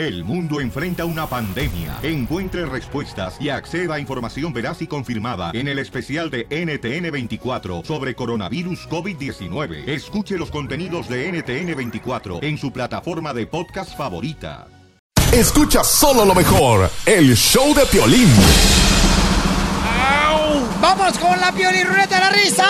El 0.00 0.24
mundo 0.24 0.62
enfrenta 0.62 1.04
una 1.04 1.26
pandemia. 1.26 1.98
Encuentre 2.02 2.64
respuestas 2.64 3.36
y 3.38 3.50
acceda 3.50 3.96
a 3.96 4.00
información 4.00 4.50
veraz 4.50 4.80
y 4.80 4.86
confirmada 4.86 5.50
en 5.52 5.68
el 5.68 5.78
especial 5.78 6.30
de 6.30 6.48
NTN24 6.48 7.84
sobre 7.84 8.14
coronavirus 8.14 8.88
COVID-19. 8.88 9.86
Escuche 9.86 10.38
los 10.38 10.50
contenidos 10.50 11.06
de 11.06 11.30
NTN24 11.30 12.42
en 12.42 12.56
su 12.56 12.72
plataforma 12.72 13.34
de 13.34 13.46
podcast 13.46 13.94
favorita. 13.94 14.68
Escucha 15.34 15.84
solo 15.84 16.24
lo 16.24 16.34
mejor, 16.34 16.90
el 17.04 17.36
show 17.36 17.74
de 17.74 17.84
Piolín. 17.84 18.79
¡Vamos 20.80 21.18
con 21.18 21.38
la 21.40 21.52
Pioli 21.52 21.84
Ruleta 21.84 22.14
de 22.16 22.20
la 22.20 22.30
Risa! 22.30 22.66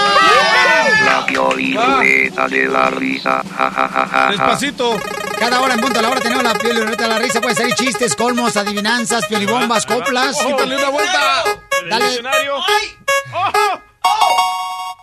La 1.04 1.24
Pioli 1.26 1.76
Ruleta 1.76 2.48
de 2.48 2.66
la 2.66 2.90
Risa. 2.90 3.42
Ja, 3.56 3.70
ja, 3.70 3.88
ja, 3.88 3.88
ja, 3.88 4.06
ja. 4.06 4.28
Despacito. 4.30 5.00
Cada 5.38 5.60
hora 5.60 5.74
en 5.74 5.80
punto 5.80 5.98
a 6.00 6.02
la 6.02 6.10
hora 6.10 6.20
tenemos 6.20 6.42
la 6.44 6.54
Pioli 6.54 6.80
Ruleta 6.80 7.04
de 7.04 7.08
la 7.08 7.18
Risa. 7.18 7.40
Puede 7.40 7.54
salir 7.54 7.74
chistes, 7.74 8.16
colmos, 8.16 8.56
adivinanzas, 8.56 9.26
piolibombas, 9.26 9.86
coplas. 9.86 10.36
Dale 10.58 10.76
una 10.76 10.88
vuelta. 10.88 11.44
En 11.78 11.84
el 11.84 11.90
Dale. 11.90 12.08
escenario. 12.08 12.54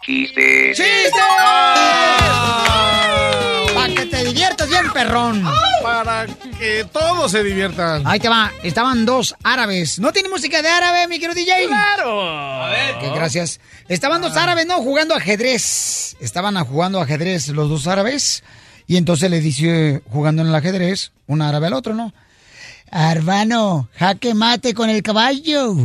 Chistes. 0.01 0.77
¡Chistes! 0.77 1.13
Diviertas 4.37 4.69
bien, 4.69 4.91
perrón. 4.93 5.43
Para 5.81 6.25
que 6.59 6.85
todos 6.91 7.31
se 7.31 7.43
diviertan. 7.43 8.05
Ahí 8.05 8.19
te 8.19 8.29
va. 8.29 8.51
Estaban 8.63 9.05
dos 9.05 9.35
árabes. 9.43 9.97
¿No 9.99 10.11
tiene 10.13 10.29
música 10.29 10.61
de 10.61 10.69
árabe, 10.69 11.07
mi 11.07 11.15
querido 11.19 11.33
DJ? 11.33 11.67
¡Claro! 11.67 12.21
A 12.63 12.69
ver. 12.69 12.95
Gracias. 13.15 13.59
Estaban 13.87 14.21
dos 14.21 14.37
árabes, 14.37 14.65
¿no? 14.67 14.75
Jugando 14.77 15.15
ajedrez. 15.15 16.15
Estaban 16.19 16.55
jugando 16.65 17.01
ajedrez 17.01 17.47
los 17.49 17.67
dos 17.69 17.87
árabes. 17.87 18.43
Y 18.85 18.97
entonces 18.97 19.29
le 19.31 19.39
dice, 19.41 20.01
jugando 20.11 20.43
en 20.43 20.49
el 20.49 20.55
ajedrez, 20.55 21.11
un 21.25 21.41
árabe 21.41 21.67
al 21.67 21.73
otro, 21.73 21.93
¿no? 21.95 22.13
Hermano, 22.91 23.89
jaque 23.97 24.33
mate 24.33 24.73
con 24.73 24.89
el 24.89 25.01
caballo. 25.03 25.75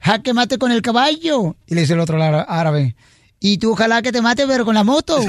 Jaque 0.00 0.32
mate 0.34 0.58
con 0.58 0.70
el 0.70 0.82
caballo. 0.82 1.56
Y 1.66 1.74
le 1.74 1.80
dice 1.80 1.94
el 1.94 2.00
otro 2.00 2.22
ára- 2.22 2.42
árabe. 2.48 2.94
Y 3.40 3.58
tú 3.58 3.72
ojalá 3.72 4.00
que 4.02 4.12
te 4.12 4.22
mate, 4.22 4.46
pero 4.46 4.64
con 4.64 4.74
la 4.74 4.84
moto. 4.84 5.18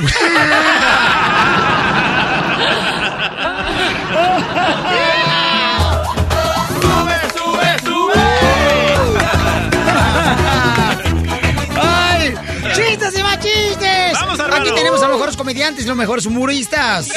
comediantes 15.38 15.86
y 15.86 15.88
los 15.88 15.96
mejores 15.96 16.26
humoristas. 16.26 17.10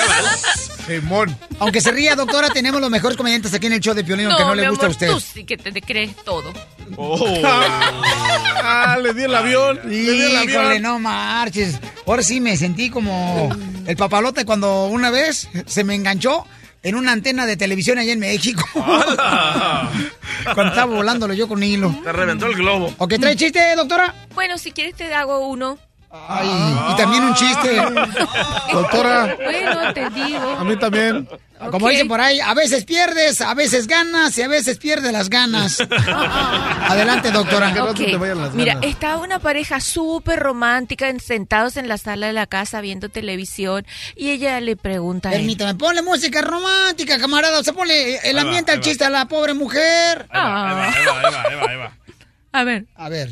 Simón. 0.87 1.37
Aunque 1.59 1.81
se 1.81 1.93
ría, 1.93 2.15
doctora, 2.17 2.49
tenemos 2.51 2.81
los 2.81 2.91
mejores 2.91 3.17
comediantes 3.17 3.53
aquí 3.55 3.67
en 3.67 3.75
el 3.75 3.81
show 3.81 3.95
de 3.95 4.05
Piolín, 4.05 4.27
aunque 4.27 4.45
no 4.45 4.55
le 4.55 4.69
gusta 4.69 4.87
a 4.87 4.91
usted. 4.91 5.11
Tú 5.11 5.21
sí 5.21 5.45
que 5.45 5.57
te, 5.57 5.73
te 5.73 5.81
crees 5.83 6.15
todo. 6.17 6.53
Oh. 6.97 7.19
Ah, 8.63 8.99
le 9.03 9.15
di 9.15 9.23
el 9.25 9.35
avión. 9.35 9.81
Le 9.85 9.89
di 9.91 10.09
el 10.09 10.45
Híjole, 10.45 10.59
avión. 10.59 10.83
no 10.83 10.99
marches. 10.99 11.79
Ahora 12.07 12.23
sí 12.23 12.41
me 12.41 12.57
sentí 12.57 12.91
como 12.91 13.49
el 13.87 13.97
papalote 13.97 14.45
cuando 14.45 14.87
una 14.87 15.11
vez 15.11 15.49
se 15.67 15.83
me 15.83 15.95
enganchó 15.95 16.47
en 16.83 16.95
una 16.95 17.13
antena 17.13 17.47
de 17.47 17.57
televisión 17.57 17.99
allá 17.99 18.13
en 18.13 18.21
México. 18.21 18.63
cuando 18.75 20.69
estaba 20.69 20.87
volándolo 20.87 21.35
yo 21.35 21.49
con 21.49 21.63
hilo. 21.63 21.95
Te 22.05 22.13
reventó 22.13 22.47
el 22.47 22.55
globo. 22.55 22.95
¿O 22.99 23.09
qué 23.09 23.19
trae 23.19 23.35
chiste, 23.37 23.75
doctora? 23.77 24.15
Bueno, 24.35 24.59
si 24.59 24.73
quieres 24.73 24.95
te 24.95 25.13
hago 25.13 25.49
uno. 25.49 25.79
Ay, 26.13 26.49
y 26.93 26.97
también 26.97 27.23
un 27.23 27.35
chiste. 27.35 27.77
Doctora, 28.73 29.37
Bueno, 29.45 29.93
te 29.95 30.01
a 30.05 30.11
digo. 30.11 30.65
mí 30.65 30.77
también. 30.77 31.29
Como 31.71 31.89
dicen 31.91 32.09
por 32.09 32.21
ahí, 32.23 32.41
a 32.41 32.55
veces 32.55 32.85
pierdes, 32.87 33.43
a 33.43 33.53
veces 33.55 33.87
ganas 33.87 34.37
y 34.39 34.43
a 34.43 34.49
veces 34.49 34.79
pierdes 34.79 35.13
las 35.13 35.29
ganas. 35.29 35.79
Adelante, 36.89 37.31
doctora. 37.31 37.73
Mira, 38.55 38.79
estaba 38.83 39.19
una 39.19 39.39
pareja 39.41 39.79
súper 39.81 40.41
romántica 40.41 41.09
en- 41.09 41.21
sentados 41.21 41.77
en 41.77 41.87
la 41.87 41.99
sala 41.99 42.29
de 42.29 42.33
la 42.33 42.47
casa 42.47 42.81
viendo 42.81 43.09
televisión 43.09 43.87
y 44.17 44.31
ella 44.31 44.59
le 44.61 44.77
pregunta 44.77 45.29
a 45.29 45.33
Permítame, 45.33 45.75
ponle 45.75 46.03
música 46.03 46.41
romántica, 46.41 47.19
camarada. 47.19 47.61
O 47.61 47.63
sea, 47.65 47.73
ponle 47.75 48.17
el 48.29 48.39
ambiente 48.39 48.73
al 48.73 48.81
chiste 48.81 49.05
a 49.05 49.11
la 49.11 49.27
pobre 49.27 49.53
mujer. 49.55 50.27
Ahí 50.31 50.41
va, 50.41 50.85
ahí 50.87 51.05
va, 51.07 51.13
ahí 51.13 51.33
va, 51.33 51.43
ahí 51.43 51.55
va, 51.57 51.71
ahí 51.71 51.77
va. 51.77 51.93
a 52.53 52.65
ver, 52.65 52.87
A 52.97 53.09
ver. 53.11 53.29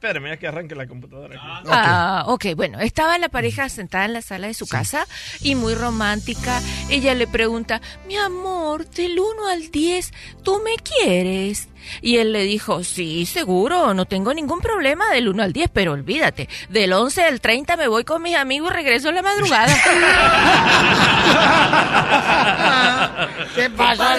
Espérame, 0.00 0.28
ya 0.28 0.36
que 0.36 0.46
arranque 0.46 0.76
la 0.76 0.86
computadora. 0.86 1.34
aquí. 1.34 1.68
Ah, 1.68 2.22
ok, 2.28 2.54
bueno, 2.54 2.78
estaba 2.78 3.18
la 3.18 3.28
pareja 3.28 3.68
sentada 3.68 4.04
en 4.04 4.12
la 4.12 4.22
sala 4.22 4.46
de 4.46 4.54
su 4.54 4.68
casa 4.68 5.08
y 5.40 5.56
muy 5.56 5.74
romántica. 5.74 6.60
Ella 6.88 7.16
le 7.16 7.26
pregunta, 7.26 7.80
mi 8.06 8.16
amor, 8.16 8.88
del 8.90 9.18
1 9.18 9.48
al 9.48 9.72
10, 9.72 10.12
¿tú 10.44 10.62
me 10.62 10.76
quieres? 10.76 11.68
Y 12.00 12.18
él 12.18 12.32
le 12.32 12.44
dijo, 12.44 12.84
sí, 12.84 13.26
seguro, 13.26 13.92
no 13.92 14.04
tengo 14.04 14.32
ningún 14.32 14.60
problema 14.60 15.10
del 15.10 15.30
1 15.30 15.42
al 15.42 15.52
10, 15.52 15.68
pero 15.72 15.94
olvídate, 15.94 16.48
del 16.68 16.92
11 16.92 17.24
al 17.24 17.40
30 17.40 17.76
me 17.76 17.88
voy 17.88 18.04
con 18.04 18.22
mis 18.22 18.36
amigos 18.36 18.70
y 18.70 18.74
regreso 18.74 19.08
en 19.08 19.16
la 19.16 19.22
madrugada. 19.22 19.66
¿Qué 23.56 23.68
pasa, 23.70 24.16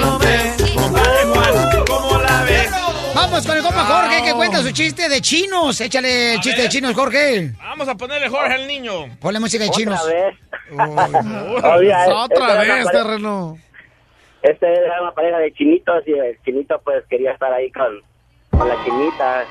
¿Cómo 0.00 0.15
su 4.66 4.72
chiste 4.72 5.08
de 5.08 5.20
chinos. 5.20 5.80
Échale 5.80 6.34
el 6.34 6.40
chiste 6.40 6.62
de 6.62 6.68
chinos, 6.68 6.92
Jorge. 6.92 7.52
Vamos 7.58 7.88
a 7.88 7.94
ponerle 7.94 8.28
Jorge 8.28 8.54
al 8.54 8.66
niño. 8.66 9.16
Ponle 9.20 9.38
música 9.38 9.62
de 9.62 9.70
chinos. 9.70 10.00
Otra 10.72 11.76
vez. 11.76 12.08
Otra 12.08 12.60
vez, 12.60 12.90
terreno. 12.90 13.56
Este 14.42 14.66
era 14.66 15.02
una 15.02 15.12
pareja 15.12 15.38
de 15.38 15.52
chinitos 15.52 16.02
y 16.06 16.12
el 16.14 16.40
chinito 16.42 16.80
pues 16.82 17.04
quería 17.06 17.32
estar 17.32 17.52
ahí 17.52 17.70
con, 17.70 18.00
con 18.50 18.68
la 18.68 18.76
chinita 18.84 19.44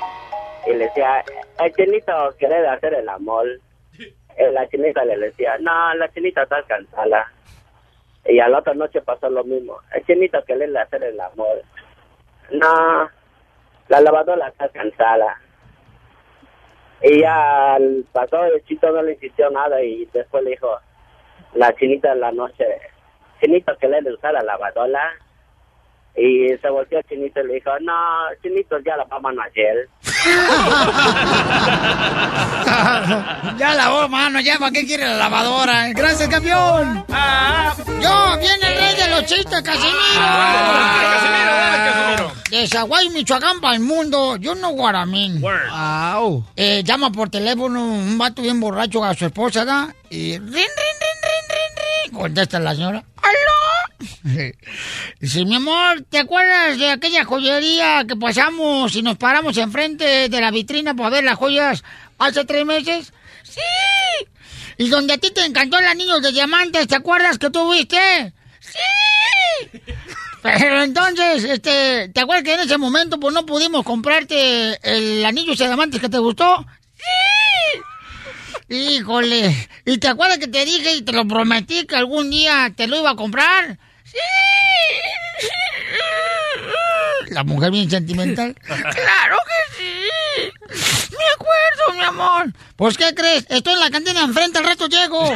y 0.68 0.72
le 0.72 0.86
decía, 0.86 1.24
el 1.64 1.74
chinito 1.74 2.36
quiere 2.38 2.68
hacer 2.68 2.94
el 2.96 3.08
amor. 3.08 3.46
Y 3.98 4.54
la 4.54 4.68
chinita 4.68 5.06
le 5.06 5.18
decía, 5.18 5.58
no, 5.62 5.94
la 5.96 6.12
chinita 6.12 6.44
está 6.44 6.62
cansada. 6.64 7.32
Y 8.26 8.40
a 8.40 8.50
la 8.50 8.60
otra 8.60 8.74
noche 8.74 9.02
pasó 9.02 9.30
lo 9.30 9.46
mismo. 9.46 9.78
El 9.94 10.06
chinito 10.06 10.44
quiere 10.44 10.66
hacer 10.78 11.04
el 11.06 11.20
amor. 11.22 11.62
No, 12.52 13.10
la 13.88 14.02
lavadora 14.02 14.48
está 14.48 14.70
cansada. 14.70 15.40
Y 17.02 17.22
ya 17.22 17.78
pasó, 18.12 18.46
el 18.46 18.64
chito 18.66 18.92
no 18.92 19.02
le 19.04 19.14
insistió 19.14 19.50
nada 19.50 19.82
y 19.84 20.06
después 20.14 20.44
le 20.44 20.52
dijo, 20.52 20.80
la 21.54 21.74
chinita 21.76 22.14
en 22.14 22.22
la 22.22 22.32
noche, 22.32 22.66
chinito 23.40 23.78
que 23.78 23.88
le 23.88 24.14
usar 24.14 24.34
la 24.34 24.44
lavadora. 24.44 25.14
Y 26.18 26.58
se 26.62 26.70
volteó 26.70 27.02
chinito 27.10 27.42
y 27.42 27.48
le 27.48 27.54
dijo, 27.56 27.72
no, 27.82 27.94
chinito 28.42 28.78
ya 28.86 28.96
la 28.96 29.04
vamos 29.06 29.34
ayer. 29.46 29.90
Ya 33.58 33.74
lavó, 33.76 34.08
mano, 34.08 34.40
ya, 34.40 34.58
¿para 34.58 34.72
qué 34.72 34.86
quiere 34.86 35.06
la 35.06 35.16
lavadora? 35.16 35.90
Gracias, 35.94 36.30
campeón. 36.30 37.06
Yo, 38.02 38.38
viene 38.40 38.68
el 38.68 38.78
rey 38.78 38.96
de 38.96 39.10
los 39.10 39.26
chistes, 39.26 39.62
Casimiro. 39.62 40.00
Casimiro, 41.12 41.52
dale, 41.52 41.92
Casimiro. 41.92 42.32
De 42.50 42.68
Zaguay, 42.68 43.10
Michoacán, 43.10 43.60
para 43.60 43.76
el 43.76 43.82
mundo. 43.82 44.38
Yo 44.38 44.56
no 44.56 44.70
guaramín. 44.70 45.44
Eh, 46.56 46.82
llama 46.84 47.12
por 47.12 47.30
teléfono 47.30 47.84
un 47.84 48.18
vato 48.18 48.42
bien 48.42 48.60
borracho 48.60 49.04
a 49.04 49.14
su 49.14 49.26
esposa, 49.26 49.66
¿da? 49.66 49.94
Y 50.10 50.38
rin, 50.38 50.52
rin, 50.54 50.64
rin. 50.64 51.25
Contesta 52.12 52.60
la 52.60 52.76
señora. 52.76 53.04
¡Aló! 53.18 54.16
Dice, 55.20 55.46
mi 55.46 55.56
amor, 55.56 56.04
¿te 56.10 56.20
acuerdas 56.20 56.78
de 56.78 56.92
aquella 56.92 57.24
joyería 57.24 58.06
que 58.08 58.16
pasamos 58.16 58.96
y 58.96 59.02
nos 59.02 59.18
paramos 59.18 59.58
enfrente 59.58 60.30
de 60.30 60.42
la 60.42 60.52
vitrina 60.52 60.94
para 60.94 61.10
ver 61.10 61.24
las 61.24 61.38
joyas 61.38 61.84
hace 62.18 62.46
tres 62.46 62.66
meses? 62.66 63.14
¡Sí! 63.44 63.60
Y 64.78 64.90
donde 64.90 65.14
a 65.14 65.18
ti 65.18 65.32
te 65.32 65.46
encantó 65.46 65.80
el 65.80 65.86
anillo 65.86 66.20
de 66.20 66.32
diamantes, 66.32 66.88
¿te 66.88 66.96
acuerdas 66.96 67.38
que 67.38 67.50
tú 67.50 67.72
viste? 67.72 68.34
¡Sí! 68.60 69.82
Pero 70.42 70.84
entonces, 70.84 71.44
este, 71.44 72.10
¿te 72.10 72.22
acuerdas 72.22 72.44
que 72.44 72.54
en 72.54 72.60
ese 72.60 72.78
momento 72.78 73.20
pues 73.20 73.34
no 73.34 73.48
pudimos 73.48 73.84
comprarte 73.84 74.78
el 74.84 75.26
anillo 75.26 75.56
de 75.56 75.66
diamantes 75.66 76.00
que 76.00 76.10
te 76.10 76.20
gustó? 76.20 76.66
Híjole, 78.68 79.70
¿y 79.86 80.00
te 80.00 80.08
acuerdas 80.08 80.40
que 80.40 80.48
te 80.48 80.66
dije 80.66 80.96
y 80.96 81.04
te 81.04 81.12
lo 81.12 81.28
prometí 81.28 81.86
que 81.86 81.96
algún 81.96 82.32
día 82.32 82.74
te 82.76 82.88
lo 82.88 82.98
iba 82.98 83.12
a 83.12 83.16
comprar? 83.16 83.78
¡Sí! 84.04 84.18
La 87.30 87.44
mujer 87.44 87.70
bien 87.72 87.90
sentimental. 87.90 88.56
¡Claro 88.66 89.38
que 89.46 89.76
sí! 89.78 90.10
Me 91.12 91.26
acuerdo, 91.36 91.94
mi 91.94 92.04
amor. 92.04 92.54
Pues, 92.76 92.98
¿qué 92.98 93.14
crees? 93.14 93.46
Estoy 93.50 93.74
en 93.74 93.80
la 93.80 93.92
cantina 93.92 94.22
enfrente, 94.22 94.58
al 94.58 94.66
rato 94.66 94.88
llego. 94.88 95.36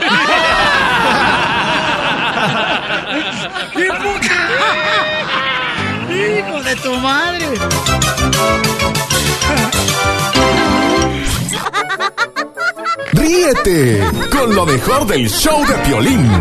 ¡Hijo 6.09 6.63
de 6.63 6.75
tu 6.77 6.95
madre! 6.95 7.47
Ríete 13.19 14.01
con 14.31 14.55
lo 14.55 14.65
mejor 14.65 15.05
del 15.05 15.29
show 15.29 15.65
de 15.65 15.73
Piolín. 15.85 16.31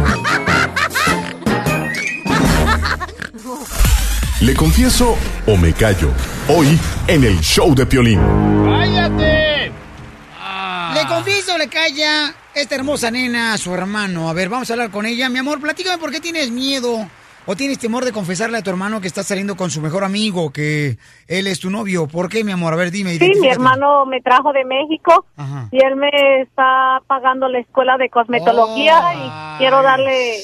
¿Le 4.40 4.54
confieso 4.54 5.16
o 5.46 5.56
me 5.56 5.72
callo? 5.72 6.10
Hoy 6.48 6.78
en 7.08 7.25
el 7.25 7.40
show 7.40 7.75
de 7.75 7.84
Piolín. 7.84 8.20
¡Cállate! 8.64 9.72
Le 10.94 11.06
confieso, 11.08 11.58
le 11.58 11.69
calla 11.69 12.34
esta 12.54 12.76
hermosa 12.76 13.10
nena 13.10 13.54
a 13.54 13.58
su 13.58 13.75
hermano. 13.75 14.30
A 14.30 14.32
ver, 14.32 14.48
vamos 14.48 14.70
a 14.70 14.75
hablar 14.75 14.90
con 14.90 15.04
ella. 15.04 15.28
Mi 15.28 15.40
amor, 15.40 15.60
platícame 15.60 15.98
por 15.98 16.12
qué 16.12 16.20
tienes 16.20 16.50
miedo 16.50 17.08
o 17.50 17.56
tienes 17.56 17.79
temor 17.79 18.05
de 18.05 18.12
confesarle 18.12 18.59
a 18.59 18.62
tu 18.62 18.69
hermano 18.69 19.00
que 19.00 19.06
estás 19.06 19.27
saliendo 19.27 19.56
con 19.56 19.71
su 19.71 19.81
mejor 19.81 20.05
amigo, 20.05 20.53
que 20.53 20.99
él 21.29 21.47
es 21.47 21.61
tu 21.61 21.71
novio. 21.71 22.06
¿Por 22.06 22.29
qué, 22.29 22.45
mi 22.45 22.53
amor? 22.53 22.75
A 22.75 22.77
ver, 22.77 22.91
dime. 22.91 23.12
Sí, 23.12 23.33
mi 23.41 23.49
hermano 23.49 24.05
me 24.05 24.21
trajo 24.21 24.53
de 24.53 24.67
México 24.67 25.25
Ajá. 25.37 25.69
y 25.71 25.83
él 25.83 25.97
me 25.97 26.11
está 26.43 27.00
pagando 27.06 27.49
la 27.49 27.61
escuela 27.61 27.97
de 27.97 28.11
cosmetología 28.11 29.00
Oh, 29.00 29.12
y 29.56 29.59
quiero 29.59 29.83
darle, 29.83 30.35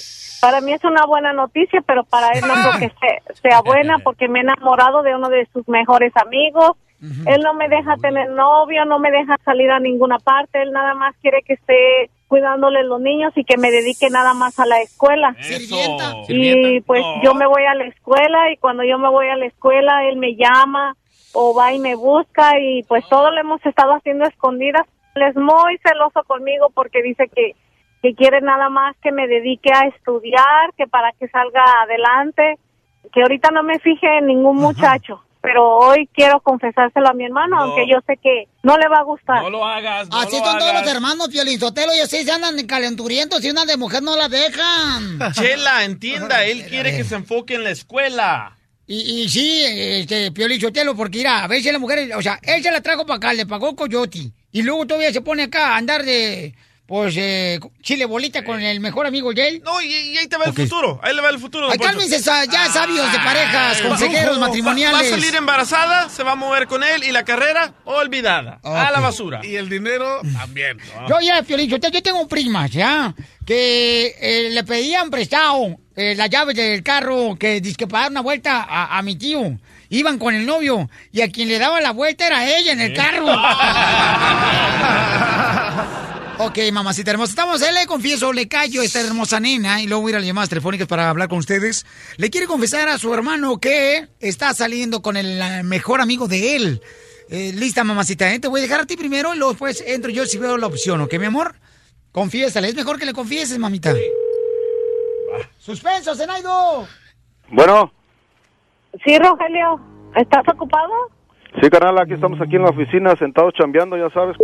para 0.41 0.62
mí 0.62 0.73
es 0.73 0.83
una 0.85 1.05
buena 1.05 1.35
noticia, 1.35 1.83
pero 1.87 2.05
para 2.05 2.31
él 2.31 2.43
no 2.47 2.55
creo 2.55 2.79
que 2.79 2.89
se- 3.01 3.41
sea 3.43 3.61
buena 3.61 3.99
porque 3.99 4.27
me 4.29 4.39
he 4.39 4.43
enamorado 4.43 5.03
de 5.03 5.15
uno 5.15 5.29
de 5.29 5.47
sus 5.53 5.69
mejores 5.69 6.12
amigos. 6.17 6.73
Él 7.27 7.43
no 7.43 7.53
me 7.53 7.69
deja 7.69 7.97
tener 8.01 8.31
novio, 8.31 8.87
no 8.87 8.99
me 8.99 9.11
deja 9.11 9.37
salir 9.45 9.71
a 9.71 9.79
ninguna 9.79 10.19
parte, 10.19 10.62
él 10.62 10.73
nada 10.73 10.95
más 10.95 11.15
quiere 11.21 11.43
que 11.47 11.53
esté 11.53 12.09
cuidándole 12.29 12.82
los 12.85 13.00
niños 13.00 13.32
y 13.37 13.44
que 13.44 13.56
me 13.56 13.71
dedique 13.71 14.09
nada 14.11 14.35
más 14.35 14.59
a 14.59 14.67
la 14.67 14.81
escuela. 14.81 15.35
Sirvienta. 15.41 16.12
Y 16.29 16.81
pues 16.82 17.00
No. 17.03 17.23
yo 17.23 17.35
me 17.35 17.47
voy 17.47 17.65
a 17.65 17.75
la 17.75 17.85
escuela 17.85 18.50
y 18.53 18.56
cuando 18.56 18.82
yo 18.85 18.99
me 18.99 19.09
voy 19.11 19.29
a 19.29 19.37
la 19.37 19.47
escuela 19.47 20.05
él 20.09 20.17
me 20.17 20.35
llama 20.37 20.97
o 21.32 21.55
va 21.55 21.73
y 21.73 21.79
me 21.79 21.94
busca 21.97 22.59
y 22.61 22.82
pues 22.85 23.05
todo 23.09 23.31
lo 23.31 23.41
hemos 23.41 23.65
estado 23.67 23.93
haciendo 23.94 24.25
a 24.25 24.29
escondidas. 24.29 24.87
Él 25.15 25.23
es 25.23 25.37
muy 25.37 25.79
celoso 25.87 26.23
conmigo 26.26 26.71
porque 26.75 27.03
dice 27.03 27.29
que, 27.35 27.53
que 28.03 28.15
quiere 28.15 28.41
nada 28.41 28.69
más 28.69 28.97
que 29.03 29.12
me 29.12 29.27
dedique 29.27 29.70
a 29.73 29.87
estudiar, 29.88 30.73
que 30.77 30.87
para 30.87 31.12
que 31.12 31.29
salga 31.29 31.62
adelante, 31.82 32.59
que 33.12 33.23
ahorita 33.23 33.50
no 33.50 33.62
me 33.62 33.79
fije 33.81 34.06
en 34.19 34.27
ningún 34.27 34.56
muchacho. 34.56 35.24
Pero 35.44 35.76
hoy 35.76 36.08
quiero 36.14 36.41
confesárselo 36.41 37.06
a 37.06 37.12
mi 37.12 37.26
hermano, 37.26 37.56
No. 37.56 37.62
aunque 37.64 37.87
yo 37.87 37.99
sé 38.06 38.17
que 38.17 38.49
no 38.62 38.79
le 38.79 38.88
va 38.88 39.00
a 39.00 39.02
gustar. 39.02 39.43
No 39.43 39.50
lo 39.50 39.67
hagas, 39.67 40.08
no 40.08 40.19
Así 40.19 40.38
lo 40.38 40.43
son 40.43 40.58
todos 40.58 40.73
los 40.73 40.87
hermanos, 40.91 41.29
Piolín 41.29 41.61
Sotelo, 41.61 41.94
y 41.94 42.00
así 42.00 42.25
se 42.25 42.32
andan 42.32 42.67
calenturientos 42.67 43.44
y 43.44 43.50
una 43.50 43.67
de 43.67 43.76
mujer 43.76 44.02
no 44.02 44.17
la 44.17 44.31
dejan. 44.31 45.19
Chela, 45.35 45.85
entienda, 45.85 46.46
él 46.46 46.64
quiere 46.67 46.96
que 46.96 47.05
se 47.05 47.17
enfoque 47.17 47.56
en 47.56 47.64
la 47.64 47.70
escuela. 47.73 48.56
Y, 48.87 49.20
y 49.20 49.29
sí, 49.29 49.62
este, 49.67 50.32
Piolín 50.32 50.62
Sotelo, 50.62 50.96
porque 50.96 51.19
mira, 51.19 51.44
a 51.44 51.46
veces 51.46 51.75
la 51.75 51.79
mujer, 51.79 52.11
o 52.17 52.23
sea, 52.23 52.38
él 52.43 52.62
se 52.62 52.73
la 52.73 52.81
trajo 52.81 53.05
para 53.05 53.19
acá, 53.19 53.35
le 53.35 53.44
pagó 53.44 53.76
coyote, 53.76 54.31
y 54.50 54.62
luego 54.62 54.87
todavía 54.87 55.12
se 55.12 55.20
pone 55.20 55.43
acá 55.43 55.75
a 55.75 55.76
andar 55.76 56.05
de, 56.05 56.55
pues, 56.86 57.14
eh, 57.16 57.58
chile 57.82 58.04
bolita 58.04 58.44
con 58.44 58.60
el 58.60 58.78
mejor 58.81 59.06
amigo 59.06 59.31
él. 59.31 59.62
No, 59.64 59.81
y, 59.81 59.86
y 59.86 60.19
ahí 60.19 60.26
te 60.26 60.36
va 60.36 60.44
el 60.44 60.52
futuro. 60.52 61.00
Ahí 61.02 61.14
le 61.14 61.22
va 61.22 61.31
el 61.31 61.38
futuro. 61.38 61.70
Ay, 61.70 61.78
cálmense, 61.78 62.20
ya 62.20 62.69
sabios 62.70 63.10
de 63.10 63.19
parejas, 63.19 63.78
Ay, 63.81 63.88
consejeros. 63.88 64.36
Va- 64.36 64.40
matrimoniales. 64.46 65.00
Va 65.00 65.06
a 65.06 65.10
salir 65.20 65.34
embarazada, 65.34 66.08
se 66.10 66.22
va 66.22 66.32
a 66.32 66.36
mover 66.36 66.66
con 66.66 66.82
él 66.84 67.02
y 67.04 67.12
la 67.12 67.25
carrera 67.25 67.72
olvidada. 67.84 68.58
A 68.62 68.90
la 68.90 69.00
basura. 69.00 69.40
Y 69.42 69.56
el 69.56 69.69
dinero 69.70 70.20
también. 70.38 70.76
¿no? 71.00 71.08
Yo 71.08 71.20
ya, 71.20 71.42
Piolín 71.42 71.70
Sotelo, 71.70 71.94
yo 71.94 72.02
tengo 72.02 72.28
primas, 72.28 72.70
¿ya? 72.70 73.14
Que 73.46 74.14
eh, 74.20 74.50
le 74.50 74.64
pedían 74.64 75.10
prestado 75.10 75.78
eh, 75.96 76.14
las 76.16 76.28
llaves 76.28 76.56
del 76.56 76.82
carro 76.82 77.36
que 77.38 77.60
dizque 77.60 77.86
para 77.86 78.04
dar 78.04 78.10
una 78.10 78.20
vuelta 78.20 78.62
a, 78.69 78.98
a 78.98 79.02
mi 79.02 79.16
tío. 79.16 79.58
Iban 79.90 80.19
con 80.19 80.34
el 80.34 80.44
novio 80.44 80.90
y 81.12 81.20
a 81.20 81.31
quien 81.31 81.48
le 81.48 81.58
daba 81.58 81.81
la 81.81 81.92
vuelta 81.92 82.26
era 82.26 82.44
ella 82.46 82.72
en 82.72 82.81
el 82.81 82.94
carro. 82.94 83.26
ok, 86.38 86.58
mamacita 86.72 87.10
hermosa. 87.10 87.31
Estamos, 87.31 87.62
él 87.62 87.75
le 87.75 87.86
confieso, 87.86 88.32
le 88.32 88.48
callo 88.48 88.81
a 88.81 88.84
esta 88.84 89.00
hermosa 89.00 89.40
nena 89.40 89.81
y 89.82 89.86
luego 89.86 90.02
voy 90.02 90.10
a 90.10 90.12
ir 90.12 90.16
a 90.16 90.19
las 90.20 90.26
llamadas 90.26 90.48
telefónicas 90.48 90.86
para 90.86 91.08
hablar 91.10 91.28
con 91.28 91.38
ustedes. 91.38 91.86
Le 92.16 92.31
quiere 92.31 92.46
confesar 92.46 92.88
a 92.88 92.98
su 92.98 93.12
hermano 93.14 93.58
que 93.58 94.08
está 94.20 94.52
saliendo 94.54 95.02
con 95.02 95.16
el 95.16 95.40
eh, 95.40 95.62
mejor 95.62 96.00
amigo 96.00 96.26
de 96.28 96.56
él. 96.56 96.81
Eh, 97.31 97.52
lista, 97.54 97.84
mamacita, 97.84 98.32
¿eh? 98.32 98.38
Te 98.38 98.48
voy 98.48 98.60
a 98.60 98.62
dejar 98.64 98.81
a 98.81 98.86
ti 98.86 98.96
primero 98.96 99.34
y 99.34 99.38
luego 99.38 99.52
después 99.52 99.82
entro 99.86 100.10
yo 100.10 100.26
si 100.26 100.38
veo 100.38 100.58
la 100.58 100.66
opción, 100.66 101.00
¿ok, 101.00 101.14
mi 101.19 101.26
amor? 101.26 101.54
Confiésale, 102.12 102.69
es 102.69 102.75
mejor 102.76 102.98
que 102.98 103.06
le 103.06 103.12
confieses, 103.12 103.58
mamita. 103.58 103.94
¡Suspenso, 105.58 106.14
Zenaido! 106.14 106.86
Bueno, 107.50 107.92
Sí, 109.04 109.19
Rogelio, 109.19 109.81
¿estás 110.14 110.44
ocupado? 110.54 110.92
sí, 111.60 111.69
carnal, 111.70 111.98
aquí 111.98 112.12
estamos 112.14 112.40
aquí 112.40 112.56
en 112.56 112.62
la 112.62 112.70
oficina 112.70 113.14
sentados 113.16 113.52
chambeando, 113.54 113.96
ya 113.96 114.08
sabes. 114.10 114.36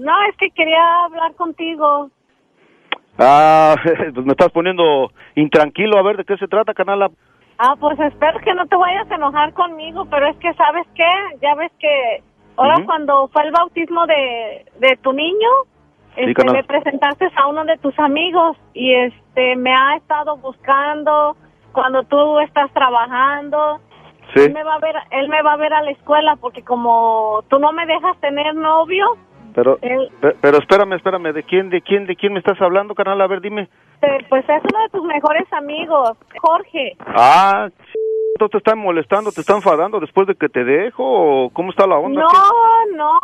No, 0.00 0.12
es 0.30 0.36
que 0.38 0.50
quería 0.50 1.04
hablar 1.04 1.34
contigo. 1.34 2.10
Ah, 3.18 3.76
pues 4.14 4.24
me 4.24 4.32
estás 4.32 4.50
poniendo 4.50 5.10
intranquilo, 5.34 5.98
a 5.98 6.02
ver, 6.02 6.16
¿de 6.16 6.24
qué 6.24 6.38
se 6.38 6.48
trata, 6.48 6.72
carnal? 6.72 7.10
Ah, 7.58 7.76
pues 7.78 8.00
espero 8.00 8.40
que 8.40 8.54
no 8.54 8.66
te 8.66 8.76
vayas 8.76 9.10
a 9.10 9.16
enojar 9.16 9.52
conmigo, 9.52 10.06
pero 10.10 10.26
es 10.28 10.36
que, 10.38 10.54
¿sabes 10.54 10.86
qué? 10.94 11.12
Ya 11.42 11.54
ves 11.54 11.70
que 11.78 12.22
ahora 12.56 12.82
cuando 12.86 13.28
fue 13.28 13.42
el 13.44 13.52
bautismo 13.52 14.06
de, 14.06 14.64
de 14.78 14.96
tu 15.02 15.12
niño, 15.12 15.48
este, 16.16 16.32
carnal. 16.32 16.56
me 16.56 16.64
presentaste 16.64 17.28
a 17.36 17.46
uno 17.48 17.66
de 17.66 17.76
tus 17.76 17.96
amigos 17.98 18.56
y 18.72 18.94
este 18.94 19.56
me 19.56 19.74
ha 19.74 19.96
estado 19.96 20.38
buscando 20.38 21.36
cuando 21.72 22.04
tú 22.04 22.38
estás 22.40 22.72
trabajando. 22.72 23.80
Sí, 24.32 24.44
Él 24.44 24.54
me 24.54 24.62
va 24.64 24.76
a 24.76 24.78
ver, 24.78 24.94
él 25.10 25.28
me 25.28 25.42
va 25.42 25.52
a 25.52 25.56
ver 25.56 25.74
a 25.74 25.82
la 25.82 25.90
escuela 25.90 26.36
porque 26.36 26.62
como 26.62 27.44
tú 27.50 27.58
no 27.58 27.72
me 27.72 27.84
dejas 27.84 28.18
tener 28.20 28.54
novio, 28.54 29.18
pero, 29.54 29.78
pe- 29.78 30.36
pero 30.40 30.58
espérame, 30.58 30.94
espérame, 30.94 31.32
¿de 31.32 31.42
quién, 31.42 31.70
de 31.70 31.80
quién, 31.82 32.06
de 32.06 32.16
quién 32.16 32.32
me 32.32 32.38
estás 32.38 32.60
hablando, 32.60 32.94
carnal? 32.94 33.20
A 33.20 33.26
ver, 33.26 33.40
dime. 33.40 33.68
eh, 34.02 34.18
pues 34.28 34.44
es 34.48 34.62
uno 34.72 34.82
de 34.82 34.88
tus 34.90 35.04
mejores 35.04 35.52
amigos, 35.52 36.12
Jorge. 36.40 36.96
Ah, 37.06 37.68
¿no 38.40 38.48
te 38.48 38.58
están 38.58 38.78
molestando, 38.78 39.30
te 39.32 39.40
están 39.42 39.56
enfadando 39.56 40.00
después 40.00 40.26
de 40.26 40.34
que 40.34 40.48
te 40.48 40.64
dejo 40.64 41.50
cómo 41.52 41.70
está 41.70 41.86
la 41.86 41.98
onda? 41.98 42.22
No, 42.22 42.96
no, 42.96 43.18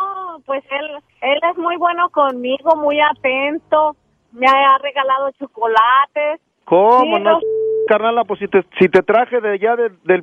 pues 0.45 0.63
él, 0.69 0.85
él 1.21 1.39
es 1.51 1.57
muy 1.57 1.75
bueno 1.77 2.09
conmigo, 2.09 2.75
muy 2.75 2.99
atento, 2.99 3.95
me 4.31 4.45
ha 4.47 4.77
regalado 4.77 5.31
chocolates. 5.39 6.41
¿Cómo 6.65 7.17
Sí, 7.17 7.23
no? 7.23 7.39
Carnala, 7.87 8.25
pues 8.25 8.39
si 8.39 8.47
te, 8.47 8.63
si 8.79 8.89
te 8.89 9.01
traje 9.01 9.39
de 9.41 9.51
allá, 9.53 9.75
de- 9.75 9.91
del 10.03 10.21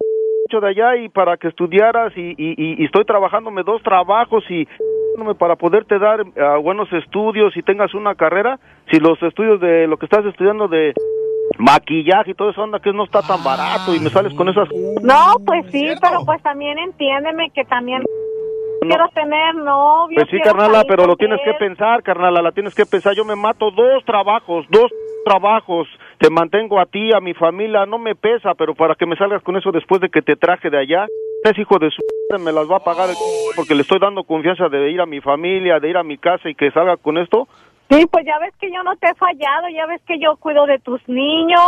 de 0.50 0.68
allá 0.68 0.94
y 0.96 1.08
para 1.08 1.36
que 1.36 1.48
estudiaras 1.48 2.12
y, 2.16 2.20
y, 2.38 2.54
y- 2.56 2.80
y 2.80 2.84
estoy 2.84 3.04
trabajándome 3.04 3.64
dos 3.64 3.82
trabajos 3.82 4.44
y 4.48 4.68
para 5.38 5.56
poderte 5.56 5.98
dar 5.98 6.24
ah, 6.40 6.56
buenos 6.56 6.92
estudios 6.92 7.56
y 7.56 7.62
tengas 7.62 7.94
una 7.94 8.14
carrera, 8.14 8.58
si 8.90 8.98
los 8.98 9.22
estudios 9.22 9.60
de 9.60 9.86
lo 9.86 9.96
que 9.96 10.06
estás 10.06 10.24
estudiando 10.24 10.68
de 10.68 10.92
maquillaje 11.58 12.32
y 12.32 12.34
todo 12.34 12.50
eso 12.50 12.62
onda 12.62 12.80
que 12.80 12.92
no 12.92 13.04
está 13.04 13.22
tan 13.22 13.42
barato 13.44 13.94
y 13.94 14.00
me 14.00 14.10
sales 14.10 14.34
con 14.34 14.48
esas 14.48 14.68
No, 15.02 15.34
pues 15.44 15.66
sí, 15.70 15.92
pero 16.00 16.24
pues 16.24 16.42
también 16.42 16.78
entiéndeme 16.78 17.50
que 17.50 17.64
también 17.64 18.02
quiero 18.80 19.08
tener 19.14 19.54
novio. 19.54 20.16
Pues 20.16 20.30
sí, 20.30 20.40
carnala, 20.40 20.84
pero 20.86 21.06
lo 21.06 21.16
tienes 21.16 21.40
que 21.44 21.54
pensar, 21.54 22.02
carnala, 22.02 22.42
la 22.42 22.52
tienes 22.52 22.74
que 22.74 22.86
pensar. 22.86 23.14
Yo 23.14 23.24
me 23.24 23.36
mato 23.36 23.70
dos 23.70 24.04
trabajos, 24.04 24.66
dos 24.70 24.90
trabajos. 25.24 25.88
Te 26.18 26.30
mantengo 26.30 26.78
a 26.80 26.86
ti, 26.86 27.10
a 27.14 27.20
mi 27.20 27.34
familia, 27.34 27.86
no 27.86 27.98
me 27.98 28.14
pesa, 28.14 28.54
pero 28.54 28.74
para 28.74 28.94
que 28.94 29.06
me 29.06 29.16
salgas 29.16 29.42
con 29.42 29.56
eso 29.56 29.72
después 29.72 30.00
de 30.00 30.08
que 30.08 30.22
te 30.22 30.36
traje 30.36 30.70
de 30.70 30.78
allá, 30.78 31.06
ese 31.50 31.60
hijo 31.60 31.78
de 31.78 31.90
su 31.90 32.02
me 32.40 32.52
las 32.52 32.68
va 32.68 32.78
a 32.78 32.80
pagar 32.80 33.10
el 33.10 33.16
porque 33.54 33.74
le 33.74 33.82
estoy 33.82 33.98
dando 34.00 34.24
confianza 34.24 34.68
de 34.68 34.90
ir 34.90 35.00
a 35.00 35.06
mi 35.06 35.20
familia, 35.20 35.78
de 35.78 35.88
ir 35.90 35.96
a 35.96 36.02
mi 36.02 36.18
casa 36.18 36.48
y 36.48 36.54
que 36.54 36.70
salga 36.72 36.96
con 36.96 37.16
esto. 37.18 37.46
Sí, 37.90 38.06
pues 38.10 38.24
ya 38.24 38.38
ves 38.40 38.52
que 38.58 38.72
yo 38.72 38.82
no 38.82 38.96
te 38.96 39.08
he 39.08 39.14
fallado, 39.14 39.68
ya 39.68 39.86
ves 39.86 40.00
que 40.06 40.18
yo 40.18 40.36
cuido 40.36 40.66
de 40.66 40.78
tus 40.80 41.06
niños, 41.08 41.60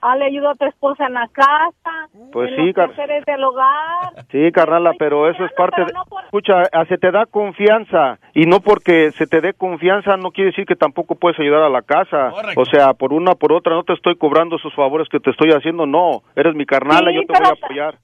ah, 0.00 0.16
le 0.16 0.24
ayudo 0.24 0.48
a 0.50 0.54
tu 0.56 0.64
esposa 0.64 1.06
en 1.06 1.12
la 1.14 1.28
casa, 1.28 2.08
Pues 2.32 2.50
en 2.50 2.56
sí, 2.56 2.72
los 2.72 2.74
car- 2.96 3.24
del 3.24 3.44
hogar. 3.44 4.24
Sí, 4.32 4.50
carnala, 4.50 4.92
pero 4.98 5.28
eso 5.30 5.44
es 5.44 5.52
parte 5.52 5.84
de... 5.84 5.92
no 5.92 6.04
por- 6.06 6.24
Escucha, 6.24 6.62
ah, 6.72 6.84
se 6.86 6.96
te 6.98 7.10
da 7.12 7.26
confianza 7.26 8.18
y 8.34 8.46
no 8.46 8.60
porque 8.60 9.12
se 9.12 9.26
te 9.28 9.40
dé 9.40 9.52
confianza 9.52 10.16
no 10.16 10.30
quiere 10.32 10.50
decir 10.50 10.64
que 10.66 10.76
tampoco 10.76 11.14
puedes 11.14 11.38
ayudar 11.38 11.62
a 11.62 11.68
la 11.68 11.82
casa. 11.82 12.30
Correcto. 12.30 12.60
O 12.60 12.64
sea, 12.64 12.94
por 12.94 13.12
una 13.12 13.34
por 13.34 13.52
otra 13.52 13.74
no 13.74 13.84
te 13.84 13.92
estoy 13.92 14.16
cobrando 14.16 14.56
esos 14.56 14.74
favores 14.74 15.08
que 15.08 15.20
te 15.20 15.30
estoy 15.30 15.50
haciendo, 15.50 15.86
no. 15.86 16.22
Eres 16.34 16.54
mi 16.56 16.64
carnala, 16.66 17.10
Sí, 17.10 17.16
yo 17.16 17.20
te 17.22 17.26
pero 17.34 17.40
voy 17.44 17.48
a 17.48 17.64
apoyar. 17.66 17.94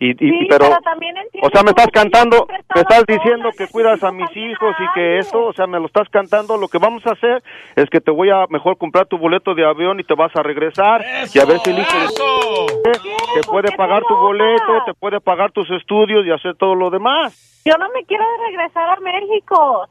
Y, 0.00 0.10
y- 0.10 0.14
Sí, 0.30 0.46
pero, 0.48 0.66
pero 0.66 0.80
también 0.82 1.16
entiendo 1.16 1.48
o 1.48 1.50
sea, 1.50 1.62
me 1.64 1.70
estás 1.70 1.88
cantando, 1.88 2.46
me 2.74 2.80
estás 2.80 3.04
diciendo 3.06 3.50
que 3.56 3.66
cuidas 3.66 4.02
a 4.04 4.12
mis 4.12 4.30
hijos 4.36 4.74
y 4.78 4.92
que 4.94 5.18
esto, 5.18 5.46
o 5.46 5.52
sea, 5.52 5.66
me 5.66 5.80
lo 5.80 5.86
estás 5.86 6.08
cantando. 6.08 6.56
Lo 6.56 6.68
que 6.68 6.78
vamos 6.78 7.04
a 7.06 7.12
hacer 7.12 7.42
es 7.74 7.90
que 7.90 8.00
te 8.00 8.10
voy 8.12 8.30
a 8.30 8.46
mejor 8.48 8.78
comprar 8.78 9.06
tu 9.06 9.18
boleto 9.18 9.54
de 9.54 9.64
avión 9.66 9.98
y 9.98 10.04
te 10.04 10.14
vas 10.14 10.30
a 10.36 10.42
regresar 10.42 11.04
y 11.34 11.38
a 11.40 11.44
ver 11.44 11.58
si 11.60 11.70
el 11.70 11.78
hijo 11.80 11.98
de 11.98 12.04
¡Eso! 12.04 12.66
te 13.34 13.40
¿por 13.42 13.50
puede 13.50 13.70
qué 13.70 13.76
pagar 13.76 14.02
te 14.02 14.08
tu 14.08 14.14
boleto, 14.16 14.84
te 14.86 14.94
puede 14.94 15.20
pagar 15.20 15.50
tus 15.52 15.68
estudios 15.70 16.24
y 16.26 16.30
hacer 16.30 16.54
todo 16.56 16.74
lo 16.76 16.90
demás. 16.90 17.62
Yo 17.64 17.74
no 17.78 17.88
me 17.90 18.04
quiero 18.04 18.24
regresar 18.46 18.88
a 18.90 19.00
México. 19.00 19.88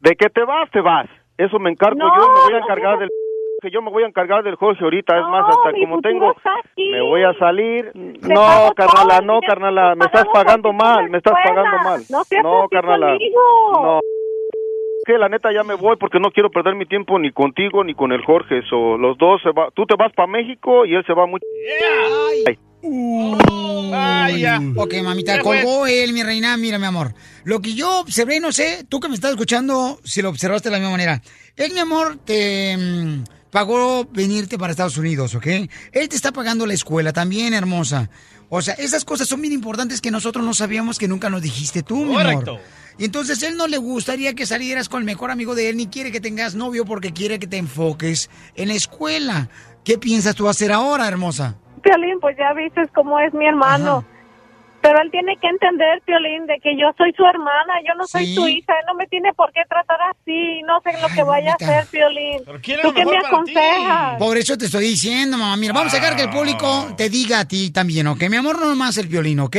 De 0.00 0.16
que 0.16 0.28
te 0.28 0.42
vas, 0.44 0.68
te 0.70 0.80
vas. 0.80 1.06
Eso 1.38 1.58
me 1.58 1.70
encargo 1.70 1.98
No, 1.98 2.08
yo, 2.16 2.28
me 2.32 2.40
voy 2.46 2.54
a 2.54 2.58
encargar 2.58 2.98
del 2.98 3.08
que 3.62 3.70
yo 3.70 3.82
me 3.82 3.90
voy 3.90 4.02
a 4.04 4.06
encargar 4.06 4.42
del 4.42 4.56
Jorge 4.56 4.84
ahorita, 4.84 5.16
es 5.16 5.22
No, 5.22 5.30
más, 5.30 5.48
hasta 5.48 5.72
como 5.72 6.00
tengo, 6.00 6.34
me 6.76 7.00
voy 7.00 7.22
a 7.22 7.32
salir. 7.38 7.92
Te 7.92 8.28
No, 8.28 8.72
carnala, 8.76 9.20
no, 9.20 9.40
carnala, 9.40 9.94
me 9.94 10.06
estás 10.06 10.26
pagando 10.32 10.72
mal, 10.72 11.08
me 11.10 11.18
estás 11.18 11.34
pagando 11.44 11.78
mal. 11.84 12.02
No 12.10 12.20
así 12.20 12.36
carnala, 12.70 13.12
conmigo. 13.12 13.40
no, 13.82 14.00
que 15.06 15.18
la 15.18 15.28
neta 15.28 15.52
ya 15.52 15.62
me 15.62 15.74
voy 15.74 15.96
porque 15.96 16.18
no 16.18 16.30
quiero 16.32 16.50
perder 16.50 16.74
mi 16.74 16.84
tiempo 16.84 17.18
ni 17.18 17.30
contigo 17.30 17.84
ni 17.84 17.94
con 17.94 18.12
el 18.12 18.24
Jorge. 18.24 18.62
So, 18.68 18.98
los 18.98 19.16
dos, 19.16 19.40
se 19.42 19.50
va, 19.52 19.70
tú 19.70 19.86
te 19.86 19.94
vas 19.96 20.12
para 20.12 20.26
México 20.26 20.84
y 20.84 20.94
él 20.94 21.04
se 21.06 21.14
va 21.14 21.26
muy... 21.26 21.40
Ay. 22.42 22.54
Ok, 24.76 24.94
mamita, 25.02 25.40
colgó 25.40 25.86
él, 25.86 26.12
mi 26.12 26.22
reina. 26.22 26.56
Mira, 26.56 26.78
mi 26.78 26.86
amor. 26.86 27.14
Lo 27.44 27.60
que 27.60 27.74
yo 27.74 28.00
observé, 28.00 28.40
no 28.40 28.52
sé, 28.52 28.84
tú 28.88 29.00
que 29.00 29.08
me 29.08 29.14
estás 29.14 29.30
escuchando, 29.30 29.98
si 30.04 30.22
lo 30.22 30.28
observaste 30.28 30.68
de 30.68 30.72
la 30.72 30.78
misma 30.78 30.92
manera. 30.92 31.22
Él, 31.56 31.72
mi 31.72 31.78
amor, 31.78 32.18
te 32.24 32.76
mm, 32.76 33.24
pagó 33.56 34.04
venirte 34.10 34.58
para 34.58 34.72
Estados 34.72 34.98
Unidos, 34.98 35.34
¿ok? 35.34 35.46
Él 35.46 36.10
te 36.10 36.14
está 36.14 36.30
pagando 36.30 36.66
la 36.66 36.74
escuela 36.74 37.14
también, 37.14 37.54
hermosa. 37.54 38.10
O 38.50 38.60
sea, 38.60 38.74
esas 38.74 39.06
cosas 39.06 39.28
son 39.28 39.40
bien 39.40 39.54
importantes 39.54 40.02
que 40.02 40.10
nosotros 40.10 40.44
no 40.44 40.52
sabíamos 40.52 40.98
que 40.98 41.08
nunca 41.08 41.30
nos 41.30 41.40
dijiste 41.40 41.82
tú, 41.82 42.04
mi 42.04 42.20
amor. 42.20 42.44
Correcto. 42.44 42.58
Y 42.98 43.06
entonces 43.06 43.42
él 43.42 43.56
no 43.56 43.66
le 43.66 43.78
gustaría 43.78 44.34
que 44.34 44.44
salieras 44.44 44.90
con 44.90 45.00
el 45.00 45.06
mejor 45.06 45.30
amigo 45.30 45.54
de 45.54 45.70
él, 45.70 45.78
ni 45.78 45.86
quiere 45.86 46.12
que 46.12 46.20
tengas 46.20 46.54
novio 46.54 46.84
porque 46.84 47.14
quiere 47.14 47.38
que 47.38 47.46
te 47.46 47.56
enfoques 47.56 48.28
en 48.56 48.68
la 48.68 48.74
escuela. 48.74 49.48
¿Qué 49.84 49.96
piensas 49.96 50.34
tú 50.34 50.50
hacer 50.50 50.70
ahora, 50.70 51.08
hermosa? 51.08 51.56
Piolín, 51.82 52.20
pues 52.20 52.36
ya 52.36 52.52
viste 52.52 52.86
cómo 52.94 53.18
es 53.20 53.32
mi 53.32 53.46
hermano. 53.46 54.04
Pero 54.86 55.02
él 55.02 55.10
tiene 55.10 55.36
que 55.42 55.48
entender, 55.48 56.00
Piolín, 56.06 56.46
de 56.46 56.60
que 56.62 56.76
yo 56.78 56.86
soy 56.96 57.12
su 57.16 57.24
hermana, 57.26 57.74
yo 57.84 57.94
no 57.98 58.06
soy 58.06 58.24
Sí. 58.26 58.34
su 58.36 58.46
hija, 58.46 58.72
él 58.78 58.84
no 58.86 58.94
me 58.94 59.08
tiene 59.08 59.32
por 59.34 59.50
qué 59.52 59.62
tratar 59.68 59.98
así, 60.12 60.62
no 60.62 60.80
sé 60.80 60.92
lo 61.02 61.08
que 61.12 61.24
vaya 61.24 61.50
a 61.50 61.54
hacer, 61.54 61.86
Piolín. 61.90 62.44
¿Tú 62.44 62.92
qué 62.94 63.04
me 63.04 63.16
aconsejas? 63.18 64.16
Por 64.20 64.36
eso 64.36 64.56
te 64.56 64.66
estoy 64.66 64.84
diciendo, 64.84 65.36
mamá. 65.38 65.56
Mira, 65.56 65.72
vamos 65.72 65.92
a 65.92 65.96
dejar 65.96 66.14
que 66.14 66.22
el 66.22 66.30
público 66.30 66.94
te 66.96 67.10
diga 67.10 67.40
a 67.40 67.48
ti 67.48 67.72
también, 67.72 68.06
¿ok? 68.06 68.22
Mi 68.30 68.36
amor, 68.36 68.60
no 68.60 68.66
nomás 68.66 68.96
el 68.98 69.08
violín, 69.08 69.40
¿ok? 69.40 69.56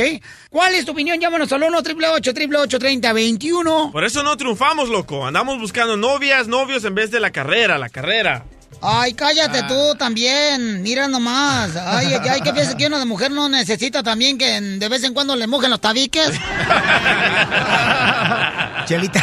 ¿Cuál 0.48 0.74
es 0.74 0.86
tu 0.86 0.92
opinión? 0.92 1.20
Llámanos 1.20 1.52
al 1.52 1.62
1 1.62 1.76
888 1.76 2.78
3021 2.78 3.90
Por 3.92 4.04
eso 4.04 4.22
no 4.22 4.34
triunfamos, 4.38 4.88
loco. 4.88 5.26
Andamos 5.26 5.58
buscando 5.60 5.98
novias, 5.98 6.48
novios 6.48 6.86
en 6.86 6.94
vez 6.94 7.10
de 7.10 7.20
la 7.20 7.30
carrera, 7.32 7.76
la 7.76 7.90
carrera. 7.90 8.44
Ay, 8.80 9.12
cállate 9.14 9.58
Ah. 9.64 9.66
tú 9.66 9.94
también. 9.98 10.82
Mira 10.82 11.08
nomás. 11.08 11.74
Ay, 11.76 12.14
ay, 12.14 12.28
ay, 12.30 12.40
¿qué 12.42 12.52
piensas 12.52 12.74
que 12.76 12.86
una 12.86 13.04
mujer 13.04 13.30
no 13.32 13.48
necesita 13.48 14.02
también 14.02 14.38
que 14.38 14.60
de 14.60 14.88
vez 14.88 15.02
en 15.04 15.14
cuando 15.14 15.34
le 15.34 15.46
mojen 15.48 15.70
los 15.70 15.80
tabiques? 15.80 16.30
Chelita, 18.84 19.20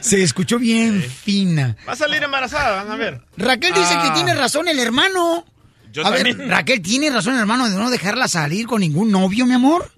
se 0.00 0.22
escuchó 0.22 0.58
bien 0.58 1.02
fina. 1.02 1.76
Va 1.86 1.92
a 1.92 1.96
salir 1.96 2.22
embarazada, 2.22 2.82
van 2.84 2.92
a 2.92 2.96
ver. 2.96 3.20
Raquel 3.36 3.74
dice 3.74 3.94
Ah. 3.96 4.02
que 4.04 4.10
tiene 4.14 4.34
razón 4.34 4.68
el 4.68 4.78
hermano. 4.78 5.44
Yo 5.92 6.06
a 6.06 6.10
ver. 6.10 6.36
Raquel, 6.48 6.80
¿tiene 6.80 7.10
razón 7.10 7.34
el 7.34 7.40
hermano 7.40 7.68
de 7.68 7.76
no 7.76 7.90
dejarla 7.90 8.26
salir 8.28 8.66
con 8.66 8.80
ningún 8.80 9.10
novio, 9.10 9.44
mi 9.46 9.54
amor? 9.54 9.90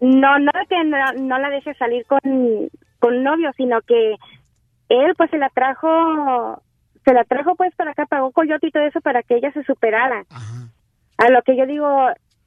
No, 0.00 0.38
no 0.38 0.52
que 0.68 0.76
no, 0.84 0.96
no 1.22 1.38
la 1.38 1.48
deje 1.48 1.74
salir 1.74 2.04
con, 2.06 2.20
con 2.98 3.22
novio, 3.22 3.50
sino 3.56 3.80
que 3.86 4.14
él 4.90 5.14
pues 5.16 5.30
se 5.30 5.38
la 5.38 5.48
trajo, 5.54 6.60
se 7.04 7.12
la 7.12 7.24
trajo 7.24 7.54
pues 7.56 7.74
para 7.74 7.92
acá, 7.92 8.06
pagó 8.06 8.30
coyote 8.32 8.68
y 8.68 8.70
todo 8.70 8.84
eso 8.84 9.00
para 9.00 9.22
que 9.22 9.36
ella 9.36 9.52
se 9.52 9.64
superara. 9.64 10.24
A 11.18 11.28
lo 11.30 11.42
que 11.42 11.56
yo 11.56 11.66
digo, 11.66 11.88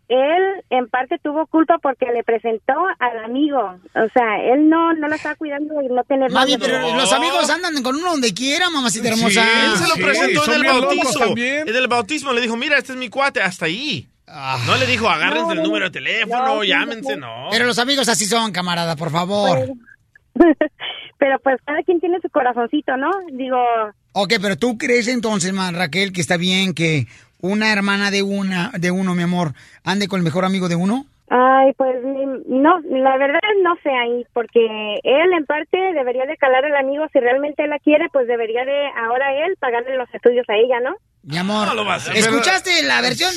él 0.07 0.63
en 0.69 0.88
parte 0.88 1.17
tuvo 1.21 1.47
culpa 1.47 1.77
porque 1.81 2.05
le 2.13 2.24
presentó 2.24 2.74
al 3.00 3.24
amigo, 3.24 3.59
o 3.59 4.09
sea, 4.13 4.53
él 4.53 4.69
no, 4.69 4.93
no 4.93 5.07
la 5.07 5.15
estaba 5.15 5.35
cuidando 5.35 5.75
de 5.75 5.89
no 5.89 6.03
tener 6.03 6.31
Mami, 6.31 6.57
pero 6.57 6.95
los 6.95 7.12
amigos 7.12 7.50
andan 7.50 7.81
con 7.81 7.95
uno 7.95 8.12
donde 8.12 8.33
quiera, 8.33 8.69
mamacita 8.69 9.09
hermosa. 9.09 9.43
Él 9.65 9.77
se 9.77 9.88
lo 9.88 10.05
presentó 10.05 10.45
en 10.45 10.53
el 10.53 10.67
bautizo. 10.67 11.38
En 11.38 11.75
el 11.75 11.88
bautismo 11.88 12.33
le 12.33 12.41
dijo, 12.41 12.55
mira, 12.55 12.77
este 12.77 12.93
es 12.93 12.97
mi 12.97 13.09
cuate, 13.09 13.41
hasta 13.41 13.65
ahí. 13.65 14.07
No 14.27 14.77
le 14.77 14.85
dijo, 14.88 15.07
agárrense 15.07 15.47
No, 15.47 15.51
el 15.53 15.63
número 15.63 15.85
de 15.85 15.91
teléfono, 15.91 16.63
llámense, 16.63 17.15
no. 17.15 17.45
no. 17.45 17.50
Pero 17.51 17.65
los 17.65 17.79
amigos 17.79 18.09
así 18.09 18.25
son, 18.25 18.51
camarada, 18.51 18.95
por 18.95 19.12
favor. 19.12 19.69
Pero 21.18 21.39
pues 21.39 21.58
cada 21.65 21.82
quien 21.84 22.00
tiene 22.00 22.20
su 22.22 22.30
corazoncito, 22.30 22.98
¿no? 22.98 23.10
Digo, 23.32 23.58
Ok, 24.18 24.36
pero 24.42 24.56
tú 24.56 24.77
crees 24.77 25.10
entonces, 25.10 25.51
ma, 25.51 25.72
Raquel, 25.72 26.13
que 26.13 26.22
está 26.22 26.38
bien 26.38 26.74
que 26.74 27.06
una 27.42 27.74
hermana 27.74 28.12
de 28.12 28.24
una, 28.24 28.72
de 28.80 28.89
uno, 28.89 29.13
mi 29.13 29.24
amor, 29.24 29.51
ande 29.84 30.08
con 30.08 30.20
el 30.20 30.24
mejor 30.24 30.46
amigo 30.46 30.70
de 30.70 30.77
uno? 30.77 31.06
Ay, 31.27 31.74
pues 31.75 31.98
no, 32.48 32.80
la 32.80 33.18
verdad 33.18 33.42
no 33.62 33.75
sé 33.84 33.89
ahí, 33.89 34.25
porque 34.32 35.01
él 35.04 35.34
en 35.38 35.46
parte 35.46 35.77
debería 35.94 36.25
de 36.25 36.38
calar 36.38 36.63
al 36.63 36.77
amigo, 36.77 37.06
si 37.12 37.20
realmente 37.20 37.65
él 37.65 37.72
la 37.72 37.80
quiere, 37.80 38.08
pues 38.13 38.25
debería 38.25 38.63
de 38.63 38.88
ahora 39.06 39.46
él 39.46 39.58
pagarle 39.60 39.98
los 39.98 40.08
estudios 40.13 40.48
a 40.48 40.56
ella, 40.56 40.80
¿no? 40.80 40.96
Mi 41.27 41.38
amor, 41.38 41.67
No 41.67 41.74
lo 41.74 41.86
va 41.86 41.96
a 41.96 41.98
hacer. 41.98 42.15
¿escuchaste 42.15 42.84
la 42.84 43.01
versión? 43.01 43.34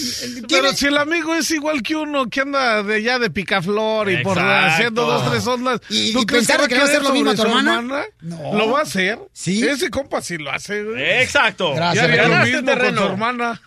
Pero 0.47 0.73
si 0.75 0.87
el 0.87 0.99
amigo 0.99 1.35
es 1.35 1.50
igual 1.50 1.83
que 1.83 1.97
uno 1.97 2.28
que 2.28 2.42
anda 2.42 2.83
de 2.83 2.97
allá 2.97 3.18
de 3.18 3.30
picaflor 3.30 4.11
y 4.11 4.18
por 4.18 4.38
haciendo 4.38 5.07
dos, 5.07 5.30
tres 5.30 5.47
ondas. 5.47 5.80
¿Y- 5.88 6.12
¿tú 6.12 6.21
y 6.21 6.26
crees 6.26 6.47
pensar 6.47 6.68
que 6.68 6.75
va 6.76 6.83
a 6.83 6.85
hacer 6.85 7.02
lo 7.02 7.12
mismo 7.14 7.30
a 7.30 7.35
tu 7.35 7.42
su 7.42 7.49
hermana? 7.49 8.04
No. 8.21 8.54
¿Lo 8.54 8.71
va 8.71 8.80
a 8.80 8.83
hacer? 8.83 9.18
Sí. 9.33 9.66
Ese 9.66 9.88
compa 9.88 10.21
sí 10.21 10.37
lo 10.37 10.50
hace, 10.50 10.85
güey. 10.85 11.02
Exacto. 11.23 11.71
Ya 11.75 11.76
Gracias, 11.76 12.04
haría 12.04 12.28
lo 12.28 12.45
mismo 12.45 12.78
con 12.78 12.97
su 12.97 13.04
hermana. 13.04 13.61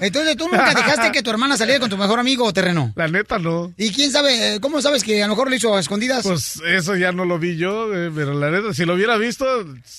Entonces 0.00 0.36
tú 0.36 0.44
nunca 0.48 0.74
dejaste 0.74 1.10
que 1.10 1.22
tu 1.22 1.30
hermana 1.30 1.56
saliera 1.56 1.80
con 1.80 1.88
tu 1.88 1.96
mejor 1.96 2.18
amigo 2.20 2.44
o 2.44 2.52
terreno. 2.52 2.92
La 2.94 3.08
neta 3.08 3.38
no. 3.38 3.72
¿Y 3.78 3.90
quién 3.90 4.12
sabe? 4.12 4.58
¿Cómo 4.60 4.82
sabes 4.82 5.02
que 5.02 5.22
a 5.22 5.26
lo 5.26 5.32
mejor 5.34 5.48
lo 5.48 5.56
hizo 5.56 5.74
a 5.74 5.80
escondidas? 5.80 6.22
Pues 6.24 6.60
eso 6.66 6.94
ya 6.96 7.12
no 7.12 7.24
lo 7.24 7.38
vi 7.38 7.56
yo, 7.56 7.94
eh, 7.94 8.10
pero 8.14 8.34
la 8.38 8.50
neta, 8.50 8.74
si 8.74 8.84
lo 8.84 8.94
hubiera 8.94 9.16
visto, 9.16 9.46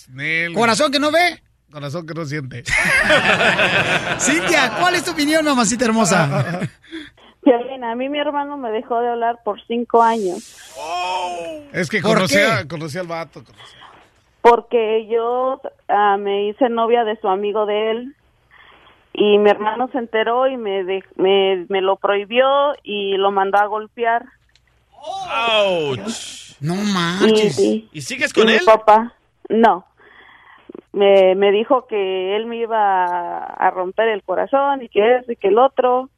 Nel, 0.10 0.54
Corazón 0.54 0.92
que 0.92 1.00
no 1.00 1.10
ve. 1.12 1.42
Corazón 1.72 2.06
que 2.06 2.14
no 2.14 2.26
siente. 2.26 2.64
Cintia, 4.20 4.74
¿cuál 4.80 4.96
es 4.96 5.04
tu 5.06 5.12
opinión, 5.12 5.44
mamacita 5.46 5.86
hermosa? 5.86 6.60
Piolín, 7.44 7.84
a 7.84 7.96
mí 7.96 8.08
mi 8.10 8.20
hermano 8.20 8.58
me 8.58 8.70
dejó 8.72 9.00
de 9.00 9.10
hablar 9.10 9.40
por 9.44 9.60
cinco 9.66 10.04
años 10.04 10.38
Es 11.74 11.90
que 11.90 12.00
¿Por 12.02 12.12
conocía, 12.68 13.02
al 13.02 13.08
vato. 13.08 13.44
porque 14.42 15.08
yo 15.10 15.60
ah, 15.88 16.18
me 16.20 16.50
hice 16.50 16.70
novia 16.70 17.04
de 17.04 17.20
su 17.20 17.28
amigo 17.28 17.66
de 17.66 17.92
él 17.92 18.16
y 19.14 19.40
mi 19.40 19.50
hermano 19.50 19.90
se 19.92 19.98
enteró 19.98 20.48
y 20.48 20.56
me, 20.58 20.84
de- 20.84 21.04
me, 21.16 21.66
me 21.68 21.82
lo 21.82 21.96
prohibió 21.96 22.46
y 22.84 23.18
lo 23.18 23.32
mandó 23.32 23.58
a 23.58 23.66
golpear. 23.66 24.24
Ouch. 24.94 26.56
No 26.60 26.76
manches. 26.76 27.58
Y, 27.60 27.90
¿Y 27.92 28.02
sigues 28.02 28.30
y 28.32 28.34
con 28.40 28.46
mi 28.46 28.54
él? 28.54 28.62
papá, 28.66 29.14
no. 29.50 29.86
Me, 30.94 31.36
me 31.36 31.52
dijo 31.52 31.86
que 31.88 32.36
él 32.36 32.48
me 32.48 32.58
iba 32.58 33.38
a, 33.38 33.72
romper 33.72 34.10
el 34.10 34.24
corazón 34.24 34.82
y 34.82 34.90
que 34.90 35.18
eso 35.18 35.32
y 35.32 35.38
que 35.38 35.48
el 35.48 35.58
otro. 35.58 36.10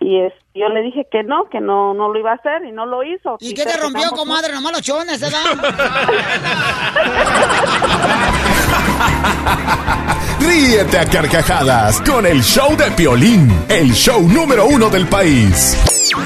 Y 0.00 0.20
es, 0.20 0.34
yo 0.54 0.68
le 0.68 0.82
dije 0.82 1.06
que 1.10 1.22
no, 1.22 1.48
que 1.48 1.60
no, 1.60 1.94
no 1.94 2.12
lo 2.12 2.18
iba 2.18 2.32
a 2.32 2.34
hacer 2.34 2.64
y 2.64 2.72
no 2.72 2.84
lo 2.86 3.04
hizo. 3.04 3.36
¿Y 3.40 3.54
qué 3.54 3.64
te 3.64 3.76
rompió, 3.76 4.10
comadre? 4.10 4.52
Nomás 4.52 4.72
los 4.72 4.82
chones, 4.82 5.20
¿verdad? 5.20 5.38
Ríete 10.40 10.98
a 10.98 11.06
carcajadas 11.06 12.00
con 12.00 12.26
el 12.26 12.42
show 12.42 12.76
de 12.76 12.90
Piolín, 12.90 13.48
el 13.68 13.92
show 13.92 14.20
número 14.28 14.66
uno 14.66 14.90
del 14.90 15.06
país. 15.06 15.78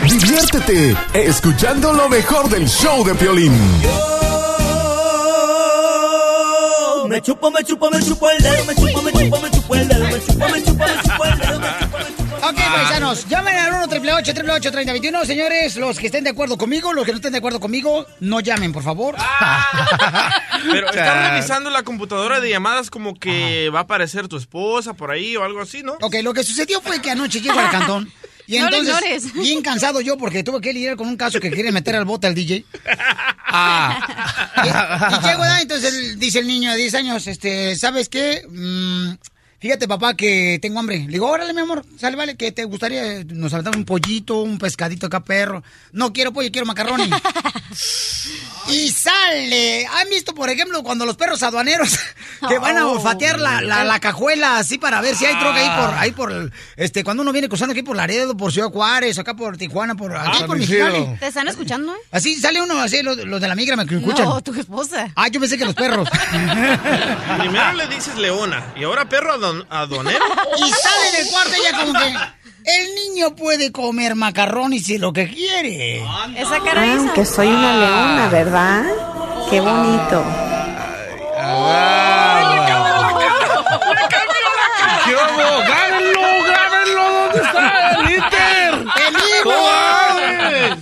Diviértete 0.02 0.96
escuchando 1.12 1.92
lo 1.92 2.08
mejor 2.08 2.48
del 2.48 2.66
show 2.66 3.04
de 3.04 3.14
Piolín. 3.14 3.52
Me 7.08 7.22
chupo, 7.22 7.50
me 7.50 7.62
chupo, 7.62 7.90
me 7.90 8.02
chupo 8.02 8.30
el 8.30 8.42
dedo, 8.42 8.64
me 8.64 8.74
chupo, 8.74 9.02
me 9.02 9.12
chupo, 9.12 9.40
me 9.40 9.50
chupo 9.50 9.74
el 9.74 9.88
dedo, 9.88 10.04
me 10.04 10.20
chupo, 10.20 10.48
me 10.48 10.62
chupo, 10.62 10.84
me 10.84 11.02
chupo 11.02 11.24
el 11.24 11.38
dedo, 11.38 11.60
me 11.60 11.72
chupo, 11.72 11.94
me 11.98 12.26
chupo. 12.26 12.46
Ok, 12.48 12.56
paisanos, 12.56 13.28
llamen 13.28 13.56
al 13.56 13.72
1 13.74 13.84
888 13.84 14.70
3021 14.72 15.24
Señores, 15.24 15.76
los 15.76 15.98
que 15.98 16.06
estén 16.06 16.24
de 16.24 16.30
acuerdo 16.30 16.58
conmigo, 16.58 16.92
los 16.92 17.04
que 17.04 17.12
no 17.12 17.16
estén 17.16 17.32
de 17.32 17.38
acuerdo 17.38 17.60
conmigo, 17.60 18.06
no 18.20 18.40
llamen, 18.40 18.72
por 18.72 18.82
favor. 18.82 19.16
Pero 20.70 20.88
está 20.88 21.30
revisando 21.30 21.70
la 21.70 21.82
computadora 21.82 22.40
de 22.40 22.50
llamadas 22.50 22.90
como 22.90 23.14
que 23.14 23.70
va 23.70 23.80
a 23.80 23.82
aparecer 23.82 24.28
tu 24.28 24.36
esposa 24.36 24.94
por 24.94 25.10
ahí 25.10 25.36
o 25.36 25.44
algo 25.44 25.60
así, 25.60 25.82
¿no? 25.82 25.94
Ok, 26.00 26.16
lo 26.22 26.34
que 26.34 26.42
sucedió 26.42 26.80
fue 26.80 27.00
que 27.00 27.10
anoche 27.10 27.40
llego 27.40 27.58
al 27.58 27.70
cantón. 27.70 28.12
Y 28.46 28.58
No 28.58 28.68
entonces, 28.68 29.32
bien 29.34 29.62
cansado 29.62 30.00
yo 30.00 30.16
porque 30.16 30.42
tuve 30.42 30.60
que 30.60 30.72
lidiar 30.72 30.96
con 30.96 31.08
un 31.08 31.16
caso 31.16 31.40
que 31.40 31.50
quería 31.50 31.72
meter 31.72 31.96
al 31.96 32.04
bote 32.04 32.26
al 32.26 32.34
DJ. 32.34 32.64
Ah. 33.46 34.42
Y, 34.64 34.68
y 34.68 35.28
llego, 35.28 35.44
entonces 35.60 36.18
dice 36.18 36.38
el 36.38 36.46
niño 36.46 36.70
de 36.70 36.78
10 36.78 36.94
años, 36.94 37.26
este, 37.26 37.76
¿sabes 37.76 38.08
qué? 38.08 38.42
Mm, 38.48 39.12
fíjate, 39.66 39.88
papá, 39.88 40.14
que 40.14 40.58
tengo 40.62 40.78
hambre. 40.78 40.98
Le 41.00 41.08
digo, 41.08 41.28
órale, 41.28 41.52
mi 41.52 41.60
amor, 41.60 41.84
sale, 41.98 42.16
vale, 42.16 42.36
que 42.36 42.52
te 42.52 42.62
gustaría, 42.64 43.24
nos 43.24 43.52
aventamos 43.52 43.76
un 43.78 43.84
pollito, 43.84 44.36
un 44.42 44.58
pescadito 44.58 45.06
acá, 45.06 45.20
perro. 45.24 45.64
No 45.92 46.12
quiero 46.12 46.32
pollo, 46.32 46.50
quiero 46.52 46.66
macarrones. 46.66 47.08
Y 48.68 48.90
sale. 48.90 49.86
¿Han 49.86 50.08
visto, 50.10 50.34
por 50.34 50.50
ejemplo, 50.50 50.82
cuando 50.82 51.06
los 51.06 51.16
perros 51.16 51.40
aduaneros 51.44 51.96
que 52.48 52.58
van 52.58 52.76
a 52.78 52.86
Oh. 52.86 52.92
olfatear 52.96 53.38
la, 53.38 53.60
la, 53.60 53.84
la 53.84 54.00
cajuela 54.00 54.58
así 54.58 54.76
para 54.78 55.00
ver 55.00 55.14
si 55.14 55.24
hay 55.24 55.34
droga 55.36 55.54
ahí 55.56 55.70
por, 55.70 55.94
ahí 55.98 56.10
por, 56.12 56.52
este, 56.76 57.04
cuando 57.04 57.22
uno 57.22 57.32
viene 57.32 57.48
cruzando 57.48 57.72
aquí 57.72 57.82
por 57.84 57.96
Laredo, 57.96 58.36
por 58.36 58.52
Ciudad 58.52 58.68
Juárez, 58.70 59.18
acá 59.20 59.34
por 59.34 59.56
Tijuana, 59.56 59.94
por 59.94 60.16
aquí 60.16 60.38
Ah, 60.42 60.46
por 60.46 60.58
San 60.58 60.58
Mexicali? 60.58 61.16
¿Te 61.20 61.28
están 61.28 61.46
escuchando? 61.48 61.92
eh? 61.94 61.98
Así 62.10 62.34
sale 62.40 62.60
uno, 62.60 62.80
así 62.80 63.02
los, 63.02 63.16
los 63.18 63.40
de 63.40 63.46
la 63.48 63.54
migra 63.54 63.76
me 63.76 63.84
escuchan. 63.84 64.24
No, 64.24 64.40
tu 64.40 64.52
esposa. 64.54 65.12
Ah, 65.14 65.28
yo 65.28 65.38
pensé 65.38 65.56
que 65.58 65.64
los 65.64 65.74
perros. 65.74 66.08
Primero 67.38 67.72
le 67.74 67.86
dices 67.88 68.16
leona 68.16 68.72
y 68.76 68.82
ahora 68.84 69.08
perro 69.08 69.38
aduanero. 69.70 70.24
y 70.56 70.70
sale 70.70 71.16
del 71.18 71.28
cuarto 71.30 71.52
ella 71.54 71.78
como 71.78 71.92
que 71.92 72.14
el 72.66 72.94
niño 72.96 73.36
puede 73.36 73.70
comer 73.70 74.16
macarrones 74.16 74.84
si 74.86 74.98
lo 74.98 75.12
que 75.12 75.28
quiere. 75.28 76.02
Esa 76.36 76.56
Ah, 76.56 77.12
que 77.14 77.24
soy 77.24 77.46
una 77.48 77.76
leona, 77.76 78.28
¿verdad? 78.28 78.84
Qué 79.48 79.60
bonito. 79.60 80.24
¡Grábenlo, 85.06 86.44
grábenlo! 86.44 87.04
¿Dónde 87.22 87.40
está 87.40 87.90
el 88.00 88.10
Inter? 88.10 88.74
¡El 89.06 89.44
¡No 89.44 89.50
mames! 89.62 90.78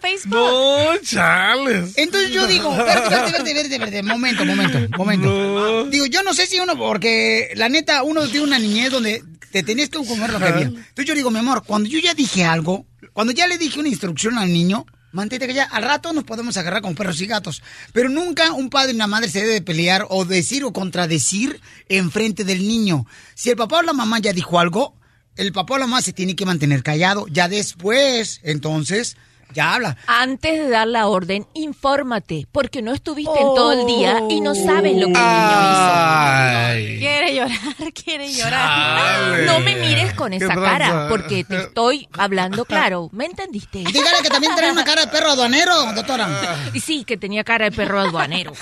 Facebook. 0.00 0.34
No, 0.34 0.98
chales. 1.02 1.92
Entonces 1.96 2.30
yo 2.30 2.46
digo, 2.46 2.72
espérate, 2.86 4.02
momento, 4.02 4.44
momento, 4.44 4.78
momento. 4.96 5.84
Digo, 5.86 6.06
yo 6.06 6.22
no 6.22 6.34
sé 6.34 6.46
si 6.46 6.58
uno, 6.58 6.76
porque 6.76 7.52
la 7.56 7.68
neta, 7.68 8.02
uno 8.02 8.26
tiene 8.28 8.46
una 8.46 8.58
niñez 8.58 8.90
donde 8.90 9.22
te 9.50 9.62
tenías 9.62 9.88
que 9.88 9.98
comer 10.04 10.30
lo 10.30 10.38
que 10.38 10.44
había. 10.44 10.66
Entonces 10.66 11.06
yo 11.06 11.14
digo, 11.14 11.30
mi 11.30 11.38
amor, 11.38 11.64
cuando 11.66 11.88
yo 11.88 11.98
ya 11.98 12.14
dije 12.14 12.44
algo, 12.44 12.86
cuando 13.12 13.32
ya 13.32 13.46
le 13.46 13.58
dije 13.58 13.80
una 13.80 13.88
instrucción 13.88 14.38
al 14.38 14.52
niño, 14.52 14.86
mantente 15.12 15.46
que 15.46 15.54
ya 15.54 15.64
al 15.64 15.82
rato 15.82 16.12
nos 16.12 16.24
podemos 16.24 16.56
agarrar 16.56 16.82
como 16.82 16.94
perros 16.94 17.20
y 17.20 17.26
gatos. 17.26 17.62
Pero 17.92 18.08
nunca 18.08 18.52
un 18.52 18.70
padre 18.70 18.92
y 18.92 18.94
una 18.94 19.06
madre 19.06 19.28
se 19.28 19.40
debe 19.40 19.54
de 19.54 19.62
pelear 19.62 20.06
o 20.08 20.24
decir 20.24 20.64
o 20.64 20.72
contradecir 20.72 21.60
en 21.88 22.10
frente 22.10 22.44
del 22.44 22.66
niño. 22.66 23.06
Si 23.34 23.50
el 23.50 23.56
papá 23.56 23.78
o 23.78 23.82
la 23.82 23.92
mamá 23.92 24.18
ya 24.20 24.32
dijo 24.32 24.60
algo, 24.60 24.94
el 25.36 25.52
papá 25.52 25.74
o 25.74 25.78
la 25.78 25.86
mamá 25.86 26.02
se 26.02 26.12
tiene 26.12 26.36
que 26.36 26.46
mantener 26.46 26.82
callado. 26.82 27.26
Ya 27.28 27.48
después, 27.48 28.40
entonces, 28.42 29.16
ya 29.52 29.74
habla. 29.74 29.96
Antes 30.06 30.58
de 30.60 30.68
dar 30.68 30.86
la 30.86 31.06
orden, 31.08 31.46
infórmate, 31.54 32.46
porque 32.52 32.82
no 32.82 32.92
estuviste 32.92 33.38
en 33.38 33.54
todo 33.54 33.72
el 33.72 33.86
día 33.86 34.22
y 34.28 34.40
no 34.40 34.54
sabes 34.54 34.96
lo 34.96 35.06
que 35.06 35.12
el 35.12 35.30
niño 35.36 35.60
hizo. 35.72 36.98
Quiere 36.98 37.34
llorar, 37.34 37.92
quiere 37.92 38.32
llorar. 38.32 39.40
No 39.46 39.60
me 39.60 39.76
mires 39.76 40.14
con 40.14 40.32
esa 40.32 40.54
cara, 40.54 41.06
porque 41.08 41.44
te 41.44 41.56
estoy 41.56 42.08
hablando 42.16 42.64
claro. 42.64 43.08
¿Me 43.12 43.26
entendiste? 43.26 43.78
Dígale 43.78 44.22
que 44.22 44.28
también 44.28 44.54
trae 44.54 44.70
una 44.70 44.84
cara 44.84 45.02
de 45.02 45.08
perro 45.08 45.30
aduanero, 45.30 45.92
doctora. 45.92 46.28
Y 46.72 46.80
sí, 46.80 47.04
que 47.04 47.16
tenía 47.16 47.44
cara 47.44 47.66
de 47.66 47.72
perro 47.72 48.00
aduanero. 48.00 48.52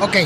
Ok. 0.00 0.16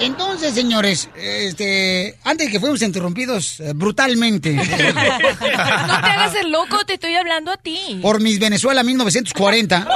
Entonces, 0.00 0.54
señores, 0.54 1.08
este, 1.16 2.16
antes 2.24 2.46
de 2.46 2.52
que 2.52 2.60
fuéramos 2.60 2.82
interrumpidos 2.82 3.60
eh, 3.60 3.72
brutalmente 3.74 4.52
No 4.52 4.62
te 4.64 4.86
hagas 4.86 6.34
el 6.36 6.50
loco, 6.52 6.84
te 6.86 6.94
estoy 6.94 7.14
hablando 7.14 7.50
a 7.52 7.56
ti. 7.56 7.98
por 8.00 8.20
mis 8.20 8.38
Venezuela 8.38 8.82
1940, 8.82 9.86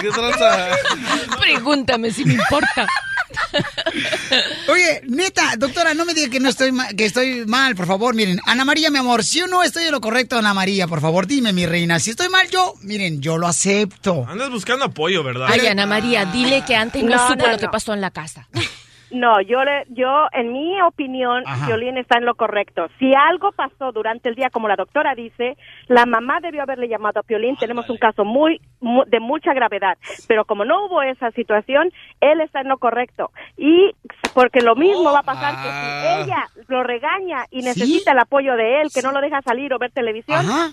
¿Qué 0.00 0.08
tranza? 0.10 0.68
Pregúntame 1.38 2.10
si 2.10 2.24
me 2.24 2.34
importa. 2.34 2.86
Oye, 4.68 5.02
neta, 5.08 5.54
doctora, 5.58 5.94
no 5.94 6.04
me 6.04 6.14
diga 6.14 6.28
que 6.30 6.40
no 6.40 6.48
estoy 6.48 6.72
ma- 6.72 6.88
que 6.88 7.04
estoy 7.04 7.44
mal, 7.46 7.74
por 7.74 7.86
favor, 7.86 8.14
miren. 8.14 8.40
Ana 8.46 8.64
María, 8.64 8.90
mi 8.90 8.98
amor, 8.98 9.24
si 9.24 9.38
yo 9.40 9.46
no 9.46 9.62
estoy 9.62 9.84
en 9.84 9.92
lo 9.92 10.00
correcto, 10.00 10.38
Ana 10.38 10.54
María, 10.54 10.86
por 10.86 11.00
favor, 11.00 11.26
dime, 11.26 11.52
mi 11.52 11.66
reina. 11.66 11.98
Si 11.98 12.10
estoy 12.10 12.28
mal 12.28 12.48
yo, 12.50 12.74
miren, 12.82 13.20
yo 13.20 13.38
lo 13.38 13.46
acepto. 13.46 14.26
Andas 14.28 14.50
buscando 14.50 14.84
apoyo, 14.84 15.22
¿verdad? 15.24 15.48
Ay, 15.50 15.66
Ana 15.66 15.86
María, 15.86 16.24
dile 16.26 16.64
que 16.66 16.76
antes 16.76 17.02
no, 17.02 17.10
No, 17.16 17.28
supo 17.28 17.46
no, 17.46 17.52
lo 17.52 17.58
que 17.58 17.68
pasó 17.68 17.92
en 17.94 18.00
la 18.00 18.10
casa. 18.10 18.48
No, 19.12 19.40
yo 19.40 19.64
le, 19.64 19.86
yo, 19.88 20.26
en 20.32 20.52
mi 20.52 20.80
opinión, 20.82 21.42
Ajá. 21.46 21.66
Violín 21.66 21.96
está 21.98 22.18
en 22.18 22.24
lo 22.24 22.34
correcto. 22.36 22.86
Si 22.98 23.12
algo 23.14 23.50
pasó 23.52 23.90
durante 23.92 24.28
el 24.28 24.36
día, 24.36 24.50
como 24.50 24.68
la 24.68 24.76
doctora 24.76 25.14
dice, 25.14 25.56
la 25.88 26.06
mamá 26.06 26.38
debió 26.40 26.62
haberle 26.62 26.86
llamado 26.88 27.18
a 27.20 27.22
Piolín. 27.24 27.56
Tenemos 27.56 27.90
un 27.90 27.96
caso 27.96 28.24
muy, 28.24 28.60
mu- 28.80 29.04
de 29.06 29.18
mucha 29.18 29.52
gravedad. 29.52 29.98
Pero 30.28 30.44
como 30.44 30.64
no 30.64 30.86
hubo 30.86 31.02
esa 31.02 31.30
situación, 31.32 31.90
él 32.20 32.40
está 32.40 32.60
en 32.60 32.68
lo 32.68 32.78
correcto. 32.78 33.30
Y 33.56 33.90
porque 34.32 34.60
lo 34.60 34.76
mismo 34.76 35.12
va 35.12 35.20
a 35.20 35.22
pasar 35.24 35.54
que 35.56 35.68
si 35.70 36.22
ella 36.30 36.44
lo 36.68 36.82
regaña 36.84 37.46
y 37.50 37.62
necesita 37.62 38.12
el 38.12 38.18
apoyo 38.20 38.54
de 38.54 38.80
él, 38.82 38.88
que 38.94 39.02
no 39.02 39.10
lo 39.12 39.20
deja 39.20 39.42
salir 39.42 39.72
o 39.74 39.78
ver 39.78 39.90
televisión, 39.90 40.38
Ajá. 40.46 40.68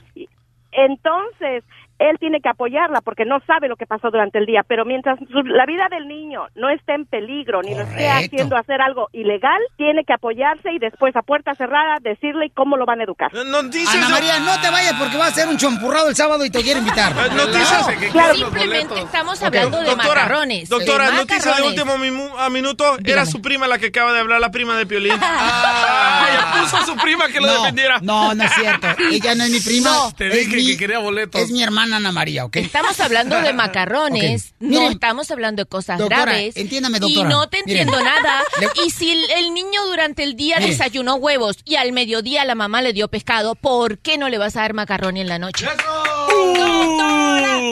entonces 0.72 1.64
él 2.00 2.18
tiene 2.20 2.42
que 2.42 2.50
apoyarla 2.50 3.02
porque 3.02 3.26
no 3.26 3.40
sabe 3.48 3.68
lo 3.68 3.76
que 3.76 3.86
pasó 3.86 4.10
durante 4.12 4.38
el 4.40 4.46
día. 4.46 4.62
Pero 4.68 4.86
mientras 4.86 5.18
su- 5.32 5.44
la 5.44 5.66
vida 5.66 5.88
del 5.90 6.08
niño 6.08 6.48
no 6.56 6.70
esté 6.70 6.94
en 6.94 7.06
peligro 7.06 7.62
ni 7.62 7.74
lo 7.76 7.82
esté 7.82 8.10
haciendo 8.10 8.56
hacer 8.58 8.82
algo 8.82 9.10
ilegal, 9.14 9.60
tiene 9.78 10.04
que 10.06 10.14
apoyarse 10.14 10.72
y 10.74 10.80
después 10.80 11.16
a 11.16 11.22
puerta 11.22 11.54
cerrada 11.56 11.98
decirle 12.02 12.52
cómo 12.54 12.78
lo 12.78 12.86
van 12.86 13.00
a 13.02 13.04
educar. 13.04 13.32
Ana 13.36 14.10
María, 14.10 14.40
no 14.40 14.60
te 14.62 14.70
vayas 14.70 14.94
porque 15.00 15.18
va 15.18 15.28
a 15.28 15.32
ser 15.32 15.48
un 15.48 15.58
champurrado 15.58 16.10
el 16.10 16.16
sábado 16.16 16.46
y 16.46 16.50
te 16.50 16.62
quieren 16.62 16.84
invitar. 16.84 17.14
Noticias. 17.34 17.88
Simplemente 18.36 19.00
estamos 19.02 19.42
hablando 19.42 19.78
de 19.80 19.86
Doctora, 19.86 20.14
macarrones. 20.22 20.70
Doctora, 20.70 21.12
de 21.12 21.18
noticia 21.18 21.56
de 21.56 21.62
último 21.64 21.94
a 22.38 22.50
minuto. 22.50 22.98
Era 23.04 23.26
su 23.26 23.42
prima 23.42 23.68
la 23.68 23.78
que 23.78 23.88
acaba 23.88 24.14
de 24.14 24.20
hablar, 24.20 24.40
la 24.40 24.52
prima 24.52 24.78
de 24.78 24.86
Piolín. 24.86 25.14
Ah, 25.70 26.60
puso 26.62 26.78
a 26.78 26.86
su 26.86 26.96
prima 26.98 27.28
que 27.28 27.40
lo 27.40 27.48
No, 27.48 27.54
defendiera. 27.62 28.00
No, 28.02 28.34
no 28.34 28.44
es 28.44 28.52
cierto. 28.54 28.88
Ella 29.12 29.36
no 29.36 29.44
es 29.44 29.50
mi 29.52 29.60
prima. 29.60 29.90
No. 29.90 30.12
Te 30.14 30.28
es 30.28 30.34
dije 30.48 30.56
mi- 30.58 30.68
que 30.68 30.78
quería 30.78 31.00
boletos. 31.00 31.42
Es 31.42 31.52
mi 31.52 31.64
hermana 31.64 31.87
Ana 31.94 32.12
María, 32.12 32.46
¿ok? 32.46 32.58
Estamos 32.58 33.00
hablando 33.00 33.40
de 33.42 33.54
macarrones, 33.54 34.54
no 34.60 34.70
Miren, 34.70 34.92
estamos 34.94 35.30
hablando 35.32 35.64
de 35.64 35.66
cosas 35.70 35.98
doctora, 36.00 36.24
graves. 36.24 36.58
entiéndame, 36.58 36.98
Y 36.98 37.02
doctora. 37.02 37.30
no 37.30 37.48
te 37.50 37.64
Miren. 37.66 37.88
entiendo 37.88 38.04
nada. 38.04 38.44
Y 38.86 38.90
si 38.92 39.12
el, 39.12 39.54
niño 39.54 39.86
durante 39.88 40.24
el 40.24 40.36
día 40.36 40.58
Miren. 40.58 40.72
desayunó 40.72 41.16
huevos 41.16 41.58
y 41.66 41.76
al 41.76 41.92
mediodía 41.94 42.44
la 42.46 42.56
mamá 42.56 42.82
le 42.82 42.94
dio 42.94 43.08
pescado, 43.08 43.56
¿por 43.56 43.98
qué 44.00 44.18
no 44.18 44.30
le 44.30 44.38
vas 44.38 44.56
a 44.56 44.62
dar 44.62 44.74
macarrón 44.74 45.18
en 45.18 45.28
la 45.28 45.40
noche? 45.40 45.66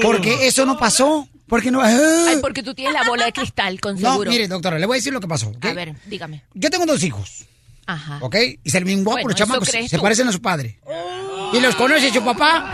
Porque 0.01 0.47
eso 0.47 0.65
no 0.65 0.78
pasó. 0.78 1.28
Porque 1.47 1.69
no. 1.69 1.82
Ay, 1.84 2.38
porque 2.41 2.63
tú 2.63 2.73
tienes 2.73 2.93
la 2.93 3.04
bola 3.04 3.25
de 3.25 3.34
cristal, 3.34 3.80
con 3.80 3.99
No, 4.01 4.12
seguro. 4.13 4.32
mire, 4.32 4.47
doctora, 4.47 4.80
le 4.80 4.86
voy 4.88 4.95
a 4.95 4.97
decir 4.97 5.13
lo 5.13 5.19
que 5.21 5.28
pasó. 5.28 5.49
¿ok? 5.49 5.65
A 5.65 5.73
ver, 5.73 5.93
dígame. 6.06 6.43
Yo 6.56 6.71
tengo 6.71 6.86
dos 6.88 7.04
hijos, 7.04 7.45
Ajá. 7.86 8.17
¿ok? 8.21 8.36
Y 8.63 8.69
se 8.71 8.80
ven 8.80 9.04
guapos 9.04 9.23
Bueno, 9.23 9.30
los 9.30 9.36
eso 9.39 9.45
chamacos. 9.45 9.69
Se 9.69 9.95
tú. 9.97 10.01
parecen 10.01 10.28
a 10.28 10.32
su 10.32 10.41
padre. 10.41 10.80
¿Y 11.54 11.60
los 11.60 11.75
conoce 11.75 12.12
su 12.12 12.23
papá? 12.25 12.73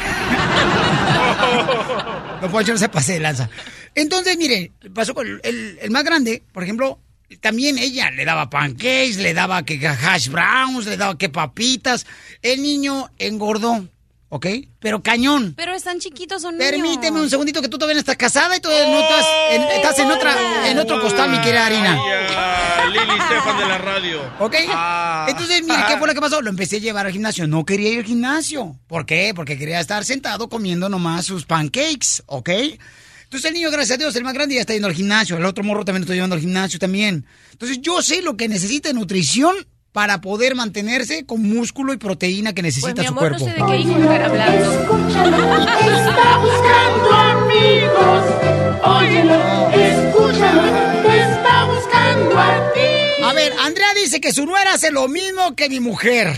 No 2.42 2.50
Poncho 2.50 2.72
no 2.74 2.78
se 2.78 2.90
pase 2.90 3.14
de 3.14 3.20
lanza. 3.20 3.50
Entonces, 3.96 4.38
mire, 4.38 4.72
pasó 4.94 5.14
con 5.14 5.28
el, 5.28 5.42
el- 5.82 5.92
más 5.92 6.04
grande, 6.04 6.44
por 6.54 6.64
ejemplo, 6.64 7.00
también 7.40 7.78
ella 7.78 8.10
le 8.12 8.26
daba 8.26 8.50
pancakes, 8.50 9.18
le 9.18 9.34
daba 9.34 9.64
que 9.64 9.86
hash 9.88 10.30
browns, 10.30 10.86
le 10.86 10.98
daba 10.98 11.18
que 11.18 11.30
papitas. 11.30 12.06
El 12.42 12.62
niño 12.62 13.10
engordó, 13.20 13.88
¿ok? 14.32 14.48
Pero 14.80 15.04
cañón. 15.04 15.54
Pero 15.58 15.76
están 15.76 16.00
chiquitos, 16.00 16.42
son 16.42 16.58
niños. 16.58 16.72
Permíteme 16.72 17.20
un 17.20 17.30
segundito 17.30 17.62
que 17.62 17.68
tú 17.68 17.78
todavía 17.78 17.96
no 17.96 18.00
estás 18.00 18.16
casada 18.16 18.56
y 18.56 18.62
todavía 18.62 18.88
no 18.88 19.00
estás 19.02 19.26
en, 19.52 19.62
estás 19.62 20.00
en 20.00 20.10
otra 20.10 20.70
en 20.72 20.80
otro 20.80 21.02
costal, 21.02 21.30
mi 21.30 21.40
querida 21.42 21.66
Harina. 21.66 22.00
Ah, 22.00 22.86
Lili 22.90 23.22
Stefan 23.26 23.58
de 23.58 23.66
la 23.66 23.78
radio. 23.78 24.22
¿Ok? 24.40 24.56
Entonces, 25.28 25.64
mire, 25.64 25.84
¿qué 25.88 25.98
fue 25.98 26.08
lo 26.08 26.14
que 26.14 26.22
pasó? 26.22 26.42
Lo 26.42 26.50
empecé 26.50 26.78
a 26.78 26.80
llevar 26.80 27.06
al 27.06 27.12
gimnasio. 27.12 27.46
No 27.46 27.66
quería 27.66 27.90
ir 27.90 28.00
al 28.00 28.06
gimnasio. 28.06 28.80
¿Por 28.88 29.06
qué? 29.06 29.34
Porque 29.36 29.58
quería 29.58 29.82
estar 29.82 30.06
sentado 30.06 30.48
comiendo 30.48 30.88
nomás 30.88 31.26
sus 31.26 31.46
pancakes, 31.46 32.24
¿ok? 32.26 32.50
Entonces 33.24 33.50
el 33.50 33.54
niño, 33.54 33.70
gracias 33.70 33.96
a 33.96 33.98
Dios, 33.98 34.16
el 34.16 34.24
más 34.24 34.34
grande 34.34 34.56
ya 34.56 34.62
está 34.62 34.74
yendo 34.74 34.88
al 34.88 34.94
gimnasio. 34.94 35.36
El 35.36 35.46
otro 35.46 35.64
morro 35.64 35.84
también 35.84 36.02
lo 36.02 36.06
estoy 36.06 36.16
llevando 36.16 36.36
al 36.36 36.42
gimnasio 36.42 36.80
también. 36.80 37.26
Entonces 37.52 37.80
yo 37.82 38.02
sé 38.02 38.22
lo 38.22 38.38
que 38.38 38.48
necesita 38.48 38.88
de 38.88 38.94
nutrición 38.94 39.56
para 39.92 40.22
poder 40.22 40.56
mantenerse 40.56 41.26
con 41.26 41.42
músculo 41.44 41.94
y 41.94 41.98
proteína 41.98 42.54
que 42.54 42.62
Pues 42.62 42.76
necesita 42.78 43.02
mi 43.02 43.08
su 43.08 43.14
no 43.14 43.20
cuerpo. 43.20 43.40
sé 43.40 43.46
de 43.46 43.56
qué 43.66 43.78
hijo 43.78 43.94
hablando. 43.94 44.72
Está 45.92 46.38
buscando 46.38 47.12
amigos. 47.14 48.24
Óyelo, 48.84 49.70
escúchalo. 49.70 50.66
Está 51.12 51.66
buscando 51.66 52.40
a 52.40 52.74
ti. 52.74 53.24
A 53.24 53.34
ver, 53.34 53.54
Andrea 53.60 53.94
dice 53.96 54.22
que 54.22 54.32
su 54.32 54.46
nuera 54.46 54.74
hace 54.74 54.92
lo 54.92 55.08
mismo 55.08 55.56
que 55.56 55.70
mi 55.70 55.80
mujer. 55.80 56.34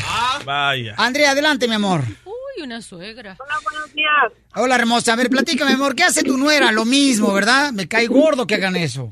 Vaya. 0.46 0.96
Andrea, 0.98 1.32
adelante, 1.32 1.68
mi 1.68 1.76
amor. 1.76 2.02
Uy, 2.26 2.64
una 2.64 2.82
suegra. 2.82 3.38
Hola, 3.40 3.56
buenos 3.64 3.94
días. 3.94 4.32
Hola, 4.56 4.76
hermosa. 4.76 5.14
A 5.14 5.16
ver, 5.16 5.30
platícame, 5.30 5.72
mi 5.72 5.76
amor. 5.76 5.96
¿Qué 5.96 6.04
hace 6.04 6.24
tu 6.24 6.38
nuera? 6.38 6.72
Lo 6.72 6.86
mismo, 6.86 7.32
¿verdad? 7.34 7.72
Me 7.72 7.88
cae 7.88 8.08
gordo 8.08 8.46
que 8.48 8.56
hagan 8.56 8.76
eso. 8.76 9.10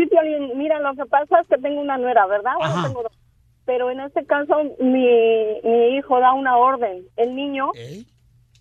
Sí, 0.00 0.06
Piolín, 0.06 0.56
mira, 0.56 0.80
lo 0.80 0.94
que 0.94 1.04
pasa 1.04 1.40
es 1.40 1.46
que 1.48 1.58
tengo 1.58 1.78
una 1.78 1.98
nuera, 1.98 2.26
¿verdad? 2.26 2.52
Bueno, 2.58 2.74
tengo 2.84 3.02
dos. 3.02 3.12
Pero 3.66 3.90
en 3.90 4.00
este 4.00 4.24
caso, 4.24 4.62
mi, 4.78 5.06
mi 5.62 5.96
hijo 5.96 6.18
da 6.20 6.32
una 6.32 6.56
orden. 6.56 7.04
El 7.16 7.36
niño 7.36 7.70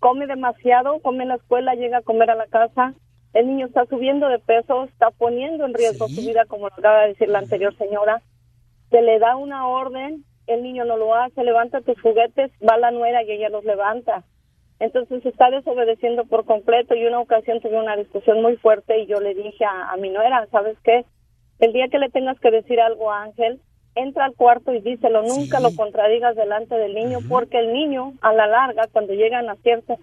come 0.01 0.27
demasiado, 0.27 0.99
come 0.99 1.23
en 1.23 1.29
la 1.29 1.35
escuela, 1.35 1.75
llega 1.75 1.99
a 1.99 2.01
comer 2.01 2.29
a 2.29 2.35
la 2.35 2.47
casa. 2.47 2.93
El 3.31 3.47
niño 3.47 3.67
está 3.67 3.85
subiendo 3.85 4.27
de 4.27 4.39
peso, 4.39 4.83
está 4.83 5.11
poniendo 5.11 5.65
en 5.65 5.73
riesgo 5.73 6.09
su 6.09 6.19
vida, 6.19 6.43
como 6.45 6.67
lo 6.67 6.73
acaba 6.73 7.03
de 7.03 7.09
decir 7.09 7.29
la 7.29 7.39
anterior 7.39 7.73
señora. 7.77 8.21
Se 8.89 9.01
le 9.01 9.17
da 9.19 9.37
una 9.37 9.65
orden, 9.65 10.25
el 10.47 10.61
niño 10.61 10.83
no 10.83 10.97
lo 10.97 11.15
hace, 11.15 11.41
levanta 11.45 11.79
tus 11.79 12.01
juguetes, 12.01 12.51
va 12.67 12.77
la 12.77 12.91
nuera 12.91 13.23
y 13.23 13.31
ella 13.31 13.47
los 13.47 13.63
levanta. 13.63 14.25
Entonces 14.79 15.25
está 15.25 15.49
desobedeciendo 15.51 16.25
por 16.25 16.43
completo 16.43 16.95
y 16.95 17.05
una 17.05 17.21
ocasión 17.21 17.61
tuve 17.61 17.79
una 17.79 17.95
discusión 17.95 18.41
muy 18.41 18.57
fuerte 18.57 18.99
y 18.99 19.05
yo 19.05 19.21
le 19.21 19.35
dije 19.35 19.63
a, 19.63 19.91
a 19.91 19.95
mi 19.95 20.09
nuera, 20.09 20.45
¿sabes 20.51 20.77
qué? 20.83 21.05
El 21.59 21.73
día 21.73 21.87
que 21.89 21.99
le 21.99 22.09
tengas 22.09 22.39
que 22.39 22.51
decir 22.51 22.79
algo 22.79 23.11
a 23.11 23.23
Ángel, 23.23 23.59
entra 23.95 24.25
al 24.25 24.35
cuarto 24.35 24.73
y 24.73 24.81
díselo, 24.81 25.23
nunca 25.23 25.59
lo 25.59 25.75
contradigas 25.75 26.35
delante 26.35 26.75
del 26.75 26.93
niño 26.93 27.19
porque 27.27 27.59
el 27.59 27.73
niño 27.73 28.13
a 28.21 28.33
la 28.33 28.47
larga 28.47 28.87
cuando 28.91 29.13
llegan 29.13 29.49
a 29.49 29.55
cierto 29.57 29.97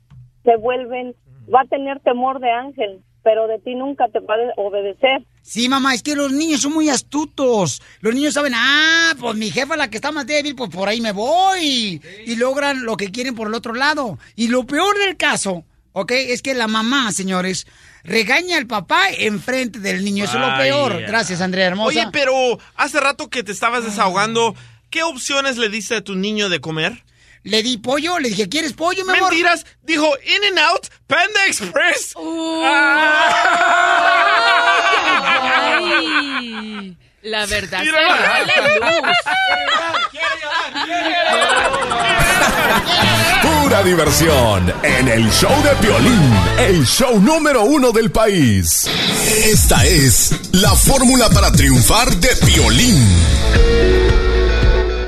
se 0.45 0.57
vuelven, 0.57 1.15
va 1.53 1.63
a 1.63 1.67
tener 1.67 2.01
temor 2.01 2.41
de 2.41 2.51
Ángel, 2.51 3.01
pero 3.23 3.49
de 3.49 3.59
ti 3.59 3.75
nunca 3.75 4.07
te 4.09 4.21
va 4.21 4.35
a 4.35 4.61
obedecer. 4.61 5.25
Sí, 5.43 5.69
mamá, 5.69 5.95
es 5.95 6.03
que 6.03 6.15
los 6.15 6.31
niños 6.31 6.61
son 6.61 6.75
muy 6.75 6.89
astutos. 6.89 7.83
Los 8.01 8.15
niños 8.15 8.35
saben, 8.35 8.53
ah, 8.55 9.13
pues 9.19 9.35
mi 9.35 9.51
jefa 9.51 9.77
la 9.77 9.91
que 9.91 9.97
está 9.97 10.13
más 10.13 10.27
débil, 10.27 10.55
pues 10.55 10.71
por 10.71 10.89
ahí 10.89 11.01
me 11.01 11.13
voy. 11.13 12.01
Y 12.25 12.37
logran 12.37 12.85
lo 12.85 12.97
que 12.97 13.11
quieren 13.11 13.35
por 13.35 13.49
el 13.49 13.55
otro 13.55 13.75
lado. 13.75 14.19
Y 14.37 14.49
lo 14.49 14.65
peor 14.65 14.97
del 14.99 15.17
caso, 15.17 15.65
¿ok? 15.93 16.13
Es 16.13 16.43
que 16.43 16.55
la 16.55 16.69
mamá, 16.69 17.11
señores, 17.11 17.67
regaña 18.07 18.57
al 18.57 18.67
papá 18.67 19.09
enfrente 19.11 19.79
del 19.81 20.05
niño. 20.05 20.25
Eso 20.25 20.39
es 20.39 20.49
lo 20.49 20.57
peor. 20.57 21.03
Gracias, 21.03 21.41
Andrea 21.41 21.67
Hermosa. 21.67 21.89
Oye, 21.89 22.09
pero 22.13 22.59
hace 22.75 23.01
rato 23.01 23.29
que 23.29 23.43
te 23.43 23.53
estabas 23.53 23.85
desahogando, 23.85 24.55
¿qué 24.91 25.03
opciones 25.03 25.59
le 25.59 25.69
diste 25.69 25.97
a 25.97 26.01
tu 26.03 26.15
niño 26.15 26.49
de 26.49 26.61
comer? 26.61 27.05
Le 27.43 27.63
di 27.63 27.79
pollo, 27.79 28.19
le 28.19 28.29
dije, 28.29 28.49
¿quieres 28.49 28.73
pollo, 28.73 29.05
mi 29.05 29.13
amor? 29.13 29.31
Mentiras, 29.31 29.65
dijo 29.83 30.11
In 30.25 30.45
and 30.51 30.59
Out, 30.59 30.89
Panda 31.07 31.47
Express. 31.47 32.15
Ay, 35.69 36.97
la 37.23 37.47
verdad 37.47 37.85
se 37.85 37.93
la 37.93 38.81
luz. 38.81 39.03
Pura 43.43 43.83
diversión 43.83 44.73
en 44.83 45.09
el 45.09 45.31
show 45.31 45.53
de 45.63 45.87
Piolín, 45.87 46.33
el 46.59 46.85
show 46.87 47.21
número 47.21 47.65
uno 47.65 47.93
del 47.93 48.11
país. 48.11 48.89
Esta 49.45 49.85
es 49.85 50.33
la 50.53 50.71
fórmula 50.75 51.29
para 51.31 51.53
triunfar 51.53 52.15
de 52.17 52.29
Piolín. 52.45 53.05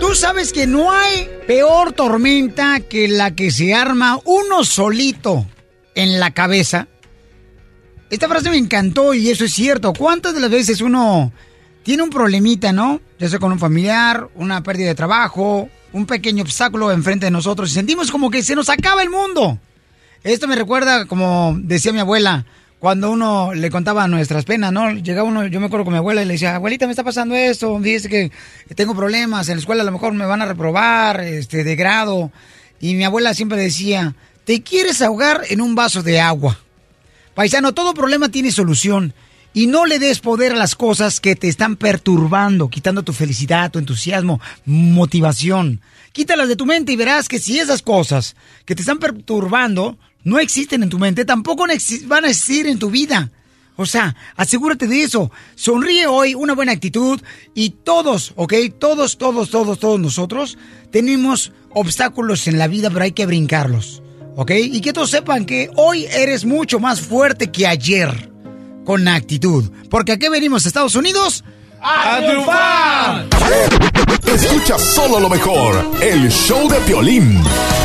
Tú 0.00 0.14
sabes 0.14 0.52
que 0.52 0.66
no 0.66 0.90
hay 0.90 1.28
peor 1.46 1.92
tormenta 1.92 2.80
que 2.80 3.08
la 3.08 3.34
que 3.34 3.50
se 3.50 3.74
arma 3.74 4.18
uno 4.24 4.64
solito 4.64 5.46
en 5.94 6.20
la 6.20 6.32
cabeza. 6.32 6.88
Esta 8.10 8.28
frase 8.28 8.50
me 8.50 8.56
encantó 8.56 9.12
y 9.14 9.28
eso 9.28 9.44
es 9.44 9.52
cierto. 9.52 9.92
¿Cuántas 9.92 10.34
de 10.34 10.40
las 10.40 10.50
veces 10.50 10.80
uno 10.80 11.32
tiene 11.82 12.02
un 12.02 12.10
problemita, 12.10 12.72
no? 12.72 13.00
Ya 13.18 13.28
sea 13.28 13.38
con 13.38 13.52
un 13.52 13.58
familiar, 13.58 14.28
una 14.34 14.62
pérdida 14.62 14.88
de 14.88 14.94
trabajo, 14.94 15.68
un 15.98 16.06
pequeño 16.06 16.42
obstáculo 16.42 16.92
enfrente 16.92 17.26
de 17.26 17.30
nosotros 17.30 17.70
y 17.70 17.74
sentimos 17.74 18.10
como 18.10 18.30
que 18.30 18.42
se 18.42 18.54
nos 18.54 18.68
acaba 18.68 19.02
el 19.02 19.10
mundo. 19.10 19.58
Esto 20.22 20.48
me 20.48 20.56
recuerda, 20.56 21.06
como 21.06 21.56
decía 21.60 21.92
mi 21.92 21.98
abuela, 21.98 22.46
cuando 22.78 23.10
uno 23.10 23.52
le 23.54 23.70
contaba 23.70 24.06
nuestras 24.06 24.44
penas, 24.44 24.72
¿no? 24.72 24.92
Llegaba 24.92 25.28
uno, 25.28 25.46
yo 25.46 25.58
me 25.58 25.66
acuerdo 25.66 25.84
con 25.84 25.92
mi 25.92 25.98
abuela 25.98 26.22
y 26.22 26.24
le 26.24 26.34
decía, 26.34 26.54
abuelita, 26.54 26.86
me 26.86 26.92
está 26.92 27.02
pasando 27.02 27.34
esto, 27.34 27.78
fíjese 27.80 28.08
que 28.08 28.30
tengo 28.76 28.94
problemas, 28.94 29.48
en 29.48 29.56
la 29.56 29.60
escuela 29.60 29.82
a 29.82 29.86
lo 29.86 29.92
mejor 29.92 30.12
me 30.12 30.24
van 30.24 30.40
a 30.40 30.46
reprobar, 30.46 31.20
este, 31.20 31.64
de 31.64 31.76
grado. 31.76 32.30
Y 32.80 32.94
mi 32.94 33.04
abuela 33.04 33.34
siempre 33.34 33.58
decía, 33.58 34.14
te 34.44 34.62
quieres 34.62 35.02
ahogar 35.02 35.42
en 35.50 35.60
un 35.60 35.74
vaso 35.74 36.04
de 36.04 36.20
agua. 36.20 36.58
Paisano, 37.34 37.74
todo 37.74 37.94
problema 37.94 38.28
tiene 38.28 38.52
solución. 38.52 39.12
Y 39.54 39.66
no 39.66 39.86
le 39.86 39.98
des 39.98 40.20
poder 40.20 40.52
a 40.52 40.56
las 40.56 40.74
cosas 40.74 41.20
que 41.20 41.34
te 41.34 41.48
están 41.48 41.76
perturbando, 41.76 42.68
quitando 42.68 43.02
tu 43.02 43.12
felicidad, 43.12 43.70
tu 43.70 43.78
entusiasmo, 43.78 44.40
motivación. 44.66 45.80
Quítalas 46.12 46.48
de 46.48 46.56
tu 46.56 46.66
mente 46.66 46.92
y 46.92 46.96
verás 46.96 47.28
que 47.28 47.38
si 47.38 47.58
esas 47.58 47.82
cosas 47.82 48.36
que 48.64 48.74
te 48.74 48.82
están 48.82 48.98
perturbando 48.98 49.98
no 50.24 50.38
existen 50.38 50.82
en 50.82 50.90
tu 50.90 50.98
mente, 50.98 51.24
tampoco 51.24 51.64
van 52.06 52.24
a 52.24 52.28
existir 52.28 52.66
en 52.66 52.78
tu 52.78 52.90
vida. 52.90 53.30
O 53.76 53.86
sea, 53.86 54.16
asegúrate 54.34 54.88
de 54.88 55.04
eso. 55.04 55.30
Sonríe 55.54 56.08
hoy, 56.08 56.34
una 56.34 56.54
buena 56.54 56.72
actitud 56.72 57.20
y 57.54 57.70
todos, 57.70 58.32
¿ok? 58.34 58.52
Todos, 58.76 59.18
todos, 59.18 59.50
todos, 59.50 59.78
todos 59.78 60.00
nosotros 60.00 60.58
tenemos 60.90 61.52
obstáculos 61.70 62.48
en 62.48 62.58
la 62.58 62.66
vida, 62.66 62.90
pero 62.90 63.04
hay 63.04 63.12
que 63.12 63.26
brincarlos, 63.26 64.02
¿ok? 64.34 64.50
Y 64.50 64.80
que 64.80 64.92
todos 64.92 65.10
sepan 65.10 65.46
que 65.46 65.70
hoy 65.76 66.06
eres 66.06 66.44
mucho 66.44 66.80
más 66.80 67.00
fuerte 67.00 67.52
que 67.52 67.68
ayer 67.68 68.32
con 68.88 69.06
actitud. 69.06 69.70
Porque 69.90 70.12
aquí 70.12 70.30
venimos, 70.30 70.64
Estados 70.64 70.94
Unidos, 70.94 71.44
a 71.78 72.20
triunfar. 72.26 73.26
Escucha 74.24 74.78
solo 74.78 75.20
lo 75.20 75.28
mejor, 75.28 75.84
el 76.00 76.30
show 76.30 76.66
de 76.70 76.76
Piolín. 76.80 77.38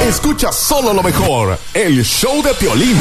Escucha 0.07 0.53
solo 0.53 0.93
lo 0.93 1.03
mejor, 1.03 1.59
el 1.73 2.05
show 2.05 2.41
de 2.41 2.53
Piolín. 2.53 2.95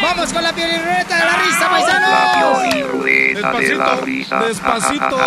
Vamos 0.00 0.32
con 0.32 0.42
la 0.42 0.52
piolirreta 0.54 1.14
de 1.14 1.24
la 1.26 1.36
risa, 1.36 1.60
La 1.60 1.70
paisanos. 1.70 2.58
piolirrueta 2.62 3.52
de 3.52 3.74
la 3.74 3.96
risa. 3.96 4.38
despacito. 4.44 5.18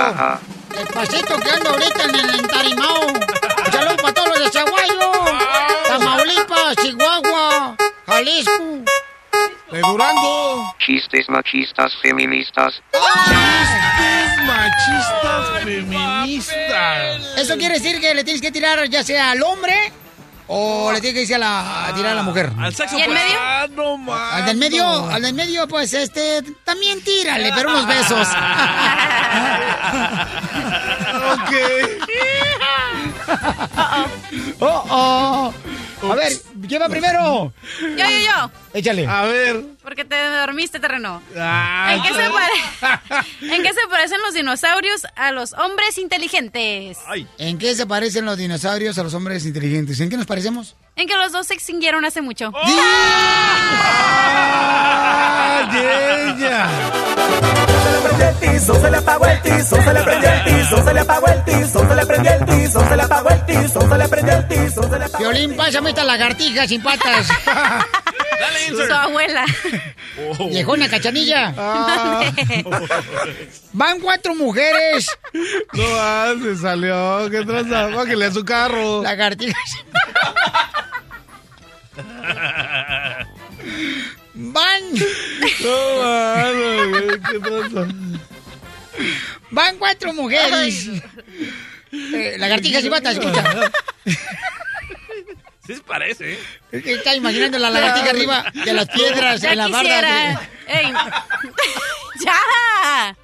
Despacito 0.76 1.40
que 1.40 1.50
ando 1.52 1.70
ahorita 1.70 2.04
en 2.06 2.16
el 2.16 2.40
entarimao. 2.40 3.02
Saludos 3.72 3.98
para 4.02 4.14
todos 4.16 4.30
los 4.30 4.40
de 4.40 4.50
Chaguayo, 4.50 5.12
Tamaulipas, 5.88 6.76
Chihuahua, 6.82 7.76
Jalisco. 8.08 8.97
De 9.72 9.82
Durango. 9.82 10.76
Chistes 10.80 11.28
machistas 11.30 11.94
feministas. 12.02 12.82
Chistes 12.94 14.46
machistas 14.46 15.64
feministas. 15.64 17.38
Eso 17.38 17.58
quiere 17.58 17.76
decir 17.80 18.00
que 18.00 18.14
le 18.14 18.24
tienes 18.24 18.42
que 18.42 18.52
tirar 18.52 18.88
ya 18.90 19.04
sea 19.04 19.32
al 19.32 19.44
hombre 19.44 19.92
o 20.48 20.92
le 20.94 21.02
tienes 21.02 21.14
que 21.16 21.20
decir 21.22 21.36
a, 21.36 21.40
la, 21.40 21.88
a 21.88 21.94
tirar 21.94 22.14
a 22.14 22.16
la 22.16 22.24
mujer. 22.24 22.50
Al 22.58 22.74
sexo 22.74 22.98
¿Y 22.98 23.02
el 23.02 23.10
opuesto. 23.10 23.28
medio? 23.28 23.40
Ah, 23.42 23.68
no. 23.70 24.14
Al 24.14 24.46
del 24.46 24.58
medio, 24.58 25.10
al 25.10 25.22
del 25.22 25.34
medio, 25.34 25.68
pues 25.68 25.94
este, 25.94 26.42
también 26.64 27.04
tírale, 27.04 27.52
pero 27.54 27.70
unos 27.70 27.86
besos. 27.88 28.28
Ok. 31.28 31.52
oh, 34.60 34.84
oh. 34.90 35.54
A 36.04 36.16
ver, 36.16 36.32
¿quién 36.68 36.82
va 36.82 36.90
primero? 36.90 37.52
Yo, 37.82 37.88
yo, 37.98 38.06
yo. 38.06 38.52
Échale. 38.74 39.08
A 39.08 39.24
ver. 39.24 39.64
Porque 39.82 40.06
te 40.06 40.16
dormiste, 40.30 40.80
terreno. 40.80 41.22
Ah, 41.38 41.96
¿En 41.96 42.02
qué, 42.04 42.10
se 42.10 42.30
pare- 42.30 43.26
¿En 43.56 43.64
qué 43.64 43.74
se 43.74 43.88
parecen 43.90 44.22
los 44.22 44.34
dinosaurios 44.34 45.06
a 45.16 45.32
los 45.32 45.54
hombres 45.54 45.98
inteligentes? 45.98 47.00
¿En 47.40 47.58
qué 47.58 47.74
se 47.76 47.86
parecen 47.88 48.26
los 48.26 48.38
dinosaurios 48.38 48.98
a 48.98 49.04
los 49.04 49.14
hombres 49.14 49.46
inteligentes? 49.46 50.00
¿En 50.00 50.10
qué 50.10 50.18
nos 50.18 50.26
parecemos? 50.28 50.76
En 50.96 51.08
que 51.08 51.16
los 51.16 51.32
dos 51.32 51.48
se 51.48 51.54
extinguieron 51.56 52.06
hace 52.06 52.22
mucho. 52.22 52.52
¡Ah, 54.38 55.70
ella! 55.74 56.70
el 57.68 57.77
tizo, 58.52 58.82
se 58.82 58.92
le 58.92 58.98
apagó 58.98 59.26
el 59.26 59.42
tizo, 59.42 59.82
se 59.82 59.94
le 59.94 60.04
prendió 60.04 60.30
el 60.30 60.44
tizo, 60.44 60.84
se 60.84 60.94
le 60.94 61.00
apagó 61.00 61.28
el 61.28 61.44
tizo, 61.46 61.88
se 61.88 61.96
le 61.96 62.06
prendió 62.06 62.32
el 62.34 62.46
tizo, 62.46 62.88
se 62.88 62.96
le 62.96 63.04
apagó 63.04 63.30
el 63.30 63.46
tizo, 63.46 63.90
se 63.90 63.98
le 63.98 64.08
prendió 64.08 64.34
el 64.36 64.48
tizo, 64.48 64.84
se 64.90 65.00
le 65.00 65.06
apagó 65.06 65.20
Violín, 65.20 65.56
pásame 65.56 65.90
esta 65.90 66.04
lagartija 66.04 66.68
sin 66.68 66.82
patas. 66.82 67.28
Su 68.68 68.94
abuela. 68.94 69.46
Viejona 70.50 70.90
cachanilla. 70.90 71.54
Ah. 71.70 72.24
Van 73.74 74.00
cuatro 74.00 74.34
mujeres. 74.36 75.08
No, 75.74 75.84
ah, 75.84 76.34
se 76.42 76.56
salió. 76.58 77.30
¿Qué 77.30 77.46
tranza? 77.46 77.88
Bájale 77.88 78.26
a 78.26 78.32
su 78.32 78.44
carro. 78.44 79.04
Lagartijas. 79.04 79.72
Van. 84.34 84.84
No, 85.64 86.04
mano, 86.04 86.92
¿qué 87.32 87.40
tranza? 87.40 87.88
Van 89.52 89.78
cuatro 89.78 90.14
mujeres. 90.14 90.88
Eh, 91.92 92.36
lagartijas 92.38 92.84
y 92.84 92.90
patas, 92.90 93.14
escucha. 93.18 93.44
Sí 95.66 95.76
se 95.76 95.82
parece, 95.82 96.34
¿eh? 96.34 96.40
Está 96.72 97.14
imaginando 97.16 97.58
la 97.60 97.70
lagartija 97.70 98.10
arriba 98.12 98.46
de 98.54 98.74
las 98.74 98.88
piedras 98.88 99.42
Ya 99.42 99.52
en 99.52 99.58
la 99.58 99.68
barda. 99.68 99.82
quisiera. 99.82 100.42
Ey. 100.68 100.94
¡Ya! 102.26 103.16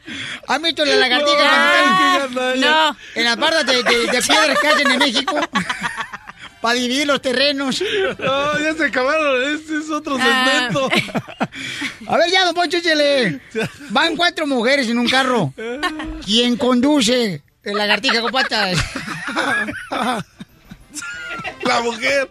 ¿Han 0.47 0.61
visto 0.61 0.85
la 0.85 0.95
lagartija 0.95 2.27
No, 2.57 2.97
en 3.15 3.23
las 3.23 3.37
bardas 3.37 3.65
de, 3.65 3.81
de- 3.83 4.05
de 4.07 4.21
piedras 4.21 4.59
que 4.59 4.67
hacen 4.67 4.91
en 4.91 4.99
México? 4.99 5.39
Para 6.63 6.75
dividir 6.75 7.05
los 7.05 7.21
terrenos. 7.21 7.83
No, 8.19 8.57
ya 8.59 8.73
se 8.73 8.85
acabaron. 8.85 9.53
Este 9.53 9.77
es 9.79 9.89
otro 9.89 10.17
Ah. 10.19 10.69
segmento. 10.71 10.89
A 12.07 12.17
ver, 12.17 12.31
ya, 12.31 12.45
don 12.45 12.55
Poncho, 12.55 12.77
échale. 12.77 13.41
Van 13.89 14.15
cuatro 14.15 14.47
mujeres 14.47 14.87
en 14.87 14.97
un 14.97 15.09
carro. 15.09 15.53
¿Quién 16.25 16.55
conduce? 16.55 17.41
El 17.63 17.75
lagartija 17.77 18.21
con 18.21 18.31
patas. 18.31 18.77
La 21.65 21.81
mujer. 21.81 22.29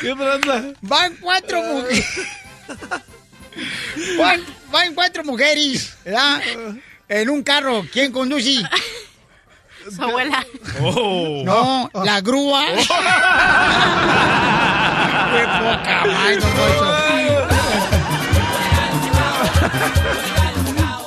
¿Qué 0.00 0.14
tranza? 0.14 0.64
Van 0.82 1.16
cuatro 1.16 1.62
mujeres. 1.62 2.06
Van, 4.18 4.40
van 4.70 4.94
cuatro 4.94 5.24
mujeres, 5.24 5.96
¿verdad? 6.04 6.42
En 7.08 7.30
un 7.30 7.42
carro. 7.42 7.86
¿Quién 7.92 8.12
conduce? 8.12 8.62
Su 9.90 10.02
abuela. 10.02 10.44
Oh. 10.80 11.42
No, 11.44 11.90
la 12.04 12.20
grúa. 12.20 12.64
Qué 15.32 15.44
poca. 15.60 16.02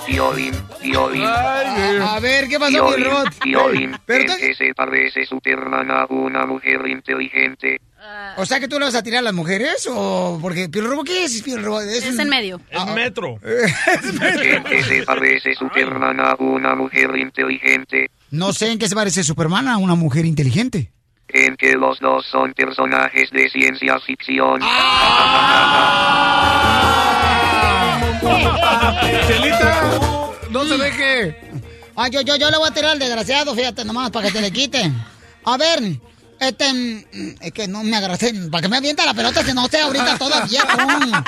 Violín, 0.07 0.53
violín. 0.81 1.25
A, 1.25 2.19
ver, 2.21 2.47
¿qué 2.47 2.59
pasó, 2.59 2.89
mi 2.89 3.03
violín. 3.43 3.97
Pero 4.05 4.21
¿En 4.21 4.27
tú- 4.27 4.33
qué 4.39 4.55
se 4.55 4.73
parece 4.73 5.25
Superman 5.25 5.91
a 5.91 6.05
una 6.09 6.45
mujer 6.45 6.87
inteligente? 6.87 7.79
O 8.37 8.45
sea, 8.45 8.59
que 8.59 8.67
tú 8.67 8.77
le 8.77 8.85
vas 8.85 8.95
a 8.95 9.01
tirar 9.03 9.19
a 9.19 9.21
las 9.23 9.33
mujeres 9.33 9.87
o 9.89 10.37
porque 10.41 10.69
Pío 10.69 10.83
Robo 10.87 11.03
qué 11.03 11.25
es 11.25 11.43
Robo? 11.61 11.81
Es 11.81 12.05
un- 12.05 12.19
en 12.21 12.29
medio. 12.29 12.61
Es 12.69 12.85
metro. 12.93 13.39
¿En 13.43 14.63
qué 14.63 14.83
se 14.83 15.03
parece 15.03 15.55
Superman 15.55 16.19
a 16.19 16.35
una 16.39 16.75
mujer 16.75 17.15
inteligente? 17.17 18.09
No 18.31 18.53
sé 18.53 18.71
en 18.71 18.77
qué 18.79 18.87
se 18.87 18.95
parece 18.95 19.23
Superman 19.23 19.67
a 19.67 19.77
una 19.77 19.95
mujer 19.95 20.25
inteligente. 20.25 20.91
En 21.29 21.57
que 21.57 21.73
los 21.73 21.99
dos 21.99 22.25
son 22.31 22.53
personajes 22.53 23.29
de 23.31 23.49
ciencia 23.49 23.99
ficción. 23.99 24.61
Chelita, 29.27 29.91
no 30.51 30.65
se 30.65 30.77
deje. 30.77 31.37
Ah, 31.95 32.07
yo, 32.09 32.21
yo, 32.21 32.35
yo 32.35 32.49
le 32.51 32.57
voy 32.57 32.67
a 32.69 32.73
tirar 32.73 32.91
al 32.91 32.99
desgraciado, 32.99 33.55
fíjate 33.55 33.83
nomás, 33.83 34.11
para 34.11 34.27
que 34.27 34.33
te 34.33 34.41
le 34.41 34.51
quite. 34.51 34.91
A 35.43 35.57
ver, 35.57 35.79
este, 36.39 36.73
mm, 36.73 37.35
es 37.41 37.51
que 37.51 37.67
no 37.67 37.83
me 37.83 37.97
agarraste, 37.97 38.33
para 38.51 38.61
que 38.61 38.67
me 38.69 38.77
avienta 38.77 39.05
la 39.05 39.13
pelota, 39.13 39.43
que 39.45 39.53
no 39.53 39.67
sé 39.67 39.79
ahorita 39.79 40.17
todavía. 40.17 40.63
no. 40.63 41.23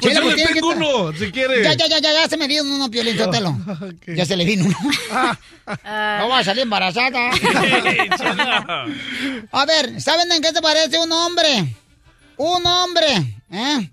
Pues 0.00 0.14
yo 0.14 0.20
le 0.20 0.34
tengo 0.34 0.68
uno, 0.70 1.12
si 1.16 1.32
quiere. 1.32 1.62
Ya, 1.62 1.74
ya, 1.74 1.86
ya, 1.88 1.98
ya, 1.98 2.12
ya 2.12 2.28
se 2.28 2.36
me 2.36 2.46
vino 2.46 2.62
uno, 2.62 2.90
Piolín, 2.90 3.16
Sotelo. 3.16 3.56
Ya 4.06 4.24
se 4.26 4.36
le 4.36 4.44
vino 4.44 4.64
uno. 4.66 4.76
no 5.84 6.28
va 6.28 6.38
a 6.38 6.44
salir 6.44 6.62
embarazada. 6.62 7.30
a 9.52 9.66
ver, 9.66 10.00
¿saben 10.00 10.30
en 10.32 10.42
qué 10.42 10.48
se 10.50 10.60
parece 10.60 10.98
un 10.98 11.12
hombre? 11.12 11.76
Un 12.36 12.66
hombre, 12.66 13.36
¿eh? 13.50 13.90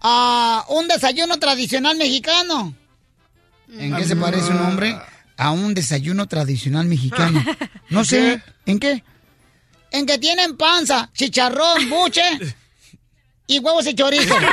A 0.00 0.64
un 0.68 0.88
desayuno 0.88 1.38
tradicional 1.38 1.96
mexicano. 1.96 2.74
¿En 3.76 3.94
qué 3.94 4.04
se 4.04 4.16
parece 4.16 4.50
un 4.50 4.60
hombre 4.60 4.96
a 5.36 5.52
un 5.52 5.74
desayuno 5.74 6.26
tradicional 6.26 6.86
mexicano? 6.86 7.44
No 7.88 8.04
sé, 8.04 8.42
¿en 8.66 8.78
qué? 8.78 9.02
En 9.92 10.06
que 10.06 10.18
tienen 10.18 10.56
panza, 10.56 11.10
chicharrón, 11.14 11.88
buche 11.90 12.22
y 13.46 13.58
huevos 13.58 13.86
y 13.86 13.94
chorizo. 13.94 14.34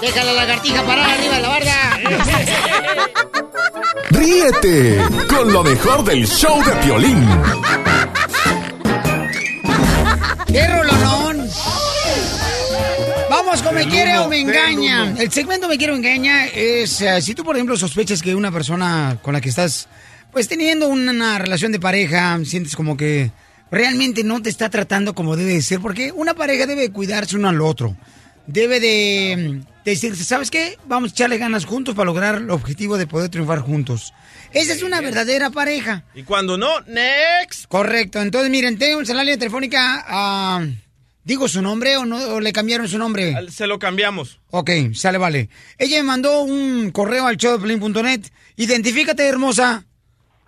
Deja 0.00 0.24
la 0.24 0.32
lagartija 0.32 0.82
parada 0.82 1.12
arriba 1.14 1.34
de 1.36 1.42
la 1.42 1.48
barda. 1.48 1.98
Ríete 4.10 5.02
con 5.28 5.52
lo 5.52 5.62
mejor 5.64 6.04
del 6.04 6.26
show 6.26 6.62
de 6.64 6.72
Piolín. 6.76 7.28
¡Qué 10.46 10.66
rolonón! 10.66 11.48
Vamos 13.48 13.62
con 13.62 13.74
Me 13.76 13.88
quiere 13.88 14.18
o 14.18 14.28
me 14.28 14.40
engaña. 14.40 15.14
El 15.18 15.32
segmento 15.32 15.68
Me 15.68 15.78
quiere 15.78 15.94
o 15.94 15.96
me 15.96 16.00
engaña 16.00 16.44
es 16.48 17.00
eh, 17.00 17.22
si 17.22 17.34
tú, 17.34 17.44
por 17.44 17.56
ejemplo, 17.56 17.78
sospechas 17.78 18.20
que 18.20 18.34
una 18.34 18.52
persona 18.52 19.18
con 19.22 19.32
la 19.32 19.40
que 19.40 19.48
estás 19.48 19.88
pues 20.30 20.48
teniendo 20.48 20.86
una 20.86 21.38
relación 21.38 21.72
de 21.72 21.80
pareja, 21.80 22.38
sientes 22.44 22.76
como 22.76 22.98
que 22.98 23.30
realmente 23.70 24.22
no 24.22 24.42
te 24.42 24.50
está 24.50 24.68
tratando 24.68 25.14
como 25.14 25.34
debe 25.34 25.54
de 25.54 25.62
ser, 25.62 25.80
porque 25.80 26.12
una 26.12 26.34
pareja 26.34 26.66
debe 26.66 26.90
cuidarse 26.90 27.36
uno 27.36 27.48
al 27.48 27.62
otro. 27.62 27.96
Debe 28.46 28.80
de, 28.80 29.36
mm, 29.38 29.82
de 29.82 29.90
decirse, 29.92 30.24
¿sabes 30.24 30.50
qué? 30.50 30.76
Vamos 30.84 31.12
a 31.12 31.14
echarle 31.14 31.38
ganas 31.38 31.64
juntos 31.64 31.94
para 31.94 32.04
lograr 32.04 32.34
el 32.34 32.50
objetivo 32.50 32.98
de 32.98 33.06
poder 33.06 33.30
triunfar 33.30 33.60
juntos. 33.60 34.12
Esa 34.52 34.74
es 34.74 34.82
una 34.82 35.00
verdadera 35.00 35.48
pareja. 35.48 36.04
Y 36.14 36.22
cuando 36.24 36.58
no, 36.58 36.82
next. 36.82 37.64
Correcto. 37.66 38.20
Entonces, 38.20 38.50
miren, 38.50 38.76
tenemos 38.76 39.08
en 39.08 39.16
la 39.16 39.24
línea 39.24 39.38
telefónica 39.38 40.04
a... 40.06 40.66
¿Digo 41.28 41.46
su 41.46 41.60
nombre 41.60 41.98
o, 41.98 42.06
no, 42.06 42.16
o 42.36 42.40
le 42.40 42.54
cambiaron 42.54 42.88
su 42.88 42.98
nombre? 42.98 43.34
Se 43.50 43.66
lo 43.66 43.78
cambiamos. 43.78 44.40
Ok, 44.50 44.70
sale, 44.94 45.18
vale. 45.18 45.50
Ella 45.76 45.98
me 45.98 46.04
mandó 46.04 46.40
un 46.40 46.90
correo 46.90 47.26
al 47.26 47.36
showdeplin.net. 47.36 48.22
Identifícate, 48.56 49.28
hermosa. 49.28 49.84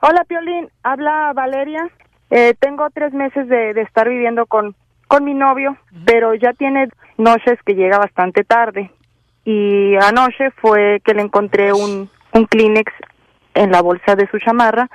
Hola, 0.00 0.24
Piolín. 0.24 0.70
Habla 0.82 1.34
Valeria. 1.34 1.86
Eh, 2.30 2.54
tengo 2.58 2.88
tres 2.94 3.12
meses 3.12 3.46
de, 3.46 3.74
de 3.74 3.82
estar 3.82 4.08
viviendo 4.08 4.46
con, 4.46 4.74
con 5.06 5.22
mi 5.22 5.34
novio, 5.34 5.76
pero 6.06 6.34
ya 6.34 6.54
tiene 6.54 6.88
noches 7.18 7.58
que 7.66 7.74
llega 7.74 7.98
bastante 7.98 8.42
tarde. 8.42 8.90
Y 9.44 9.96
anoche 9.96 10.50
fue 10.62 11.02
que 11.04 11.12
le 11.12 11.20
encontré 11.20 11.74
un, 11.74 12.08
un 12.32 12.46
Kleenex 12.46 12.90
en 13.52 13.70
la 13.70 13.82
bolsa 13.82 14.16
de 14.16 14.26
su 14.30 14.38
chamarra 14.38 14.88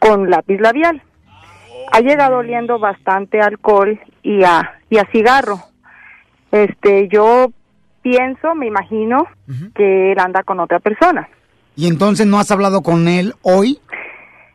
con 0.00 0.28
lápiz 0.28 0.58
labial. 0.60 1.02
Ha 1.92 2.00
llegado 2.00 2.38
oliendo 2.38 2.78
bastante 2.78 3.40
alcohol 3.40 4.00
y 4.22 4.44
a, 4.44 4.80
y 4.90 4.98
a 4.98 5.06
cigarro. 5.12 5.60
Este, 6.50 7.08
yo 7.08 7.48
pienso, 8.02 8.54
me 8.54 8.66
imagino, 8.66 9.26
que 9.74 10.12
él 10.12 10.18
anda 10.18 10.42
con 10.42 10.60
otra 10.60 10.78
persona. 10.80 11.28
¿Y 11.74 11.88
entonces 11.88 12.26
no 12.26 12.38
has 12.38 12.50
hablado 12.50 12.82
con 12.82 13.08
él 13.08 13.34
hoy? 13.42 13.80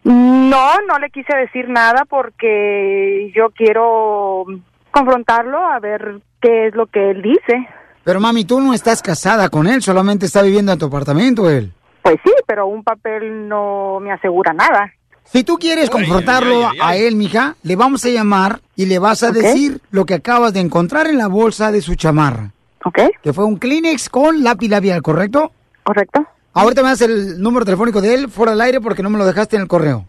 No, 0.04 0.82
no 0.88 1.00
le 1.00 1.10
quise 1.10 1.36
decir 1.36 1.70
nada 1.70 2.06
porque 2.10 3.32
yo 3.36 3.50
quiero 3.52 4.46
confrontarlo 4.90 5.58
a 5.60 5.80
ver 5.80 6.22
qué 6.42 6.68
es 6.68 6.76
lo 6.76 6.88
que 6.88 7.12
él 7.12 7.22
dice. 7.22 7.68
Pero 8.04 8.20
mami, 8.20 8.46
tú 8.46 8.60
no 8.60 8.74
estás 8.74 9.02
casada 9.02 9.50
con 9.50 9.68
él, 9.68 9.82
solamente 9.82 10.26
está 10.26 10.42
viviendo 10.42 10.72
en 10.72 10.80
tu 10.80 10.88
apartamento 10.88 11.50
él. 11.50 11.72
Pues 12.02 12.18
sí, 12.24 12.32
pero 12.48 12.66
un 12.66 12.84
papel 12.84 13.48
no 13.48 14.00
me 14.00 14.12
asegura 14.12 14.54
nada. 14.54 14.92
Si 15.32 15.46
tú 15.46 15.58
quieres 15.58 15.90
confrontarlo 15.90 16.70
a 16.82 16.98
él, 16.98 17.16
mija, 17.16 17.56
le 17.64 17.78
vamos 17.78 18.04
a 18.04 18.10
llamar 18.10 18.60
y 18.76 18.86
le 18.86 19.00
vas 19.00 19.24
a 19.24 19.32
decir 19.32 19.80
lo 19.90 20.06
que 20.06 20.16
acabas 20.16 20.52
de 20.52 20.60
encontrar 20.60 21.08
en 21.08 21.18
la 21.18 21.28
bolsa 21.28 21.72
de 21.72 21.82
su 21.82 21.96
chamarra. 21.96 22.52
¿Ok? 22.84 23.00
Que 23.24 23.32
fue 23.32 23.46
un 23.46 23.58
Kleenex 23.58 24.10
con 24.10 24.44
lápiz 24.44 24.68
labial, 24.68 25.02
¿correcto? 25.02 25.54
Correcto. 25.84 26.28
Ahorita 26.54 26.84
me 26.84 26.90
das 26.90 27.02
el 27.02 27.42
número 27.42 27.64
telefónico 27.64 28.02
de 28.02 28.14
él 28.14 28.30
fuera 28.30 28.52
del 28.52 28.62
aire 28.62 28.82
porque 28.82 29.04
no 29.04 29.10
me 29.10 29.18
lo 29.18 29.26
dejaste 29.26 29.56
en 29.56 29.62
el 29.62 29.68
correo. 29.70 30.06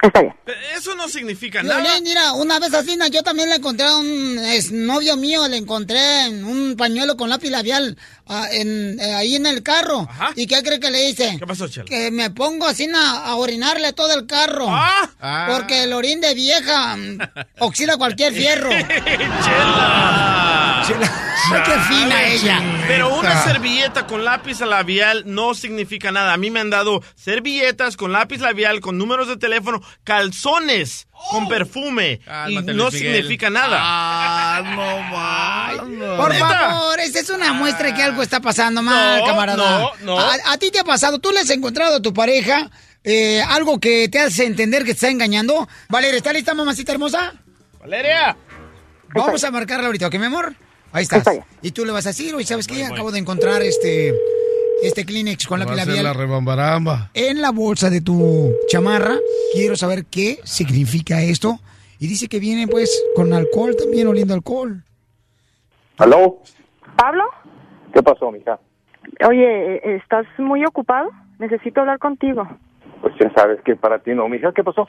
Está 0.00 0.20
bien. 0.22 0.34
Pero 0.44 0.58
Eso 0.76 0.94
no 0.94 1.08
significa 1.08 1.62
nada. 1.62 1.80
Violín, 1.80 2.04
mira, 2.04 2.32
una 2.32 2.58
vez 2.60 2.72
así, 2.72 2.96
yo 3.10 3.22
también 3.22 3.48
le 3.48 3.56
encontré 3.56 3.86
a 3.86 3.96
un 3.96 4.38
exnovio 4.38 5.16
mío, 5.16 5.48
le 5.48 5.56
encontré 5.56 6.26
en 6.26 6.44
un 6.44 6.76
pañuelo 6.76 7.16
con 7.16 7.28
lápiz 7.28 7.50
labial 7.50 7.96
ah, 8.26 8.46
en, 8.50 8.98
eh, 9.00 9.14
ahí 9.14 9.34
en 9.34 9.46
el 9.46 9.62
carro. 9.62 10.08
¿Y 10.36 10.46
qué 10.46 10.62
cree 10.62 10.78
que 10.78 10.90
le 10.90 11.08
hice? 11.08 11.36
¿Qué 11.38 11.46
pasó, 11.46 11.68
Chela? 11.68 11.86
Que 11.86 12.10
me 12.10 12.30
pongo 12.30 12.66
así 12.66 12.86
na, 12.86 13.24
a 13.24 13.34
orinarle 13.36 13.92
todo 13.92 14.14
el 14.14 14.26
carro. 14.26 14.66
Ah. 14.68 15.48
Porque 15.50 15.82
el 15.82 15.92
orín 15.92 16.20
de 16.20 16.34
vieja 16.34 16.96
mm, 16.96 17.18
oxida 17.58 17.96
cualquier 17.96 18.32
fierro. 18.32 18.70
Chela. 19.44 20.67
Ay, 20.86 21.62
qué 21.64 21.94
fina 21.94 22.24
ella. 22.28 22.60
Pero 22.86 23.14
una 23.18 23.42
servilleta 23.42 24.06
con 24.06 24.24
lápiz 24.24 24.60
labial 24.60 25.22
no 25.26 25.54
significa 25.54 26.12
nada. 26.12 26.32
A 26.32 26.36
mí 26.36 26.50
me 26.50 26.60
han 26.60 26.70
dado 26.70 27.02
servilletas 27.14 27.96
con 27.96 28.12
lápiz 28.12 28.38
labial, 28.40 28.80
con 28.80 28.98
números 28.98 29.28
de 29.28 29.36
teléfono, 29.36 29.80
calzones 30.04 31.06
con 31.30 31.48
perfume. 31.48 32.20
y 32.48 32.54
no 32.56 32.62
Miguel. 32.62 32.90
significa 32.92 33.50
nada. 33.50 33.78
Ah, 33.80 34.62
no 34.64 35.02
más. 35.16 36.16
Por 36.18 36.32
¿Neta? 36.32 36.48
favor, 36.70 37.00
esa 37.00 37.20
es 37.20 37.30
una 37.30 37.52
muestra 37.52 37.86
de 37.88 37.94
que 37.94 38.02
algo 38.02 38.22
está 38.22 38.40
pasando 38.40 38.82
mal, 38.82 39.20
No, 39.20 39.26
camarada. 39.26 39.78
no, 39.80 39.90
no. 40.02 40.18
A, 40.18 40.34
a 40.46 40.58
ti 40.58 40.70
te 40.70 40.78
ha 40.80 40.84
pasado, 40.84 41.18
tú 41.18 41.30
le 41.32 41.40
has 41.40 41.50
encontrado 41.50 41.96
a 41.96 42.02
tu 42.02 42.12
pareja 42.14 42.70
eh, 43.04 43.42
algo 43.42 43.78
que 43.80 44.08
te 44.08 44.18
hace 44.20 44.44
entender 44.44 44.80
que 44.82 44.86
te 44.86 44.92
está 44.92 45.08
engañando. 45.08 45.68
Valeria, 45.88 46.18
¿está 46.18 46.32
lista, 46.32 46.54
mamacita 46.54 46.92
hermosa? 46.92 47.34
Valeria. 47.80 48.36
Vamos 49.14 49.42
a 49.44 49.50
marcarla 49.50 49.86
ahorita, 49.86 50.08
¿ok, 50.08 50.14
mi 50.16 50.26
amor? 50.26 50.54
Ahí 50.92 51.02
estás. 51.02 51.40
Y 51.62 51.72
tú 51.72 51.84
le 51.84 51.92
vas 51.92 52.06
a 52.06 52.10
decir, 52.10 52.34
oye, 52.34 52.44
¿sabes 52.46 52.66
qué? 52.66 52.84
Acabo 52.84 53.10
de 53.10 53.18
encontrar 53.18 53.62
este, 53.62 54.14
este 54.82 55.04
Kleenex 55.04 55.46
con 55.46 55.60
Va 55.60 55.64
lápiz 55.64 55.80
a 55.80 55.84
ser 55.84 55.94
la 55.94 56.02
labial 56.02 56.14
rebambaramba. 56.14 57.10
en 57.14 57.42
la 57.42 57.50
bolsa 57.50 57.90
de 57.90 58.00
tu 58.00 58.52
chamarra. 58.68 59.14
Quiero 59.52 59.76
saber 59.76 60.06
qué 60.06 60.38
significa 60.44 61.20
esto. 61.22 61.58
Y 61.98 62.06
dice 62.06 62.28
que 62.28 62.38
viene, 62.38 62.68
pues, 62.68 63.04
con 63.16 63.32
alcohol 63.32 63.74
también, 63.76 64.06
oliendo 64.06 64.32
alcohol. 64.32 64.82
¿Aló? 65.98 66.38
¿Pablo? 66.96 67.24
¿Qué 67.92 68.02
pasó, 68.02 68.30
mija? 68.30 68.58
Oye, 69.28 69.76
eh, 69.76 69.96
¿estás 69.96 70.26
muy 70.38 70.64
ocupado? 70.64 71.10
Necesito 71.38 71.80
hablar 71.80 71.98
contigo. 71.98 72.46
Pues 73.02 73.14
ya 73.20 73.32
sabes 73.34 73.60
que 73.64 73.74
para 73.76 73.98
ti 73.98 74.12
no, 74.14 74.28
mija. 74.28 74.52
¿Qué 74.52 74.62
pasó? 74.62 74.88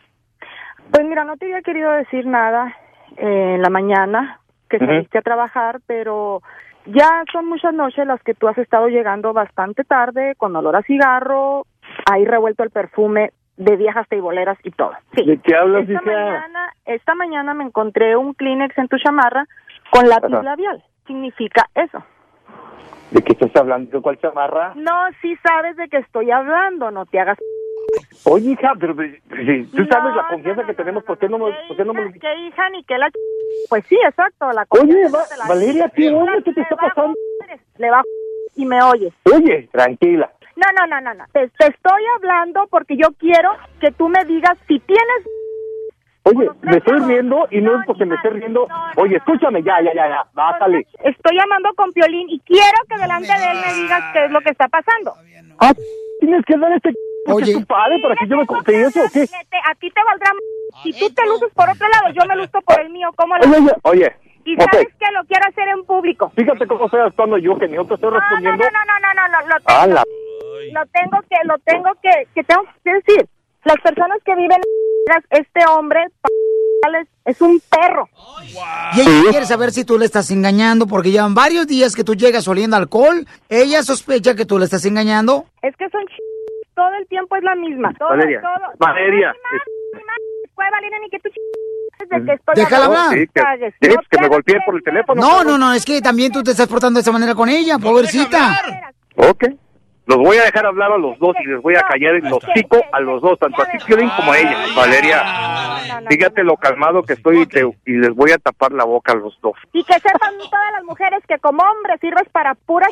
Pues 0.91 1.05
mira, 1.07 1.23
no 1.23 1.35
te 1.37 1.45
había 1.45 1.61
querido 1.61 1.91
decir 1.91 2.25
nada 2.25 2.75
eh, 3.17 3.55
en 3.55 3.61
la 3.61 3.69
mañana 3.69 4.38
que 4.69 4.77
Ujú. 4.77 4.85
saliste 4.85 5.17
a 5.17 5.21
trabajar, 5.21 5.79
pero 5.87 6.41
ya 6.85 7.23
son 7.31 7.47
muchas 7.47 7.73
noches 7.73 8.05
las 8.07 8.21
que 8.23 8.33
tú 8.33 8.47
has 8.47 8.57
estado 8.57 8.87
llegando 8.87 9.33
bastante 9.33 9.83
tarde, 9.83 10.35
con 10.37 10.55
olor 10.55 10.75
a 10.75 10.81
cigarro, 10.83 11.65
ahí 12.09 12.25
revuelto 12.25 12.63
el 12.63 12.69
perfume 12.69 13.31
de 13.57 13.75
viejas 13.75 14.07
teiboleras 14.07 14.57
y 14.63 14.71
todo. 14.71 14.93
Sí. 15.15 15.25
¿De 15.25 15.37
qué 15.39 15.55
hablas, 15.55 15.81
esta 15.81 15.93
hija? 15.93 16.01
mañana, 16.05 16.73
esta 16.85 17.15
mañana 17.15 17.53
me 17.53 17.65
encontré 17.65 18.15
un 18.15 18.33
Kleenex 18.33 18.77
en 18.77 18.87
tu 18.87 18.97
chamarra 18.97 19.45
con 19.91 20.07
lápiz 20.07 20.33
Ajá. 20.33 20.43
labial. 20.43 20.83
Significa 21.05 21.65
eso. 21.75 22.03
¿De 23.11 23.21
qué 23.23 23.33
estás 23.33 23.53
hablando? 23.55 23.89
¿De 23.97 24.01
cuál 24.01 24.17
chamarra? 24.19 24.73
No, 24.75 24.93
sí 25.21 25.35
sabes 25.43 25.75
de 25.75 25.89
qué 25.89 25.97
estoy 25.97 26.31
hablando, 26.31 26.91
no 26.91 27.05
te 27.05 27.19
hagas... 27.19 27.37
Oye, 28.25 28.51
hija, 28.51 28.73
pero, 28.79 28.95
pero, 28.95 29.11
si 29.45 29.65
tú 29.71 29.85
sabes 29.85 30.11
No, 30.11 30.15
la 30.15 30.27
confianza 30.27 30.65
que 30.65 30.73
tenemos, 30.73 31.03
¿por 31.03 31.17
qué 31.17 31.27
no 31.29 31.37
me, 31.39 31.51
por 31.67 31.77
qué 31.77 31.85
no 31.85 31.93
me... 31.93 32.11
¿Qué 32.13 32.35
hija 32.47 32.69
ni 32.69 32.83
qué 32.83 32.97
la... 32.97 33.09
Pues 33.69 33.83
sí, 33.87 33.97
exacto, 34.05 34.51
la 34.51 34.65
Oye, 34.69 34.81
confianza 34.81 35.17
Va- 35.17 35.37
la- 35.37 35.47
Valeria, 35.47 35.91
¿qué 35.95 36.09
onda? 36.09 36.33
¿Qué 36.43 36.53
te 36.53 36.61
está 36.61 36.75
pasando? 36.75 37.13
Le 37.77 37.89
bajo 37.89 38.03
y 38.55 38.65
me 38.65 38.81
oyes. 38.83 39.13
Oye, 39.33 39.69
tranquila. 39.71 40.31
No, 40.55 40.65
no, 40.77 40.87
no, 40.87 41.01
no, 41.01 41.13
no. 41.13 41.25
Te, 41.31 41.47
te 41.57 41.67
estoy 41.67 42.03
hablando 42.17 42.67
porque 42.69 42.97
yo 42.97 43.07
quiero 43.17 43.51
que 43.79 43.91
tú 43.91 44.09
me 44.09 44.23
digas 44.25 44.57
si 44.67 44.79
tienes 44.79 45.25
Oye, 46.23 46.49
me 46.61 46.77
estoy 46.77 46.99
riendo 46.99 47.47
y 47.49 47.61
no 47.61 47.79
es 47.79 47.85
porque 47.87 48.05
me 48.05 48.15
esté 48.15 48.29
riendo. 48.29 48.67
Oye, 48.97 49.15
escúchame, 49.15 49.63
ya, 49.63 49.81
ya, 49.81 49.93
ya, 49.95 50.07
ya, 50.09 50.23
bájale. 50.33 50.85
Estoy 51.03 51.37
llamando 51.37 51.69
con 51.75 51.91
Piolín 51.93 52.29
y 52.29 52.39
quiero 52.41 52.77
que 52.89 52.97
delante 52.97 53.31
de 53.31 53.51
él 53.51 53.57
me 53.65 53.73
digas 53.81 54.03
qué 54.13 54.25
es 54.25 54.31
lo 54.31 54.41
que 54.41 54.49
está 54.51 54.67
pasando. 54.67 55.13
Ah, 55.59 55.71
tienes 56.19 56.43
que 56.45 56.57
dar 56.57 56.71
este 56.73 56.93
porque 57.25 57.51
es 57.51 57.57
tu 57.57 57.65
padre 57.65 57.99
para 58.01 58.15
que 58.15 58.27
yo 58.27 58.37
me 58.37 58.45
confieso, 58.45 58.99
¿o 59.01 59.09
qué? 59.11 59.23
A 59.23 59.75
ti 59.75 59.89
te 59.91 60.01
valdrá 60.03 60.31
m- 60.31 60.81
si 60.83 60.93
tú 60.99 61.09
te 61.13 61.25
luces 61.27 61.49
por 61.53 61.69
otro 61.69 61.87
lado, 61.89 62.13
yo 62.13 62.25
me 62.27 62.35
luzco 62.35 62.61
por 62.61 62.79
el 62.81 62.89
mío, 62.91 63.09
¿cómo 63.15 63.35
Oye, 63.35 63.47
lo 63.47 63.57
oye, 63.57 63.71
oye, 63.83 64.15
Y 64.45 64.55
sabes 64.55 64.87
que 64.99 65.11
lo 65.13 65.23
quiero 65.25 65.45
hacer 65.47 65.67
en 65.69 65.83
público. 65.85 66.31
fíjate 66.35 66.65
cómo 66.67 66.85
estoy 66.85 67.01
actuando 67.01 67.37
yo, 67.37 67.57
que 67.57 67.67
ni 67.67 67.75
yo 67.75 67.85
te 67.85 67.95
estoy 67.95 68.09
No, 68.11 68.15
no, 68.17 68.21
no, 68.21 68.29
respondiendo. 68.29 68.63
no, 68.63 68.79
no, 68.85 68.99
no, 68.99 69.27
no, 69.27 69.41
no, 69.41 69.47
lo 69.47 69.55
A 69.65 69.83
tengo, 69.83 69.95
la... 69.95 70.03
lo 70.73 70.85
tengo 70.91 71.17
que, 71.29 71.35
lo 71.45 71.57
tengo 71.59 71.89
que, 72.01 72.27
que 72.33 72.43
tengo 72.43 72.63
que 72.83 72.93
decir. 72.93 73.27
Las 73.65 73.75
personas 73.83 74.17
que 74.23 74.35
viven 74.35 74.57
en 74.61 75.23
este 75.31 75.59
hombre 75.69 76.05
es 77.25 77.41
un 77.41 77.61
perro. 77.69 78.07
Y 78.95 79.01
ella 79.01 79.29
quiere 79.31 79.45
saber 79.45 79.71
si 79.71 79.83
tú 79.83 79.99
le 79.99 80.05
estás 80.05 80.31
engañando 80.31 80.87
porque 80.87 81.11
llevan 81.11 81.35
varios 81.35 81.67
días 81.67 81.93
que 81.95 82.03
tú 82.05 82.15
llegas 82.15 82.47
oliendo 82.47 82.77
alcohol. 82.77 83.27
Ella 83.49 83.83
sospecha 83.83 84.35
que 84.35 84.45
tú 84.45 84.57
le 84.57 84.65
estás 84.65 84.85
engañando. 84.85 85.45
Es 85.61 85.75
que 85.75 85.89
son 85.89 86.01
ch... 86.05 86.13
todo 86.79 86.95
el 86.97 87.07
tiempo 87.07 87.35
es 87.35 87.43
la 87.43 87.55
misma. 87.55 87.93
Todo, 87.99 88.09
Valeria, 88.09 88.41
todo, 88.41 88.71
Valeria. 88.79 89.33
puede 90.55 90.71
valer 90.71 90.91
ni 91.01 91.09
que 91.09 91.19
tú 91.19 91.29
Déjala 92.55 92.85
hablar. 92.85 93.09
Sí, 93.11 93.27
que, 93.33 93.41
sí, 93.81 93.89
No 93.89 94.01
que 94.09 94.21
me 94.21 94.27
golpeé 94.29 94.61
por 94.65 94.75
el 94.75 94.83
teléfono. 94.83 95.21
No, 95.21 95.43
no, 95.43 95.57
no, 95.57 95.73
es 95.73 95.83
que 95.83 96.01
también 96.01 96.31
tú 96.31 96.41
te 96.41 96.51
estás 96.51 96.67
portando 96.67 96.97
de 96.97 97.01
esa 97.01 97.11
manera 97.11 97.35
con 97.35 97.49
ella, 97.49 97.77
pobrecita. 97.77 98.61
Ok. 99.17 99.43
Los 100.09 100.17
voy 100.17 100.37
a 100.37 100.43
dejar 100.43 100.65
hablar 100.65 100.91
a 100.91 100.97
los 100.97 101.19
dos 101.19 101.35
y 101.39 101.45
les 101.47 101.61
voy 101.61 101.75
a 101.75 101.83
callar 101.83 102.15
el 102.15 102.33
hocico 102.33 102.81
a 102.91 102.99
los 102.99 103.21
dos, 103.21 103.37
tanto 103.37 103.61
a 103.61 103.65
ti, 103.67 103.77
Piolín, 103.85 104.09
como 104.17 104.31
a 104.31 104.37
ella. 104.39 104.57
Valeria, 104.75 105.23
fíjate 106.09 106.43
lo 106.43 106.57
calmado 106.57 107.03
que 107.03 107.13
estoy 107.13 107.41
y, 107.41 107.45
te- 107.45 107.61
y 107.85 107.91
les 107.93 108.15
voy 108.15 108.31
a 108.31 108.39
tapar 108.39 108.71
la 108.71 108.85
boca 108.85 109.11
a 109.11 109.15
los 109.15 109.39
dos. 109.41 109.53
Y 109.71 109.83
que 109.83 109.93
sepan 109.93 110.33
todas 110.49 110.71
las 110.73 110.83
mujeres 110.83 111.21
que 111.27 111.37
como 111.37 111.61
hombre 111.63 111.93
sirves 112.01 112.27
para 112.31 112.55
puras... 112.55 112.89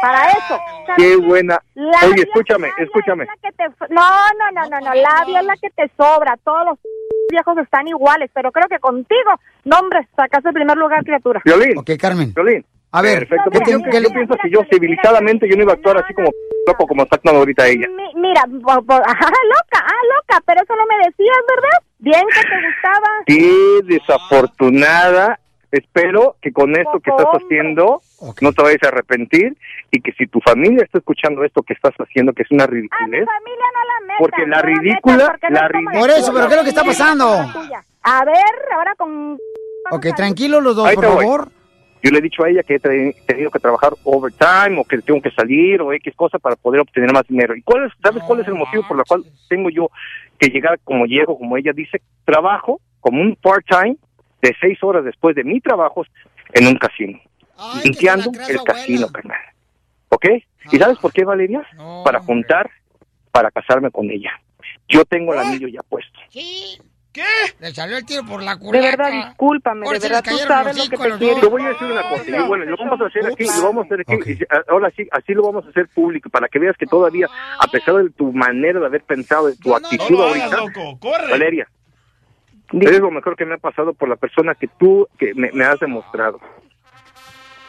Para 0.00 0.26
eso. 0.30 0.58
¿Sabes 0.86 0.96
Qué 0.96 1.16
buena. 1.16 1.58
Oye, 2.06 2.22
escúchame, 2.22 2.70
escúchame. 2.78 3.26
que 3.42 3.50
te- 3.52 3.68
No, 3.92 4.00
no, 4.38 4.50
no, 4.54 4.68
no, 4.70 4.80
no, 4.80 4.94
labia 4.94 5.40
es 5.40 5.46
la 5.46 5.56
que 5.56 5.70
te 5.70 5.90
sobra. 5.96 6.36
Todos 6.44 6.64
los 6.64 6.78
viejos 7.28 7.58
están 7.58 7.88
iguales, 7.88 8.30
pero 8.32 8.52
creo 8.52 8.68
que 8.68 8.78
contigo, 8.78 9.32
no, 9.64 9.78
hombre, 9.78 10.06
sacas 10.16 10.44
el 10.44 10.52
primer 10.52 10.76
lugar, 10.76 11.02
criatura. 11.04 11.42
Violín. 11.44 11.76
Ok, 11.78 11.90
Carmen. 12.00 12.32
Violín. 12.34 12.64
A 12.92 13.02
ver, 13.02 13.20
Perfecto. 13.28 13.50
¿qué- 13.50 13.58
porque 13.58 13.72
yo, 13.72 13.78
qué- 13.90 14.02
yo 14.02 14.10
pienso 14.10 14.34
que 14.42 14.50
yo 14.50 14.60
civilizadamente 14.70 15.48
yo 15.48 15.56
no 15.56 15.62
iba 15.62 15.72
a 15.72 15.76
actuar 15.76 15.98
así 15.98 16.12
como 16.14 16.30
loco 16.66 16.86
como 16.86 17.02
está 17.04 17.16
actuando 17.16 17.38
ahorita 17.40 17.66
ella. 17.68 17.86
Mi- 17.88 18.20
mira, 18.20 18.42
bo- 18.48 18.82
bo- 18.82 18.94
ajá, 19.06 19.26
loca, 19.28 19.78
ah, 19.84 20.02
loca, 20.16 20.42
pero 20.46 20.60
eso 20.62 20.74
no 20.76 20.84
me 20.86 20.96
decías, 21.06 21.38
¿verdad? 21.48 21.78
Bien 21.98 22.24
que 22.34 22.40
te 22.40 22.56
gustaba. 22.66 23.08
Qué 23.26 23.94
desafortunada. 23.94 25.38
Espero 25.72 26.34
que 26.42 26.52
con 26.52 26.72
esto 26.74 26.98
que 26.98 27.10
estás 27.10 27.28
haciendo 27.32 28.02
no 28.40 28.52
te 28.52 28.60
vayas 28.62 28.82
a 28.82 28.88
arrepentir 28.88 29.56
y 29.92 30.00
que 30.00 30.10
si 30.18 30.26
tu 30.26 30.40
familia 30.40 30.82
está 30.82 30.98
escuchando 30.98 31.44
esto 31.44 31.62
que 31.62 31.74
estás 31.74 31.94
haciendo, 31.94 32.32
que 32.32 32.42
es 32.42 32.50
una 32.50 32.66
ridiculez, 32.66 33.24
Familia 33.24 33.66
no 33.72 33.84
la 33.84 34.00
metas. 34.00 34.16
porque 34.18 34.46
la 34.48 34.56
no 34.56 34.62
ridícula, 34.62 35.26
porque 35.28 35.46
no 35.48 35.54
la 35.60 35.66
es 35.66 35.72
como 35.72 35.78
ridícula. 35.90 36.00
Por 36.00 36.10
eso, 36.10 36.32
pero 36.34 36.46
¿qué 36.48 36.52
es 36.54 36.56
lo 36.58 36.62
que 36.64 36.68
está 36.70 36.82
pasando? 36.84 37.24
A 38.02 38.24
ver, 38.24 38.54
ahora 38.74 38.94
con... 38.96 39.38
Ok, 39.92 40.06
tranquilos 40.16 40.60
los 40.60 40.74
dos, 40.74 40.92
por 40.92 41.06
voy. 41.06 41.24
favor. 41.24 41.48
Yo 42.02 42.10
le 42.10 42.18
he 42.18 42.22
dicho 42.22 42.42
a 42.42 42.48
ella 42.48 42.62
que 42.62 42.76
he 42.76 43.14
tenido 43.26 43.50
que 43.50 43.58
trabajar 43.58 43.92
overtime 44.04 44.78
o 44.78 44.84
que 44.84 44.98
tengo 44.98 45.20
que 45.20 45.30
salir 45.30 45.82
o 45.82 45.92
X 45.92 46.14
cosa 46.16 46.38
para 46.38 46.56
poder 46.56 46.80
obtener 46.80 47.12
más 47.12 47.26
dinero. 47.26 47.54
¿Y 47.54 47.62
cuál 47.62 47.86
es, 47.86 47.92
sabes 48.02 48.22
cuál 48.24 48.40
es 48.40 48.48
el 48.48 48.54
motivo 48.54 48.86
por 48.88 48.98
el 48.98 49.04
cual 49.04 49.24
tengo 49.48 49.68
yo 49.68 49.90
que 50.38 50.48
llegar 50.48 50.78
como 50.82 51.04
llego, 51.04 51.38
como 51.38 51.56
ella 51.56 51.72
dice, 51.74 52.00
trabajo 52.24 52.80
como 53.00 53.20
un 53.20 53.36
part-time 53.36 53.96
de 54.40 54.56
seis 54.60 54.82
horas 54.82 55.04
después 55.04 55.36
de 55.36 55.44
mi 55.44 55.60
trabajo 55.60 56.04
en 56.52 56.66
un 56.66 56.76
casino, 56.76 57.20
limpiando 57.84 58.30
el 58.48 58.62
casino, 58.62 59.08
carnal. 59.08 59.40
¿Ok? 60.08 60.26
¿Y 60.72 60.78
sabes 60.78 60.98
por 60.98 61.12
qué, 61.12 61.24
Valeria? 61.24 61.62
para 62.04 62.20
juntar, 62.20 62.70
para 63.30 63.50
casarme 63.50 63.90
con 63.90 64.10
ella. 64.10 64.32
Yo 64.88 65.04
tengo 65.04 65.34
el 65.34 65.40
anillo 65.40 65.68
ya 65.68 65.82
puesto. 65.82 66.18
¿Qué? 67.12 67.22
Le 67.58 67.72
salió 67.74 67.96
el 67.96 68.06
tiro 68.06 68.24
por 68.24 68.40
la 68.42 68.54
De 68.54 68.60
culata. 68.60 68.86
verdad, 68.86 69.26
discúlpame, 69.26 69.84
Por 69.84 69.94
de 69.94 70.00
si 70.00 70.08
verdad, 70.08 70.24
tú 70.30 70.38
sabes 70.38 70.76
lo 70.76 70.84
que 70.84 70.96
te 70.96 71.18
quiero. 71.18 71.40
Yo 71.40 71.50
voy 71.50 71.62
a 71.62 71.68
decir 71.70 71.86
una 71.90 72.02
cosa, 72.08 72.24
y 72.28 72.48
bueno, 72.48 72.64
lo 72.66 72.76
vamos 72.76 73.00
a 73.00 73.06
hacer 73.06 73.26
aquí, 73.26 73.44
lo 73.44 73.62
vamos 73.64 73.82
a 73.82 73.86
hacer 73.86 74.00
aquí, 74.00 74.30
y, 74.32 74.44
ah, 74.48 74.62
ahora 74.68 74.92
sí, 74.96 75.08
así 75.10 75.34
lo 75.34 75.42
vamos 75.42 75.66
a 75.66 75.70
hacer 75.70 75.88
público, 75.88 76.30
para 76.30 76.48
que 76.48 76.60
veas 76.60 76.76
que 76.76 76.86
todavía, 76.86 77.26
a 77.58 77.66
pesar 77.66 77.96
de 77.96 78.10
tu 78.10 78.32
manera 78.32 78.78
de 78.78 78.86
haber 78.86 79.02
pensado, 79.02 79.48
de 79.48 79.56
tu 79.56 79.74
actitud 79.74 80.10
lo 80.10 80.22
hagas, 80.24 80.52
ahorita, 80.52 80.56
loco, 80.80 80.98
corre. 81.00 81.30
Valeria, 81.30 81.68
eres 82.72 83.00
lo 83.00 83.10
mejor 83.10 83.34
que 83.34 83.44
me 83.44 83.54
ha 83.54 83.58
pasado 83.58 83.92
por 83.92 84.08
la 84.08 84.14
persona 84.16 84.54
que 84.54 84.68
tú 84.68 85.08
que 85.18 85.34
me, 85.34 85.50
me 85.52 85.64
has 85.64 85.80
demostrado, 85.80 86.38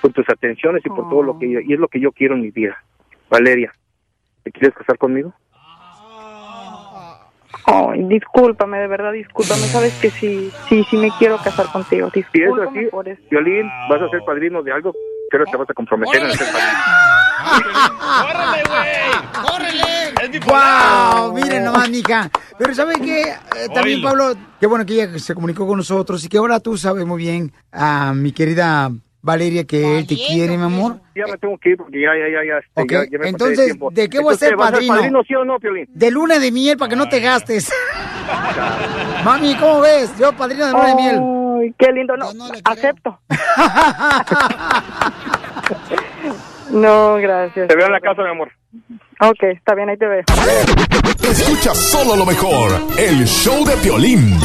por 0.02 0.14
tus 0.14 0.30
atenciones 0.30 0.84
y 0.86 0.90
por 0.90 1.10
todo 1.10 1.24
lo 1.24 1.40
que, 1.40 1.48
y 1.48 1.74
es 1.74 1.80
lo 1.80 1.88
que 1.88 2.00
yo 2.00 2.12
quiero 2.12 2.36
en 2.36 2.42
mi 2.42 2.52
vida. 2.52 2.78
Valeria, 3.30 3.74
¿te 4.44 4.52
quieres 4.52 4.76
casar 4.78 5.00
conmigo? 5.00 5.34
Ay, 7.66 8.04
discúlpame, 8.04 8.80
de 8.80 8.88
verdad, 8.88 9.12
discúlpame. 9.12 9.62
Sabes 9.68 9.94
que 10.00 10.10
sí, 10.10 10.52
sí, 10.68 10.84
sí 10.90 10.98
me 10.98 11.12
quiero 11.20 11.38
casar 11.38 11.68
contigo. 11.72 12.10
Si 12.14 12.20
es 12.22 12.32
Discúlpame 12.32 12.80
así, 12.80 12.90
por 12.90 13.08
eso. 13.08 13.22
Violín, 13.30 13.70
vas 13.90 14.02
a 14.02 14.10
ser 14.10 14.22
padrino 14.26 14.64
de 14.64 14.72
algo, 14.72 14.94
creo 15.30 15.46
que 15.46 15.52
te 15.52 15.58
vas 15.58 15.70
a 15.70 15.74
comprometer 15.74 16.22
en 16.24 16.32
ser 16.32 16.48
padrino. 16.52 17.12
¡Córrele! 19.44 20.40
¡Wow! 20.46 21.34
Miren 21.34 21.64
nomás, 21.64 21.90
mija. 21.90 22.30
Pero 22.58 22.74
¿sabe 22.76 22.96
qué? 23.02 23.22
Eh, 23.22 23.70
también. 23.74 24.02
Pablo, 24.02 24.34
qué 24.60 24.68
bueno 24.68 24.86
que 24.86 24.94
ella 24.94 25.20
se 25.20 25.34
comunicó 25.34 25.68
con 25.68 25.78
nosotros 25.78 26.24
y 26.24 26.30
que 26.30 26.38
ahora 26.38 26.60
tú 26.60 26.78
sabes 26.78 27.06
muy 27.06 27.18
bien 27.18 27.52
a 27.72 28.14
mi 28.14 28.32
querida 28.32 28.92
Valeria 29.22 29.64
que 29.66 30.00
él 30.00 30.08
te 30.08 30.16
quiere, 30.16 30.58
mi 30.58 30.64
amor. 30.64 31.00
Ya 31.16 31.28
me 31.28 31.38
tengo 31.38 31.56
que 31.58 31.70
ir 31.70 31.78
porque 31.78 32.02
ya, 32.02 32.10
ya, 32.18 32.28
ya, 32.28 32.44
ya, 32.44 32.58
este, 32.58 32.82
Ok, 32.82 32.92
ya, 32.92 33.04
ya 33.04 33.10
me 33.12 33.18
pasé 33.18 33.30
entonces. 33.30 33.76
¿de 33.92 34.10
qué 34.10 34.20
voy 34.20 34.34
a 34.34 34.38
ser 34.38 34.56
¿vas 34.56 34.70
a 34.70 34.72
padrino? 34.72 34.96
padrino, 34.96 35.22
sí 35.28 35.36
o 35.36 35.46
no, 35.46 35.60
Piolín? 35.60 35.86
De 35.94 36.10
luna 36.10 36.40
de 36.40 36.52
miel 36.52 36.76
para 36.78 36.90
que 36.90 36.96
no 36.96 37.08
te 37.08 37.20
gastes. 37.20 37.72
Mami, 39.26 39.54
¿cómo 39.56 39.82
ves? 39.82 40.18
Yo 40.18 40.34
padrino 40.34 40.66
de 40.66 40.72
luna 40.72 40.88
de 40.88 40.96
miel. 40.96 41.20
Ay, 41.62 41.76
qué 41.78 41.92
lindo. 41.92 42.18
No, 42.18 42.32
acepto. 42.64 43.20
no, 46.72 47.18
gracias. 47.18 47.68
Te 47.68 47.76
veo 47.76 47.86
en 47.86 47.92
la 47.92 48.00
casa, 48.00 48.24
mi 48.24 48.30
amor. 48.30 48.52
Ok, 49.20 49.44
está 49.56 49.76
bien, 49.76 49.90
ahí 49.90 49.98
te 49.98 50.08
veo. 50.08 50.24
Escucha 51.30 51.76
solo 51.76 52.16
lo 52.16 52.26
mejor, 52.26 52.72
el 52.98 53.28
show 53.28 53.64
de 53.66 53.76
Piolín. 53.78 54.40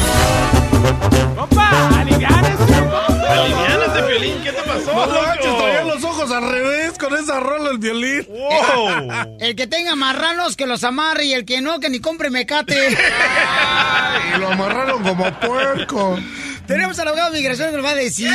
Aliviánate, 3.29 4.03
Piolín, 4.03 4.43
¿qué 4.43 4.53
te 4.53 4.63
pasó, 4.63 4.93
No 4.93 5.07
loco? 5.07 5.85
los 5.95 6.05
ojos 6.05 6.31
al 6.31 6.51
revés 6.51 6.99
con 6.99 7.15
esa 7.17 7.41
rola 7.41 7.71
el 7.71 7.79
violín. 7.79 8.27
El 9.41 9.55
que 9.57 9.67
tenga 9.67 9.95
marranos 9.97 10.57
que 10.57 10.67
los 10.67 10.85
amarre 10.85 11.25
y 11.25 11.33
el 11.33 11.45
que 11.45 11.61
no, 11.61 11.81
que 11.81 11.89
ni 11.89 12.01
compre 12.01 12.31
mecate. 12.31 12.77
Y 14.35 14.39
lo 14.39 14.49
amarraron 14.49 15.03
como 15.03 15.31
puerco. 15.41 16.19
Tenemos 16.67 16.99
al 16.99 17.09
abogado 17.09 17.31
de 17.31 17.39
migración 17.39 17.71
que 17.71 17.77
nos 17.77 17.87
va 17.87 17.91
a 17.91 17.95
decir 17.95 18.31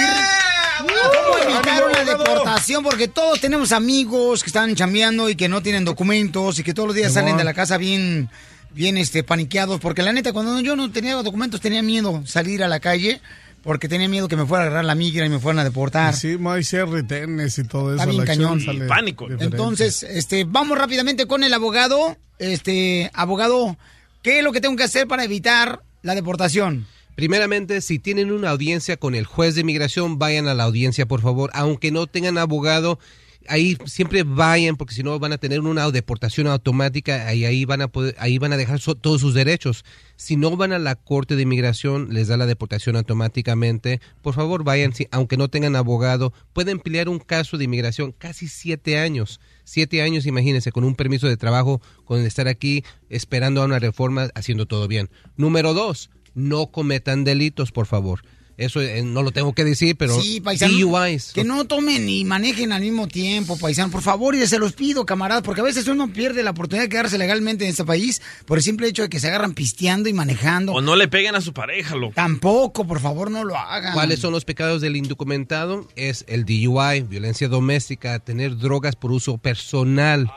cómo 0.87 1.37
evitar 1.37 1.83
una 1.87 2.03
deportación, 2.03 2.83
porque 2.83 3.07
todos 3.07 3.39
tenemos 3.39 3.71
amigos 3.71 4.43
que 4.43 4.47
están 4.49 4.75
chambeando 4.75 5.29
y 5.29 5.35
que 5.35 5.47
no 5.49 5.61
tienen 5.61 5.85
documentos 5.85 6.59
y 6.59 6.63
que 6.63 6.73
todos 6.73 6.87
los 6.87 6.95
días 6.95 7.13
salen 7.13 7.37
de 7.37 7.43
la 7.43 7.53
casa 7.53 7.77
bien, 7.77 8.29
bien 8.71 8.97
este, 8.97 9.23
paniqueados, 9.23 9.79
porque 9.79 10.01
la 10.01 10.13
neta, 10.13 10.33
cuando 10.33 10.59
yo 10.61 10.75
no 10.75 10.91
tenía 10.91 11.15
documentos 11.15 11.61
tenía 11.61 11.81
miedo 11.81 12.23
salir 12.25 12.63
a 12.63 12.67
la 12.67 12.79
calle, 12.79 13.21
porque 13.63 13.87
tenía 13.87 14.09
miedo 14.09 14.27
que 14.27 14.35
me 14.35 14.45
fuera 14.45 14.63
a 14.63 14.67
agarrar 14.67 14.85
la 14.85 14.95
migra 14.95 15.25
y 15.25 15.29
me 15.29 15.39
fueran 15.39 15.59
a 15.59 15.63
deportar. 15.63 16.15
Sí, 16.15 16.37
hay 16.43 16.63
cierre, 16.63 17.03
tenis 17.03 17.57
y 17.59 17.63
todo 17.63 17.93
eso. 17.93 18.01
Está 18.01 18.11
bien 18.11 18.25
cañón. 18.25 18.59
sale 18.61 18.85
Pánico. 18.85 19.25
diferente. 19.25 19.55
Entonces, 19.55 20.03
este, 20.03 20.45
vamos 20.45 20.77
rápidamente 20.77 21.27
con 21.27 21.43
el 21.43 21.53
abogado. 21.53 22.17
Este, 22.39 23.11
abogado, 23.13 23.77
¿qué 24.23 24.39
es 24.39 24.43
lo 24.43 24.51
que 24.51 24.61
tengo 24.61 24.75
que 24.75 24.83
hacer 24.83 25.07
para 25.07 25.23
evitar 25.23 25.81
la 26.01 26.15
deportación? 26.15 26.87
Primeramente, 27.15 27.81
si 27.81 27.99
tienen 27.99 28.31
una 28.31 28.49
audiencia 28.49 28.97
con 28.97 29.15
el 29.15 29.25
juez 29.25 29.55
de 29.55 29.61
inmigración, 29.61 30.17
vayan 30.17 30.47
a 30.47 30.53
la 30.53 30.63
audiencia, 30.63 31.05
por 31.05 31.21
favor. 31.21 31.51
Aunque 31.53 31.91
no 31.91 32.07
tengan 32.07 32.37
abogado, 32.37 32.99
ahí 33.47 33.77
siempre 33.85 34.23
vayan, 34.23 34.75
porque 34.77 34.95
si 34.95 35.03
no 35.03 35.19
van 35.19 35.33
a 35.33 35.37
tener 35.37 35.59
una 35.59 35.89
deportación 35.91 36.47
automática 36.47 37.33
y 37.33 37.45
ahí 37.45 37.65
van 37.65 37.81
a 37.81 37.87
poder, 37.89 38.15
ahí 38.17 38.37
van 38.37 38.53
a 38.53 38.57
dejar 38.57 38.79
todos 38.79 39.21
sus 39.21 39.33
derechos. 39.33 39.83
Si 40.15 40.35
no 40.35 40.55
van 40.55 40.71
a 40.73 40.79
la 40.79 40.95
corte 40.95 41.35
de 41.35 41.43
inmigración, 41.43 42.13
les 42.13 42.27
da 42.27 42.37
la 42.37 42.45
deportación 42.45 42.95
automáticamente. 42.95 43.99
Por 44.21 44.33
favor, 44.33 44.63
vayan, 44.63 44.93
si- 44.93 45.07
aunque 45.11 45.37
no 45.37 45.49
tengan 45.49 45.75
abogado, 45.75 46.33
pueden 46.53 46.79
pelear 46.79 47.09
un 47.09 47.19
caso 47.19 47.57
de 47.57 47.65
inmigración 47.65 48.13
casi 48.17 48.47
siete 48.47 48.97
años. 48.97 49.39
Siete 49.63 50.01
años, 50.01 50.25
imagínense, 50.25 50.71
con 50.71 50.83
un 50.83 50.95
permiso 50.95 51.27
de 51.27 51.37
trabajo, 51.37 51.81
con 52.05 52.21
estar 52.21 52.47
aquí 52.47 52.83
esperando 53.09 53.61
a 53.61 53.65
una 53.65 53.79
reforma, 53.79 54.29
haciendo 54.33 54.65
todo 54.65 54.87
bien. 54.87 55.09
Número 55.35 55.73
dos, 55.73 56.09
no 56.33 56.67
cometan 56.67 57.23
delitos, 57.23 57.71
por 57.71 57.85
favor. 57.85 58.21
Eso 58.57 58.79
eh, 58.79 59.01
no 59.01 59.23
lo 59.23 59.31
tengo 59.31 59.53
que 59.53 59.63
decir, 59.63 59.95
pero 59.97 60.21
Sí, 60.21 60.39
paisano. 60.39 60.77
DUIs. 60.77 61.31
Que 61.33 61.43
no 61.43 61.65
tomen 61.65 62.07
y 62.07 62.23
manejen 62.25 62.71
al 62.71 62.81
mismo 62.81 63.07
tiempo, 63.07 63.57
paisano. 63.57 63.91
Por 63.91 64.03
favor, 64.03 64.35
y 64.35 64.45
se 64.45 64.59
los 64.59 64.73
pido, 64.73 65.03
camaradas, 65.03 65.41
porque 65.41 65.61
a 65.61 65.63
veces 65.63 65.87
uno 65.87 66.13
pierde 66.13 66.43
la 66.43 66.51
oportunidad 66.51 66.83
de 66.83 66.89
quedarse 66.89 67.17
legalmente 67.17 67.63
en 67.63 67.71
este 67.71 67.85
país 67.85 68.21
por 68.45 68.59
el 68.59 68.63
simple 68.63 68.87
hecho 68.87 69.01
de 69.01 69.09
que 69.09 69.19
se 69.19 69.29
agarran 69.29 69.55
pisteando 69.55 70.09
y 70.09 70.13
manejando. 70.13 70.73
O 70.73 70.81
no 70.81 70.95
le 70.95 71.07
peguen 71.07 71.33
a 71.33 71.41
su 71.41 71.53
pareja, 71.53 71.95
loco. 71.95 72.13
Tampoco, 72.13 72.85
por 72.85 72.99
favor, 72.99 73.31
no 73.31 73.43
lo 73.43 73.57
hagan. 73.57 73.93
¿Cuáles 73.93 74.19
son 74.19 74.31
los 74.31 74.45
pecados 74.45 74.79
del 74.81 74.95
indocumentado? 74.95 75.87
Es 75.95 76.23
el 76.27 76.45
DUI, 76.45 77.01
violencia 77.01 77.47
doméstica, 77.47 78.19
tener 78.19 78.57
drogas 78.57 78.95
por 78.95 79.11
uso 79.11 79.39
personal. 79.39 80.29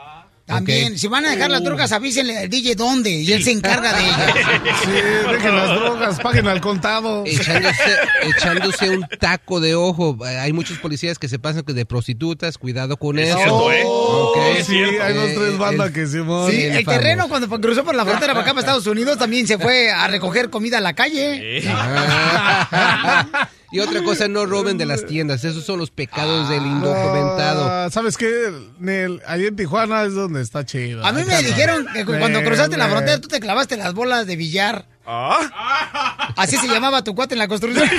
También, 0.45 0.99
si 0.99 1.07
van 1.07 1.25
a 1.25 1.31
dejar 1.31 1.49
las 1.49 1.63
drogas, 1.63 1.91
avísenle 1.91 2.37
al 2.37 2.49
DJ 2.49 2.75
dónde 2.75 3.09
y 3.09 3.31
él 3.33 3.43
se 3.43 3.51
encarga 3.51 3.93
de 3.93 4.03
ellas. 4.03 4.33
Sí, 4.85 4.91
dejen 5.31 5.55
las 5.55 5.69
drogas, 5.69 6.19
paguen 6.19 6.47
al 6.47 6.61
contado. 6.61 7.23
Echándose, 7.25 7.95
echándose 8.21 8.89
un 8.91 9.07
taco 9.19 9.59
de 9.59 9.73
ojo. 9.75 10.17
Hay 10.23 10.53
muchos 10.53 10.77
policías 10.77 11.17
que 11.17 11.27
se 11.27 11.39
pasan 11.39 11.63
de 11.65 11.85
prostitutas. 11.85 12.57
Cuidado 12.59 12.97
con 12.97 13.17
Es 13.17 13.29
eso. 13.29 13.37
cierto, 13.37 13.71
¿eh? 13.71 14.63
Sí, 14.63 14.75
hay 15.01 15.13
dos, 15.13 15.29
tres 15.33 15.53
Eh, 15.53 15.57
bandas 15.57 15.87
el- 15.87 15.93
que 15.93 16.05
se 16.05 16.19
Sí, 16.51 16.63
el 16.63 16.85
terreno 16.85 17.27
cuando 17.27 17.49
cruzó 17.59 17.83
por 17.83 17.95
la 17.95 18.05
frontera 18.05 18.33
para 18.33 18.43
acá, 18.45 18.51
para 18.53 18.59
Estados 18.65 18.85
Unidos, 18.87 19.17
también 19.17 19.47
se 19.47 19.57
fue 19.57 19.89
a 19.89 20.07
recoger 20.07 20.49
comida 20.51 20.77
a 20.77 20.81
la 20.81 20.93
calle. 20.93 21.63
Ah. 21.67 23.49
Y 23.75 23.79
otra 23.79 24.01
cosa, 24.03 24.27
no 24.27 24.45
roben 24.45 24.77
de 24.77 24.85
las 24.85 25.05
tiendas. 25.05 25.43
Esos 25.43 25.63
son 25.65 25.79
los 25.79 25.91
pecados 25.91 26.47
del 26.49 26.65
indocumentado. 26.65 27.65
Ah, 27.69 27.89
¿Sabes 27.91 28.17
qué? 28.17 28.51
Nel, 28.79 29.21
allí 29.27 29.47
en 29.47 29.55
Tijuana 29.55 30.03
es 30.03 30.13
donde 30.13 30.41
está 30.41 30.65
chido. 30.65 31.05
A 31.05 31.11
mí 31.11 31.23
me 31.25 31.41
dijeron 31.43 31.85
que 31.93 32.05
cu- 32.05 32.13
cuando 32.19 32.41
cruzaste 32.43 32.77
la 32.77 32.87
frontera 32.89 33.19
tú 33.19 33.27
te 33.27 33.39
clavaste 33.39 33.77
las 33.77 33.93
bolas 33.93 34.25
de 34.27 34.35
billar. 34.35 34.87
Así 35.05 36.57
se 36.57 36.67
llamaba 36.67 37.03
tu 37.03 37.13
cuate 37.15 37.35
en 37.35 37.39
la 37.39 37.47
construcción. 37.47 37.87
¿Tú 37.89 37.95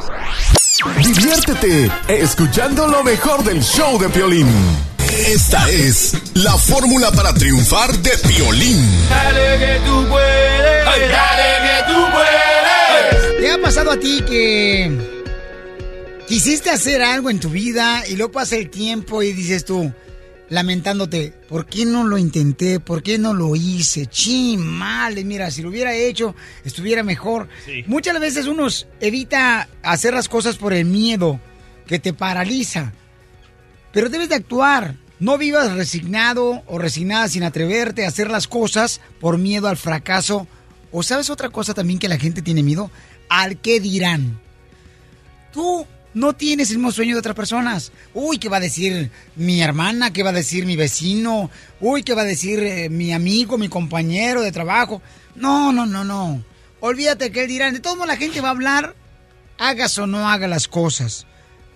Diviértete 1.04 1.92
escuchando 2.08 2.88
lo 2.88 3.04
mejor 3.04 3.44
del 3.44 3.62
show 3.64 4.00
de 4.00 4.10
Piolín. 4.10 4.48
Esta 5.28 5.70
es 5.70 6.14
la 6.36 6.56
fórmula 6.58 7.12
para 7.12 7.34
triunfar 7.34 7.92
de 7.98 8.12
Piolín. 8.28 8.88
Dale 9.10 9.60
que 9.60 9.80
tú 9.86 10.06
puedes, 10.10 10.86
dale 10.86 11.50
que 11.66 11.84
tú 11.94 12.00
puedes. 12.12 13.38
¿Te 13.40 13.52
ha 13.52 13.62
pasado 13.62 13.92
a 13.92 13.98
ti 13.98 14.24
que 14.28 15.21
quisiste 16.32 16.70
hacer 16.70 17.02
algo 17.02 17.30
en 17.30 17.42
tu 17.42 17.50
vida 17.50 18.08
y 18.08 18.16
luego 18.16 18.32
pasa 18.32 18.56
el 18.56 18.70
tiempo 18.70 19.22
y 19.22 19.34
dices 19.34 19.66
tú, 19.66 19.92
lamentándote, 20.48 21.34
¿por 21.50 21.66
qué 21.66 21.84
no 21.84 22.06
lo 22.06 22.18
intenté? 22.18 22.80
¿Por 22.80 23.04
qué 23.04 23.18
no 23.18 23.34
lo 23.34 23.54
hice? 23.54 24.06
Chimales, 24.06 25.26
mira, 25.26 25.52
si 25.52 25.62
lo 25.62 25.68
hubiera 25.68 25.94
hecho, 25.94 26.34
estuviera 26.64 27.04
mejor. 27.04 27.50
Muchas 27.86 28.18
veces 28.22 28.48
uno 28.48 28.68
evita 29.02 29.68
hacer 29.84 30.14
las 30.14 30.30
cosas 30.30 30.56
por 30.56 30.72
el 30.72 30.86
miedo 30.86 31.38
que 31.86 32.00
te 32.00 32.14
paraliza. 32.14 32.94
Pero 33.92 34.08
debes 34.08 34.30
de 34.30 34.36
actuar. 34.36 34.96
No 35.20 35.38
vivas 35.38 35.74
resignado 35.74 36.64
o 36.66 36.80
resignada 36.80 37.28
sin 37.28 37.44
atreverte 37.44 38.06
a 38.06 38.08
hacer 38.08 38.32
las 38.32 38.48
cosas 38.48 39.02
por 39.20 39.38
miedo 39.38 39.68
al 39.68 39.76
fracaso. 39.76 40.48
O 40.94 41.04
sabes 41.04 41.30
otra 41.30 41.50
cosa 41.50 41.74
también 41.74 42.00
que 42.00 42.08
la 42.08 42.18
gente 42.18 42.42
tiene 42.42 42.64
miedo, 42.64 42.90
al 43.28 43.58
qué 43.58 43.82
dirán. 43.82 44.40
Tú 45.52 45.86
no 46.14 46.34
tienes 46.34 46.72
el 46.72 46.78
mismo 46.78 46.92
sueño 46.92 47.16
de 47.16 47.20
otras 47.20 47.36
personas. 47.36 47.92
Uy, 48.14 48.38
¿qué 48.38 48.50
va 48.50 48.58
a 48.58 48.62
decir 48.62 49.12
mi 49.36 49.62
hermana? 49.62 50.12
¿Qué 50.12 50.24
va 50.24 50.32
a 50.32 50.34
decir 50.34 50.66
mi 50.66 50.76
vecino? 50.76 51.50
Uy, 51.80 52.04
¿qué 52.04 52.14
va 52.14 52.24
a 52.24 52.26
decir 52.26 52.60
eh, 52.60 52.90
mi 52.90 53.14
amigo, 53.14 53.58
mi 53.58 53.70
compañero 53.70 54.42
de 54.42 54.52
trabajo? 54.52 55.02
No, 55.36 55.72
no, 55.72 55.86
no, 55.86 56.04
no. 56.04 56.44
Olvídate 56.80 57.32
que 57.32 57.44
él 57.44 57.48
dirán. 57.48 57.74
De 57.74 57.80
todo 57.80 57.96
modo 57.96 58.08
la 58.08 58.18
gente 58.18 58.42
va 58.42 58.50
a 58.50 58.52
hablar, 58.52 58.96
hagas 59.58 59.98
o 59.98 60.08
no 60.08 60.28
hagas 60.30 60.50
las 60.50 60.68
cosas. 60.68 61.28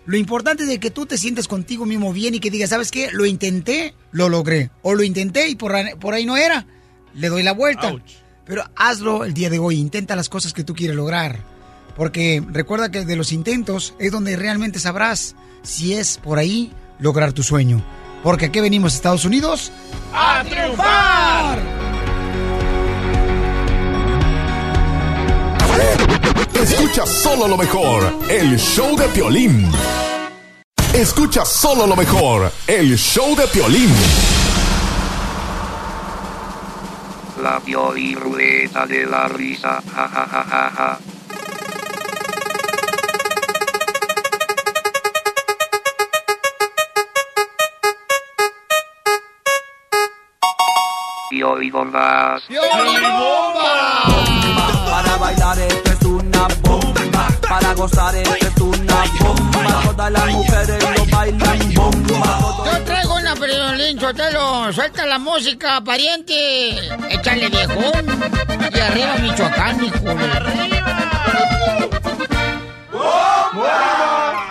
Lo 0.05 0.17
importante 0.17 0.63
es 0.63 0.69
de 0.69 0.79
que 0.79 0.91
tú 0.91 1.05
te 1.05 1.17
sientes 1.17 1.47
contigo 1.47 1.85
mismo 1.85 2.13
bien 2.13 2.35
y 2.35 2.39
que 2.39 2.51
digas, 2.51 2.69
¿sabes 2.69 2.91
qué? 2.91 3.09
Lo 3.11 3.25
intenté, 3.25 3.95
lo 4.11 4.29
logré. 4.29 4.69
O 4.83 4.93
lo 4.93 5.03
intenté 5.03 5.47
y 5.47 5.55
por 5.55 5.73
ahí 5.73 6.25
no 6.25 6.37
era. 6.37 6.67
Le 7.15 7.29
doy 7.29 7.41
la 7.41 7.53
vuelta. 7.53 7.95
Pero 8.45 8.63
hazlo 8.75 9.25
el 9.25 9.33
día 9.33 9.49
de 9.49 9.57
hoy. 9.57 9.79
Intenta 9.79 10.15
las 10.15 10.29
cosas 10.29 10.53
que 10.53 10.63
tú 10.63 10.75
quieres 10.75 10.95
lograr. 10.95 11.54
Porque 11.95 12.43
recuerda 12.47 12.91
que 12.91 13.05
de 13.05 13.15
los 13.15 13.31
intentos 13.31 13.95
es 13.99 14.11
donde 14.11 14.35
realmente 14.35 14.79
sabrás 14.79 15.35
si 15.63 15.93
es 15.93 16.17
por 16.17 16.37
ahí 16.37 16.73
lograr 16.99 17.33
tu 17.33 17.43
sueño. 17.43 17.83
Porque 18.23 18.45
aquí 18.45 18.59
venimos 18.59 18.93
a 18.93 18.95
Estados 18.95 19.25
Unidos 19.25 19.71
¡A 20.13 20.43
triunfar! 20.43 21.59
Escucha 26.53 27.05
solo 27.05 27.47
lo 27.47 27.57
mejor, 27.57 28.11
el 28.29 28.57
show 28.57 28.95
de 28.97 29.07
Piolín. 29.09 29.69
Escucha 30.93 31.45
solo 31.45 31.85
lo 31.85 31.95
mejor, 31.95 32.51
el 32.65 32.97
show 32.97 33.35
de 33.35 33.45
Piolín. 33.47 33.89
La 37.43 37.59
Pioli 37.59 38.15
Ruleta 38.15 38.87
de 38.87 39.05
la 39.05 39.27
Risa. 39.27 39.83
Ja, 39.93 40.07
ja, 40.07 40.71
ja, 40.71 40.99
Pioli 51.55 51.69
Bombas. 51.71 52.43
Para 54.89 55.15
bailar 55.17 55.57
esto 55.59 55.91
es 55.91 56.01
una 56.05 56.47
bomba. 56.63 57.27
Para 57.47 57.73
gozar 57.75 58.15
esto 58.15 58.35
es 58.47 58.57
una 58.61 59.03
bomba. 59.21 59.81
Todas 59.85 60.11
las 60.11 60.27
mujeres 60.31 60.83
lo 60.97 61.05
bailan 61.17 61.73
bomba. 61.73 62.39
Yo 62.65 62.83
traigo 62.83 63.15
una 63.15 63.35
Piolín 63.35 63.99
Sotelo. 64.01 64.73
Suelta 64.73 65.05
la 65.05 65.17
música, 65.17 65.79
pariente. 65.81 66.71
Échale 67.09 67.47
viejón. 67.47 68.05
Y 68.73 68.79
arriba 68.79 69.15
Michoacán, 69.21 69.83
hijo. 69.85 69.97
de- 69.99 70.75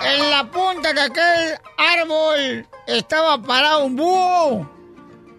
En 0.06 0.30
la 0.30 0.44
punta 0.50 0.92
de 0.94 1.00
aquel 1.02 1.58
árbol 2.00 2.66
estaba 2.86 3.38
parado 3.42 3.84
un 3.84 3.96
búho. 3.96 4.70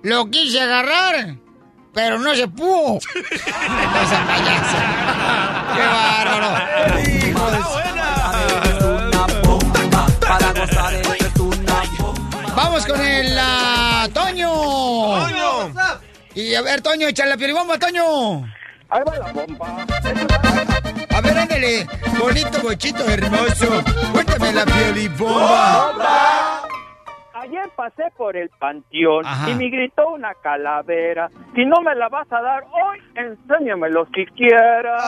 Lo 0.03 0.30
quise 0.30 0.61
agarrar, 0.61 1.36
pero 1.95 2.19
no 2.19 2.35
se 2.35 2.47
pudo. 2.47 2.97
Esa 2.97 4.27
payasa. 4.27 4.79
¡Qué 5.73 5.81
bárbaro! 5.81 6.49
Hijo 7.01 7.51
de- 7.51 7.63
Para 10.27 10.51
gozar 10.51 10.93
esto 10.93 11.15
es 11.15 11.29
una 11.29 11.83
bomba. 11.97 12.53
Vamos 12.53 12.85
con 12.85 13.01
el 13.01 13.37
ah, 13.39 14.07
Toño. 14.13 14.51
Toño. 14.51 15.73
Y 16.35 16.53
a 16.53 16.61
ver, 16.61 16.81
Toño, 16.81 17.07
échale 17.07 17.29
la 17.29 17.37
piolibomba, 17.37 17.79
Toño. 17.79 18.43
Ahí 18.89 19.01
va 19.07 19.15
la 19.17 19.31
bomba. 19.31 19.85
A 21.15 21.21
ver, 21.21 21.37
ándale. 21.37 21.87
Bonito, 22.19 22.61
bochito, 22.61 23.05
hermoso. 23.09 23.81
Cuéntame 24.11 24.51
la 24.51 24.65
piolibomba. 24.65 26.55
Ayer 27.45 27.69
pasé 27.75 28.05
por 28.17 28.35
el 28.35 28.49
panteón 28.49 29.23
Ajá. 29.23 29.51
y 29.51 29.53
me 29.53 29.69
gritó 29.69 30.09
una 30.09 30.33
calavera. 30.33 31.29
Si 31.53 31.63
no 31.63 31.79
me 31.81 31.93
la 31.93 32.09
vas 32.09 32.25
a 32.31 32.41
dar 32.41 32.63
hoy, 32.63 32.99
enséñamelo 33.13 34.07
si 34.15 34.25
quieras. 34.25 35.03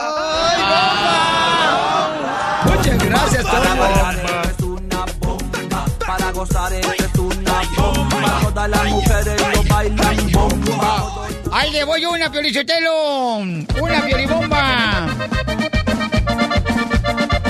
Muchas 2.64 3.08
gracias, 3.08 3.44
Para 3.44 4.12
es 4.42 4.60
una 4.60 5.04
bomba. 5.18 5.84
Para 6.06 6.30
gozar 6.30 6.72
es 6.74 7.18
una 7.18 7.60
bomba. 7.76 8.40
Todas 8.44 8.68
las 8.68 8.84
mujeres 8.84 9.56
lo 9.56 9.74
bailan 9.74 10.32
bomba. 10.32 11.26
Ahí 11.50 11.72
le 11.72 11.82
voy 11.82 12.06
una 12.06 12.30
piolichotelo. 12.30 13.38
Una 13.38 14.00
piolibomba. 14.06 15.08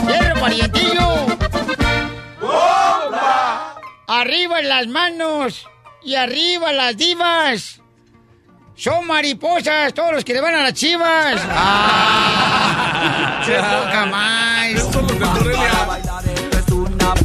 Hierro, 0.07 0.41
parientillo. 0.41 1.39
Arriba 4.11 4.63
las 4.63 4.87
manos 4.87 5.67
y 6.03 6.15
arriba 6.15 6.73
las 6.73 6.97
divas. 6.97 7.83
Son 8.75 9.07
mariposas 9.07 9.93
todos 9.93 10.13
los 10.13 10.25
que 10.25 10.33
le 10.33 10.41
van 10.41 10.55
a 10.55 10.63
las 10.63 10.73
chivas. 10.73 11.39
¡Ah! 11.51 13.43
¡Qué 13.45 13.57
poca 13.57 14.07
más! 14.07 14.89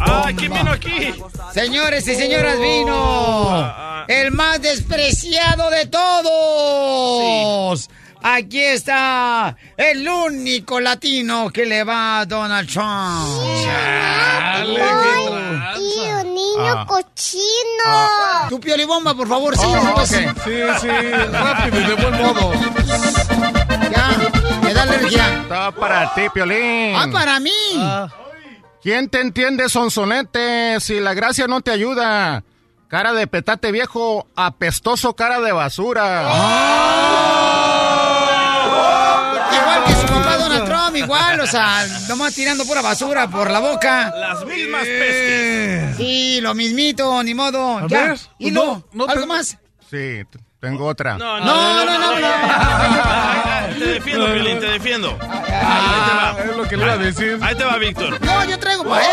¡Ah, 0.02 0.30
quién 0.38 0.52
vino 0.52 0.72
aquí! 0.72 1.14
Señores 1.54 2.06
y 2.06 2.16
señoras, 2.16 2.60
vino 2.60 3.74
el 4.10 4.32
más 4.32 4.62
despreciado 4.62 5.70
de 5.70 5.86
todos. 5.86 7.90
Aquí 8.26 8.60
está 8.62 9.56
el 9.76 10.08
único 10.08 10.80
latino 10.80 11.50
que 11.50 11.66
le 11.66 11.84
va 11.84 12.20
a 12.22 12.26
Donald 12.26 12.70
Trump. 12.70 13.64
Chale, 13.66 14.76
tranza. 14.76 15.74
Tío, 15.76 16.24
niño 16.24 16.74
Ah. 16.80 16.86
cochino. 16.88 18.50
Tu 18.50 18.60
piolibomba, 18.62 19.14
por 19.14 19.28
favor, 19.28 19.58
sí. 19.58 19.66
Oh, 19.68 19.94
pues. 19.96 20.12
ok. 20.14 20.18
Sí, 20.46 20.62
sí, 20.82 20.88
rápido 21.32 21.82
y 21.82 21.84
de 21.84 21.94
buen 21.96 22.22
modo. 22.22 22.54
Ya, 23.92 24.12
me 24.62 24.74
da 24.74 24.84
alergia. 24.84 25.42
Está 25.42 25.72
para 25.72 26.14
ti, 26.14 26.22
Piolín. 26.34 26.96
Ah, 26.96 27.08
para 27.12 27.40
mí. 27.42 27.52
¿Quién 28.82 29.10
te 29.10 29.20
entiende, 29.22 29.68
sonsonete, 29.70 30.80
si 30.80 31.00
la 31.00 31.14
gracia 31.14 31.48
no 31.48 31.60
te 31.62 31.72
ayuda? 31.72 32.44
Cara 32.88 33.12
de 33.14 33.26
petate 33.28 33.72
viejo, 33.72 34.28
apestoso 34.36 35.16
cara 35.16 35.42
de 35.42 35.52
basura. 35.52 36.30
Igual 39.62 39.84
que 39.86 39.94
su 39.96 40.06
papá 40.08 40.38
Donald 40.38 40.66
Trump, 40.66 40.96
igual, 40.96 41.40
o 41.40 41.48
sea, 41.48 41.86
nomás 42.10 42.34
tirando 42.34 42.66
pura 42.66 42.82
basura 42.82 43.28
por 43.30 43.50
la 43.52 43.60
boca. 43.60 44.12
Las 44.16 44.46
mismas 44.46 44.84
pestes. 44.84 45.98
Sí, 45.98 46.40
lo 46.42 46.54
mismito, 46.54 47.22
ni 47.24 47.34
modo. 47.34 47.80
A 47.80 47.88
Ya, 47.88 48.08
ver, 48.10 48.20
y 48.40 48.52
no, 48.52 48.84
no, 48.94 49.06
¿algo 49.08 49.26
más? 49.28 49.58
Sí, 49.90 50.22
tengo 50.60 50.86
otra. 50.88 51.18
No, 51.18 51.40
No, 51.40 51.86
no, 51.86 51.86
no, 51.86 52.20
no. 52.20 53.74
Te 53.78 53.86
defiendo, 53.86 54.26
Piolín, 54.34 54.60
te 54.60 54.68
defiendo. 54.68 55.18
Ahí 55.20 55.20
te 56.08 56.16
va. 56.16 56.36
Es 56.52 56.58
lo 56.58 56.64
que 56.68 56.78
le 56.78 56.84
iba 56.84 56.94
a 56.94 56.98
decir. 56.98 57.40
Ahí 57.42 57.56
te 57.56 57.64
va, 57.64 57.78
Víctor. 57.78 58.22
No, 58.26 58.44
yo 58.46 58.60
traigo 58.60 58.84
para 58.84 59.04
él. 59.06 59.12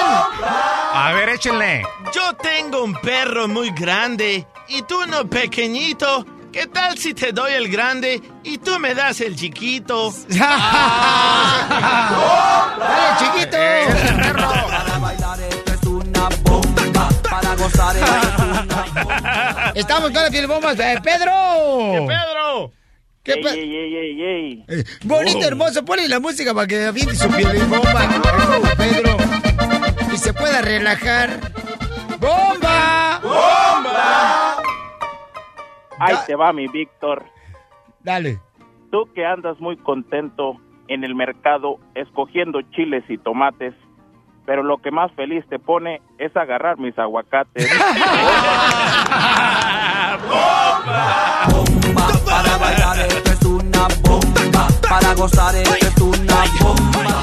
A 0.93 1.13
ver, 1.15 1.29
échenle. 1.31 1.83
Yo 2.15 2.35
tengo 2.35 2.85
un 2.85 2.95
perro 2.95 3.49
muy 3.49 3.71
grande 3.71 4.47
y 4.69 4.83
tú 4.83 5.03
uno 5.03 5.29
pequeñito. 5.29 6.25
¿Qué 6.53 6.67
tal 6.67 6.99
si 6.99 7.15
te 7.15 7.33
doy 7.33 7.53
el 7.53 7.69
grande 7.71 8.21
y 8.43 8.59
tú 8.59 8.79
me 8.81 8.95
das 8.95 9.21
el 9.21 9.37
chiquito? 9.37 10.13
¡Dale, 10.29 10.51
chiquito! 13.19 13.57
Para 17.31 17.55
gozar 17.55 17.97
Estamos 19.75 20.11
con 20.11 20.23
la 20.23 20.31
piel 20.31 20.47
bombas. 20.49 20.79
¡Eh, 20.81 20.99
Pedro! 21.03 21.31
¿Qué 21.93 22.07
Pedro? 22.09 22.73
¿Qué 23.23 23.33
Ey, 23.35 23.43
pe- 23.43 23.51
ey, 23.51 23.77
ey, 23.77 23.97
ey, 23.97 24.23
ey. 24.23 24.65
Eh, 24.69 24.85
Bonito, 25.05 25.47
hermoso, 25.47 25.85
ponle 25.85 26.09
la 26.09 26.19
música 26.21 26.53
para 26.55 26.67
que 26.67 26.85
aviente 26.87 27.15
su 27.15 27.29
piel 27.29 27.63
bomba. 27.67 28.09
Pedro. 28.77 29.17
Y 30.13 30.17
se 30.19 30.33
pueda 30.33 30.63
relajar. 30.63 31.39
¡Bomba! 32.19 33.21
¡Bomba! 33.23 33.60
Ahí 36.01 36.17
te 36.27 36.35
va 36.35 36.53
mi 36.53 36.67
Víctor. 36.69 37.25
Dale. 38.03 38.41
Tú 38.91 39.09
que 39.15 39.25
andas 39.25 39.61
muy 39.61 39.77
contento 39.77 40.57
en 40.89 41.05
el 41.05 41.15
mercado 41.15 41.79
escogiendo 41.95 42.61
chiles 42.73 43.05
y 43.09 43.19
tomates, 43.19 43.75
pero 44.47 44.63
lo 44.63 44.79
que 44.79 44.91
más 44.91 45.13
feliz 45.13 45.45
te 45.49 45.59
pone 45.59 46.03
es 46.19 46.37
agarrar 46.37 46.79
mis 46.79 46.99
aguacates. 46.99 47.71
Para 52.25 52.57
bailar 52.59 52.99
esto 53.01 53.33
es 53.33 53.43
una 53.45 53.87
bomba. 54.03 54.69
Para 54.89 55.15
gozar 55.15 55.55
esto 55.55 55.75
es 55.77 56.01
una 56.01 56.45
bomba. 56.61 57.23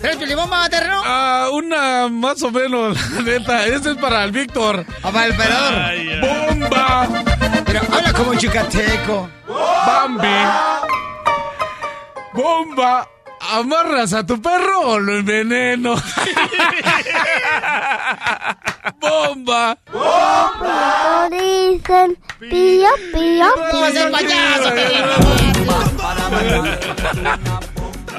¿Tres 0.00 0.16
piolibomba, 0.16 0.68
terreno? 0.68 1.00
Ah, 1.04 1.48
una 1.52 2.08
más 2.08 2.42
o 2.42 2.50
menos, 2.50 2.98
la 3.14 3.22
neta. 3.22 3.66
Este 3.66 3.90
es 3.92 3.96
para 3.98 4.24
el 4.24 4.32
Víctor. 4.32 4.84
Ah, 5.02 5.10
para 5.12 5.26
el 5.26 5.32
emperador. 5.32 6.58
¡Bomba! 6.58 7.31
Pero 7.72 7.86
habla 7.90 8.12
como 8.12 8.34
chicateco. 8.34 9.30
¡Bambi! 9.48 10.28
¡Bomba! 12.34 13.08
¿Amarras 13.40 14.12
a 14.12 14.26
tu 14.26 14.40
perro 14.42 14.80
o 14.80 14.98
lo 15.00 15.16
enveneno? 15.18 15.94
¡Bomba! 19.00 19.78
Lo 19.90 21.30
dicen 21.30 22.18
pío, 22.38 22.88
pío, 23.14 23.46
¡Vamos 23.56 23.88
a 23.88 23.90
ser 23.90 24.10
payaso, 24.10 24.70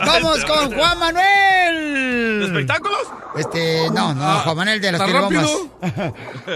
Vamos 0.05 0.45
con 0.45 0.73
Juan 0.73 0.99
Manuel. 0.99 2.39
¿De 2.39 2.45
espectáculos? 2.45 2.99
Este, 3.37 3.89
no, 3.91 4.13
no, 4.13 4.39
Juan 4.39 4.57
Manuel 4.57 4.81
de 4.81 4.91
las 4.91 5.01
¿Tan 5.01 5.09
piolbombas. 5.09 5.49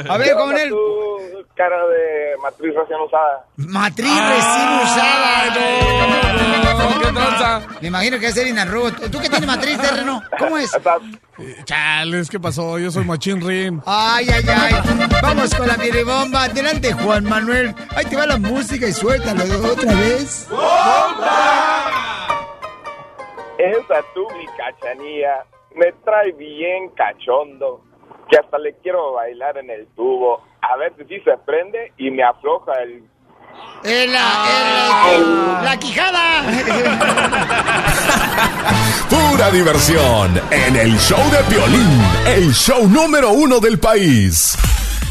A 0.10 0.18
ver, 0.18 0.28
¿Qué 0.28 0.34
Juan 0.34 0.48
Manuel. 0.48 0.74
cara 1.56 1.78
de 1.88 2.36
matriz 2.41 2.74
recién 2.76 3.00
usada. 3.02 3.45
Matriz 3.56 4.12
recién 4.12 4.70
usada. 4.84 5.45
no, 6.78 7.00
¿Qué 7.02 7.08
tranza? 7.14 7.62
Me 7.82 7.88
imagino 7.88 8.20
que 8.20 8.28
es 8.28 8.38
Erina 8.38 8.66
Ruth. 8.66 8.93
¿Tú 9.12 9.20
qué 9.20 9.30
tienes 9.30 9.48
matriz, 9.48 9.80
terreno? 9.80 10.22
¿Cómo 10.38 10.58
es? 10.58 10.72
Chales, 11.66 12.30
¿qué 12.30 12.39
pasó? 12.39 12.78
Yo 12.80 12.91
soy 12.91 13.06
Machín 13.06 13.41
Rin. 13.45 13.82
Ay, 13.86 14.28
ay, 14.30 14.43
ay. 14.48 14.76
Vamos 15.22 15.54
con 15.56 15.68
la 15.68 15.76
piribomba. 15.78 16.43
Adelante, 16.43 16.93
Juan 16.93 17.24
Manuel. 17.26 17.74
Ahí 17.95 18.06
te 18.06 18.16
va 18.16 18.26
la 18.28 18.38
música 18.38 18.88
y 18.88 18.93
suéltalo 18.93 19.43
otra 19.72 19.93
vez. 19.93 20.48
Esa 23.58 24.01
tú, 24.14 24.28
mi 24.38 24.45
cachanía, 24.58 25.43
me 25.76 25.91
trae 26.03 26.32
bien 26.34 26.89
cachondo. 26.89 27.82
Que 28.30 28.38
hasta 28.38 28.58
le 28.58 28.74
quiero 28.84 29.14
bailar 29.14 29.58
en 29.58 29.70
el 29.70 29.88
tubo. 29.95 30.41
A 30.62 30.76
ver 30.78 30.93
si 30.97 31.05
sí 31.05 31.20
se 31.22 31.38
prende 31.45 31.93
y 31.97 32.12
me 32.12 32.24
afloja 32.24 32.74
el... 32.84 33.03
En 33.84 34.14
la, 34.14 35.14
en 35.14 35.53
la, 35.53 35.62
la 35.64 35.78
quijada. 35.78 36.43
Pura 39.10 39.49
diversión 39.49 40.39
en 40.51 40.76
el 40.76 40.95
show 40.97 41.20
de 41.32 41.39
Piolín, 41.49 42.01
el 42.28 42.53
show 42.53 42.88
número 42.88 43.32
uno 43.32 43.60
del 43.60 43.80
país. 43.80 44.55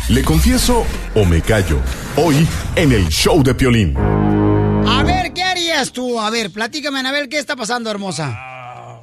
¿Le 0.09 0.23
confieso 0.23 0.85
o 1.15 1.25
me 1.25 1.41
callo? 1.43 1.79
Hoy 2.17 2.47
en 2.77 2.93
el 2.93 3.09
show 3.09 3.43
de 3.43 3.55
Piolín. 3.55 3.95
A 5.77 5.79
ver, 5.79 5.93
¿qué 5.93 5.93
harías 5.93 5.93
tú? 5.93 6.19
A 6.19 6.31
ver, 6.31 6.51
platícame, 6.53 7.01
Anabel, 7.01 7.29
¿qué 7.29 7.39
está 7.39 7.55
pasando, 7.55 7.91
hermosa? 7.91 9.03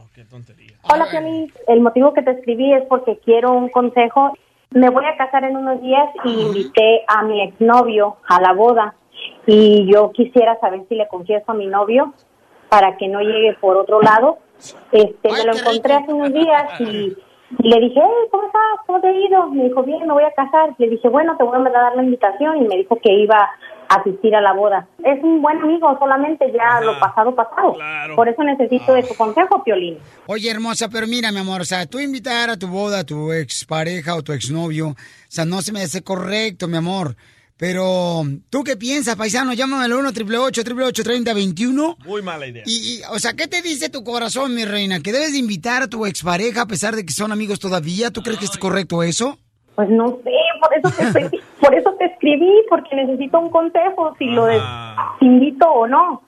Hola, 0.91 1.07
Piolín. 1.09 1.51
El 1.67 1.82
motivo 1.82 2.13
que 2.13 2.24
te 2.24 2.32
escribí 2.32 2.74
es 2.74 2.84
porque 2.89 3.19
quiero 3.24 3.53
un 3.53 3.69
consejo. 3.69 4.34
Me 4.71 4.89
voy 4.89 5.05
a 5.05 5.15
casar 5.15 5.43
en 5.43 5.55
unos 5.55 5.82
días 5.82 6.09
y 6.26 6.41
invité 6.41 7.03
a 7.07 7.24
mi 7.24 7.41
exnovio 7.43 8.17
a 8.28 8.41
la 8.41 8.53
boda. 8.53 8.95
Y 9.45 9.86
yo 9.91 10.11
quisiera 10.13 10.59
saber 10.59 10.82
si 10.89 10.95
le 10.95 11.07
confieso 11.07 11.51
a 11.51 11.53
mi 11.53 11.67
novio 11.67 12.13
para 12.69 12.97
que 12.97 13.07
no 13.07 13.21
llegue 13.21 13.55
por 13.61 13.78
otro 13.78 14.01
lado. 14.01 14.39
Este, 14.91 15.32
me 15.32 15.45
lo 15.45 15.55
encontré 15.55 15.93
hace 15.93 16.11
unos 16.11 16.34
días 16.34 16.82
y, 16.82 17.15
y 17.59 17.69
le 17.69 17.79
dije, 17.79 17.99
hey, 18.01 18.27
¿cómo 18.31 18.43
estás? 18.43 18.61
¿Cómo 18.85 19.01
te 19.01 19.07
ha 19.07 19.11
ido? 19.13 19.49
Me 19.49 19.65
dijo, 19.65 19.83
bien, 19.83 20.07
me 20.07 20.13
voy 20.13 20.23
a 20.23 20.31
casar. 20.31 20.73
Le 20.77 20.89
dije, 20.89 21.07
bueno, 21.09 21.35
te 21.37 21.43
voy 21.43 21.55
a 21.55 21.59
mandar 21.59 21.81
a 21.81 21.85
dar 21.85 21.95
la 21.95 22.03
invitación 22.03 22.57
y 22.57 22.67
me 22.67 22.77
dijo 22.77 22.97
que 23.01 23.13
iba 23.13 23.37
a 23.89 23.95
asistir 23.95 24.35
a 24.35 24.41
la 24.41 24.53
boda. 24.53 24.87
Es 25.03 25.23
un 25.23 25.41
buen 25.41 25.61
amigo, 25.61 25.95
solamente 25.99 26.51
ya 26.51 26.81
lo 26.81 26.99
pasado, 26.99 27.35
pasado. 27.35 27.75
Por 28.15 28.27
eso 28.27 28.43
necesito 28.43 28.93
de 28.93 29.03
tu 29.03 29.13
consejo, 29.15 29.63
Piolín. 29.63 29.97
Oye, 30.27 30.49
hermosa, 30.49 30.89
pero 30.89 31.05
mira, 31.07 31.31
mi 31.31 31.39
amor, 31.39 31.61
o 31.61 31.65
sea, 31.65 31.85
tú 31.85 31.99
invitar 31.99 32.49
a 32.49 32.57
tu 32.57 32.67
boda 32.67 32.99
a 32.99 33.03
tu 33.03 33.31
expareja 33.31 34.15
o 34.15 34.23
tu 34.23 34.31
exnovio, 34.31 34.89
o 34.89 34.95
sea, 35.27 35.45
no 35.45 35.61
se 35.61 35.71
me 35.71 35.81
hace 35.81 36.03
correcto, 36.03 36.67
mi 36.67 36.77
amor. 36.77 37.15
Pero, 37.57 38.23
¿tú 38.49 38.63
qué 38.63 38.75
piensas, 38.75 39.15
paisano? 39.15 39.53
Llámame 39.53 39.85
al 39.85 39.93
1 39.93 40.09
888 40.09 41.03
3021 41.03 41.97
Muy 42.05 42.21
mala 42.21 42.47
idea. 42.47 42.63
Y, 42.65 42.71
y, 42.95 43.01
o 43.11 43.19
sea, 43.19 43.33
¿qué 43.33 43.47
te 43.47 43.61
dice 43.61 43.89
tu 43.89 44.03
corazón, 44.03 44.55
mi 44.55 44.65
reina? 44.65 44.99
¿Que 45.01 45.11
debes 45.13 45.33
de 45.33 45.37
invitar 45.37 45.83
a 45.83 45.87
tu 45.87 46.05
expareja 46.05 46.61
a 46.63 46.65
pesar 46.67 46.95
de 46.95 47.05
que 47.05 47.13
son 47.13 47.31
amigos 47.31 47.59
todavía? 47.59 48.11
¿Tú 48.11 48.21
crees 48.21 48.39
que 48.39 48.45
es 48.45 48.57
correcto 48.57 49.03
eso? 49.03 49.37
Pues 49.75 49.89
no 49.89 50.19
sé, 50.23 50.31
por 50.61 50.77
eso 50.77 50.97
te, 50.97 51.03
estoy- 51.03 51.39
por 51.61 51.73
eso 51.75 51.95
te 51.97 52.05
escribí, 52.05 52.51
porque 52.69 52.95
necesito 52.95 53.39
un 53.39 53.49
consejo, 53.49 54.15
si 54.19 54.25
lo 54.25 54.45
de, 54.45 54.59
si 55.19 55.25
invito 55.25 55.65
o 55.67 55.87
no. 55.87 56.21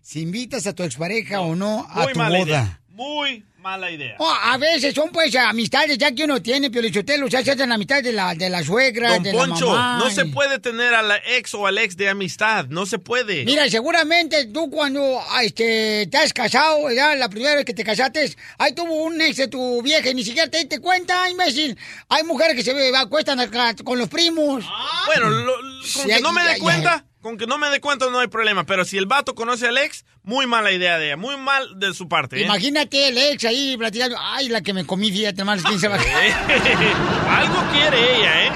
Si 0.00 0.20
invitas 0.22 0.66
a 0.66 0.72
tu 0.74 0.82
expareja 0.82 1.40
o 1.40 1.54
no 1.54 1.86
a 1.88 2.02
Muy 2.02 2.12
tu 2.12 2.18
mala 2.18 2.38
boda. 2.38 2.48
idea. 2.48 2.80
Muy 2.92 3.42
mala 3.56 3.90
idea. 3.90 4.16
Oh, 4.18 4.34
a 4.42 4.58
veces 4.58 4.92
son 4.94 5.10
pues 5.10 5.34
amistades 5.34 5.96
ya 5.96 6.12
que 6.12 6.24
uno 6.24 6.42
tiene, 6.42 6.70
Piolichotelo, 6.70 7.26
ya 7.28 7.42
se 7.42 7.52
hacen 7.52 7.68
la 7.70 7.76
amistad 7.76 8.02
de 8.02 8.12
la, 8.12 8.34
de 8.34 8.50
la 8.50 8.62
suegra, 8.62 9.14
Don 9.14 9.22
de 9.22 9.32
Poncho, 9.32 9.66
la 9.66 9.80
mamá. 9.80 9.98
no 10.04 10.10
se 10.10 10.26
puede 10.26 10.58
tener 10.58 10.92
a 10.94 11.00
la 11.00 11.16
ex 11.16 11.54
o 11.54 11.66
al 11.66 11.78
ex 11.78 11.96
de 11.96 12.08
amistad. 12.10 12.66
No 12.68 12.84
se 12.84 12.98
puede. 12.98 13.44
Mira, 13.44 13.70
seguramente 13.70 14.46
tú 14.46 14.68
cuando 14.70 15.22
ah, 15.30 15.42
este, 15.42 16.06
te 16.10 16.18
has 16.18 16.32
casado, 16.34 16.90
ya 16.90 17.14
la 17.14 17.30
primera 17.30 17.54
vez 17.54 17.64
que 17.64 17.72
te 17.72 17.84
casaste, 17.84 18.34
ahí 18.58 18.74
tuvo 18.74 18.94
un 19.04 19.20
ex 19.22 19.36
de 19.36 19.48
tu 19.48 19.80
vieja 19.80 20.10
y 20.10 20.14
ni 20.14 20.24
siquiera 20.24 20.50
te 20.50 20.58
diste 20.58 20.80
cuenta, 20.80 21.30
imbécil. 21.30 21.78
Hay 22.10 22.24
mujeres 22.24 22.56
que 22.56 22.62
se 22.62 22.96
acuestan 22.96 23.38
con 23.84 23.98
los 23.98 24.08
primos. 24.08 24.64
Bueno, 25.06 25.30
lo- 25.30 25.54
con 25.56 25.82
Sí, 25.84 26.08
que 26.08 26.20
no 26.20 26.32
me 26.32 26.42
dé 26.42 26.58
ya. 26.82 27.04
Con 27.22 27.38
que 27.38 27.46
no 27.46 27.56
me 27.56 27.70
dé 27.70 27.80
cuenta 27.80 28.10
no 28.10 28.18
hay 28.18 28.26
problema. 28.26 28.64
Pero 28.66 28.84
si 28.84 28.98
el 28.98 29.06
vato 29.06 29.34
conoce 29.34 29.68
al 29.68 29.78
ex, 29.78 30.04
muy 30.22 30.46
mala 30.46 30.72
idea 30.72 30.98
de 30.98 31.06
ella. 31.06 31.16
Muy 31.16 31.36
mal 31.36 31.78
de 31.78 31.94
su 31.94 32.08
parte. 32.08 32.40
¿eh? 32.40 32.44
Imagínate 32.44 33.08
el 33.08 33.16
ex 33.16 33.44
ahí 33.44 33.76
platicando. 33.78 34.16
Ay, 34.20 34.48
la 34.48 34.60
que 34.60 34.74
me 34.74 34.84
comí, 34.84 35.10
fíjate, 35.10 35.44
más 35.44 35.62
15 35.62 35.88
va 35.88 35.94
Algo 37.30 37.64
quiere 37.72 38.16
ella, 38.18 38.46
¿eh? 38.46 38.52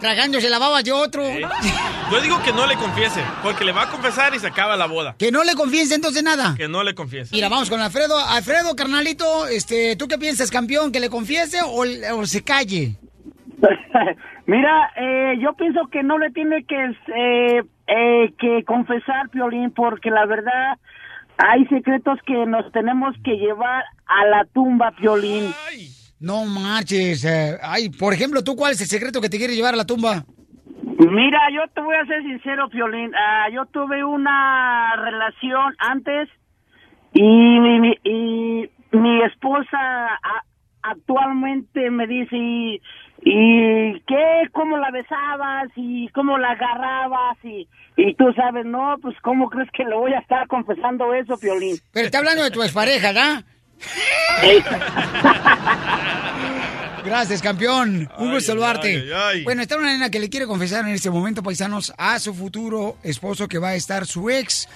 Tragándose 0.00 0.50
la 0.50 0.58
baba 0.58 0.82
de 0.82 0.90
otro. 0.90 1.22
Yo 2.10 2.20
digo 2.20 2.42
que 2.42 2.52
no 2.52 2.66
le 2.66 2.74
confiese, 2.74 3.22
porque 3.40 3.64
le 3.64 3.70
va 3.70 3.82
a 3.82 3.88
confesar 3.88 4.34
y 4.34 4.40
se 4.40 4.48
acaba 4.48 4.76
la 4.76 4.86
boda. 4.86 5.14
Que 5.16 5.30
no 5.30 5.44
le 5.44 5.54
confiese 5.54 5.94
entonces 5.94 6.24
nada. 6.24 6.56
Que 6.56 6.66
no 6.66 6.82
le 6.82 6.92
confiese. 6.96 7.32
Mira, 7.32 7.48
vamos 7.48 7.70
con 7.70 7.80
Alfredo. 7.80 8.18
Alfredo, 8.18 8.74
carnalito, 8.74 9.46
este, 9.46 9.94
¿tú 9.94 10.08
qué 10.08 10.18
piensas, 10.18 10.50
campeón? 10.50 10.90
¿Que 10.90 10.98
le 10.98 11.08
confiese 11.08 11.60
o, 11.62 11.84
o 12.16 12.26
se 12.26 12.42
calle? 12.42 12.96
Mira, 14.46 14.90
eh, 14.96 15.38
yo 15.40 15.54
pienso 15.54 15.86
que 15.88 16.02
no 16.02 16.18
le 16.18 16.30
tiene 16.30 16.64
que, 16.64 16.84
eh, 17.14 17.62
eh, 17.86 18.32
que 18.38 18.64
confesar, 18.64 19.28
Piolín, 19.30 19.70
porque 19.70 20.10
la 20.10 20.26
verdad 20.26 20.78
hay 21.38 21.64
secretos 21.66 22.18
que 22.26 22.44
nos 22.46 22.70
tenemos 22.72 23.14
que 23.24 23.36
llevar 23.36 23.84
a 24.06 24.26
la 24.26 24.44
tumba, 24.52 24.90
Piolín. 24.92 25.54
No 26.20 26.44
marches. 26.44 27.24
eh, 27.24 27.56
ay, 27.62 27.88
por 27.90 28.12
ejemplo, 28.12 28.42
¿tú 28.44 28.54
cuál 28.56 28.72
es 28.72 28.80
el 28.80 28.86
secreto 28.86 29.20
que 29.20 29.28
te 29.28 29.38
quiere 29.38 29.54
llevar 29.54 29.74
a 29.74 29.78
la 29.78 29.86
tumba? 29.86 30.24
Mira, 30.98 31.40
yo 31.52 31.62
te 31.74 31.80
voy 31.80 31.96
a 31.96 32.06
ser 32.06 32.22
sincero, 32.22 32.68
Piolín. 32.68 33.12
Ah, 33.14 33.48
yo 33.52 33.66
tuve 33.66 34.04
una 34.04 34.94
relación 34.96 35.74
antes 35.78 36.28
y 37.14 37.22
y 38.04 38.70
mi 38.96 39.22
esposa 39.24 39.78
a- 39.78 40.44
actualmente 40.82 41.90
me 41.90 42.06
dice, 42.06 42.36
¿y, 42.36 42.80
y 43.24 44.00
qué? 44.06 44.42
¿Cómo 44.52 44.76
la 44.78 44.90
besabas? 44.90 45.68
¿Y 45.76 46.08
cómo 46.08 46.38
la 46.38 46.50
agarrabas? 46.50 47.38
Y, 47.44 47.68
y 47.96 48.14
tú 48.14 48.32
sabes, 48.34 48.66
no, 48.66 48.96
pues 49.00 49.16
¿cómo 49.22 49.48
crees 49.48 49.70
que 49.72 49.84
le 49.84 49.94
voy 49.94 50.12
a 50.12 50.18
estar 50.18 50.46
confesando 50.48 51.14
eso, 51.14 51.38
Piolín? 51.38 51.76
Pero 51.92 52.06
está 52.06 52.18
hablando 52.18 52.42
de 52.42 52.50
tu 52.50 52.62
expareja, 52.62 53.12
¿verdad? 53.12 53.44
Gracias, 57.04 57.42
campeón. 57.42 58.08
Un 58.18 58.30
gusto 58.30 58.52
saludarte. 58.52 58.88
ay, 58.88 59.10
ay. 59.12 59.44
Bueno, 59.44 59.62
está 59.62 59.76
una 59.76 59.92
nena 59.92 60.10
que 60.10 60.20
le 60.20 60.30
quiere 60.30 60.46
confesar 60.46 60.86
en 60.86 60.94
este 60.94 61.10
momento, 61.10 61.42
paisanos, 61.42 61.92
a 61.98 62.18
su 62.18 62.34
futuro 62.34 62.96
esposo 63.02 63.48
que 63.48 63.58
va 63.58 63.70
a 63.70 63.74
estar 63.74 64.06
su 64.06 64.30
ex. 64.30 64.68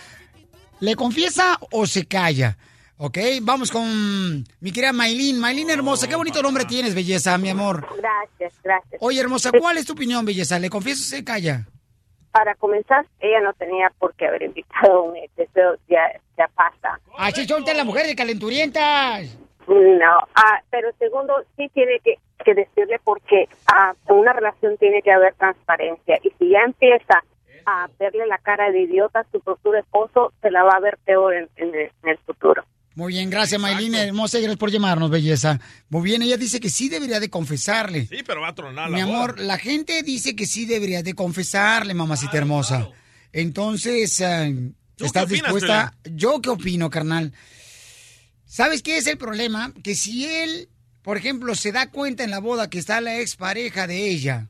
¿Le 0.81 0.95
confiesa 0.97 1.59
o 1.71 1.87
se 1.87 2.07
calla? 2.07 2.57
¿Ok? 2.99 3.19
Vamos 3.43 3.71
con 3.71 4.45
mi 4.61 4.73
querida 4.73 4.93
Maylin. 4.93 5.39
Maylin 5.39 5.69
hermosa, 5.69 6.09
qué 6.09 6.17
bonito 6.17 6.43
nombre 6.43 6.65
tienes, 6.65 6.95
belleza, 6.95 7.37
mi 7.37 7.51
amor. 7.51 7.87
Gracias, 7.99 8.55
gracias. 8.63 9.03
Oye, 9.03 9.21
hermosa, 9.21 9.51
¿cuál 9.53 9.77
es 9.77 9.85
tu 9.85 9.93
opinión, 9.93 10.25
belleza? 10.25 10.59
¿Le 10.59 10.71
confiesa 10.71 11.03
o 11.03 11.19
se 11.19 11.25
calla? 11.25 11.67
Para 12.33 12.55
comenzar, 12.55 13.07
ella 13.21 13.41
no 13.41 13.53
tenía 13.55 13.91
por 13.99 14.15
qué 14.15 14.27
haber 14.27 14.43
invitado 14.43 14.99
a 14.99 15.03
un 15.03 15.17
eso 15.17 15.79
ya, 15.89 16.21
ya 16.39 16.49
pasa. 16.55 16.99
Así 17.19 17.47
son 17.47 17.65
las 17.65 17.85
mujeres 17.85 18.15
calenturientas. 18.15 19.39
No, 19.67 20.19
ah, 20.35 20.61
pero 20.71 20.91
segundo, 20.99 21.35
sí 21.57 21.69
tiene 21.75 21.99
que, 22.03 22.19
que 22.45 22.55
decirle 22.55 22.99
porque 23.05 23.49
ah, 23.67 23.95
en 24.09 24.17
una 24.17 24.33
relación 24.33 24.77
tiene 24.79 25.03
que 25.03 25.13
haber 25.13 25.35
transparencia 25.35 26.19
y 26.23 26.31
si 26.39 26.51
ya 26.51 26.61
empieza 26.61 27.23
a 27.67 27.89
verle 27.99 28.27
la 28.27 28.39
cara 28.39 28.71
de 28.71 28.83
idiota 28.83 29.21
a 29.21 29.27
su 29.33 29.41
futuro 29.41 29.77
esposo, 29.77 30.33
se 30.41 30.51
la 30.51 30.63
va 30.63 30.77
a 30.77 30.81
ver 30.81 30.99
peor 31.05 31.35
en, 31.35 31.49
en 31.57 31.75
el, 31.75 31.91
en 32.03 32.09
el 32.09 32.19
futuro. 32.19 32.63
Muy 32.97 33.13
bien, 33.13 33.29
gracias, 33.29 33.61
Maylin 33.61 33.95
hermosa, 33.95 34.39
y 34.39 34.41
gracias 34.41 34.59
por 34.59 34.71
llamarnos, 34.71 35.11
belleza. 35.11 35.61
Muy 35.91 36.03
bien, 36.03 36.23
ella 36.23 36.39
dice 36.39 36.61
que 36.61 36.71
sí 36.71 36.89
debería 36.89 37.21
de 37.21 37.29
confesarle. 37.29 38.07
Sí, 38.07 38.23
pero 38.27 38.41
va 38.41 38.49
a 38.49 38.55
tronar 38.55 38.89
la 38.91 38.97
Mi 38.97 39.03
boda. 39.03 39.15
amor, 39.15 39.39
la 39.39 39.59
gente 39.59 40.03
dice 40.03 40.35
que 40.35 40.47
sí 40.47 40.65
deberías 40.65 41.05
de 41.05 41.13
confesarle, 41.13 41.93
mamacita 41.93 42.39
hermosa. 42.39 42.89
Entonces, 43.33 44.19
eh, 44.21 44.73
¿estás 44.99 45.29
dispuesta? 45.29 45.95
¿Yo 46.11 46.41
qué 46.41 46.49
opino, 46.49 46.89
carnal? 46.89 47.35
¿Sabes 48.47 48.83
qué 48.83 48.97
es 48.97 49.07
el 49.07 49.19
problema? 49.19 49.75
Que 49.85 49.95
si 49.95 50.25
él, 50.27 50.71
por 51.03 51.19
ejemplo, 51.19 51.55
se 51.55 51.73
da 51.73 51.91
cuenta 51.91 52.25
en 52.25 52.31
la 52.31 52.39
boda 52.39 52.71
que 52.71 52.79
está 52.79 53.03
la 53.03 53.21
expareja 53.21 53.87
de 53.87 54.09
ella, 54.09 54.49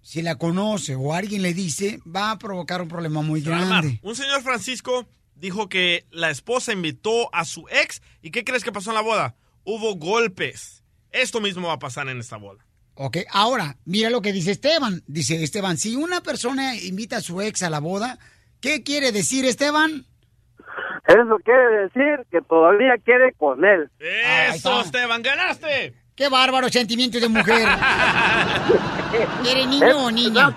si 0.00 0.22
la 0.22 0.36
conoce 0.36 0.94
o 0.94 1.12
alguien 1.12 1.42
le 1.42 1.52
dice, 1.52 2.00
va 2.06 2.30
a 2.30 2.38
provocar 2.38 2.80
un 2.80 2.88
problema 2.88 3.20
muy 3.20 3.42
grande. 3.42 4.00
Un 4.02 4.16
señor 4.16 4.42
Francisco 4.42 5.06
dijo 5.42 5.68
que 5.68 6.06
la 6.12 6.30
esposa 6.30 6.72
invitó 6.72 7.28
a 7.34 7.44
su 7.44 7.66
ex 7.68 8.00
y 8.22 8.30
¿qué 8.30 8.44
crees 8.44 8.62
que 8.62 8.70
pasó 8.70 8.90
en 8.90 8.94
la 8.94 9.02
boda? 9.02 9.34
Hubo 9.64 9.96
golpes. 9.96 10.84
Esto 11.10 11.40
mismo 11.40 11.66
va 11.66 11.74
a 11.74 11.78
pasar 11.80 12.08
en 12.08 12.20
esta 12.20 12.36
boda. 12.36 12.64
Ok, 12.94 13.18
ahora, 13.32 13.76
mira 13.84 14.08
lo 14.08 14.22
que 14.22 14.32
dice 14.32 14.52
Esteban. 14.52 15.02
Dice 15.08 15.42
Esteban, 15.42 15.78
si 15.78 15.96
una 15.96 16.20
persona 16.20 16.76
invita 16.76 17.16
a 17.16 17.20
su 17.20 17.42
ex 17.42 17.64
a 17.64 17.70
la 17.70 17.80
boda, 17.80 18.20
¿qué 18.60 18.84
quiere 18.84 19.10
decir 19.10 19.44
Esteban? 19.44 20.06
Eso 21.08 21.36
quiere 21.44 21.88
decir 21.88 22.24
que 22.30 22.40
todavía 22.42 22.94
quiere 23.04 23.32
con 23.32 23.64
él. 23.64 23.90
¡Eso, 23.98 24.80
Esteban! 24.80 25.22
¡Ganaste! 25.22 25.94
¡Qué 26.14 26.28
bárbaro 26.28 26.68
sentimiento 26.68 27.18
de 27.18 27.28
mujer! 27.28 27.66
¿Eres 29.44 29.66
niño 29.66 30.04
o 30.04 30.10
niña? 30.12 30.56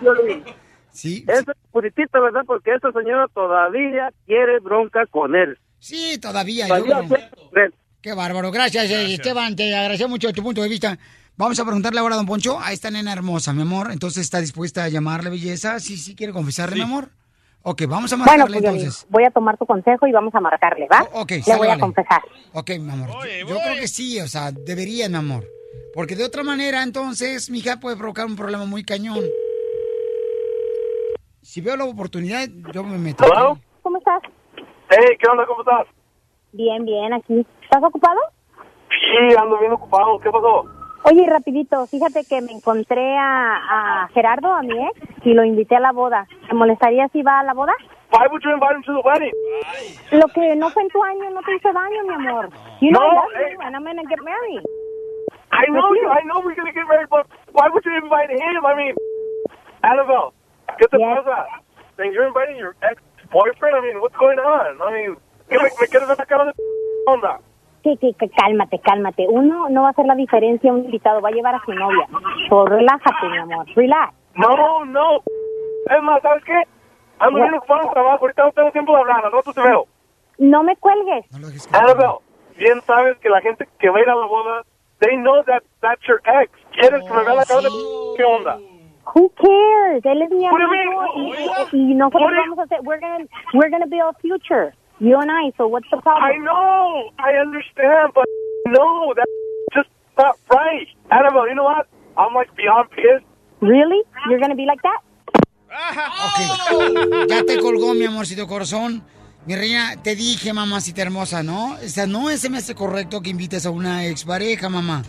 Sí. 0.95 1.25
Eso 1.27 1.51
es 1.51 1.57
puritito, 1.71 2.21
¿verdad? 2.21 2.41
Porque 2.47 2.73
esa 2.73 2.91
señora 2.91 3.27
todavía 3.33 4.11
quiere 4.25 4.59
bronca 4.59 5.05
con 5.07 5.35
él. 5.35 5.57
Sí, 5.79 6.17
todavía. 6.19 6.67
Todavía 6.67 7.01
yo- 7.01 7.07
quiere 7.07 7.29
con 7.29 7.61
él. 7.63 7.73
Qué 8.01 8.13
bárbaro. 8.13 8.51
Gracias, 8.51 8.89
eh, 8.89 9.13
Esteban. 9.13 9.55
Te 9.55 9.75
agradezco 9.75 10.07
mucho 10.07 10.31
tu 10.31 10.41
punto 10.41 10.61
de 10.61 10.69
vista. 10.69 10.97
Vamos 11.37 11.59
a 11.59 11.65
preguntarle 11.65 11.99
ahora 11.99 12.15
a 12.15 12.17
don 12.17 12.25
Poncho, 12.25 12.59
a 12.61 12.71
esta 12.71 12.89
nena 12.89 13.11
hermosa, 13.11 13.51
mi 13.51 13.63
amor. 13.63 13.91
Entonces, 13.91 14.23
¿está 14.23 14.39
dispuesta 14.39 14.85
a 14.85 14.89
llamarle 14.89 15.29
belleza? 15.29 15.79
Sí, 15.79 15.97
sí, 15.97 16.15
quiere 16.15 16.31
confesarle, 16.31 16.75
mi 16.77 16.81
amor. 16.83 17.09
Ok, 17.63 17.81
vamos 17.87 18.13
a 18.13 18.15
Bueno, 18.15 18.31
marcarle 18.31 18.61
pues 18.61 18.73
entonces. 18.75 19.05
voy 19.09 19.23
a 19.25 19.31
tomar 19.31 19.57
tu 19.57 19.65
consejo 19.65 20.05
y 20.07 20.11
vamos 20.11 20.33
a 20.35 20.39
marcarle, 20.39 20.87
¿va? 20.87 21.01
ok, 21.13 21.31
Le 21.31 21.41
sale, 21.43 21.57
voy 21.57 21.67
a 21.67 21.69
vale. 21.71 21.81
confesar. 21.81 22.21
Ok, 22.53 22.69
mi 22.79 22.91
amor. 22.91 23.09
yo, 23.09 23.47
yo 23.49 23.57
creo 23.57 23.75
que 23.81 23.87
sí, 23.87 24.19
o 24.21 24.27
sea, 24.27 24.51
debería, 24.51 25.09
mi 25.09 25.15
amor. 25.15 25.45
Porque 25.95 26.15
de 26.15 26.23
otra 26.23 26.43
manera, 26.43 26.83
entonces, 26.83 27.49
mi 27.49 27.57
hija 27.59 27.79
puede 27.79 27.97
provocar 27.97 28.27
un 28.27 28.35
problema 28.35 28.65
muy 28.65 28.83
cañón. 28.83 29.19
Si 31.55 31.61
veo 31.61 31.77
la 31.77 31.85
oportunidad, 31.85 32.49
yo 32.73 32.83
me 32.83 32.97
meto. 32.97 33.23
¿Cómo 33.81 33.97
estás? 33.97 34.21
Hey, 34.89 35.15
¿qué 35.17 35.25
onda? 35.31 35.45
¿Cómo 35.45 35.61
estás? 35.61 35.87
Bien, 36.51 36.83
bien, 36.83 37.13
aquí. 37.13 37.47
¿Estás 37.63 37.81
ocupado? 37.81 38.19
Sí, 38.89 39.35
ando 39.39 39.57
bien 39.59 39.71
ocupado. 39.71 40.19
¿Qué 40.19 40.29
pasó? 40.31 40.65
Oye, 41.05 41.25
rapidito, 41.29 41.87
fíjate 41.87 42.25
que 42.27 42.41
me 42.41 42.51
encontré 42.51 43.15
a, 43.17 44.03
a 44.03 44.07
Gerardo, 44.09 44.51
a 44.51 44.63
mi 44.63 44.77
ex, 44.85 44.99
y 45.23 45.33
lo 45.33 45.45
invité 45.45 45.77
a 45.77 45.79
la 45.79 45.93
boda. 45.93 46.27
¿Te 46.49 46.53
molestaría 46.53 47.07
si 47.07 47.21
va 47.21 47.39
a 47.39 47.43
la 47.45 47.53
boda? 47.53 47.71
Why 48.11 48.27
would 48.29 48.43
you 48.43 48.51
invite 48.51 48.75
him 48.75 48.83
to 48.83 48.91
the 48.91 49.07
wedding? 49.07 49.31
Lo 50.11 50.27
que 50.27 50.57
no 50.57 50.69
fue 50.71 50.83
en 50.83 50.89
tu 50.89 51.01
año 51.05 51.29
no 51.29 51.41
te 51.41 51.55
hizo 51.55 51.71
daño, 51.71 52.03
mi 52.03 52.15
amor. 52.15 52.49
You 52.81 52.91
know 52.91 52.99
No, 52.99 53.07
I 53.07 53.15
love 53.15 53.31
eh. 53.39 53.53
you 53.53 53.61
and 53.61 53.75
I'm 53.77 53.85
gonna 53.85 54.03
get 54.09 54.19
married. 54.21 54.61
I 55.53 55.71
know 55.71 55.87
you. 55.95 56.09
I 56.09 56.21
know 56.25 56.41
we're 56.43 56.53
gonna 56.53 56.73
get 56.73 56.85
married, 56.85 57.07
but 57.09 57.25
why 57.53 57.69
would 57.71 57.85
you 57.85 57.95
invite 57.95 58.29
him? 58.29 58.65
I 58.65 58.75
mean, 58.75 58.95
Annabelle, 59.83 60.33
¿qué 60.77 60.87
te 60.87 60.97
pasa? 60.99 61.47
Then 61.97 62.11
you're 62.11 62.27
inviting 62.27 62.57
your 62.57 62.75
ex-boyfriend? 62.81 63.75
I 63.75 63.81
mean, 63.81 64.01
what's 64.01 64.15
going 64.17 64.39
on? 64.39 64.81
I 64.81 64.91
mean, 64.91 65.17
¿qué 65.49 65.57
me, 65.57 65.69
me 65.79 65.87
quieres 65.87 66.07
ver 66.07 66.17
la 66.17 66.25
cara 66.25 66.45
de 66.45 66.53
onda? 67.07 67.39
Sí, 67.83 67.97
sí, 68.01 68.15
cálmate, 68.35 68.79
cálmate. 68.79 69.27
Uno 69.29 69.69
no 69.69 69.83
va 69.83 69.89
a 69.89 69.91
hacer 69.91 70.05
la 70.05 70.15
diferencia, 70.15 70.73
un 70.73 70.85
invitado 70.85 71.21
va 71.21 71.29
a 71.29 71.31
llevar 71.31 71.53
a 71.53 71.61
su 71.65 71.71
novia. 71.71 72.07
So, 72.49 72.65
relájate, 72.65 73.29
mi 73.29 73.37
amor, 73.37 73.65
relax. 73.75 74.13
No, 74.33 74.83
no. 74.85 75.21
Es 75.85 76.01
más, 76.01 76.21
¿sabes 76.23 76.43
qué? 76.45 76.63
Ando 77.19 77.39
bien 77.39 77.53
ocupado 77.53 77.83
en 77.83 77.91
trabajo. 77.91 78.25
Ahorita 78.25 78.43
no 78.43 78.51
tengo 78.53 78.71
tiempo 78.71 78.93
de 78.93 79.01
hablar. 79.01 79.25
Al 79.25 79.31
rato 79.31 79.53
te 79.53 79.61
veo. 79.61 79.85
No 80.39 80.63
me 80.63 80.75
cuelgues. 80.77 81.25
Annabelle, 81.71 82.17
bien 82.57 82.81
sabes 82.81 83.17
que 83.19 83.29
la 83.29 83.41
gente 83.41 83.67
que 83.79 83.89
va 83.89 83.99
a 83.99 84.01
ir 84.01 84.09
a 84.09 84.15
la 84.15 84.25
boda, 84.25 84.63
they 84.99 85.15
know 85.15 85.43
that 85.43 85.61
that's 85.81 86.01
your 86.07 86.21
ex. 86.25 86.51
¿Quieres 86.71 87.03
que 87.03 87.13
me 87.13 87.23
vea 87.23 87.35
la 87.35 87.45
cara 87.45 87.61
de 87.61 87.69
qué 88.17 88.23
onda? 88.23 88.57
Who 89.15 89.29
cares? 89.29 90.03
Él 90.03 90.21
es 90.21 90.29
mi 90.29 90.45
amigo 90.45 90.69
mean? 90.69 91.29
y, 91.71 91.91
y 91.91 91.93
nosotros 91.95 92.31
vamos 92.35 92.59
a 92.59 92.63
hacer, 92.63 92.79
we're 92.83 92.99
gonna, 92.99 93.25
we're 93.53 93.69
gonna 93.69 93.87
build 93.87 94.13
a 94.13 94.19
future. 94.19 94.73
You 94.99 95.17
and 95.19 95.31
I, 95.31 95.51
so 95.57 95.67
what's 95.67 95.89
the 95.89 95.97
problem? 96.01 96.23
I 96.23 96.37
know. 96.37 97.11
I 97.17 97.39
understand, 97.39 98.11
but 98.13 98.25
no, 98.67 99.13
that's 99.15 99.31
just 99.73 99.89
not 100.17 100.35
right. 100.49 100.87
Annabelle, 101.11 101.47
you 101.47 101.55
know 101.55 101.63
what? 101.63 101.87
I'm 102.17 102.33
like 102.33 102.53
beyond 102.55 102.89
pissed. 102.91 103.25
Really? 103.61 104.01
You're 104.29 104.39
gonna 104.39 104.55
be 104.55 104.65
like 104.65 104.81
that? 104.83 104.99
Ok. 105.71 107.29
Ya 107.29 107.43
te 107.43 107.57
colgó, 107.59 107.93
mi 107.93 108.05
amorcito 108.05 108.47
corazón. 108.47 109.03
Mi 109.45 109.55
reina, 109.55 109.95
te 110.01 110.15
dije, 110.15 110.53
mamacita 110.53 111.03
hermosa, 111.03 111.43
¿no? 111.43 111.73
O 111.73 111.87
sea, 111.87 112.07
no 112.07 112.29
se 112.29 112.49
me 112.49 112.57
hace 112.57 112.73
correcto 112.73 113.21
que 113.21 113.29
invites 113.29 113.65
a 113.65 113.69
una 113.69 114.05
expareja, 114.05 114.69
mamá. 114.69 115.03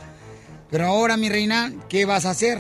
Pero 0.71 0.87
ahora, 0.87 1.17
mi 1.17 1.29
reina, 1.29 1.73
¿qué 1.89 2.05
vas 2.05 2.27
a 2.27 2.31
hacer? 2.31 2.59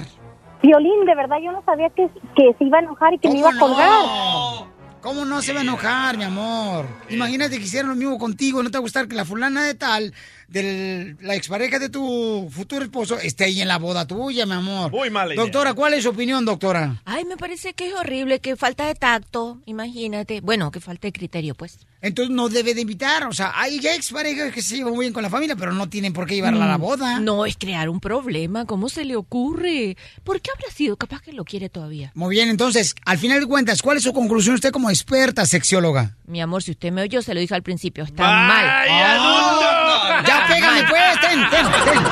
Violín, 0.62 1.04
de 1.04 1.14
verdad 1.14 1.36
yo 1.42 1.52
no 1.52 1.62
sabía 1.64 1.90
que, 1.90 2.08
que 2.34 2.54
se 2.58 2.64
iba 2.64 2.78
a 2.78 2.82
enojar 2.82 3.14
y 3.14 3.18
que 3.18 3.28
me 3.28 3.38
iba 3.38 3.50
a 3.50 3.58
colgar. 3.58 4.66
¿Cómo 5.06 5.24
no 5.24 5.40
se 5.40 5.52
va 5.52 5.60
a 5.60 5.62
enojar, 5.62 6.18
mi 6.18 6.24
amor? 6.24 6.84
Imagínate 7.10 7.58
que 7.58 7.64
hicieran 7.64 7.90
lo 7.90 7.94
mismo 7.94 8.18
contigo, 8.18 8.60
no 8.60 8.70
te 8.72 8.78
va 8.78 8.80
a 8.80 8.82
gustar 8.82 9.06
que 9.06 9.14
la 9.14 9.24
fulana 9.24 9.62
de 9.62 9.74
tal 9.74 10.12
de 10.48 11.14
la 11.20 11.36
expareja 11.36 11.78
de 11.78 11.88
tu 11.88 12.48
futuro 12.50 12.84
esposo 12.84 13.16
esté 13.18 13.44
ahí 13.44 13.60
en 13.60 13.68
la 13.68 13.78
boda 13.78 14.06
tuya, 14.06 14.46
mi 14.46 14.54
amor. 14.54 14.90
Muy 14.90 15.10
mala 15.10 15.34
idea. 15.34 15.44
Doctora, 15.44 15.74
¿cuál 15.74 15.94
es 15.94 16.02
su 16.02 16.10
opinión, 16.10 16.44
doctora? 16.44 17.00
Ay, 17.04 17.24
me 17.24 17.36
parece 17.36 17.72
que 17.72 17.86
es 17.86 17.94
horrible, 17.94 18.40
que 18.40 18.56
falta 18.56 18.86
de 18.86 18.96
tacto, 18.96 19.58
imagínate. 19.66 20.40
Bueno, 20.40 20.72
que 20.72 20.80
falta 20.80 21.06
de 21.06 21.12
criterio, 21.12 21.54
pues. 21.54 21.86
Entonces 22.06 22.34
no 22.34 22.48
debe 22.48 22.74
de 22.74 22.80
invitar. 22.82 23.24
O 23.24 23.32
sea, 23.32 23.52
hay 23.54 23.78
exparejas 23.78 24.52
que 24.52 24.62
se 24.62 24.76
llevan 24.76 24.94
muy 24.94 25.04
bien 25.06 25.12
con 25.12 25.22
la 25.22 25.30
familia, 25.30 25.56
pero 25.56 25.72
no 25.72 25.88
tienen 25.88 26.12
por 26.12 26.26
qué 26.26 26.34
llevarla 26.36 26.64
a 26.64 26.68
la 26.68 26.78
Mm, 26.78 26.80
boda. 26.80 27.20
No, 27.20 27.44
es 27.46 27.56
crear 27.56 27.88
un 27.88 28.00
problema. 28.00 28.64
¿Cómo 28.64 28.88
se 28.88 29.04
le 29.04 29.16
ocurre? 29.16 29.96
¿Por 30.24 30.40
qué 30.40 30.50
habrá 30.54 30.70
sido? 30.74 30.96
Capaz 30.96 31.20
que 31.20 31.32
lo 31.32 31.44
quiere 31.44 31.68
todavía. 31.68 32.12
Muy 32.14 32.34
bien, 32.36 32.48
entonces, 32.48 32.94
al 33.04 33.18
final 33.18 33.40
de 33.40 33.46
cuentas, 33.46 33.82
¿cuál 33.82 33.96
es 33.96 34.02
su 34.04 34.12
conclusión 34.12 34.54
usted 34.54 34.70
como 34.70 34.88
experta 34.90 35.44
sexióloga? 35.46 36.16
Mi 36.26 36.40
amor, 36.40 36.62
si 36.62 36.70
usted 36.72 36.92
me 36.92 37.02
oyó, 37.02 37.22
se 37.22 37.34
lo 37.34 37.40
dije 37.40 37.54
al 37.54 37.62
principio. 37.62 38.04
Está 38.04 38.22
mal. 38.22 38.64
Ah, 38.68 40.22
ya 40.26 40.46
pégame 40.48 40.82
pues, 40.88 41.20
ten, 41.20 41.40
ten, 41.50 41.66
ten, 41.84 42.04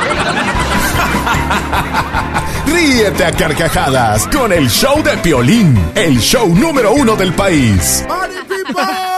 Ríete 2.75 3.25
a 3.25 3.33
carcajadas 3.33 4.27
con 4.29 4.53
el 4.53 4.69
show 4.69 5.03
de 5.03 5.17
Piolín, 5.19 5.77
el 5.95 6.19
show 6.19 6.49
número 6.55 6.93
uno 6.95 7.15
del 7.17 7.33
país. 7.35 8.05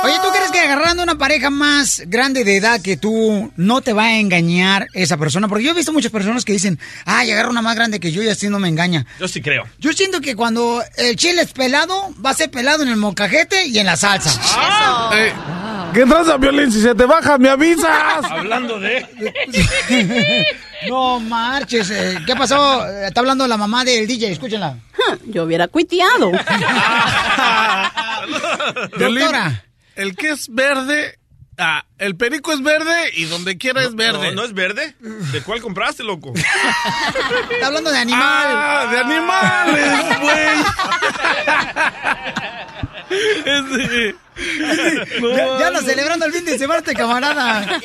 Oye, 0.07 0.17
¿tú 0.23 0.29
crees 0.31 0.51
que 0.51 0.61
agarrando 0.61 1.03
una 1.03 1.17
pareja 1.19 1.51
más 1.51 2.03
grande 2.07 2.45
de 2.45 2.57
edad 2.57 2.81
que 2.81 2.97
tú 2.97 3.53
no 3.57 3.81
te 3.81 3.93
va 3.93 4.05
a 4.05 4.19
engañar 4.19 4.87
esa 4.95 5.17
persona? 5.17 5.49
Porque 5.49 5.65
yo 5.65 5.71
he 5.73 5.75
visto 5.75 5.93
muchas 5.93 6.13
personas 6.13 6.45
que 6.45 6.53
dicen, 6.53 6.79
ay, 7.05 7.31
agarro 7.31 7.51
una 7.51 7.63
más 7.63 7.75
grande 7.75 8.01
que 8.01 8.13
yo 8.13 8.23
y 8.23 8.29
así 8.29 8.49
no 8.49 8.59
me 8.59 8.69
engaña. 8.69 9.05
Yo 9.21 9.29
sí 9.29 9.41
creo. 9.43 9.65
Yo 9.79 9.93
siento 9.93 10.21
que 10.21 10.35
cuando 10.37 10.83
el 10.97 11.17
chile 11.17 11.43
es 11.43 11.53
pelado, 11.53 12.15
va 12.25 12.31
a 12.31 12.35
ser 12.35 12.51
pelado 12.51 12.83
en 12.83 12.89
el 12.89 12.97
molcajete 12.97 13.67
y 13.67 13.79
en 13.79 13.87
la 13.87 13.97
salsa. 13.97 14.31
Eh, 15.15 15.33
¿Qué 15.93 16.05
tranza, 16.05 16.37
Violín? 16.37 16.71
Si 16.73 16.81
se 16.81 16.95
te 16.95 17.05
baja, 17.05 17.39
me 17.39 17.49
avisas. 17.49 18.25
Hablando 18.31 18.79
de... 18.81 19.07
No 20.89 21.19
marches. 21.21 21.91
eh, 21.91 22.19
¿Qué 22.27 22.37
pasó? 22.37 22.87
Está 22.87 23.21
hablando 23.21 23.47
la 23.49 23.57
mamá 23.57 23.83
del 23.85 24.07
DJ, 24.07 24.33
escúchenla. 24.33 24.77
Yo 25.27 25.45
hubiera 25.45 25.69
cuiteado. 25.69 26.31
Violín, 28.99 29.19
Doctora. 29.21 29.65
El 29.97 30.15
que 30.15 30.31
es 30.31 30.49
verde, 30.53 31.19
ah, 31.59 31.85
el 31.99 32.17
perico 32.17 32.53
es 32.53 32.63
verde 32.63 33.11
y 33.15 33.25
donde 33.25 33.57
quiera 33.57 33.83
es 33.83 33.95
verde. 33.95 34.29
No, 34.29 34.43
¿no 34.43 34.45
es 34.45 34.53
verde? 34.53 34.95
¿De 35.01 35.43
cuál 35.43 35.61
compraste, 35.63 36.05
loco? 36.05 36.33
Está 37.51 37.67
hablando 37.67 37.91
de 37.91 37.99
animal. 37.99 38.23
Ah, 38.23 38.89
de 38.91 38.99
animales, 38.99 40.21
güey. 40.21 40.47
ya, 45.37 45.59
ya 45.59 45.67
anda 45.69 45.83
celebrando 45.83 46.27
el 46.27 46.33
fin 46.33 46.45
de 46.45 46.59
semana 46.59 46.81
este 46.81 46.95
camarada. 46.95 47.81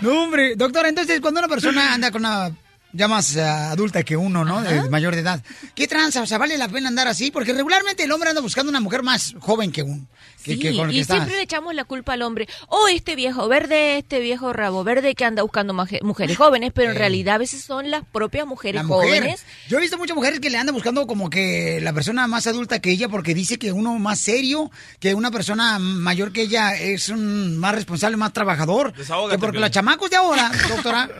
No, 0.00 0.22
hombre. 0.22 0.54
Doctora, 0.56 0.88
entonces, 0.88 1.20
cuando 1.20 1.40
una 1.40 1.48
persona 1.48 1.92
anda 1.92 2.10
con 2.10 2.24
una 2.24 2.50
ya 2.98 3.08
más 3.08 3.34
eh, 3.36 3.40
adulta 3.42 4.02
que 4.02 4.16
uno, 4.16 4.44
¿no? 4.44 4.60
De 4.60 4.90
mayor 4.90 5.14
de 5.14 5.20
edad. 5.22 5.42
¿Qué 5.74 5.86
tranza? 5.86 6.20
O 6.20 6.26
sea, 6.26 6.36
¿vale 6.36 6.58
la 6.58 6.68
pena 6.68 6.88
andar 6.88 7.06
así? 7.08 7.30
Porque 7.30 7.52
regularmente 7.52 8.02
el 8.02 8.12
hombre 8.12 8.28
anda 8.30 8.42
buscando 8.42 8.68
una 8.70 8.80
mujer 8.80 9.02
más 9.02 9.34
joven 9.38 9.70
que 9.72 9.82
uno. 9.84 10.06
Que, 10.42 10.54
Sí, 10.54 10.58
que 10.60 10.76
con 10.76 10.86
el 10.88 10.94
que 10.94 11.00
y 11.00 11.04
siempre 11.04 11.34
le 11.36 11.42
echamos 11.42 11.74
la 11.74 11.84
culpa 11.84 12.12
al 12.14 12.22
hombre. 12.22 12.48
Oh, 12.68 12.86
este 12.88 13.16
viejo 13.16 13.48
verde, 13.48 13.98
este 13.98 14.20
viejo 14.20 14.52
rabo 14.52 14.82
verde 14.84 15.14
que 15.14 15.24
anda 15.24 15.42
buscando 15.42 15.74
mujeres 15.74 16.02
jóvenes, 16.36 16.72
pero 16.74 16.90
en 16.90 16.96
Eh. 16.96 16.98
realidad 16.98 17.34
a 17.36 17.38
veces 17.38 17.62
son 17.64 17.90
las 17.90 18.04
propias 18.04 18.46
mujeres 18.46 18.82
La 18.82 18.88
mujer. 18.88 19.08
jóvenes. 19.22 19.44
Yo 19.68 19.78
he 19.78 19.80
visto 19.80 19.98
muchas 19.98 20.16
mujeres 20.16 20.40
que 20.40 20.50
le 20.50 20.56
andan 20.58 20.74
buscando 20.74 21.06
como 21.06 21.28
que 21.30 21.80
la 21.82 21.92
persona 21.92 22.26
más 22.26 22.46
adulta 22.46 22.80
que 22.80 22.90
ella 22.90 23.08
porque 23.08 23.34
dice 23.34 23.58
que 23.58 23.72
uno 23.72 23.98
más 23.98 24.20
serio, 24.20 24.70
que 25.00 25.14
una 25.14 25.30
persona 25.30 25.78
mayor 25.78 26.32
que 26.32 26.42
ella 26.42 26.74
es 26.76 27.08
un 27.08 27.58
más 27.58 27.74
responsable, 27.74 28.16
más 28.16 28.32
trabajador. 28.32 28.92
Desahógate, 28.94 29.36
Que 29.36 29.40
porque 29.40 29.58
los 29.58 29.70
chamacos 29.70 30.08
de 30.10 30.16
ahora, 30.16 30.50
doctora, 30.68 31.10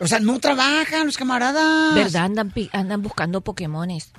o 0.00 0.06
sea, 0.06 0.20
no 0.20 0.38
trabajan 0.38 1.06
los 1.06 1.16
camaradas. 1.26 1.94
¿Verdad? 1.94 2.24
Andan, 2.24 2.50
pi- 2.50 2.70
andan 2.72 3.02
buscando 3.02 3.40
Pokémones. 3.40 4.12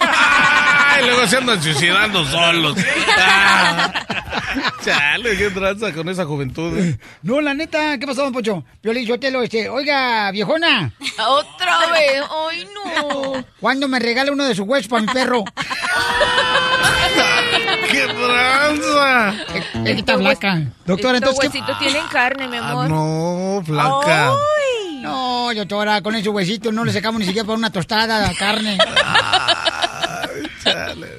Ay, 0.00 1.04
luego 1.06 1.26
se 1.26 1.36
andan 1.36 1.62
suicidando 1.62 2.24
solos. 2.24 2.76
Ah. 3.18 3.92
Chale, 4.84 5.36
qué 5.36 5.50
tranza 5.50 5.92
con 5.92 6.08
esa 6.08 6.24
juventud. 6.24 6.76
eh. 6.78 6.98
No, 7.22 7.40
la 7.40 7.54
neta, 7.54 7.98
¿qué 7.98 8.06
pasó, 8.06 8.22
don 8.24 8.32
Pocho? 8.32 8.64
Piolín, 8.80 9.06
yo 9.06 9.18
te 9.20 9.30
lo, 9.30 9.42
este, 9.42 9.68
oiga, 9.68 10.30
viejona. 10.30 10.92
Otra 11.26 11.78
vez, 11.92 12.22
ay 12.48 12.66
no. 12.74 13.44
¿Cuándo 13.60 13.88
me 13.88 13.98
regala 13.98 14.32
uno 14.32 14.44
de 14.44 14.54
sus 14.54 14.66
huesos 14.66 14.88
para 14.88 15.02
mi 15.02 15.08
perro? 15.08 15.44
¡Qué 17.90 18.06
tranza! 18.06 19.30
Es 19.54 19.64
que 19.84 19.92
está 19.92 20.16
flaca. 20.18 20.62
Doctora, 20.86 21.18
entonces, 21.18 21.40
¿qué- 21.40 21.46
huesitos 21.58 21.78
tienen 21.78 22.06
carne, 22.08 22.48
mi 22.48 22.56
amor. 22.56 22.86
Ah, 22.86 22.88
no, 22.88 23.62
flaca. 23.64 24.30
No, 25.02 25.54
doctora, 25.54 26.00
con 26.00 26.14
esos 26.14 26.32
huesitos 26.32 26.72
no 26.72 26.84
le 26.84 26.92
sacamos 26.92 27.20
ni 27.20 27.26
siquiera 27.26 27.46
para 27.46 27.58
una 27.58 27.70
tostada 27.70 28.28
de 28.28 28.34
carne. 28.36 28.78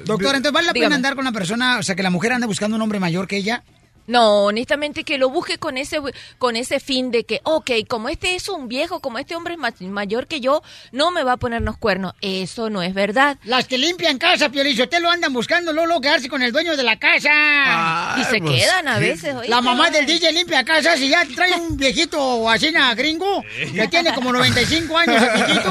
Doctora, 0.04 0.36
entonces, 0.36 0.52
¿vale 0.52 0.66
la 0.66 0.72
pena 0.72 0.94
andar 0.94 1.14
con 1.14 1.22
una 1.22 1.32
persona, 1.32 1.78
o 1.78 1.82
sea, 1.82 1.94
que 1.94 2.02
la 2.02 2.10
mujer 2.10 2.32
ande 2.32 2.46
buscando 2.46 2.76
un 2.76 2.82
hombre 2.82 3.00
mayor 3.00 3.26
que 3.26 3.36
ella? 3.36 3.62
No, 4.06 4.44
honestamente 4.44 5.04
que 5.04 5.16
lo 5.18 5.30
busque 5.30 5.58
con 5.58 5.76
ese 5.78 6.00
con 6.38 6.56
ese 6.56 6.78
fin 6.80 7.10
de 7.10 7.24
que, 7.24 7.40
ok, 7.44 7.70
como 7.88 8.08
este 8.08 8.34
es 8.34 8.48
un 8.48 8.68
viejo, 8.68 9.00
como 9.00 9.18
este 9.18 9.34
hombre 9.34 9.54
es 9.54 9.58
ma- 9.60 9.72
mayor 9.80 10.26
que 10.26 10.40
yo, 10.40 10.62
no 10.92 11.10
me 11.10 11.22
va 11.24 11.32
a 11.32 11.36
ponernos 11.36 11.78
cuernos. 11.78 12.12
Eso 12.20 12.68
no 12.70 12.82
es 12.82 12.92
verdad. 12.94 13.38
Las 13.44 13.66
que 13.66 13.78
limpian 13.78 14.18
casa, 14.18 14.48
Piolín, 14.50 14.80
usted 14.80 15.00
lo 15.00 15.10
andan 15.10 15.32
buscando, 15.32 15.72
luego 15.72 16.00
quedarse 16.00 16.28
con 16.28 16.42
el 16.42 16.52
dueño 16.52 16.76
de 16.76 16.82
la 16.82 16.98
casa. 16.98 18.16
y 18.20 18.24
se 18.24 18.38
pues, 18.40 18.60
quedan 18.60 18.88
a 18.88 18.98
veces. 18.98 19.34
La 19.48 19.60
mamá 19.60 19.90
del 19.90 20.06
DJ 20.06 20.32
limpia 20.32 20.64
casas 20.64 21.00
y 21.00 21.08
ya 21.08 21.22
trae 21.34 21.54
un 21.54 21.76
viejito 21.76 22.48
así 22.50 22.70
na, 22.72 22.94
gringo 22.94 23.42
que 23.74 23.88
tiene 23.88 24.12
como 24.14 24.32
95 24.32 24.98
años 24.98 25.22
el 25.22 25.44
viejito. 25.44 25.70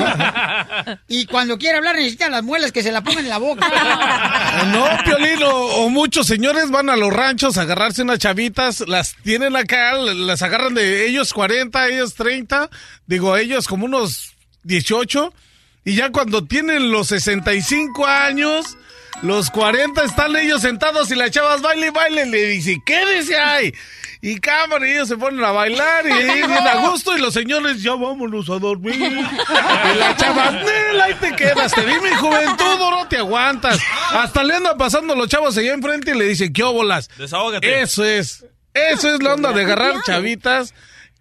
Y 1.08 1.26
cuando 1.26 1.58
quiere 1.58 1.78
hablar 1.78 1.96
necesita 1.96 2.30
las 2.30 2.44
muelas 2.44 2.72
que 2.72 2.82
se 2.84 2.92
la 2.92 3.02
pongan 3.02 3.24
en 3.26 3.30
la 3.30 3.38
boca. 3.38 3.68
O 4.62 4.66
no, 4.68 4.86
Piolín, 5.04 5.44
o, 5.44 5.52
o 5.84 5.90
muchos 5.90 6.26
señores 6.28 6.70
van 6.72 6.90
a 6.90 6.96
los 6.96 7.12
ranchos 7.14 7.58
a 7.58 7.62
agarrarse 7.62 8.02
unas 8.02 8.20
chavitas, 8.24 8.88
las 8.88 9.18
tienen 9.22 9.54
acá, 9.58 9.96
las 9.96 10.42
agarran 10.44 10.74
de 10.74 11.06
ellos 11.06 11.34
40, 11.34 11.90
ellos 11.90 12.14
30, 12.14 12.70
digo, 13.06 13.36
ellos 13.36 13.68
como 13.68 13.84
unos 13.84 14.32
18, 14.64 15.34
y 15.84 15.96
ya 15.96 16.10
cuando 16.10 16.46
tienen 16.46 16.90
los 16.90 17.08
65 17.08 18.08
años, 18.08 18.78
los 19.22 19.50
40 19.52 20.04
están 20.04 20.36
ellos 20.36 20.62
sentados 20.62 21.10
y 21.12 21.16
las 21.16 21.32
chavas 21.32 21.62
baile 21.62 21.88
y 21.88 21.90
baile, 21.92 22.26
le 22.26 22.46
dice, 22.46 22.82
quédese 22.86 23.38
ahí. 23.38 23.74
Y 24.22 24.40
cámara, 24.40 24.88
y 24.88 24.92
ellos 24.94 25.10
se 25.10 25.18
ponen 25.18 25.44
a 25.44 25.52
bailar 25.52 26.06
y 26.08 26.14
bien 26.14 26.50
a 26.52 26.88
gusto 26.88 27.16
y 27.18 27.20
los 27.20 27.34
señores, 27.34 27.84
ya 27.84 27.92
vámonos 27.92 28.50
a 28.50 28.58
dormir. 28.58 28.96
Y 28.96 29.98
la 29.98 30.16
chava, 30.16 30.50
"Nel, 30.52 31.02
ahí 31.02 31.14
te 31.16 31.36
quedas, 31.36 31.74
te 31.74 31.86
di 31.86 31.94
mi 32.00 32.10
juventud, 32.16 32.80
no 32.80 33.06
te 33.10 33.18
aguantas. 33.18 33.80
Hasta 34.12 34.44
le 34.44 34.56
andan 34.56 34.78
pasando 34.78 35.14
los 35.14 35.28
chavos 35.28 35.58
allá 35.58 35.74
enfrente 35.74 36.12
y 36.12 36.18
le 36.18 36.26
dicen, 36.26 36.54
¿qué 36.54 36.64
óbolas? 36.64 37.10
Desahógate. 37.18 37.82
Eso 37.82 38.06
es, 38.06 38.46
eso 38.74 39.14
es 39.14 39.22
la 39.22 39.34
onda 39.34 39.52
de 39.52 39.64
agarrar 39.64 40.02
chavitas. 40.04 40.74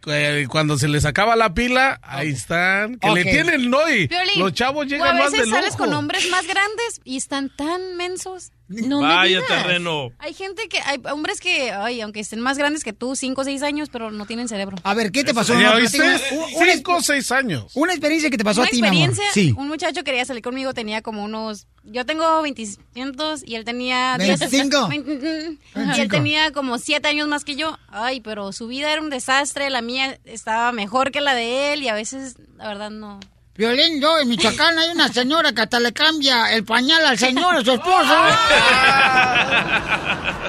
Eh, 0.07 0.47
Cuando 0.49 0.79
se 0.79 0.89
les 0.89 1.05
acaba 1.05 1.37
la 1.37 1.55
pila, 1.55 2.01
ahí 2.03 2.31
están, 2.31 2.99
que 2.99 3.09
Ok. 3.09 3.15
le 3.17 3.25
tienen, 3.25 3.71
¿no? 3.71 3.89
Y 3.91 4.09
Piolín, 4.09 4.39
los 4.39 4.53
chavos 4.53 4.85
o 4.85 4.89
llegan 4.89 5.09
a 5.17 5.19
más 5.19 5.33
de 5.33 5.39
veces 5.39 5.53
sales 5.53 5.77
con 5.77 5.93
hombres 5.93 6.29
más 6.31 6.47
grandes 6.47 7.01
y 7.05 7.17
están 7.17 7.49
tan 7.55 7.97
mensos. 7.97 8.51
No 8.73 9.01
me 9.01 9.07
Vaya 9.07 9.41
digas. 9.41 9.49
terreno. 9.49 10.11
Hay 10.19 10.35
gente 10.35 10.69
que, 10.69 10.79
hay 10.81 11.01
hombres 11.11 11.41
que, 11.41 11.71
ay, 11.73 12.01
aunque 12.01 12.21
estén 12.21 12.41
más 12.41 12.59
grandes 12.59 12.85
que 12.85 12.93
tú, 12.93 13.17
5 13.17 13.41
o 13.41 13.45
6 13.45 13.63
años, 13.63 13.89
pero 13.91 14.11
no 14.11 14.27
tienen 14.27 14.49
cerebro. 14.49 14.77
A 14.83 14.95
ver, 14.95 15.13
¿qué 15.13 15.25
te 15.25 15.35
pasó? 15.35 15.55
¿Ya 15.55 15.71
No, 15.71 15.77
oíste? 15.77 15.99
platícame. 15.99 16.39
Un- 16.39 16.55
una- 16.63 16.73
Cinco 16.75 16.97
o 16.97 17.03
seis 17.03 17.31
años. 17.33 17.73
Una 17.75 17.93
experiencia 17.93 18.31
que 18.31 18.39
te 18.39 18.45
pasó 18.45 18.61
Una 18.61 18.69
a 18.69 18.71
ti, 18.71 18.81
mi 18.81 18.89
amor. 18.89 19.01
experiencia, 19.09 19.33
Sí. 19.35 19.55
un 19.57 19.69
muchacho 19.69 20.05
quería 20.05 20.25
salir 20.25 20.43
conmigo, 20.43 20.73
tenía 20.75 21.03
como 21.03 21.23
unos, 21.25 21.67
yo 21.85 22.07
tengo 22.07 22.41
25 22.43 23.35
y 23.45 23.55
él 23.57 23.65
tenía 23.65 24.17
10 24.19 24.41
¿25? 24.41 24.89
20, 24.89 25.11
y 25.13 25.15
él 25.15 25.59
25. 25.75 26.09
tenía 26.17 26.51
como 26.53 26.79
7 26.79 27.09
años 27.09 27.29
más 27.29 27.45
que 27.45 27.57
yo. 27.57 27.79
Ay, 27.89 28.21
pero 28.21 28.53
su 28.53 28.67
vida 28.69 28.93
era 28.93 29.03
un 29.03 29.11
desastre, 29.11 29.69
la 29.71 29.83
mía 29.83 30.19
estaba 30.25 30.73
mejor 30.73 31.11
que 31.11 31.21
la 31.21 31.35
de 31.35 31.73
él 31.73 31.83
y 31.83 31.89
a 31.89 31.95
veces, 31.95 32.37
la 32.57 32.69
verdad, 32.69 32.91
no. 32.91 33.21
Violín, 33.55 34.01
yo 34.01 34.19
en 34.19 34.29
Michoacán 34.29 34.79
hay 34.79 34.89
una 34.91 35.09
señora 35.13 35.53
que 35.53 35.61
hasta 35.61 35.79
le 35.79 35.93
cambia 35.93 36.55
el 36.55 36.65
pañal 36.65 37.05
al 37.05 37.19
señor, 37.19 37.57
a 37.57 37.63
su 37.63 37.73
esposo. 37.73 38.17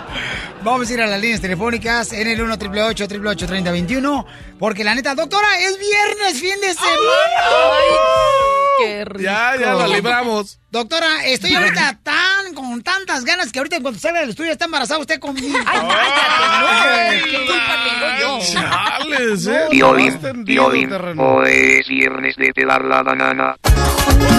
Vamos 0.63 0.89
a 0.89 0.93
ir 0.93 1.01
a 1.01 1.07
las 1.07 1.19
líneas 1.19 1.41
telefónicas 1.41 2.13
en 2.13 2.25
el 2.25 2.41
1 2.41 2.53
888 2.53 3.47
3021 3.47 4.25
porque 4.57 4.85
la 4.85 4.95
neta, 4.95 5.13
doctora, 5.13 5.47
es 5.59 5.77
viernes, 5.77 6.39
fin 6.39 6.61
de 6.61 6.73
semana. 6.73 6.97
Qué 8.79 9.03
rico. 9.03 9.19
Ya, 9.19 9.55
ya 9.59 9.73
la 9.73 9.87
libramos. 9.87 10.59
Doctora, 10.71 11.25
estoy 11.25 11.53
ahorita 11.53 11.99
tan 12.03 12.53
con 12.53 12.81
tantas 12.81 13.25
ganas 13.25 13.51
que 13.51 13.59
ahorita 13.59 13.81
cuando 13.81 13.99
salga 13.99 14.21
del 14.21 14.29
estudio 14.29 14.53
está 14.53 14.63
embarazada 14.63 15.01
usted 15.01 15.19
conmigo. 15.19 15.57
Ay, 15.65 15.81
cállate, 15.81 17.17
no. 17.17 17.31
¿Qué 17.31 17.45
culpa 17.45 17.75
tengo 17.83 18.39
yo? 18.39 18.53
Chales, 18.53 19.47
¿eh? 19.47 19.67
Violín, 19.69 20.45
violín, 20.45 20.93
hoy 21.19 21.51
es 21.51 21.87
viernes 21.89 22.37
de 22.37 22.53
pelar 22.53 22.85
la 22.85 23.03
banana. 23.03 23.57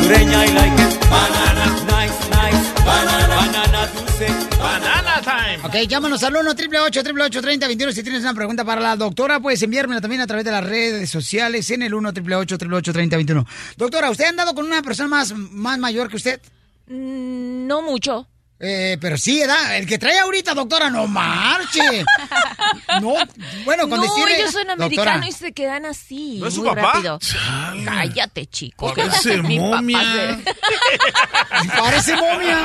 Hondureña 0.04 0.44
y 0.44 0.52
like 0.52 0.82
it. 0.82 1.00
Banana, 1.08 1.64
nice, 1.86 2.28
nice. 2.28 2.84
Banana 2.84 3.86
dulce. 3.94 4.26
Banana 4.58 5.22
time. 5.22 5.58
Ok, 5.64 5.88
llámanos 5.88 6.22
al 6.22 6.36
1 6.36 6.50
888 6.50 7.40
30 7.40 7.66
21 7.66 7.92
Si 7.92 8.02
tienes 8.02 8.20
una 8.20 8.34
pregunta 8.34 8.66
para 8.66 8.82
la 8.82 8.96
doctora, 8.96 9.40
puedes 9.40 9.62
enviármela 9.62 10.02
también 10.02 10.20
a 10.20 10.26
través 10.26 10.44
de 10.44 10.50
las 10.50 10.62
redes 10.62 11.08
sociales 11.08 11.70
en 11.70 11.84
el 11.84 11.94
1 11.94 12.10
888 12.10 12.92
30 12.92 13.16
21 13.16 13.46
Doctora, 13.78 14.10
¿usted 14.10 14.26
ha 14.26 14.28
andado 14.28 14.54
con 14.54 14.66
una 14.66 14.82
persona 14.82 15.08
más, 15.08 15.32
más 15.34 15.78
mayor 15.78 16.10
que 16.10 16.16
usted? 16.16 16.38
Mm, 16.88 17.66
No 17.66 17.80
mucho. 17.80 18.26
Eh, 18.60 18.96
pero 19.00 19.18
sí, 19.18 19.40
¿verdad? 19.40 19.76
El 19.76 19.86
que 19.86 19.98
trae 19.98 20.18
ahorita, 20.20 20.54
doctora, 20.54 20.88
no 20.90 21.06
marche. 21.06 22.04
No, 23.00 23.14
bueno, 23.64 23.88
con 23.88 23.98
no, 23.98 24.02
decirle... 24.02 24.36
ellos 24.40 24.52
son 24.52 24.70
americanos 24.70 25.28
y 25.28 25.32
se 25.32 25.52
quedan 25.52 25.84
así. 25.84 26.38
¿No 26.40 26.46
es 26.46 26.54
su 26.54 26.60
muy 26.62 26.70
papá? 26.70 26.92
rápido. 26.94 27.18
Cállate, 27.84 28.46
chico. 28.46 28.92
Parece 28.96 29.42
momia. 29.42 30.38
se- 30.38 31.68
Parece 31.78 32.16
momia. 32.16 32.58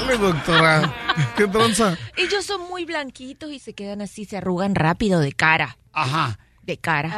Dale, 0.00 0.18
doctora. 0.18 0.94
¿Qué 1.36 1.46
tranza? 1.48 1.96
Ellos 2.16 2.44
son 2.46 2.68
muy 2.68 2.84
blanquitos 2.84 3.50
y 3.52 3.58
se 3.58 3.74
quedan 3.74 4.00
así, 4.00 4.24
se 4.24 4.36
arrugan 4.36 4.74
rápido 4.74 5.20
de 5.20 5.32
cara. 5.32 5.76
Ajá. 5.92 6.38
De 6.68 6.76
cara. 6.76 7.08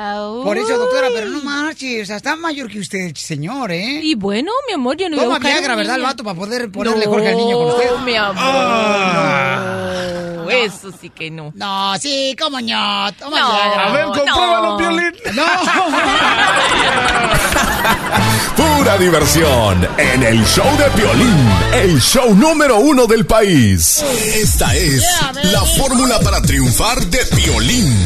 Por 0.44 0.56
eso, 0.56 0.78
doctora, 0.78 1.08
pero 1.12 1.28
no 1.28 1.42
marche. 1.42 2.00
O 2.02 2.06
sea, 2.06 2.14
está 2.18 2.36
mayor 2.36 2.70
que 2.70 2.78
usted, 2.78 3.16
señor, 3.16 3.72
¿eh? 3.72 3.98
Y 4.00 4.14
bueno, 4.14 4.52
mi 4.68 4.74
amor, 4.74 4.96
yo 4.96 5.08
no 5.08 5.16
iba 5.16 5.22
a 5.22 5.24
Toma 5.26 5.38
buscar 5.38 5.52
Viagra, 5.54 5.72
un 5.74 5.78
¿verdad, 5.78 5.96
el 5.96 6.02
vato, 6.02 6.22
para 6.22 6.36
poder 6.38 6.70
ponerle 6.70 7.04
No, 7.04 7.10
Jorge 7.10 7.28
al 7.30 7.36
niño 7.36 7.58
con 7.58 7.66
usted? 7.66 7.90
mi 8.04 8.14
amor. 8.14 8.36
Ah. 8.38 10.34
No, 10.36 10.48
eso 10.50 10.92
sí 11.00 11.10
que 11.10 11.32
no. 11.32 11.50
No, 11.56 11.98
sí, 11.98 12.36
cómo 12.40 12.60
no. 12.60 13.12
Toma 13.18 13.40
No, 13.40 13.52
Viagra. 13.52 13.88
A 13.88 13.92
ver, 13.92 14.04
compruébalo, 14.04 14.70
no. 14.70 14.76
Piolín. 14.76 15.12
No. 15.34 15.42
Pura 18.56 18.96
diversión 18.98 19.88
en 19.98 20.22
el 20.22 20.44
show 20.46 20.76
de 20.78 20.84
Piolín, 20.90 21.48
el 21.72 22.00
show 22.00 22.32
número 22.36 22.78
uno 22.78 23.08
del 23.08 23.26
país. 23.26 24.00
Esta 24.32 24.76
es 24.76 25.04
la 25.42 25.62
fórmula 25.62 26.20
para 26.20 26.40
triunfar 26.40 27.00
de 27.06 27.18
Piolín. 27.34 27.96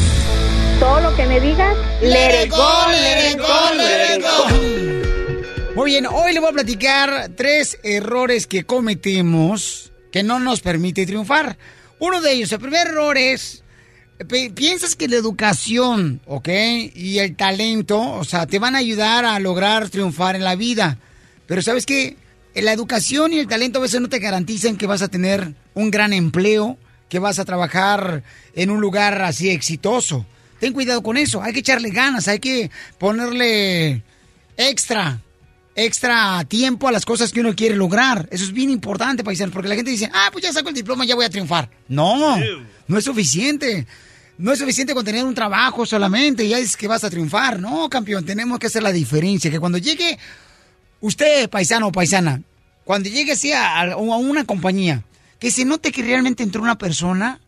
Todo 0.79 0.99
lo 1.01 1.15
que 1.15 1.25
me 1.25 1.39
digas, 1.39 1.75
Let 2.01 2.43
it 2.45 2.51
go, 2.51 2.85
let 2.91 3.31
it 3.31 3.37
go, 3.39 3.73
let 3.75 4.15
it 4.17 4.21
go. 4.23 5.73
Muy 5.75 5.91
bien, 5.91 6.05
hoy 6.05 6.33
le 6.33 6.39
voy 6.39 6.49
a 6.49 6.53
platicar 6.53 7.29
tres 7.35 7.77
errores 7.83 8.45
que 8.47 8.63
cometemos 8.65 9.91
que 10.11 10.23
no 10.23 10.39
nos 10.39 10.61
permite 10.61 11.05
triunfar. 11.05 11.57
Uno 11.99 12.21
de 12.21 12.33
ellos, 12.33 12.51
el 12.51 12.59
primer 12.59 12.87
error 12.87 13.17
es, 13.17 13.63
pi- 14.29 14.49
piensas 14.49 14.95
que 14.95 15.07
la 15.07 15.15
educación, 15.17 16.21
¿ok? 16.27 16.49
Y 16.93 17.19
el 17.19 17.35
talento, 17.35 17.99
o 18.01 18.23
sea, 18.23 18.45
te 18.45 18.59
van 18.59 18.75
a 18.75 18.79
ayudar 18.79 19.25
a 19.25 19.39
lograr 19.39 19.89
triunfar 19.89 20.35
en 20.35 20.43
la 20.43 20.55
vida. 20.55 20.97
Pero 21.47 21.61
¿sabes 21.61 21.85
qué? 21.85 22.15
La 22.53 22.71
educación 22.73 23.33
y 23.33 23.39
el 23.39 23.47
talento 23.47 23.79
a 23.79 23.81
veces 23.83 23.99
no 24.01 24.07
te 24.09 24.19
garantizan 24.19 24.77
que 24.77 24.87
vas 24.87 25.01
a 25.01 25.07
tener 25.09 25.53
un 25.73 25.91
gran 25.91 26.13
empleo, 26.13 26.77
que 27.09 27.19
vas 27.19 27.39
a 27.39 27.45
trabajar 27.45 28.23
en 28.55 28.69
un 28.69 28.79
lugar 28.81 29.21
así 29.21 29.49
exitoso. 29.49 30.25
Ten 30.65 30.73
cuidado 30.73 31.03
con 31.03 31.15
eso, 31.15 31.43
hay 31.43 31.53
que 31.53 31.59
echarle 31.59 31.91
ganas, 31.91 32.27
hay 32.27 32.39
que 32.39 32.71
ponerle 32.97 34.01
extra, 34.57 35.21
extra 35.75 36.43
tiempo 36.45 36.87
a 36.87 36.91
las 36.91 37.05
cosas 37.05 37.31
que 37.31 37.39
uno 37.39 37.55
quiere 37.55 37.75
lograr. 37.75 38.27
Eso 38.31 38.45
es 38.45 38.51
bien 38.51 38.71
importante, 38.71 39.23
paisanos, 39.23 39.53
porque 39.53 39.69
la 39.69 39.75
gente 39.75 39.91
dice, 39.91 40.09
ah, 40.11 40.29
pues 40.31 40.43
ya 40.43 40.51
saco 40.51 40.69
el 40.69 40.73
diploma, 40.73 41.05
ya 41.05 41.13
voy 41.13 41.25
a 41.25 41.29
triunfar. 41.29 41.69
No, 41.87 42.35
no 42.87 42.97
es 42.97 43.03
suficiente. 43.03 43.85
No 44.39 44.53
es 44.53 44.57
suficiente 44.57 44.95
con 44.95 45.05
tener 45.05 45.23
un 45.23 45.35
trabajo 45.35 45.85
solamente, 45.85 46.47
ya 46.47 46.57
es 46.57 46.75
que 46.75 46.87
vas 46.87 47.03
a 47.03 47.11
triunfar. 47.11 47.59
No, 47.59 47.87
campeón, 47.87 48.25
tenemos 48.25 48.57
que 48.57 48.65
hacer 48.65 48.81
la 48.81 48.91
diferencia, 48.91 49.51
que 49.51 49.59
cuando 49.59 49.77
llegue 49.77 50.17
usted, 50.99 51.47
paisano 51.47 51.89
o 51.89 51.91
paisana, 51.91 52.41
cuando 52.85 53.07
llegue 53.07 53.33
así 53.33 53.51
a, 53.51 53.81
a 53.81 53.97
una 53.97 54.45
compañía, 54.45 55.03
que 55.37 55.51
se 55.51 55.63
note 55.63 55.91
que 55.91 56.01
realmente 56.01 56.41
entró 56.41 56.63
una 56.63 56.79
persona 56.79 57.39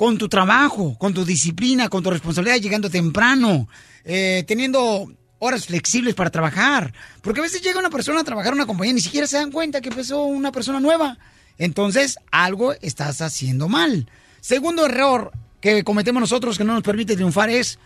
con 0.00 0.16
tu 0.16 0.30
trabajo, 0.30 0.96
con 0.96 1.12
tu 1.12 1.26
disciplina, 1.26 1.90
con 1.90 2.02
tu 2.02 2.08
responsabilidad, 2.08 2.56
llegando 2.56 2.88
temprano, 2.88 3.68
eh, 4.02 4.44
teniendo 4.48 5.12
horas 5.40 5.66
flexibles 5.66 6.14
para 6.14 6.30
trabajar. 6.30 6.94
Porque 7.20 7.40
a 7.40 7.42
veces 7.42 7.60
llega 7.60 7.78
una 7.78 7.90
persona 7.90 8.20
a 8.20 8.24
trabajar 8.24 8.54
en 8.54 8.60
una 8.60 8.66
compañía 8.66 8.92
y 8.92 8.94
ni 8.94 9.02
siquiera 9.02 9.26
se 9.26 9.36
dan 9.36 9.52
cuenta 9.52 9.82
que 9.82 9.90
empezó 9.90 10.22
una 10.22 10.52
persona 10.52 10.80
nueva. 10.80 11.18
Entonces, 11.58 12.16
algo 12.30 12.72
estás 12.80 13.20
haciendo 13.20 13.68
mal. 13.68 14.08
Segundo 14.40 14.86
error 14.86 15.32
que 15.60 15.84
cometemos 15.84 16.18
nosotros 16.18 16.56
que 16.56 16.64
no 16.64 16.72
nos 16.72 16.82
permite 16.82 17.14
triunfar 17.14 17.50
es, 17.50 17.78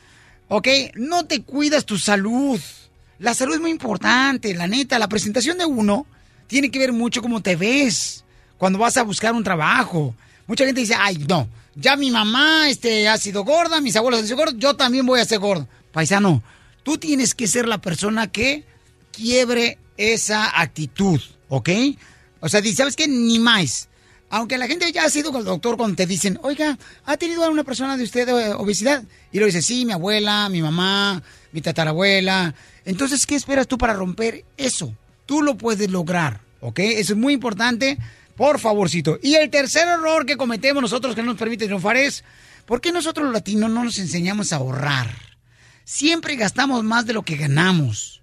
ok, 0.46 0.68
no 0.94 1.26
te 1.26 1.42
cuidas 1.42 1.84
tu 1.84 1.98
salud. 1.98 2.60
La 3.18 3.34
salud 3.34 3.54
es 3.54 3.60
muy 3.60 3.72
importante, 3.72 4.54
la 4.54 4.68
neta. 4.68 5.00
La 5.00 5.08
presentación 5.08 5.58
de 5.58 5.64
uno 5.64 6.06
tiene 6.46 6.70
que 6.70 6.78
ver 6.78 6.92
mucho 6.92 7.22
cómo 7.22 7.42
te 7.42 7.56
ves 7.56 8.24
cuando 8.56 8.78
vas 8.78 8.96
a 8.98 9.02
buscar 9.02 9.34
un 9.34 9.42
trabajo. 9.42 10.14
Mucha 10.46 10.64
gente 10.64 10.80
dice, 10.80 10.94
ay, 10.96 11.18
no, 11.28 11.48
ya 11.76 11.96
mi 11.96 12.10
mamá 12.10 12.68
este, 12.68 13.08
ha 13.08 13.16
sido 13.18 13.44
gorda, 13.44 13.80
mis 13.80 13.96
abuelos 13.96 14.20
han 14.20 14.26
sido 14.26 14.38
gordos, 14.38 14.56
yo 14.58 14.74
también 14.74 15.06
voy 15.06 15.20
a 15.20 15.24
ser 15.24 15.38
gordo. 15.38 15.68
Paisano, 15.92 16.42
tú 16.82 16.98
tienes 16.98 17.34
que 17.34 17.46
ser 17.46 17.66
la 17.68 17.80
persona 17.80 18.30
que 18.30 18.64
quiebre 19.12 19.78
esa 19.96 20.60
actitud, 20.60 21.20
¿ok? 21.48 21.70
O 22.40 22.48
sea, 22.48 22.62
¿sabes 22.74 22.96
qué? 22.96 23.08
Ni 23.08 23.38
más. 23.38 23.88
Aunque 24.30 24.58
la 24.58 24.66
gente 24.66 24.90
ya 24.90 25.04
ha 25.04 25.10
sido 25.10 25.30
con 25.30 25.40
el 25.40 25.46
doctor 25.46 25.76
cuando 25.76 25.96
te 25.96 26.06
dicen, 26.06 26.38
oiga, 26.42 26.76
¿ha 27.04 27.16
tenido 27.16 27.44
alguna 27.44 27.62
persona 27.62 27.96
de 27.96 28.02
usted 28.02 28.28
eh, 28.28 28.54
obesidad? 28.54 29.04
Y 29.30 29.38
lo 29.38 29.46
dice, 29.46 29.62
sí, 29.62 29.84
mi 29.84 29.92
abuela, 29.92 30.48
mi 30.48 30.60
mamá, 30.60 31.22
mi 31.52 31.60
tatarabuela. 31.60 32.54
Entonces, 32.84 33.26
¿qué 33.26 33.36
esperas 33.36 33.68
tú 33.68 33.78
para 33.78 33.92
romper 33.92 34.44
eso? 34.56 34.92
Tú 35.26 35.42
lo 35.42 35.56
puedes 35.56 35.88
lograr, 35.90 36.40
¿ok? 36.60 36.80
Eso 36.80 37.12
es 37.12 37.18
muy 37.18 37.32
importante. 37.32 37.96
Por 38.36 38.58
favorcito. 38.58 39.18
Y 39.22 39.34
el 39.34 39.50
tercer 39.50 39.86
error 39.86 40.26
que 40.26 40.36
cometemos 40.36 40.82
nosotros 40.82 41.14
que 41.14 41.22
no 41.22 41.28
nos 41.28 41.38
permite 41.38 41.66
triunfar 41.66 41.96
es, 41.96 42.24
¿por 42.66 42.80
qué 42.80 42.90
nosotros 42.90 43.24
los 43.24 43.32
latinos 43.32 43.70
no 43.70 43.84
nos 43.84 43.98
enseñamos 43.98 44.52
a 44.52 44.56
ahorrar? 44.56 45.08
Siempre 45.84 46.36
gastamos 46.36 46.82
más 46.82 47.06
de 47.06 47.12
lo 47.12 47.22
que 47.22 47.36
ganamos. 47.36 48.22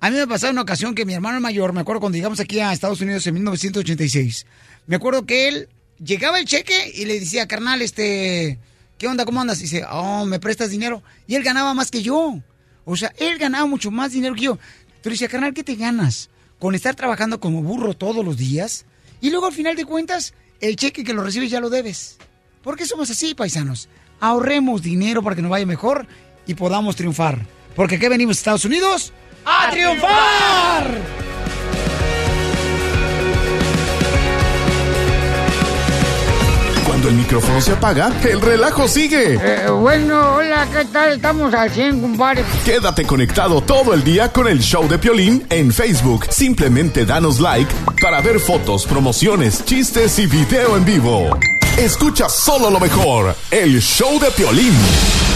A 0.00 0.10
mí 0.10 0.16
me 0.16 0.26
pasó 0.26 0.50
una 0.50 0.62
ocasión 0.62 0.96
que 0.96 1.04
mi 1.04 1.14
hermano 1.14 1.40
mayor, 1.40 1.72
me 1.72 1.80
acuerdo 1.80 2.00
cuando 2.00 2.16
llegamos 2.16 2.40
aquí 2.40 2.58
a 2.58 2.72
Estados 2.72 3.00
Unidos 3.00 3.24
en 3.28 3.34
1986, 3.34 4.46
me 4.88 4.96
acuerdo 4.96 5.24
que 5.26 5.46
él 5.46 5.68
llegaba 6.04 6.40
el 6.40 6.44
cheque 6.44 6.90
y 6.92 7.04
le 7.04 7.20
decía, 7.20 7.46
carnal, 7.46 7.82
este, 7.82 8.58
¿qué 8.98 9.06
onda? 9.06 9.24
¿Cómo 9.24 9.40
andas? 9.40 9.60
Dice, 9.60 9.84
oh, 9.88 10.26
¿me 10.26 10.40
prestas 10.40 10.70
dinero? 10.70 11.04
Y 11.28 11.36
él 11.36 11.44
ganaba 11.44 11.72
más 11.72 11.92
que 11.92 12.02
yo. 12.02 12.40
O 12.84 12.96
sea, 12.96 13.12
él 13.18 13.38
ganaba 13.38 13.66
mucho 13.66 13.92
más 13.92 14.10
dinero 14.10 14.34
que 14.34 14.42
yo. 14.42 14.58
Tú 15.02 15.08
le 15.08 15.14
decía, 15.14 15.28
carnal, 15.28 15.54
¿qué 15.54 15.62
te 15.62 15.76
ganas? 15.76 16.30
Con 16.58 16.74
estar 16.74 16.96
trabajando 16.96 17.38
como 17.38 17.62
burro 17.62 17.94
todos 17.94 18.24
los 18.24 18.36
días 18.36 18.86
y 19.22 19.30
luego 19.30 19.46
al 19.46 19.52
final 19.54 19.76
de 19.76 19.86
cuentas, 19.86 20.34
el 20.60 20.76
cheque 20.76 21.04
que 21.04 21.14
lo 21.14 21.22
recibes 21.22 21.50
ya 21.50 21.60
lo 21.60 21.70
debes. 21.70 22.18
¿Por 22.62 22.76
qué 22.76 22.84
somos 22.84 23.08
así, 23.08 23.34
paisanos? 23.34 23.88
Ahorremos 24.20 24.82
dinero 24.82 25.22
para 25.22 25.34
que 25.34 25.42
nos 25.42 25.50
vaya 25.50 25.64
mejor 25.64 26.06
y 26.46 26.54
podamos 26.54 26.96
triunfar. 26.96 27.38
Porque 27.74 27.94
aquí 27.94 28.08
venimos 28.08 28.36
a 28.36 28.40
Estados 28.40 28.64
Unidos 28.64 29.12
a, 29.44 29.70
triunfar. 29.70 30.98
Cuando 37.02 37.18
el 37.18 37.24
micrófono 37.24 37.60
se 37.60 37.72
apaga, 37.72 38.12
el 38.22 38.40
relajo 38.40 38.86
sigue. 38.86 39.36
Eh, 39.42 39.68
bueno, 39.70 40.36
hola, 40.36 40.68
¿qué 40.70 40.84
tal? 40.84 41.14
Estamos 41.14 41.52
al 41.52 41.68
100, 41.68 42.00
compadre. 42.00 42.44
Quédate 42.64 43.04
conectado 43.04 43.60
todo 43.60 43.92
el 43.92 44.04
día 44.04 44.32
con 44.32 44.46
el 44.46 44.60
show 44.60 44.86
de 44.86 44.98
Piolín 44.98 45.44
en 45.50 45.72
Facebook. 45.72 46.26
Simplemente 46.30 47.04
danos 47.04 47.40
like 47.40 47.74
para 48.00 48.20
ver 48.20 48.38
fotos, 48.38 48.86
promociones, 48.86 49.64
chistes 49.64 50.16
y 50.20 50.28
video 50.28 50.76
en 50.76 50.84
vivo. 50.84 51.36
Escucha 51.76 52.28
solo 52.28 52.70
lo 52.70 52.78
mejor, 52.78 53.34
el 53.50 53.82
show 53.82 54.20
de 54.20 54.30
Piolín. 54.30 54.72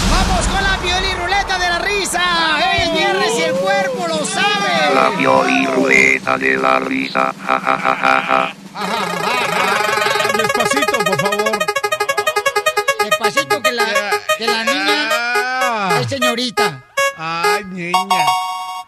Vamos 0.09 0.47
con 0.47 0.63
la 0.63 0.79
pioli 0.79 1.15
ruleta 1.21 1.59
de 1.59 1.69
la 1.69 1.79
risa. 1.81 2.23
Hoy 2.59 2.83
es 2.85 2.93
viernes 2.93 3.31
y 3.41 3.43
el 3.43 3.55
cuerpo 3.55 4.07
lo 4.07 4.25
sabe. 4.25 4.95
La 4.95 5.11
violiruleta 5.19 6.39
de 6.39 6.59
la 6.59 6.79
risa. 6.79 7.35
Ja, 7.45 7.59
ja, 7.59 7.77
ja, 7.77 7.97
ja, 7.97 8.23
ja. 8.23 8.57
Despacito, 10.37 10.99
señorita. 16.19 16.85
Ay, 17.17 17.65
niña. 17.65 18.25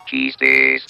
Chistes. 0.07 0.85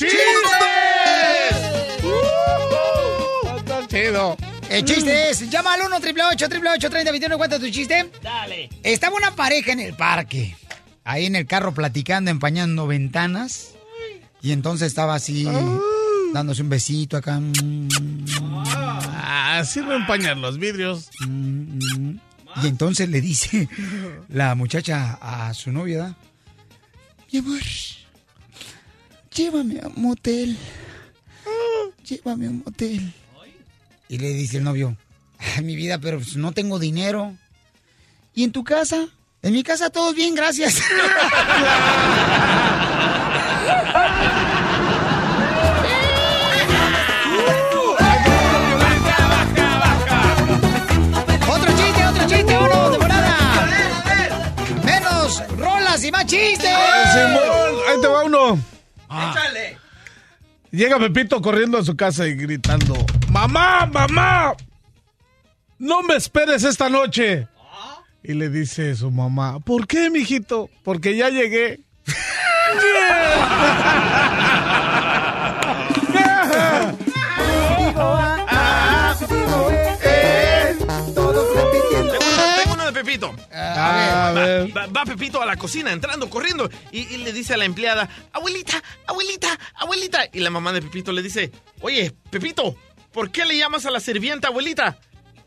Está 3.57 3.86
chido. 3.89 4.36
El 4.70 4.84
chiste 4.84 5.30
es, 5.30 5.49
llama 5.51 5.74
al 5.74 5.80
1 5.86 5.97
888 5.97 6.91
3021 6.91 7.39
cuenta 7.39 7.59
tu 7.59 7.68
chiste. 7.70 8.11
Dale. 8.22 8.68
Estaba 8.82 9.16
una 9.16 9.34
pareja 9.34 9.72
en 9.72 9.80
el 9.80 9.95
parque, 9.95 10.55
ahí 11.05 11.26
en 11.26 11.36
el 11.36 11.47
carro 11.47 11.72
platicando, 11.72 12.30
empañando 12.30 12.86
ventanas. 12.86 13.74
Y 14.41 14.53
entonces 14.53 14.89
estaba 14.89 15.16
así, 15.16 15.49
dándose 16.32 16.62
un 16.62 16.68
besito 16.68 17.16
acá. 17.16 17.41
Ah, 19.16 19.62
sirve 19.64 19.97
empañar 19.97 20.36
los 20.36 20.59
vidrios. 20.59 21.11
Y 22.62 22.66
entonces 22.66 23.09
le 23.09 23.20
dice 23.20 23.68
la 24.28 24.55
muchacha 24.55 25.18
a 25.20 25.53
su 25.55 25.72
novia, 25.72 25.99
¿verdad? 25.99 26.16
Mi 27.30 27.38
amor, 27.40 27.60
llévame 29.34 29.80
a 29.80 29.88
un 29.88 30.02
motel. 30.02 30.56
Llévame 32.04 32.46
a 32.46 32.50
un 32.50 32.62
motel. 32.64 33.12
Y 34.08 34.18
le 34.18 34.28
dice 34.32 34.56
el 34.58 34.64
novio, 34.64 34.96
"Ay, 35.38 35.62
mi 35.64 35.76
vida, 35.76 35.98
pero 35.98 36.18
pues, 36.18 36.36
no 36.36 36.52
tengo 36.52 36.78
dinero. 36.78 37.36
¿Y 38.34 38.44
en 38.44 38.52
tu 38.52 38.64
casa? 38.64 39.08
En 39.42 39.52
mi 39.52 39.62
casa 39.62 39.90
todos 39.90 40.14
bien, 40.14 40.34
gracias. 40.34 40.76
rolas 55.89 56.05
y 56.05 56.12
más 56.12 56.26
chistes. 56.26 56.70
Simón, 57.12 57.80
ahí 57.89 58.01
te 58.01 58.09
va 58.09 58.24
uno. 58.24 58.59
Llega 60.70 60.99
Pepito 60.99 61.41
corriendo 61.41 61.78
a 61.78 61.84
su 61.84 61.97
casa 61.97 62.26
y 62.26 62.34
gritando: 62.34 62.95
¡Mamá, 63.30 63.86
mamá! 63.86 64.53
¡No 65.78 66.03
me 66.03 66.16
esperes 66.16 66.64
esta 66.64 66.91
noche! 66.91 67.49
Y 68.22 68.34
le 68.34 68.51
dice 68.51 68.95
su 68.95 69.11
mamá: 69.11 69.61
¿Por 69.61 69.86
qué, 69.86 70.11
mijito? 70.11 70.68
Porque 70.82 71.16
ya 71.16 71.30
llegué. 71.30 71.80
Tengo 82.59 82.74
uno 82.74 82.86
de 82.86 82.93
Pepito. 82.93 83.34
A 83.78 84.32
Va, 84.32 84.34
ver. 84.40 84.76
va- 84.76 84.86
va 84.86 85.04
Pepito 85.04 85.40
a 85.42 85.46
la 85.46 85.56
cocina, 85.56 85.92
entrando, 85.92 86.28
corriendo, 86.28 86.68
y, 86.92 87.00
y 87.14 87.16
le 87.18 87.32
dice 87.32 87.54
a 87.54 87.56
la 87.56 87.64
empleada, 87.64 88.08
abuelita, 88.32 88.82
abuelita, 89.06 89.48
abuelita. 89.74 90.20
Y 90.32 90.40
la 90.40 90.50
mamá 90.50 90.72
de 90.72 90.82
Pepito 90.82 91.12
le 91.12 91.22
dice, 91.22 91.50
oye, 91.80 92.14
Pepito, 92.30 92.76
¿por 93.12 93.30
qué 93.30 93.44
le 93.44 93.56
llamas 93.56 93.86
a 93.86 93.90
la 93.90 94.00
sirvienta 94.00 94.48
abuelita? 94.48 94.98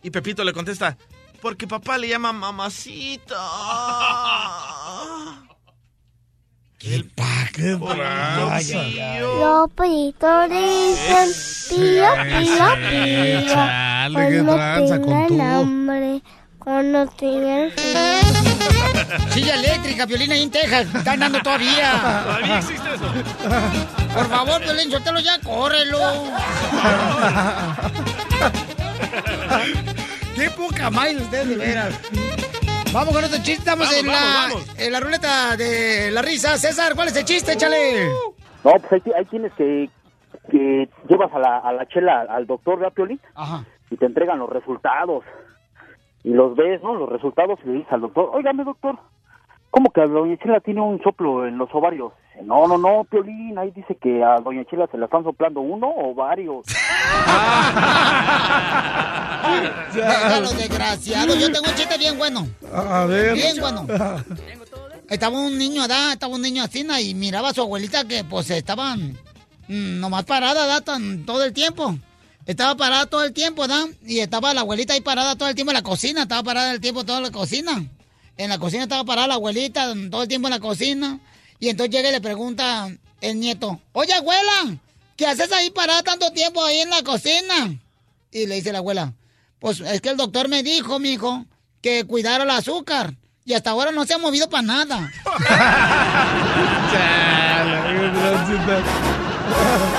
Y 0.03 0.09
Pepito 0.09 0.43
le 0.43 0.53
contesta, 0.53 0.97
porque 1.41 1.67
papá 1.67 1.97
le 1.97 2.07
llama 2.07 2.32
mamacita. 2.34 3.36
¡Qué 6.79 7.05
tranza! 7.13 8.84
Los 9.19 9.71
pollitos 9.73 10.49
dicen 10.49 11.29
pío, 11.69 12.05
pío, 12.23 12.65
pío. 12.89 13.53
Chale, 13.53 14.29
qué 14.29 14.41
tranza 14.43 15.01
con 15.01 15.41
hambre, 15.41 16.21
cuando 16.64 17.07
tengan 17.07 17.72
Silla 19.32 19.55
eléctrica, 19.55 20.05
Piolín, 20.07 20.32
ahí 20.32 20.43
en 20.43 20.51
Texas. 20.51 20.88
Están 20.93 21.20
dando 21.20 21.41
todavía. 21.41 22.22
Todavía 22.24 22.57
existe 22.59 22.93
eso. 22.93 23.05
Por 24.14 24.28
favor, 24.30 24.62
Piolín, 24.62 24.89
suéltalo 24.89 25.20
ya, 25.20 25.39
córrelo. 25.39 25.97
Qué 30.36 30.49
poca 30.51 30.89
más 30.89 31.14
ustedes, 31.14 31.49
de 31.49 31.55
veras. 31.55 31.99
Vamos 32.93 33.14
con 33.14 33.24
otro 33.24 33.38
chiste. 33.38 33.53
Estamos 33.53 33.88
Vamos, 33.88 33.99
en, 33.99 34.07
la, 34.07 34.14
vamos, 34.14 34.68
en 34.78 34.91
la 34.91 34.99
ruleta 34.99 35.55
de 35.57 36.12
la 36.12 36.22
risa. 36.22 36.57
César, 36.57 36.93
¿cuál 36.95 37.07
es 37.09 37.16
el 37.16 37.26
chiste? 37.26 37.53
Échale. 37.53 38.09
No, 38.64 38.72
pues 38.72 38.91
hay, 38.93 39.01
hay 39.18 39.26
tienes 39.26 39.51
que, 39.53 39.89
que 40.49 40.89
llevas 41.09 41.34
a 41.34 41.39
la, 41.39 41.57
a 41.59 41.74
la 41.74 41.88
chela 41.88 42.26
al 42.30 42.45
doctor, 42.47 42.80
¿verdad, 42.80 42.93
Piolín? 42.93 43.20
Ajá. 43.36 43.66
Y 43.89 43.97
te 43.97 44.05
entregan 44.05 44.39
los 44.39 44.49
resultados. 44.49 45.24
Y 46.24 46.30
los 46.32 46.55
ves, 46.55 46.82
¿no? 46.84 46.93
Los 46.95 47.09
resultados 47.09 47.59
y 47.63 47.67
le 47.67 47.74
dices 47.80 47.91
al 47.93 48.01
doctor, 48.01 48.30
óigame, 48.34 48.63
doctor, 48.63 48.97
¿cómo 49.72 49.89
que 49.91 50.01
a 50.01 50.07
doña 50.07 50.38
Chela 50.38 50.59
tiene 50.59 50.82
un 50.82 51.01
soplo 51.01 51.47
en 51.47 51.57
los 51.57 51.69
ovarios? 51.74 52.13
Dice, 52.34 52.45
No, 52.45 52.67
no, 52.67 52.78
no, 52.78 53.03
Piolín, 53.05 53.57
ahí 53.57 53.72
dice 53.72 53.95
que 53.95 54.24
a 54.24 54.39
doña 54.39 54.63
Chela 54.65 54.88
se 54.91 54.97
la 54.97 55.05
están 55.05 55.24
soplando 55.24 55.61
uno 55.61 55.91
o 55.95 56.13
varios. 56.13 56.65
Déjalo, 59.93 60.49
desgraciado. 60.51 61.36
Yo 61.36 61.51
tengo 61.51 61.67
un 61.67 61.76
chiste 61.76 61.97
bien 61.97 62.17
bueno. 62.17 62.47
A 62.74 63.05
ver. 63.05 63.34
Bien 63.34 63.57
bueno. 63.59 63.86
Estaba 65.09 65.39
un 65.39 65.57
niño, 65.57 65.88
¿da? 65.88 66.13
Estaba 66.13 66.36
un 66.36 66.41
niño 66.41 66.63
así, 66.63 66.86
y 67.01 67.13
miraba 67.15 67.49
a 67.49 67.53
su 67.53 67.61
abuelita 67.61 68.07
que, 68.07 68.24
pues, 68.24 68.49
estaban 68.51 69.11
mm, 69.67 69.99
nomás 69.99 70.24
parada, 70.24 70.65
¿da? 70.67 70.82
Tan- 70.82 71.26
todo 71.26 71.43
el 71.43 71.51
tiempo. 71.53 71.95
Estaba 72.46 72.76
parada 72.76 73.06
todo 73.06 73.24
el 73.24 73.34
tiempo, 73.34 73.68
¿da? 73.68 73.88
Y 74.06 74.20
estaba 74.20 74.54
la 74.54 74.62
abuelita 74.62 74.94
ahí 74.94 75.02
parada 75.02 75.36
todo 75.36 75.50
el 75.50 75.56
tiempo 75.56 75.72
en 75.72 75.76
la 75.76 75.84
cocina. 75.84 76.24
Estaba 76.24 76.44
parada 76.44 76.72
el 76.72 76.82
tiempo 76.82 77.04
toda 77.06 77.22
la 77.22 77.32
cocina. 77.32 77.86
En 78.38 78.50
la 78.50 78.58
cocina 78.58 78.84
estaba 78.84 79.04
parada 79.04 79.28
la 79.28 79.34
abuelita 79.36 79.94
todo 80.10 80.24
el 80.24 80.28
tiempo 80.28 80.48
en 80.48 80.54
la 80.54 80.60
cocina. 80.60 81.20
Y 81.60 81.70
entonces 81.70 81.96
llega 81.96 82.10
y 82.10 82.12
le 82.12 82.22
pregunta 82.22 82.89
el 83.22 83.39
nieto, 83.39 83.80
oye, 83.92 84.14
abuela, 84.14 84.78
¿qué 85.16 85.28
haces 85.28 85.52
ahí 85.52 85.70
parada 85.70 86.02
tanto 86.02 86.32
tiempo 86.32 86.64
ahí 86.64 86.80
en 86.80 86.89
la 86.89 87.04
cocina? 87.04 87.80
Y 88.32 88.48
le 88.48 88.56
dice 88.56 88.72
la 88.72 88.80
abuela, 88.80 89.14
pues 89.60 89.80
es 89.80 90.02
que 90.02 90.10
el 90.10 90.18
doctor 90.18 90.48
me 90.50 90.64
dijo, 90.64 90.98
mijo, 90.98 91.46
que 91.82 92.06
cuidara 92.06 92.44
el 92.44 92.50
azúcar. 92.50 93.14
Y 93.46 93.54
hasta 93.54 93.70
ahora 93.72 93.92
no 93.92 94.06
se 94.06 94.16
ha 94.16 94.18
movido 94.18 94.50
para 94.50 94.64
nada. 94.64 95.12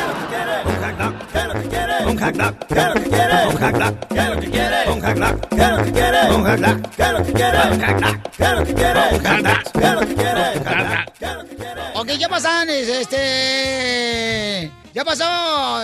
Un 2.22 2.28
hack 2.28 2.36
dog, 2.36 2.54
¿qué 2.68 2.78
es 2.78 2.86
lo 2.86 2.94
que 2.94 3.10
quiere? 3.10 3.46
Un 3.48 3.56
hack 3.56 3.76
dog, 3.78 4.08
¿qué 4.08 4.20
es 4.20 4.28
lo 4.28 4.40
que 4.40 4.50
quiere? 4.50 4.90
Un 4.92 5.00
hack 5.02 5.16
dog, 5.18 5.48
¿qué 5.50 5.62
es 5.62 5.70
lo 5.72 5.84
que 5.84 5.92
quiere? 5.92 6.18
Un 6.30 6.44
hack 6.44 6.60
dog, 6.60 6.82
¿qué 6.92 7.02
es 7.02 7.12
lo 7.12 7.24
que 7.24 7.32
quiere? 7.32 7.58
Un 7.58 7.80
hack 7.80 8.00
dog, 8.00 8.22
¿qué 8.32 8.44
es 8.44 8.52
lo 8.52 8.64
que 8.64 8.74
quiere? 8.74 9.00
Un 9.12 9.24
hack 9.24 9.42
dog, 9.42 9.72
¿qué 9.72 9.84
es 9.86 9.92
lo 9.94 10.00
que 10.00 10.14
quiere? 10.14 10.40
Un 10.52 10.64
hack 10.64 11.18
dog, 11.20 12.00
Ok, 12.00 12.08
ya 12.18 12.28
pasan, 12.28 12.70
es- 12.70 12.88
este... 12.88 14.70
Ya 14.94 15.04
pasó 15.04 15.24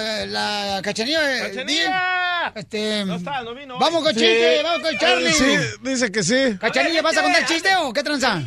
eh, 0.00 0.26
la 0.26 0.80
cachanilla. 0.84 1.38
eh, 1.38 1.48
¡Cachanilla! 1.48 2.52
Este... 2.54 3.04
No 3.06 3.14
está, 3.16 3.42
no 3.42 3.54
vino. 3.54 3.78
Vamos 3.78 4.02
con 4.02 4.12
Sí. 4.12 4.20
chiste, 4.20 4.60
vamos 4.62 4.82
con 4.86 4.98
Charlie. 4.98 5.32
Sí, 5.32 5.56
dice 5.82 6.12
que 6.12 6.22
sí. 6.22 6.58
Cachanilla, 6.60 7.00
¿vas 7.02 7.16
a 7.16 7.22
contar 7.22 7.46
chiste 7.46 7.74
o 7.76 7.90
qué 7.92 8.02
tranza? 8.02 8.42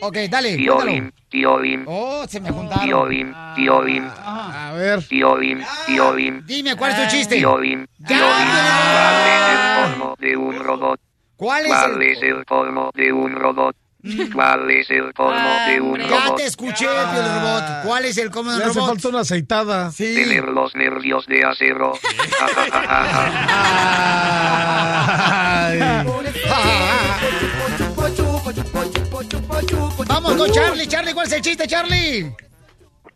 Ok, 0.00 0.16
dale, 0.30 0.56
Tío. 0.56 0.78
Bim, 0.82 1.10
tío 1.28 1.58
Bim, 1.58 1.84
Oh, 1.88 2.24
se 2.28 2.40
me 2.40 2.50
juntaron. 2.50 2.84
tío 2.86 3.04
Bim, 3.06 3.34
tío 3.56 3.80
Bim, 3.82 4.08
A 4.24 4.72
ver. 4.76 5.02
tío 5.06 5.34
Bim, 5.36 5.60
tío 5.86 6.12
Bim. 6.12 6.42
Dime, 6.46 6.76
¿cuál 6.76 6.92
es 6.92 7.02
tu 7.04 7.16
chiste? 7.16 7.36
Tío 7.36 7.56
Bim, 7.58 7.84
tío 8.06 8.16
Bim. 8.16 8.48
¿Cuál 8.48 9.26
es 9.26 9.48
el 9.50 9.58
colmo 9.98 10.14
de 10.18 10.36
un 10.36 10.58
robot? 10.64 11.00
¿Cuál 11.36 11.66
es 11.66 11.72
¿Cuál 11.72 12.02
el- 12.02 12.02
es 12.02 12.22
el 12.22 12.44
colmo 12.44 12.90
de 12.94 13.12
un 13.12 13.34
robot? 13.34 13.76
¿Cuál 14.32 14.70
es 14.70 14.88
el 14.90 15.12
colmo 15.12 15.50
de 15.66 15.80
un 15.80 15.98
Ya 15.98 16.06
robot? 16.06 16.36
te 16.36 16.44
escuché, 16.46 16.86
Piel 16.86 17.24
Robot. 17.34 17.64
¿Cuál 17.84 18.04
es 18.04 18.16
el 18.18 18.30
cómodo 18.30 18.52
Le 18.56 18.60
del 18.60 18.70
hace 18.70 18.78
robot? 18.78 18.94
falta 18.94 19.08
una 19.08 19.20
aceitada. 19.20 19.90
Sí. 19.90 20.14
Tener 20.14 20.44
los 20.44 20.74
nervios 20.76 21.26
de 21.26 21.44
acero. 21.44 21.92
Ja, 22.38 22.46
ja, 26.48 27.04
Vamos 30.08 30.34
con 30.36 30.50
Charlie, 30.50 30.86
Charlie, 30.88 31.12
¿cuál 31.14 31.26
es 31.26 31.32
el 31.34 31.42
chiste, 31.42 31.66
Charlie? 31.66 32.34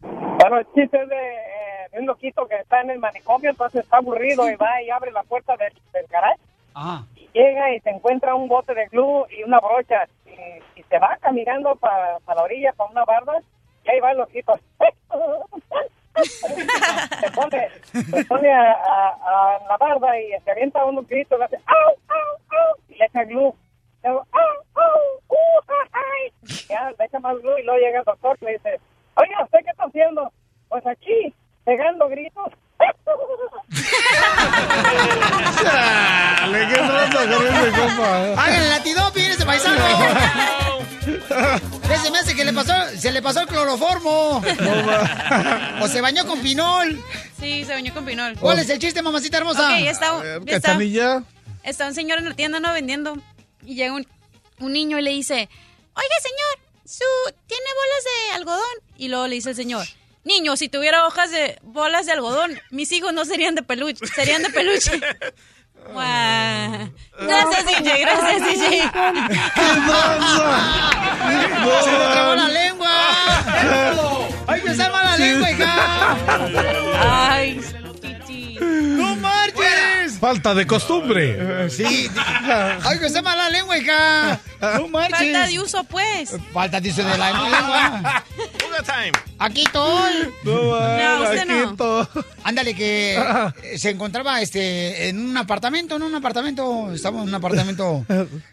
Bueno, 0.01 0.59
el 0.59 0.67
chiste 0.75 1.01
es 1.03 1.09
de, 1.09 1.17
eh, 1.17 1.89
de 1.93 1.99
un 2.01 2.07
loquito 2.07 2.47
que 2.47 2.57
está 2.57 2.81
en 2.83 2.91
el 2.91 2.99
manicomio, 2.99 3.51
entonces 3.51 3.83
está 3.85 3.97
aburrido 3.99 4.49
y 4.51 4.57
va 4.57 4.83
y 4.83 4.91
abre 4.91 5.11
la 5.13 5.23
puerta 5.23 5.57
del, 5.57 5.73
del 5.93 6.07
garage. 6.09 6.41
Ajá. 6.75 7.05
Y 7.17 7.29
llega 7.33 7.75
y 7.75 7.81
se 7.81 7.91
encuentra 7.91 8.35
un 8.35 8.49
bote 8.49 8.75
de 8.75 8.87
glue 8.89 9.27
y 9.37 9.43
una 9.43 9.59
brocha. 9.61 10.07
Y, 10.27 10.81
y 10.81 10.83
se 10.85 10.99
va 10.99 11.17
caminando 11.21 11.75
para 11.77 12.19
la 12.27 12.43
orilla, 12.43 12.73
para 12.73 12.91
una 12.91 13.05
barda. 13.05 13.39
Y 13.85 13.91
ahí 13.91 14.01
va 14.01 14.13
el 14.13 14.19
loquito. 14.19 14.59
se 16.25 17.31
pone, 17.31 17.69
se 18.11 18.25
pone 18.27 18.53
a, 18.53 18.73
a- 18.73 19.57
a 19.57 19.59
la 19.69 19.77
barda 19.79 20.19
y 20.21 20.31
se 20.45 20.51
avienta 20.51 20.85
unos 20.85 21.07
gritos. 21.07 21.39
Le 21.39 21.45
hace 21.45 21.57
¡au, 21.57 21.91
au, 22.09 22.37
au! 22.59 22.77
Y 22.89 22.95
le 22.97 23.05
echa 23.07 23.25
glue. 23.25 23.53
Luego, 24.03 24.27
¡au, 24.33 24.39
au! 24.41 24.52
Ya 26.73 26.91
le 26.99 27.05
echa 27.05 27.19
más 27.21 27.37
glue 27.43 27.61
y 27.61 27.65
luego 27.65 27.79
llega 27.81 27.99
el 27.99 28.05
doctor 28.05 28.37
y 28.41 28.45
le 28.47 28.53
dice, 28.53 28.81
oiga, 29.15 29.45
¿usted 29.45 29.59
qué 29.65 29.71
está 29.71 29.85
haciendo? 29.85 30.33
Pues 30.69 30.87
aquí, 30.87 31.35
pegando 31.65 32.09
gritos. 32.09 32.49
Chale, 35.63 36.69
qué 36.69 36.75
tranza 36.75 37.19
con 37.27 37.47
ese 37.47 37.71
compa. 37.81 38.43
¡Hagan 38.43 38.63
el 38.63 38.73
antidoping 38.73 39.25
ese 39.31 39.47
paisano! 39.47 39.85
¿Qué 41.87 41.97
se 41.99 42.11
me 42.11 42.19
hace 42.19 42.35
que 42.35 42.45
le 42.45 42.53
pasó? 42.53 42.73
Se 42.97 43.13
le 43.13 43.23
pasó 43.23 43.41
el 43.43 43.47
cloroformo. 43.49 44.43
o 45.81 45.89
se 45.89 46.01
bañó 46.01 46.27
con 46.27 46.41
pinol. 46.41 47.01
Sí, 47.39 47.65
se 47.65 47.73
bañó 47.75 47.93
con 47.95 48.05
pinol. 48.05 48.37
¿Cuál 48.39 48.59
es 48.59 48.71
el 48.71 48.79
chiste, 48.79 49.03
mamacita 49.03 49.39
hermosa? 49.39 49.69
Ok, 49.69 49.87
está, 49.87 50.09
A 50.11 50.23
ver, 50.23 50.43
está- 50.47 50.79
está 51.65 51.87
un 51.87 51.95
señor 51.95 52.19
en 52.19 52.29
la 52.29 52.35
tienda 52.35 52.61
no 52.61 52.73
vendiendo 52.73 53.15
y 53.65 53.75
llega 53.75 53.93
un, 53.95 54.07
un 54.61 54.73
niño 54.73 54.99
y 54.99 55.03
le 55.03 55.11
dice, 55.11 55.49
oiga 55.95 56.17
señor, 56.23 56.59
su 56.85 57.05
tiene 57.47 57.65
bolas 57.75 58.05
de 58.05 58.35
algodón 58.35 58.77
y 58.97 59.09
luego 59.09 59.27
le 59.27 59.35
dice 59.37 59.51
el 59.51 59.57
señor, 59.57 59.87
niño, 60.25 60.57
si 60.57 60.69
tuviera 60.69 61.07
hojas 61.07 61.31
de 61.31 61.59
bolas 61.63 62.07
de 62.07 62.13
algodón, 62.13 62.61
mis 62.71 62.93
hijos 62.93 63.13
no 63.13 63.25
serían 63.25 63.55
de 63.55 63.63
peluche, 63.63 64.07
serían 64.07 64.43
de 64.43 64.51
peluche. 64.51 65.01
Guau. 65.93 66.93
Gracias 67.21 67.67
DJ, 67.67 68.01
gracias 68.01 68.43
DJ. 68.43 68.83
¡Se 71.83 71.91
le 71.91 71.99
trabó 72.13 72.35
la 72.37 72.49
lengua! 72.49 72.91
¡Ay, 74.47 74.63
me 74.65 74.75
salva 74.75 75.03
la 75.03 75.17
lengua, 75.17 75.51
hija! 75.51 76.17
Ay. 77.01 77.61
Falta 80.23 80.55
de 80.55 80.69
costumbre. 80.69 81.69
Sí. 81.69 81.83
Ay, 82.85 82.99
que 83.01 83.07
está 83.07 83.23
mala 83.23 83.51
lengua, 83.51 83.77
hija. 83.77 84.41
No 84.79 84.87
marches. 84.87 85.19
Falta 85.19 85.49
de 85.49 85.59
uso, 85.59 85.83
pues. 85.83 86.37
Falta 86.53 86.81
de 86.81 86.91
uso 86.91 87.03
de 87.03 87.19
la 87.19 87.33
lengua. 87.33 88.25
Aquí 89.41 89.63
estoy. 89.63 90.33
No, 90.45 90.53
No, 90.53 91.23
usted 91.25 91.45
no. 91.45 91.63
Aquito. 91.65 92.09
Ándale, 92.45 92.73
que 92.77 93.21
eh, 93.65 93.79
se 93.79 93.91
encontraba 93.91 94.41
este 94.41 95.09
en 95.09 95.19
un 95.19 95.37
apartamento, 95.37 95.97
en 95.97 96.05
un 96.05 96.15
apartamento, 96.15 96.93
estamos 96.93 97.23
en 97.23 97.29
un 97.31 97.35
apartamento, 97.35 98.07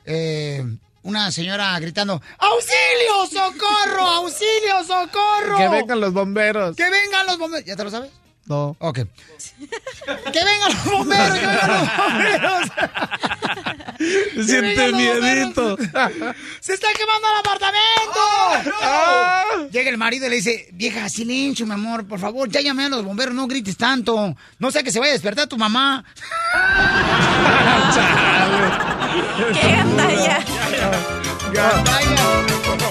eh, 0.05 0.65
una 1.03 1.31
señora 1.31 1.79
gritando, 1.79 2.19
¡Auxilio, 2.39 3.27
socorro, 3.43 4.07
auxilio, 4.07 4.83
socorro! 4.87 5.57
Que 5.57 5.67
vengan 5.67 5.99
los 5.99 6.13
bomberos. 6.13 6.75
¡Que 6.75 6.89
vengan 6.89 7.27
los 7.27 7.37
bomberos! 7.37 7.67
¿Ya 7.67 7.75
te 7.75 7.83
lo 7.83 7.91
sabes? 7.91 8.09
No. 8.49 8.75
Ok. 8.79 8.99
¡Que 10.33 10.43
vengan 10.43 10.73
los 10.73 10.83
bomberos! 10.85 11.37
¡Que 11.37 11.45
vengan 11.45 11.69
los 11.69 11.97
bomberos! 11.97 12.71
Se 14.33 14.43
siente 14.43 14.91
miedito. 14.91 15.77
¡Se 16.59 16.73
está 16.73 16.87
quemando 16.97 17.27
el 17.27 17.39
apartamento! 17.39 18.19
Ah. 18.81 19.43
Llega 19.71 19.91
el 19.91 19.99
marido 19.99 20.25
y 20.25 20.29
le 20.31 20.37
dice, 20.37 20.67
vieja, 20.71 21.07
silencio, 21.09 21.67
mi 21.67 21.73
amor, 21.73 22.07
por 22.07 22.19
favor, 22.19 22.49
ya 22.49 22.61
llamé 22.61 22.85
a 22.85 22.89
los 22.89 23.03
bomberos, 23.03 23.35
no 23.35 23.45
grites 23.45 23.77
tanto. 23.77 24.35
No 24.57 24.71
sea 24.71 24.81
que 24.81 24.91
se 24.91 24.99
vaya 24.99 25.11
a 25.11 25.13
despertar 25.13 25.45
tu 25.47 25.57
mamá. 25.57 26.03
¡Qué 29.53 29.71
gandalla! 29.71 30.39
Mi 31.51 32.88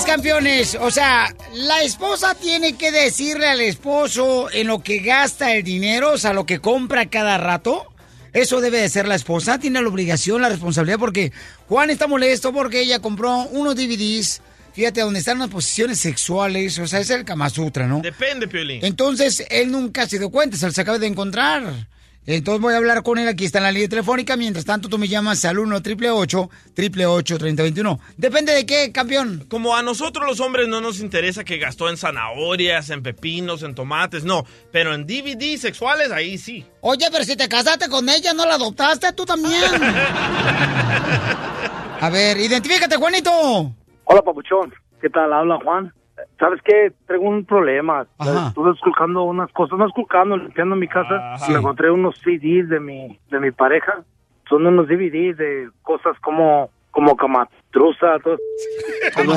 es, 0.00 0.06
campeones, 0.06 0.78
o 0.80 0.90
sea, 0.90 1.34
¿la 1.54 1.82
esposa 1.82 2.34
tiene 2.34 2.74
que 2.74 2.90
decirle 2.90 3.46
al 3.46 3.60
esposo 3.60 4.50
en 4.50 4.66
lo 4.66 4.82
que 4.82 5.00
gasta 5.00 5.54
el 5.54 5.62
dinero, 5.62 6.12
o 6.12 6.18
sea, 6.18 6.32
lo 6.32 6.46
que 6.46 6.58
compra 6.58 7.06
cada 7.06 7.38
rato? 7.38 7.86
Eso 8.32 8.60
debe 8.60 8.80
de 8.80 8.88
ser 8.88 9.08
la 9.08 9.14
esposa, 9.14 9.58
tiene 9.58 9.82
la 9.82 9.88
obligación, 9.88 10.40
la 10.42 10.48
responsabilidad, 10.48 10.98
porque 10.98 11.32
Juan 11.68 11.90
está 11.90 12.06
molesto 12.06 12.52
porque 12.52 12.80
ella 12.80 13.00
compró 13.00 13.40
unos 13.50 13.74
DVDs, 13.76 14.40
fíjate, 14.72 15.00
donde 15.00 15.18
están 15.18 15.36
unas 15.36 15.50
posiciones 15.50 15.98
sexuales, 15.98 16.78
o 16.78 16.86
sea, 16.86 17.00
es 17.00 17.10
el 17.10 17.24
Kama 17.24 17.50
Sutra, 17.50 17.86
¿no? 17.86 18.00
Depende, 18.00 18.48
Piolín. 18.48 18.84
Entonces, 18.84 19.44
él 19.50 19.70
nunca 19.70 20.06
se 20.08 20.18
dio 20.18 20.30
cuenta, 20.30 20.56
se 20.56 20.66
los 20.66 20.78
acaba 20.78 20.98
de 20.98 21.08
encontrar. 21.08 21.88
Entonces 22.26 22.60
voy 22.60 22.74
a 22.74 22.76
hablar 22.76 23.02
con 23.02 23.18
él, 23.18 23.26
aquí 23.28 23.46
está 23.46 23.58
en 23.58 23.64
la 23.64 23.72
línea 23.72 23.88
telefónica, 23.88 24.36
mientras 24.36 24.64
tanto 24.64 24.88
tú 24.88 24.98
me 24.98 25.08
llamas 25.08 25.44
al 25.44 25.58
1 25.58 25.76
888 25.76 27.38
3021 27.38 27.98
Depende 28.16 28.52
de 28.52 28.66
qué, 28.66 28.92
campeón. 28.92 29.46
Como 29.48 29.74
a 29.74 29.82
nosotros 29.82 30.26
los 30.26 30.38
hombres 30.40 30.68
no 30.68 30.80
nos 30.80 31.00
interesa 31.00 31.44
que 31.44 31.58
gastó 31.58 31.88
en 31.88 31.96
zanahorias, 31.96 32.90
en 32.90 33.02
pepinos, 33.02 33.62
en 33.62 33.74
tomates, 33.74 34.24
no. 34.24 34.44
Pero 34.70 34.94
en 34.94 35.06
DVD 35.06 35.56
sexuales, 35.56 36.12
ahí 36.12 36.36
sí. 36.38 36.66
Oye, 36.82 37.06
pero 37.10 37.24
si 37.24 37.36
te 37.36 37.48
casaste 37.48 37.88
con 37.88 38.08
ella, 38.08 38.34
¿no 38.34 38.44
la 38.46 38.54
adoptaste 38.54 39.12
tú 39.14 39.24
también? 39.24 39.54
A 42.00 42.08
ver, 42.10 42.38
identifícate, 42.38 42.96
Juanito. 42.96 43.30
Hola, 44.04 44.22
papuchón. 44.22 44.72
¿Qué 45.00 45.08
tal? 45.08 45.32
Habla 45.32 45.58
Juan. 45.62 45.92
¿Sabes 46.40 46.60
qué? 46.64 46.92
Traigo 47.06 47.28
un 47.28 47.44
problema. 47.44 48.06
Estuve 48.48 48.72
esculcando 48.72 49.22
unas 49.24 49.52
cosas, 49.52 49.78
no 49.78 49.86
esculcando, 49.86 50.36
limpiando 50.36 50.74
mi 50.74 50.88
casa. 50.88 51.34
Y 51.48 51.52
encontré 51.58 51.90
unos 51.90 52.16
CDs 52.18 52.68
de 52.68 52.80
mi, 52.80 53.18
de 53.30 53.38
mi 53.40 53.50
pareja. 53.52 54.02
Son 54.48 54.66
unos 54.66 54.88
DVDs 54.88 55.36
de 55.36 55.68
cosas 55.82 56.16
como, 56.22 56.70
como 56.90 57.14
camatruza, 57.16 58.18
todo. 58.24 58.38
Cómo 59.14 59.34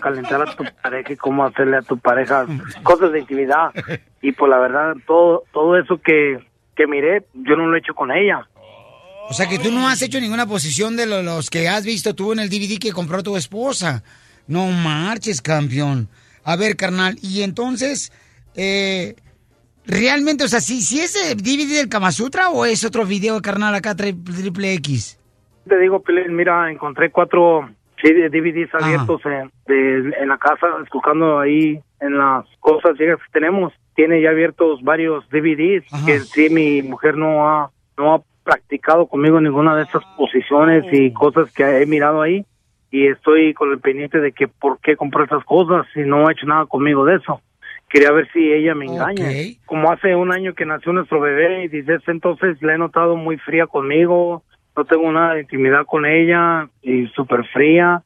calentar 0.00 0.42
a 0.42 0.56
tu 0.56 0.64
pareja 0.82 1.12
y 1.12 1.16
cómo 1.16 1.44
hacerle 1.44 1.76
a 1.76 1.82
tu 1.82 1.98
pareja 1.98 2.46
cosas 2.82 3.12
de 3.12 3.20
intimidad. 3.20 3.70
Y 4.22 4.32
pues 4.32 4.50
la 4.50 4.58
verdad, 4.58 4.94
todo, 5.06 5.44
todo 5.52 5.76
eso 5.78 6.00
que, 6.00 6.38
que 6.74 6.86
miré, 6.86 7.24
yo 7.34 7.54
no 7.56 7.66
lo 7.66 7.76
he 7.76 7.80
hecho 7.80 7.94
con 7.94 8.10
ella. 8.10 8.48
O 9.28 9.34
sea 9.34 9.46
que 9.48 9.58
tú 9.58 9.70
no 9.70 9.86
has 9.88 10.00
hecho 10.02 10.20
ninguna 10.20 10.46
posición 10.46 10.96
de 10.96 11.04
lo- 11.06 11.22
los 11.22 11.50
que 11.50 11.68
has 11.68 11.84
visto 11.84 12.14
tú 12.14 12.32
en 12.32 12.38
el 12.38 12.48
DVD 12.48 12.78
que 12.80 12.92
compró 12.92 13.22
tu 13.22 13.36
esposa. 13.36 14.02
No 14.48 14.66
marches, 14.68 15.42
campeón. 15.42 16.08
A 16.46 16.56
ver, 16.56 16.76
carnal, 16.76 17.16
y 17.22 17.42
entonces, 17.42 18.12
eh, 18.54 19.16
realmente, 19.86 20.44
o 20.44 20.48
sea, 20.48 20.60
si, 20.60 20.80
si 20.80 21.00
es 21.00 21.14
el 21.30 21.36
DVD 21.38 21.76
del 21.78 21.88
Kama 21.88 22.12
Sutra 22.12 22.50
o 22.50 22.64
es 22.64 22.84
otro 22.84 23.04
video, 23.04 23.42
carnal, 23.42 23.74
acá 23.74 23.94
tri- 23.96 24.16
triple 24.24 24.72
X. 24.74 25.18
Te 25.68 25.78
digo, 25.78 26.02
mira, 26.30 26.70
encontré 26.70 27.10
cuatro 27.10 27.68
DVDs 28.02 28.72
abiertos 28.74 29.20
en, 29.24 29.50
de- 29.66 30.14
en 30.20 30.28
la 30.28 30.38
casa, 30.38 30.66
escuchando 30.84 31.40
ahí 31.40 31.80
en 32.00 32.16
las 32.18 32.44
cosas 32.60 32.92
que 32.96 33.14
tenemos. 33.32 33.72
Tiene 33.96 34.20
ya 34.22 34.30
abiertos 34.30 34.82
varios 34.82 35.28
DVDs 35.30 35.84
que 36.06 36.20
sí 36.20 36.48
mi 36.50 36.82
mujer 36.82 37.16
no 37.16 37.48
ha, 37.48 37.70
no 37.96 38.14
ha 38.14 38.22
practicado 38.44 39.06
conmigo 39.08 39.40
ninguna 39.40 39.74
de 39.74 39.82
estas 39.82 40.04
posiciones 40.16 40.84
y 40.92 41.12
cosas 41.12 41.50
que 41.52 41.64
he 41.82 41.86
mirado 41.86 42.22
ahí. 42.22 42.44
Y 42.96 43.08
estoy 43.08 43.52
con 43.52 43.72
el 43.72 43.78
pendiente 43.78 44.20
de 44.20 44.32
que 44.32 44.48
por 44.48 44.80
qué 44.80 44.96
compró 44.96 45.22
esas 45.22 45.44
cosas 45.44 45.86
si 45.92 46.00
no 46.00 46.26
ha 46.26 46.32
hecho 46.32 46.46
nada 46.46 46.64
conmigo 46.64 47.04
de 47.04 47.16
eso. 47.16 47.42
Quería 47.90 48.10
ver 48.10 48.26
si 48.32 48.50
ella 48.50 48.74
me 48.74 48.86
engaña. 48.86 49.28
Como 49.66 49.92
hace 49.92 50.16
un 50.16 50.32
año 50.32 50.54
que 50.54 50.64
nació 50.64 50.94
nuestro 50.94 51.20
bebé 51.20 51.64
y 51.64 51.68
desde 51.68 51.96
ese 51.96 52.10
entonces 52.10 52.56
la 52.62 52.74
he 52.74 52.78
notado 52.78 53.14
muy 53.16 53.36
fría 53.36 53.66
conmigo, 53.66 54.44
no 54.74 54.84
tengo 54.86 55.12
nada 55.12 55.34
de 55.34 55.42
intimidad 55.42 55.84
con 55.84 56.06
ella 56.06 56.70
y 56.80 57.06
súper 57.08 57.44
fría. 57.48 58.02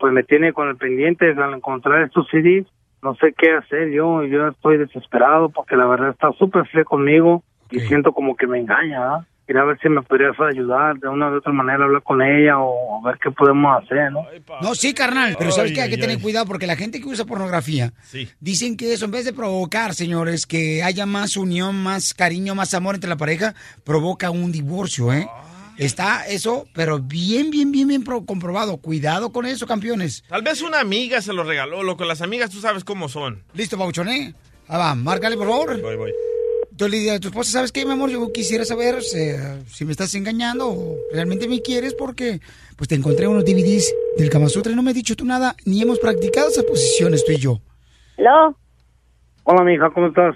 Pues 0.00 0.12
me 0.12 0.24
tiene 0.24 0.52
con 0.52 0.68
el 0.68 0.76
pendiente 0.76 1.30
al 1.30 1.54
encontrar 1.54 2.02
estos 2.02 2.26
CDs. 2.28 2.66
No 3.00 3.14
sé 3.14 3.34
qué 3.38 3.52
hacer 3.52 3.92
yo, 3.92 4.24
yo 4.24 4.48
estoy 4.48 4.76
desesperado 4.76 5.50
porque 5.50 5.76
la 5.76 5.86
verdad 5.86 6.10
está 6.10 6.32
súper 6.32 6.66
fría 6.66 6.82
conmigo 6.82 7.44
y 7.70 7.78
siento 7.78 8.12
como 8.12 8.34
que 8.34 8.48
me 8.48 8.58
engaña. 8.58 9.24
¿Verdad? 9.46 9.46
Quería 9.46 9.64
ver 9.64 9.78
si 9.82 9.88
me 9.88 10.02
podrías 10.02 10.34
ayudar 10.40 10.96
de 10.98 11.08
una 11.08 11.30
u 11.30 11.36
otra 11.36 11.52
manera, 11.52 11.84
hablar 11.84 12.02
con 12.02 12.22
ella 12.22 12.54
o 12.58 13.02
ver 13.04 13.18
qué 13.22 13.30
podemos 13.30 13.82
hacer, 13.82 14.10
¿no? 14.12 14.24
No, 14.60 14.74
sí, 14.74 14.94
carnal, 14.94 15.36
pero 15.38 15.50
sabes 15.50 15.72
que 15.72 15.80
hay 15.82 15.90
que 15.90 15.96
tener 15.98 16.16
ay. 16.16 16.22
cuidado 16.22 16.46
porque 16.46 16.66
la 16.66 16.76
gente 16.76 17.00
que 17.00 17.06
usa 17.06 17.24
pornografía 17.24 17.92
dicen 18.40 18.76
que 18.76 18.92
eso, 18.92 19.04
en 19.04 19.10
vez 19.10 19.24
de 19.24 19.32
provocar, 19.32 19.94
señores, 19.94 20.46
que 20.46 20.82
haya 20.82 21.06
más 21.06 21.36
unión, 21.36 21.82
más 21.82 22.14
cariño, 22.14 22.54
más 22.54 22.74
amor 22.74 22.94
entre 22.94 23.08
la 23.10 23.16
pareja, 23.16 23.54
provoca 23.84 24.30
un 24.30 24.52
divorcio, 24.52 25.12
¿eh? 25.12 25.28
Está 25.78 26.26
eso, 26.26 26.66
pero 26.74 26.98
bien, 26.98 27.50
bien, 27.50 27.72
bien, 27.72 27.88
bien 27.88 28.04
pro- 28.04 28.24
comprobado. 28.26 28.76
Cuidado 28.76 29.32
con 29.32 29.46
eso, 29.46 29.66
campeones. 29.66 30.22
Tal 30.28 30.42
vez 30.42 30.60
una 30.60 30.78
amiga 30.80 31.20
se 31.22 31.32
lo 31.32 31.44
regaló, 31.44 31.82
loco. 31.82 32.04
Las 32.04 32.20
amigas 32.20 32.50
tú 32.50 32.60
sabes 32.60 32.84
cómo 32.84 33.08
son. 33.08 33.42
Listo, 33.54 33.78
Pauchón, 33.78 34.08
¿eh? 34.10 34.34
Ah, 34.68 34.76
va, 34.78 34.94
márcale, 34.94 35.36
por 35.36 35.48
favor. 35.48 35.80
Voy, 35.80 35.96
voy. 35.96 36.12
Tú 36.76 36.88
le 36.88 36.96
dices 36.98 37.16
a 37.16 37.20
tu 37.20 37.28
esposa, 37.28 37.52
¿sabes 37.52 37.72
qué, 37.72 37.84
mi 37.84 37.92
amor? 37.92 38.08
Yo 38.08 38.32
quisiera 38.32 38.64
saber 38.64 38.96
eh, 39.14 39.62
si 39.66 39.84
me 39.84 39.92
estás 39.92 40.14
engañando 40.14 40.68
o 40.70 40.96
realmente 41.12 41.46
me 41.46 41.60
quieres 41.60 41.94
porque 41.94 42.40
pues 42.76 42.88
te 42.88 42.94
encontré 42.94 43.28
unos 43.28 43.44
DVDs 43.44 43.94
del 44.16 44.30
Kama 44.30 44.48
Sutra 44.48 44.72
y 44.72 44.76
no 44.76 44.82
me 44.82 44.90
has 44.90 44.96
dicho 44.96 45.14
tú 45.14 45.24
nada, 45.24 45.54
ni 45.66 45.82
hemos 45.82 45.98
practicado 45.98 46.48
esas 46.48 46.64
posiciones 46.64 47.24
tú 47.24 47.32
y 47.32 47.36
yo. 47.36 47.58
¿Aló? 48.18 48.56
Hola, 49.44 49.64
mi 49.64 49.74
hija, 49.74 49.90
¿cómo 49.90 50.06
estás? 50.06 50.34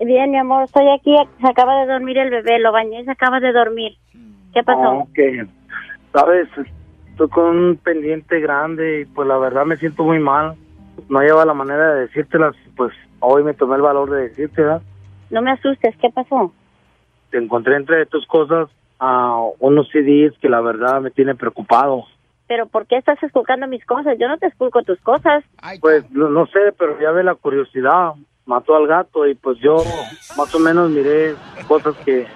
Bien, 0.00 0.30
mi 0.30 0.38
amor, 0.38 0.64
estoy 0.64 0.88
aquí. 0.90 1.14
Se 1.40 1.48
acaba 1.48 1.80
de 1.80 1.92
dormir 1.92 2.16
el 2.18 2.30
bebé, 2.30 2.58
lo 2.60 2.72
bañé 2.72 3.02
y 3.02 3.04
se 3.04 3.10
acaba 3.10 3.40
de 3.40 3.52
dormir. 3.52 3.92
¿Qué 4.54 4.62
pasó? 4.62 4.80
No, 4.80 5.08
que, 5.14 5.46
sabes, 6.12 6.48
estoy 7.10 7.28
con 7.28 7.56
un 7.56 7.76
pendiente 7.76 8.40
grande 8.40 9.00
y 9.00 9.04
pues 9.04 9.28
la 9.28 9.36
verdad 9.38 9.66
me 9.66 9.76
siento 9.76 10.04
muy 10.04 10.18
mal. 10.18 10.54
No 11.08 11.20
lleva 11.20 11.44
la 11.44 11.54
manera 11.54 11.94
de 11.94 12.00
decírtelas, 12.02 12.54
pues 12.76 12.92
hoy 13.20 13.42
me 13.42 13.54
tomé 13.54 13.76
el 13.76 13.82
valor 13.82 14.10
de 14.10 14.28
decirte, 14.28 14.62
¿verdad? 14.62 14.82
No 15.30 15.42
me 15.42 15.50
asustes, 15.52 15.94
¿qué 16.00 16.08
pasó? 16.10 16.52
Te 17.30 17.38
encontré 17.38 17.76
entre 17.76 18.06
tus 18.06 18.26
cosas 18.26 18.68
a 18.98 19.36
unos 19.60 19.88
CDs 19.90 20.36
que 20.40 20.48
la 20.48 20.60
verdad 20.60 21.00
me 21.00 21.10
tiene 21.10 21.34
preocupado. 21.34 22.04
¿Pero 22.46 22.66
por 22.66 22.86
qué 22.86 22.96
estás 22.96 23.22
esculcando 23.22 23.66
mis 23.66 23.84
cosas? 23.84 24.16
Yo 24.18 24.26
no 24.26 24.38
te 24.38 24.46
esculco 24.46 24.82
tus 24.82 24.98
cosas. 25.02 25.44
Pues 25.80 26.10
no, 26.10 26.28
no 26.30 26.46
sé, 26.46 26.58
pero 26.78 26.98
ya 26.98 27.10
ve 27.10 27.22
la 27.22 27.34
curiosidad. 27.34 28.12
Mató 28.46 28.74
al 28.74 28.86
gato 28.86 29.26
y 29.26 29.34
pues 29.34 29.58
yo 29.58 29.76
más 30.38 30.54
o 30.54 30.58
menos 30.58 30.88
miré 30.90 31.34
cosas 31.68 31.94
que 32.06 32.26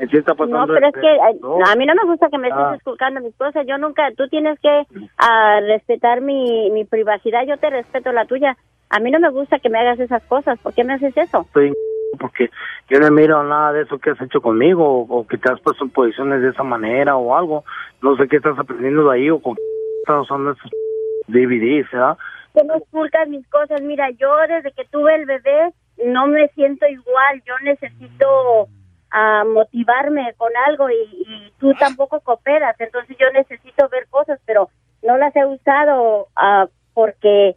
en 0.00 0.08
sí 0.10 0.16
está 0.16 0.34
pasando. 0.34 0.58
No, 0.58 0.66
pero 0.66 0.88
es 0.88 0.94
que 0.94 1.38
No. 1.40 1.58
a 1.64 1.76
mí 1.76 1.86
no 1.86 1.94
me 1.94 2.04
gusta 2.10 2.28
que 2.28 2.38
me 2.38 2.48
estés 2.48 2.64
Ah. 2.64 2.74
esculcando 2.76 3.20
mis 3.20 3.36
cosas. 3.36 3.64
Yo 3.68 3.78
nunca, 3.78 4.10
tú 4.16 4.26
tienes 4.28 4.58
que 4.58 4.82
ah, 5.18 5.60
respetar 5.60 6.20
mi, 6.20 6.68
mi 6.72 6.84
privacidad. 6.84 7.46
Yo 7.46 7.56
te 7.58 7.70
respeto 7.70 8.10
la 8.10 8.24
tuya. 8.26 8.56
A 8.90 8.98
mí 8.98 9.12
no 9.12 9.20
me 9.20 9.30
gusta 9.30 9.60
que 9.60 9.70
me 9.70 9.78
hagas 9.78 10.00
esas 10.00 10.24
cosas. 10.24 10.58
¿Por 10.58 10.74
qué 10.74 10.82
me 10.82 10.94
haces 10.94 11.16
eso? 11.16 11.42
estoy 11.42 11.72
porque 12.18 12.50
yo 12.88 13.00
no 13.00 13.10
miro 13.10 13.42
nada 13.42 13.72
de 13.72 13.82
eso 13.82 13.98
que 13.98 14.10
has 14.10 14.20
hecho 14.20 14.40
conmigo 14.40 14.84
o, 14.84 15.20
o 15.20 15.26
que 15.26 15.38
te 15.38 15.50
has 15.50 15.60
puesto 15.60 15.84
en 15.84 15.90
posiciones 15.90 16.42
de 16.42 16.50
esa 16.50 16.62
manera 16.62 17.16
o 17.16 17.34
algo. 17.36 17.64
No 18.02 18.16
sé 18.16 18.28
qué 18.28 18.36
estás 18.36 18.58
aprendiendo 18.58 19.08
de 19.08 19.16
ahí 19.16 19.30
o 19.30 19.40
con 19.40 19.54
qué 19.54 19.62
estás 20.00 20.22
usando 20.22 20.52
esos 20.52 20.70
DVDs, 21.28 21.90
¿verdad? 21.90 22.18
Que 22.54 22.64
no 22.64 22.74
esculcas 22.74 23.28
mis 23.28 23.46
cosas. 23.48 23.80
Mira, 23.82 24.10
yo 24.10 24.36
desde 24.48 24.72
que 24.72 24.84
tuve 24.84 25.14
el 25.14 25.26
bebé 25.26 25.72
no 26.04 26.26
me 26.26 26.48
siento 26.48 26.86
igual. 26.86 27.42
Yo 27.46 27.54
necesito 27.62 28.68
ah, 29.10 29.44
motivarme 29.46 30.34
con 30.36 30.50
algo 30.68 30.90
y, 30.90 30.94
y 31.26 31.52
tú 31.58 31.72
tampoco 31.74 32.20
cooperas. 32.20 32.78
Entonces 32.78 33.16
yo 33.18 33.30
necesito 33.32 33.88
ver 33.88 34.06
cosas, 34.08 34.38
pero 34.44 34.68
no 35.02 35.16
las 35.16 35.34
he 35.34 35.44
usado 35.44 36.28
ah, 36.36 36.66
porque 36.94 37.56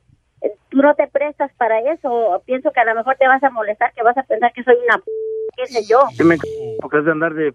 tú 0.69 0.77
no 0.77 0.93
te 0.95 1.07
prestas 1.07 1.51
para 1.57 1.79
eso. 1.91 2.41
Pienso 2.45 2.71
que 2.71 2.79
a 2.79 2.85
lo 2.85 2.95
mejor 2.95 3.15
te 3.17 3.27
vas 3.27 3.43
a 3.43 3.49
molestar, 3.49 3.93
que 3.93 4.03
vas 4.03 4.17
a 4.17 4.23
pensar 4.23 4.51
que 4.53 4.63
soy 4.63 4.75
una 4.87 4.97
p 4.97 5.03
qué 5.57 5.67
sé 5.67 5.83
yo. 5.89 5.99
¿Qué 6.17 6.23
me 6.23 6.35
c- 6.37 6.77
porque 6.81 6.99
es 6.99 7.05
de 7.05 7.11
andar 7.11 7.33
de 7.33 7.53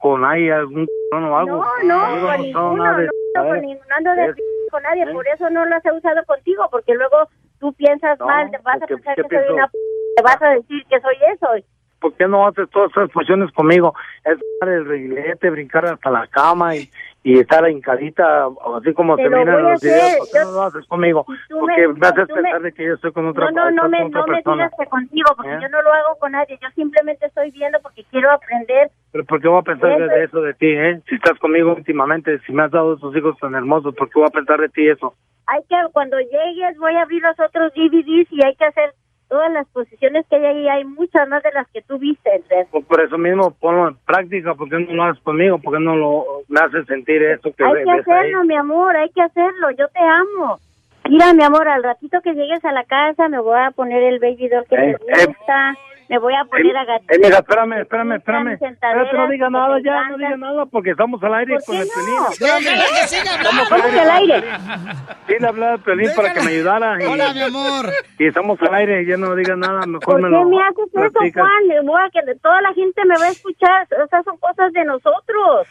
con 0.00 0.24
ahí 0.24 0.50
algún 0.50 0.86
o 1.12 1.16
algo? 1.36 1.64
No, 1.84 1.84
no, 1.84 2.14
Digo, 2.14 2.26
con 2.26 2.36
no, 2.36 2.42
ninguno, 2.42 2.96
de- 2.98 3.08
no, 3.34 3.44
con 3.48 3.60
ninguno 3.60 3.94
ando 3.96 4.14
de 4.14 4.24
es- 4.26 4.36
p 4.36 4.42
con 4.70 4.82
nadie, 4.82 5.06
por 5.12 5.26
eso 5.28 5.50
no 5.50 5.64
las 5.66 5.84
he 5.84 5.92
usado 5.92 6.24
contigo, 6.24 6.66
porque 6.70 6.94
luego 6.94 7.28
tú 7.60 7.72
piensas 7.74 8.18
No, 8.18 8.26
mal, 8.26 8.50
te 8.50 8.58
vas 8.58 8.82
a 8.82 8.86
pensar 8.86 9.14
¿qué 9.16 9.22
que 9.22 9.28
soy 9.28 9.36
pienso? 9.38 9.54
una 9.54 9.66
p 9.68 9.78
te 10.16 10.22
vas 10.22 10.42
a 10.42 10.48
decir 10.50 10.84
que 10.88 11.00
soy 11.00 11.16
eso. 11.32 11.46
¿Por 12.00 12.14
qué 12.14 12.26
no 12.26 12.46
haces 12.46 12.68
todas 12.70 12.90
esas 12.90 13.10
posiciones 13.10 13.52
conmigo? 13.52 13.94
Es 14.24 14.38
el 14.60 14.84
reguilete, 14.86 15.50
brincar 15.50 15.86
hasta 15.86 16.10
la 16.10 16.26
cama 16.26 16.74
y, 16.76 16.90
y 17.24 17.38
estar 17.38 17.68
hincadita, 17.70 18.46
así 18.76 18.92
como 18.94 19.14
Te 19.16 19.22
te 19.24 19.30
lo 19.30 19.44
los 19.44 19.80
videos. 19.80 20.02
hacer, 20.02 20.18
¿Por 20.18 20.26
qué 20.30 20.38
yo- 20.38 20.44
no 20.44 20.50
lo 20.52 20.62
haces 20.62 20.86
conmigo? 20.86 21.24
Porque 21.24 21.88
me- 21.88 21.94
me, 21.94 22.06
haces 22.08 22.26
tú 22.28 22.34
me- 22.34 22.42
pensar 22.42 22.62
de 22.62 22.72
que 22.72 22.84
yo 22.84 22.94
estoy 22.94 23.12
con 23.12 23.28
otra, 23.28 23.50
No, 23.50 23.52
no, 23.52 23.70
no 23.70 23.84
estoy 23.86 23.90
me, 23.90 24.10
no 24.10 24.26
me 24.26 24.32
persona. 24.34 24.56
digas 24.64 24.72
que 24.78 24.86
contigo, 24.86 25.28
porque 25.36 25.52
¿Eh? 25.52 25.58
yo 25.62 25.68
no 25.68 25.82
lo 25.82 25.92
hago 25.92 26.16
con 26.18 26.32
nadie, 26.32 26.58
yo 26.60 26.68
simplemente 26.74 27.26
estoy 27.26 27.50
viendo 27.52 27.78
porque 27.80 28.02
quiero 28.10 28.30
aprender. 28.32 28.90
Pero 29.12 29.24
¿por 29.24 29.40
qué 29.40 29.46
voy 29.48 29.60
a 29.60 29.62
pensar 29.62 29.92
Eso 29.92 30.04
de 30.06 30.16
es- 30.24 30.28
eso 30.30 30.40
de 30.42 30.54
ti, 30.54 30.66
eh? 30.72 31.00
Si 31.08 31.14
estás 31.14 31.38
conmigo 31.38 31.72
últimamente, 31.74 32.38
si 32.40 32.52
me 32.52 32.64
has 32.64 32.70
dado 32.72 32.94
esos 32.94 33.14
hijos 33.16 33.38
tan 33.38 33.54
hermosos, 33.54 33.94
¿por 33.94 34.08
qué 34.10 34.18
voy 34.18 34.28
a 34.28 34.32
pensar 34.32 34.58
de 34.60 34.68
ti 34.70 34.88
eso? 34.88 35.14
Hay 35.46 35.60
que, 35.68 35.76
cuando 35.92 36.18
llegues, 36.18 36.76
voy 36.78 36.94
a 36.96 37.02
abrir 37.02 37.22
los 37.22 37.38
otros 37.38 37.72
DVDs 37.74 38.26
y 38.32 38.44
hay 38.44 38.54
que 38.56 38.64
hacer 38.64 38.94
todas 39.32 39.50
las 39.50 39.66
posiciones 39.68 40.26
que 40.28 40.36
hay 40.36 40.44
ahí, 40.44 40.68
hay 40.68 40.84
muchas 40.84 41.26
más 41.26 41.42
de 41.42 41.50
las 41.52 41.66
que 41.68 41.80
tú 41.80 41.98
viste, 41.98 42.30
Andrés. 42.30 42.68
Pues 42.70 42.84
por 42.84 43.00
eso 43.00 43.16
mismo 43.16 43.50
ponlo 43.58 43.88
en 43.88 43.96
práctica, 44.04 44.54
¿por 44.54 44.68
qué 44.68 44.78
no 44.78 44.92
lo 44.92 45.04
haces 45.04 45.22
conmigo? 45.22 45.56
¿Por 45.58 45.72
qué 45.72 45.80
no 45.82 45.96
lo 45.96 46.24
me 46.48 46.60
haces 46.60 46.84
sentir 46.86 47.22
eso 47.22 47.50
que 47.56 47.64
Hay 47.64 47.82
que 47.82 47.90
ahí? 47.90 47.98
hacerlo, 48.00 48.44
mi 48.44 48.54
amor, 48.56 48.94
hay 48.94 49.08
que 49.08 49.22
hacerlo, 49.22 49.70
yo 49.70 49.88
te 49.88 50.00
amo. 50.00 50.58
Mira, 51.08 51.32
mi 51.32 51.42
amor, 51.42 51.66
al 51.66 51.82
ratito 51.82 52.20
que 52.20 52.34
llegues 52.34 52.62
a 52.66 52.72
la 52.72 52.84
casa 52.84 53.28
me 53.30 53.40
voy 53.40 53.58
a 53.58 53.70
poner 53.70 54.02
el 54.02 54.18
baby 54.20 54.48
doll 54.48 54.66
que 54.68 54.74
Eh, 54.76 54.96
te 55.06 55.22
eh. 55.22 55.26
Me 56.12 56.18
voy 56.18 56.34
a 56.34 56.44
poner 56.44 56.76
a 56.76 56.82
Eh, 56.82 57.18
mira, 57.22 57.38
espérame, 57.38 57.72
espérame, 57.80 58.12
espérame. 58.16 58.52
Espérate, 58.52 59.16
no 59.16 59.28
diga 59.30 59.48
nada 59.48 59.78
ya, 59.82 60.08
no 60.10 60.18
diga 60.18 60.36
nada, 60.36 60.66
porque 60.66 60.90
estamos 60.90 61.22
al 61.24 61.34
aire 61.34 61.54
¿Por 61.54 61.64
con 61.64 61.76
qué 61.76 61.82
el 61.82 61.88
hablando. 62.50 62.82
Estamos 63.32 63.68
¿Cómo 63.70 63.82
que 63.90 64.00
al 64.00 64.10
aire? 64.10 64.44
Sí, 65.26 65.34
le 65.40 65.48
hablé 65.48 65.66
al 65.66 65.80
pelín 65.80 66.10
para 66.14 66.34
que 66.34 66.40
me 66.42 66.50
ayudara. 66.50 67.02
Y, 67.02 67.06
Hola, 67.06 67.32
mi 67.32 67.40
amor. 67.42 67.86
Y 68.18 68.26
estamos 68.26 68.60
al 68.60 68.74
aire 68.74 69.02
y 69.02 69.06
ya 69.06 69.16
no 69.16 69.34
diga 69.34 69.56
nada, 69.56 69.86
mejor 69.86 70.04
¿Por 70.04 70.20
me 70.20 70.28
qué 70.28 70.34
lo 70.34 70.44
me 70.50 70.62
haces 70.62 70.78
eso, 70.92 71.12
platicas. 71.12 71.42
Juan? 71.44 71.68
Le 71.68 71.80
voy 71.80 72.00
a 72.02 72.10
que 72.10 72.22
de- 72.26 72.38
toda 72.40 72.60
la 72.60 72.74
gente 72.74 73.00
me 73.06 73.18
va 73.18 73.24
a 73.24 73.28
escuchar, 73.30 73.86
esas 74.04 74.24
son 74.24 74.36
cosas 74.36 74.70
de 74.74 74.84
nosotros. 74.84 75.66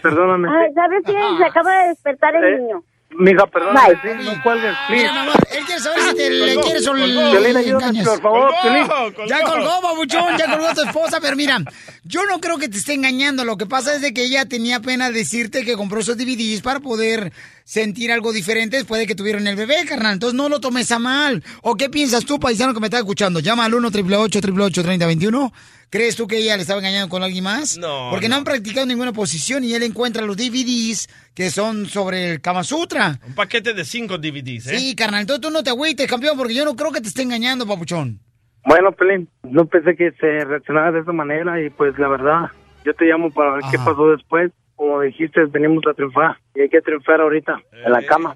Perdóname. 0.00 0.48
Ay, 0.48 0.72
¿sabes 0.74 1.02
qué? 1.04 1.18
Se 1.38 1.44
acaba 1.44 1.72
de 1.82 1.88
despertar 1.88 2.36
el 2.36 2.44
Eh, 2.44 2.58
niño. 2.58 2.82
Mija, 3.18 3.46
perdóname, 3.46 3.88
Bye. 3.94 3.98
sí, 4.02 4.24
no 4.24 4.42
cuelgues, 4.42 4.74
please. 4.88 5.02
Mira, 5.02 5.12
mi 5.12 5.18
amor, 5.18 5.34
él 5.50 5.64
quiere 5.66 5.80
saber 5.82 6.00
si 6.02 6.14
te 6.16 6.30
le 6.30 6.54
Colgó, 6.54 6.62
quieres 6.66 6.86
o 6.86 6.90
colgó. 6.92 7.04
le 7.40 7.50
engañas. 7.68 8.08
por 8.08 8.22
favor, 8.22 8.54
Piolín. 8.62 8.86
Ya 9.28 9.42
colgó, 9.42 9.80
babuchón, 9.82 10.38
ya 10.38 10.50
colgó 10.50 10.74
tu 10.74 10.82
esposa, 10.82 11.18
pero 11.20 11.36
mira, 11.36 11.58
yo 12.04 12.24
no 12.26 12.40
creo 12.40 12.58
que 12.58 12.68
te 12.68 12.78
esté 12.78 12.94
engañando. 12.94 13.44
Lo 13.44 13.56
que 13.56 13.66
pasa 13.66 13.94
es 13.94 14.00
de 14.00 14.14
que 14.14 14.22
ella 14.24 14.46
tenía 14.46 14.80
pena 14.80 15.10
decirte 15.10 15.64
que 15.64 15.76
compró 15.76 16.00
esos 16.00 16.16
DVDs 16.16 16.62
para 16.62 16.80
poder 16.80 17.32
sentir 17.64 18.10
algo 18.12 18.32
diferente 18.32 18.76
después 18.78 18.98
de 19.00 19.06
que 19.06 19.14
tuvieron 19.14 19.46
el 19.46 19.56
bebé, 19.56 19.84
carnal. 19.86 20.14
Entonces 20.14 20.36
no 20.36 20.48
lo 20.48 20.60
tomes 20.60 20.90
a 20.90 20.98
mal. 20.98 21.44
¿O 21.62 21.74
qué 21.76 21.90
piensas 21.90 22.24
tú, 22.24 22.40
paisano, 22.40 22.72
que 22.74 22.80
me 22.80 22.86
está 22.86 22.98
escuchando? 22.98 23.40
Llama 23.40 23.66
al 23.66 23.74
1 23.74 23.88
888 23.88 24.82
3021 24.82 25.52
¿Crees 25.92 26.16
tú 26.16 26.26
que 26.26 26.38
ella 26.38 26.56
le 26.56 26.62
estaba 26.62 26.80
engañando 26.80 27.10
con 27.10 27.22
alguien 27.22 27.44
más? 27.44 27.76
No, 27.76 28.08
Porque 28.10 28.26
no 28.26 28.36
han 28.36 28.44
practicado 28.44 28.86
ninguna 28.86 29.12
posición 29.12 29.62
y 29.62 29.74
él 29.74 29.82
encuentra 29.82 30.24
los 30.24 30.38
DVDs 30.38 31.06
que 31.34 31.50
son 31.50 31.84
sobre 31.84 32.30
el 32.30 32.40
Kama 32.40 32.64
Sutra. 32.64 33.18
Un 33.26 33.34
paquete 33.34 33.74
de 33.74 33.84
cinco 33.84 34.16
DVDs, 34.16 34.68
¿eh? 34.68 34.78
Sí, 34.78 34.96
carnal, 34.96 35.20
entonces 35.20 35.42
tú 35.42 35.50
no 35.50 35.62
te 35.62 35.68
agüites, 35.68 36.06
campeón, 36.06 36.38
porque 36.38 36.54
yo 36.54 36.64
no 36.64 36.74
creo 36.76 36.92
que 36.92 37.02
te 37.02 37.08
esté 37.08 37.20
engañando, 37.20 37.66
papuchón. 37.66 38.20
Bueno, 38.64 38.92
Pelín, 38.92 39.28
no 39.42 39.66
pensé 39.66 39.94
que 39.94 40.12
se 40.12 40.46
reaccionara 40.46 40.92
de 40.92 41.00
esa 41.00 41.12
manera 41.12 41.60
y 41.62 41.68
pues 41.68 41.98
la 41.98 42.08
verdad, 42.08 42.50
yo 42.86 42.94
te 42.94 43.04
llamo 43.04 43.30
para 43.30 43.56
ver 43.56 43.64
qué 43.70 43.76
pasó 43.76 44.12
después. 44.12 44.50
Como 44.76 44.98
dijiste, 45.02 45.44
venimos 45.50 45.84
a 45.90 45.92
triunfar 45.92 46.38
y 46.54 46.62
hay 46.62 46.70
que 46.70 46.80
triunfar 46.80 47.20
ahorita, 47.20 47.60
en 47.84 47.92
la 47.92 48.02
cama. 48.06 48.34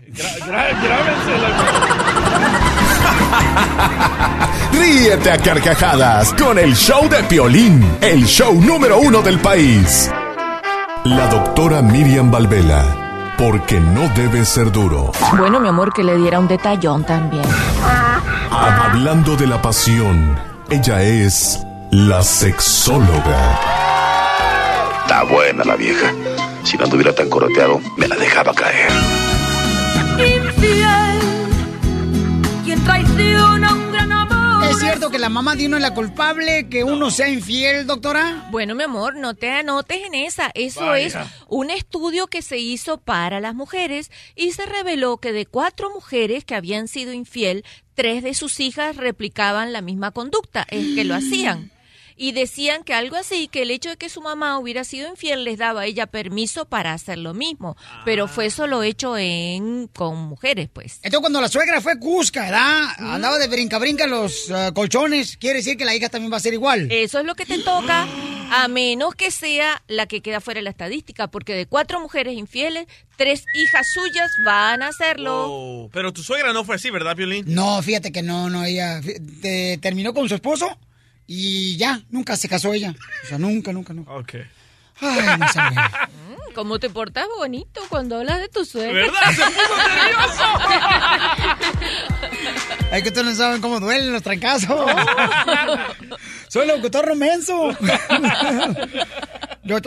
Ríete 4.79 5.31
a 5.31 5.39
carcajadas 5.39 6.33
con 6.35 6.59
el 6.59 6.75
show 6.75 7.09
de 7.09 7.23
Piolín, 7.25 7.83
el 8.01 8.25
show 8.27 8.55
número 8.61 8.99
uno 8.99 9.23
del 9.23 9.39
país. 9.39 10.11
La 11.05 11.29
doctora 11.29 11.83
Miriam 11.83 12.31
Valvela, 12.31 13.35
porque 13.39 13.81
no 13.81 14.09
debe 14.15 14.45
ser 14.45 14.71
duro. 14.73 15.13
Bueno, 15.37 15.61
mi 15.61 15.69
amor, 15.69 15.93
que 15.93 16.03
le 16.05 16.17
diera 16.17 16.39
un 16.39 16.49
detallón 16.49 17.05
también. 17.05 17.45
Hablando 18.51 19.37
de 19.37 19.47
la 19.47 19.63
pasión, 19.63 20.39
ella 20.71 21.03
es 21.03 21.65
la 21.91 22.23
sexóloga. 22.23 23.59
Está 25.03 25.23
buena 25.25 25.65
la 25.65 25.77
vieja. 25.77 26.13
Si 26.65 26.77
no 26.77 26.85
anduviera 26.85 27.15
tan 27.15 27.31
coroteado, 27.31 27.81
me 27.97 28.09
la 28.09 28.17
dejaba 28.17 28.53
caer. 28.53 28.91
Infiel, 30.19 31.21
quien 32.65 32.85
traiciona. 32.85 33.86
¿Es 34.77 34.83
cierto 34.83 35.09
que 35.09 35.19
la 35.19 35.31
mamá 35.31 35.57
de 35.57 35.65
uno 35.67 35.77
es 35.77 35.83
la 35.83 35.95
culpable 35.95 36.69
que 36.69 36.85
uno 36.85 37.11
sea 37.11 37.31
infiel, 37.31 37.87
doctora? 37.87 38.47
Bueno, 38.51 38.75
mi 38.75 38.83
amor, 38.83 39.17
no 39.17 39.33
te 39.33 39.51
anotes 39.51 40.05
en 40.05 40.15
esa. 40.15 40.51
Eso 40.55 40.85
Vaya. 40.85 41.07
es 41.07 41.17
un 41.49 41.71
estudio 41.71 42.27
que 42.27 42.43
se 42.43 42.59
hizo 42.59 42.99
para 42.99 43.41
las 43.41 43.55
mujeres 43.55 44.11
y 44.35 44.53
se 44.53 44.67
reveló 44.67 45.17
que 45.17 45.33
de 45.33 45.47
cuatro 45.47 45.89
mujeres 45.89 46.45
que 46.45 46.55
habían 46.55 46.89
sido 46.89 47.15
infiel, 47.15 47.65
tres 47.95 48.23
de 48.23 48.35
sus 48.35 48.61
hijas 48.61 48.97
replicaban 48.97 49.73
la 49.73 49.81
misma 49.81 50.11
conducta, 50.11 50.67
es 50.69 50.95
que 50.95 51.05
lo 51.05 51.15
hacían. 51.15 51.71
Y 52.19 52.33
decían 52.33 52.83
que 52.83 52.95
algo 52.95 53.17
así, 53.17 53.47
que 53.49 53.63
el 53.63 53.71
hecho 53.71 53.91
de 53.91 53.97
que 53.99 54.09
su 54.09 54.23
mamá 54.23 54.59
hubiera 54.59 54.85
sido 54.85 55.11
infiel 55.11 55.45
les 55.45 55.59
daba 55.59 55.83
a 55.83 55.87
ella 55.87 56.07
permiso 56.07 56.65
para 56.65 56.93
hacer 56.95 57.19
lo 57.19 57.35
mismo. 57.35 57.77
Pero 58.07 58.27
fue 58.27 58.49
solo 58.51 58.83
hecho 58.83 59.19
en 59.19 59.89
con 59.89 60.17
mujeres, 60.17 60.69
pues. 60.73 60.95
Entonces 61.03 61.21
cuando 61.21 61.41
la 61.43 61.49
suegra 61.49 61.81
fue 61.81 61.99
Cusca, 61.99 62.45
¿verdad? 62.45 62.85
Andaba 62.99 63.39
de 63.39 63.49
brinca-brinca 63.49 64.05
en 64.05 64.11
los 64.11 64.49
eh, 64.51 64.71
colchones, 64.75 65.37
quiere 65.37 65.59
decir 65.59 65.77
que 65.77 65.85
la 65.85 65.95
hija 65.95 66.09
también 66.09 66.33
va 66.33 66.39
a 66.39 66.41
ser 66.41 66.55
igual. 66.55 66.91
Eso 66.91 67.19
es 67.19 67.27
lo 67.27 67.35
que 67.35 67.45
te 67.45 67.59
toca, 67.59 68.07
a 68.51 68.69
menos 68.69 69.15
que 69.15 69.31
sea 69.31 69.83
la 69.87 70.07
que 70.07 70.23
queda 70.23 70.41
fuera 70.41 70.59
de 70.61 70.63
la 70.65 70.71
estadística, 70.71 71.27
porque 71.29 71.55
de 71.55 71.67
cuatro 71.67 72.01
mujeres 72.01 72.35
infieles, 72.35 72.87
tres 73.17 73.45
hijas 73.55 73.87
suyas 73.93 74.31
van 74.45 74.83
a 74.83 74.89
hacerlo. 74.89 75.47
Oh, 75.49 75.91
pero 75.93 76.13
tu 76.13 76.23
suegra 76.23 76.53
no 76.55 76.65
fue 76.65 76.77
así, 76.77 76.89
¿verdad, 76.91 77.15
Piolín? 77.15 77.45
No, 77.49 77.83
fíjate 77.83 78.11
que 78.13 78.23
no, 78.23 78.49
no, 78.49 78.65
ella 78.65 79.01
te- 79.43 79.79
terminó 79.83 80.15
con 80.15 80.29
su 80.29 80.35
esposo 80.35 80.79
y 81.27 81.77
ya, 81.77 82.01
nunca 82.11 82.37
se 82.37 82.49
casó 82.49 82.73
ella. 82.73 82.95
O 83.25 83.27
sea, 83.27 83.39
nunca, 83.39 83.73
nunca, 83.73 83.93
nunca. 83.93 84.13
Ok. 84.13 84.35
Ay, 85.01 85.39
no 85.39 85.49
sabe. 85.53 85.77
Mm, 85.77 86.55
¿Cómo 86.55 86.79
te 86.79 86.89
portas 86.89 87.27
bonito 87.37 87.83
cuando 87.89 88.17
hablas 88.17 88.41
de 88.41 88.49
tu 88.49 88.65
suegra? 88.65 88.93
¿Verdad? 88.93 89.21
Se 89.35 89.43
puso 89.45 89.77
nervioso. 89.95 90.45
Es 92.93 93.03
que 93.03 93.09
ustedes 93.09 93.27
no 93.27 93.35
saben 93.35 93.61
cómo 93.61 93.81
duelen 93.81 94.13
los 94.13 94.23
trancazos. 94.23 94.91
Soy 96.49 96.69
locutor 96.69 97.05
romenso. 97.05 97.77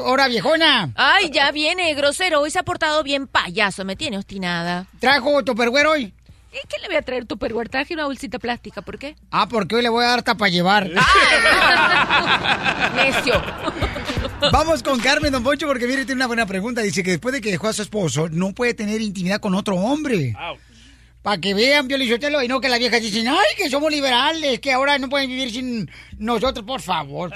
Ahora, 0.04 0.28
viejona. 0.28 0.92
Ay, 0.96 1.30
ya 1.32 1.52
viene, 1.52 1.94
grosero. 1.94 2.42
Hoy 2.42 2.52
se 2.52 2.60
ha 2.60 2.64
portado 2.64 3.02
bien 3.02 3.28
payaso, 3.28 3.86
me 3.86 3.96
tiene 3.96 4.18
obstinada. 4.18 4.86
¿Trajo 5.00 5.44
tupperware 5.44 5.88
hoy? 5.88 6.14
¿Y 6.52 6.58
qué 6.68 6.78
le 6.82 6.88
voy 6.88 6.96
a 6.96 7.04
traer 7.04 7.26
tu 7.26 7.38
perguer? 7.38 7.70
Traje 7.70 7.94
una 7.94 8.06
bolsita 8.06 8.40
plástica, 8.40 8.82
¿por 8.82 8.98
qué? 8.98 9.16
Ah, 9.30 9.48
porque 9.48 9.76
hoy 9.76 9.84
le 9.84 9.90
voy 9.90 10.04
a 10.04 10.10
dar 10.10 10.24
tapa 10.24 10.48
llevar. 10.48 10.90
Necio. 12.96 13.40
Vamos 14.52 14.82
con 14.82 15.00
Carmen 15.00 15.32
Don 15.32 15.44
Poncho 15.44 15.68
porque 15.68 15.86
mire, 15.86 16.06
tiene 16.06 16.20
una 16.20 16.28
buena 16.28 16.48
pregunta. 16.48 16.82
Dice 16.82 17.04
que 17.04 17.12
después 17.12 17.34
de 17.34 17.42
que 17.42 17.52
dejó 17.52 17.68
a 17.68 17.74
su 17.74 17.84
esposo, 17.84 18.30
no 18.30 18.54
puede 18.54 18.74
tener 18.74 19.00
intimidad 19.00 19.40
con 19.40 19.54
otro 19.54 19.76
hombre. 19.76 20.36
Para 21.22 21.40
que 21.40 21.54
vean, 21.54 21.88
Pio 21.88 21.98
Lizotelo, 21.98 22.42
y 22.42 22.48
no 22.48 22.62
que 22.62 22.70
las 22.70 22.80
viejas 22.80 23.02
dicen, 23.02 23.28
ay, 23.28 23.56
que 23.56 23.70
somos 23.70 23.92
liberales, 23.92 24.60
que 24.60 24.72
ahora 24.72 24.98
no 24.98 25.10
pueden 25.10 25.30
vivir 25.30 25.52
sin 25.52 25.92
nosotros, 26.18 26.66
por 26.66 26.82
favor. 26.82 27.32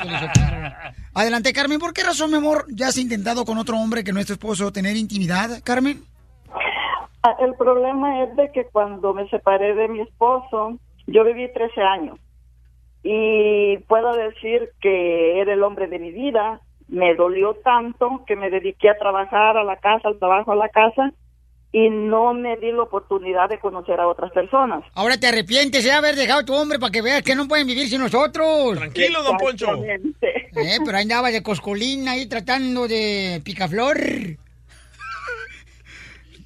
Adelante, 1.13 1.53
Carmen. 1.53 1.79
¿Por 1.79 1.93
qué 1.93 2.03
razón, 2.03 2.31
mi 2.31 2.37
amor, 2.37 2.65
ya 2.69 2.87
has 2.87 2.97
intentado 2.97 3.45
con 3.45 3.59
otro 3.59 3.77
hombre 3.77 4.03
que 4.03 4.11
no 4.11 4.19
es 4.19 4.25
tu 4.25 4.33
esposo 4.33 4.71
tener 4.71 4.97
intimidad, 4.97 5.61
Carmen? 5.63 6.03
Ah, 7.23 7.37
El 7.39 7.55
problema 7.55 8.23
es 8.23 8.35
de 8.35 8.51
que 8.51 8.65
cuando 8.65 9.13
me 9.13 9.27
separé 9.29 9.73
de 9.75 9.87
mi 9.87 10.01
esposo, 10.01 10.77
yo 11.07 11.23
viví 11.23 11.51
13 11.53 11.81
años 11.81 12.19
y 13.01 13.77
puedo 13.87 14.13
decir 14.13 14.69
que 14.81 15.39
era 15.39 15.53
el 15.53 15.63
hombre 15.63 15.87
de 15.87 15.99
mi 15.99 16.11
vida. 16.11 16.61
Me 16.87 17.15
dolió 17.15 17.55
tanto 17.63 18.23
que 18.27 18.35
me 18.35 18.49
dediqué 18.49 18.89
a 18.89 18.97
trabajar 18.97 19.57
a 19.57 19.63
la 19.63 19.77
casa, 19.77 20.09
al 20.09 20.19
trabajo 20.19 20.51
a 20.51 20.55
la 20.55 20.69
casa 20.69 21.13
y 21.71 21.89
no 21.89 22.33
me 22.33 22.55
di 22.57 22.71
la 22.71 22.83
oportunidad 22.83 23.49
de 23.49 23.59
conocer 23.59 23.99
a 23.99 24.07
otras 24.07 24.31
personas. 24.31 24.83
Ahora 24.93 25.17
te 25.17 25.27
arrepientes 25.27 25.83
de 25.83 25.91
haber 25.91 26.15
dejado 26.15 26.41
a 26.41 26.45
tu 26.45 26.53
hombre 26.53 26.77
para 26.77 26.91
que 26.91 27.01
veas 27.01 27.23
que 27.23 27.35
no 27.35 27.47
pueden 27.47 27.65
vivir 27.65 27.87
sin 27.87 27.99
nosotros. 27.99 28.77
Tranquilo, 28.77 29.23
don 29.23 29.37
Poncho. 29.37 29.83
Eh, 29.83 30.77
pero 30.85 30.97
ahí 30.97 31.03
andaba 31.03 31.31
de 31.31 31.41
coscolina 31.41 32.11
ahí 32.11 32.27
tratando 32.27 32.87
de 32.87 33.41
picaflor. 33.43 33.97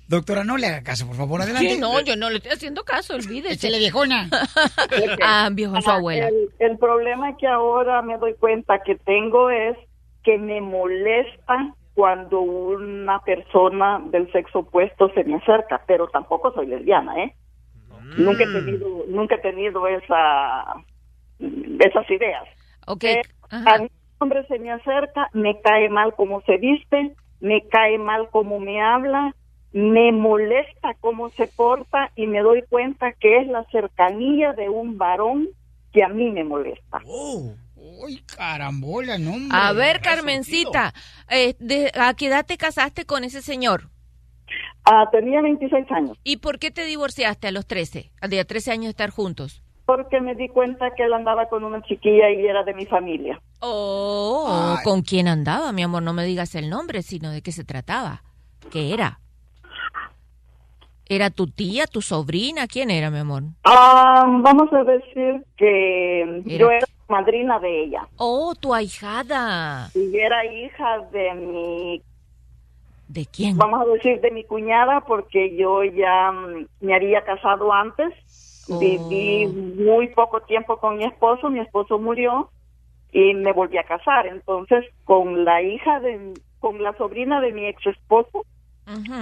Doctora, 0.07 0.43
no 0.43 0.57
le 0.57 0.67
haga 0.67 0.83
caso, 0.83 1.05
por 1.05 1.15
favor, 1.15 1.41
adelante. 1.41 1.69
Sí, 1.69 1.79
no, 1.79 1.99
yo 2.01 2.15
no 2.15 2.29
le 2.29 2.37
estoy 2.37 2.53
haciendo 2.53 2.83
caso, 2.83 3.15
olvídese. 3.15 3.53
Échale, 3.67 3.79
viejona. 3.79 4.29
ah, 5.23 5.49
viejo, 5.51 5.81
su 5.81 5.89
Ah, 5.89 5.95
abuela. 5.95 6.27
El, 6.29 6.49
el 6.59 6.77
problema 6.77 7.35
que 7.37 7.47
ahora 7.47 8.01
me 8.01 8.17
doy 8.17 8.33
cuenta 8.35 8.79
que 8.83 8.95
tengo 8.95 9.49
es 9.49 9.77
que 10.23 10.37
me 10.37 10.61
molesta 10.61 11.73
cuando 11.93 12.39
una 12.41 13.19
persona 13.21 13.99
del 14.11 14.31
sexo 14.31 14.59
opuesto 14.59 15.09
se 15.13 15.23
me 15.23 15.35
acerca, 15.37 15.81
pero 15.87 16.07
tampoco 16.07 16.53
soy 16.53 16.67
lesbiana, 16.67 17.23
¿eh? 17.23 17.35
Nunca 18.17 18.43
he 18.43 18.47
tenido, 18.47 18.87
nunca 19.09 19.35
he 19.35 19.39
tenido 19.39 19.85
esa, 19.87 20.75
esas 21.39 22.09
ideas. 22.09 22.43
Ok. 22.85 23.03
Eh, 23.03 23.21
a 23.49 23.77
mí 23.79 23.85
un 23.85 23.89
hombre 24.19 24.45
se 24.47 24.59
me 24.59 24.71
acerca, 24.71 25.29
me 25.33 25.59
cae 25.61 25.89
mal 25.89 26.13
cómo 26.15 26.41
se 26.41 26.57
viste, 26.57 27.15
me 27.41 27.67
cae 27.67 27.97
mal 27.97 28.29
cómo 28.31 28.59
me 28.59 28.81
habla, 28.81 29.35
me 29.77 30.11
molesta 30.11 30.95
cómo 30.99 31.29
se 31.29 31.45
porta 31.47 32.11
y 32.15 32.25
me 32.25 32.39
doy 32.39 32.63
cuenta 32.67 33.11
que 33.13 33.37
es 33.41 33.47
la 33.47 33.63
cercanía 33.65 34.53
de 34.53 34.69
un 34.69 34.97
varón 34.97 35.49
que 35.93 36.03
a 36.03 36.07
mí 36.07 36.31
me 36.31 36.43
molesta. 36.43 36.99
Uy, 37.05 38.23
carambola, 38.35 39.19
no, 39.19 39.33
hombre. 39.35 39.55
A 39.55 39.71
ver, 39.73 40.01
Carmencita, 40.01 40.95
eh, 41.29 41.55
de- 41.59 41.91
¿a 41.93 42.15
qué 42.15 42.25
edad 42.25 42.43
te 42.43 42.57
casaste 42.57 43.05
con 43.05 43.23
ese 43.23 43.43
señor? 43.43 43.89
Ah, 44.83 45.07
tenía 45.11 45.41
26 45.41 45.85
años. 45.91 46.17
¿Y 46.23 46.37
por 46.37 46.57
qué 46.57 46.71
te 46.71 46.83
divorciaste 46.85 47.47
a 47.47 47.51
los 47.51 47.67
13? 47.67 48.11
A 48.19 48.27
de 48.27 48.43
13 48.45 48.71
años 48.71 48.85
de 48.85 48.89
estar 48.91 49.11
juntos. 49.11 49.61
Porque 49.85 50.19
me 50.21 50.33
di 50.33 50.49
cuenta 50.49 50.89
que 50.95 51.03
él 51.03 51.13
andaba 51.13 51.49
con 51.49 51.63
una 51.63 51.83
chiquilla 51.83 52.31
y 52.31 52.45
era 52.47 52.63
de 52.63 52.73
mi 52.73 52.87
familia. 52.87 53.39
Oh, 53.59 54.75
¿con 54.83 55.03
quién 55.03 55.27
andaba, 55.27 55.71
mi 55.71 55.83
amor? 55.83 56.01
No 56.01 56.13
me 56.13 56.25
digas 56.25 56.55
el 56.55 56.67
nombre, 56.69 57.03
sino 57.03 57.29
de 57.29 57.43
qué 57.43 57.51
se 57.51 57.63
trataba. 57.63 58.23
¿Qué 58.71 58.93
era? 58.93 59.19
¿Era 61.09 61.29
tu 61.29 61.47
tía, 61.47 61.87
tu 61.87 62.01
sobrina? 62.01 62.67
¿Quién 62.67 62.91
era, 62.91 63.09
mi 63.09 63.19
amor? 63.19 63.43
Ah, 63.63 64.25
vamos 64.41 64.71
a 64.73 64.83
decir 64.83 65.43
que 65.55 66.21
Era- 66.21 66.57
yo 66.57 66.69
era 66.71 66.85
madrina 67.07 67.59
de 67.59 67.83
ella. 67.85 68.07
Oh, 68.17 68.53
tu 68.55 68.73
ahijada. 68.73 69.89
Y 69.95 70.17
era 70.17 70.45
hija 70.45 70.99
de 71.11 71.33
mi... 71.35 72.01
¿De 73.07 73.25
quién? 73.25 73.57
Vamos 73.57 73.81
a 73.81 73.85
decir 73.85 74.19
de 74.19 74.31
mi 74.31 74.43
cuñada 74.43 74.99
porque 75.01 75.55
yo 75.55 75.81
ya 75.85 76.31
mm, 76.33 76.65
me 76.81 76.93
había 76.95 77.23
casado 77.23 77.71
antes. 77.71 78.13
Oh. 78.69 78.77
Viví 78.79 79.47
muy 79.47 80.09
poco 80.09 80.41
tiempo 80.41 80.75
con 80.77 80.97
mi 80.97 81.05
esposo, 81.05 81.49
mi 81.49 81.59
esposo 81.61 81.97
murió 81.99 82.49
y 83.13 83.33
me 83.33 83.53
volví 83.53 83.77
a 83.77 83.83
casar. 83.85 84.27
Entonces, 84.27 84.83
con 85.05 85.45
la 85.45 85.61
hija 85.61 86.01
de... 86.01 86.33
con 86.59 86.83
la 86.83 86.91
sobrina 86.97 87.39
de 87.39 87.53
mi 87.53 87.65
ex 87.67 87.85
esposo 87.87 88.43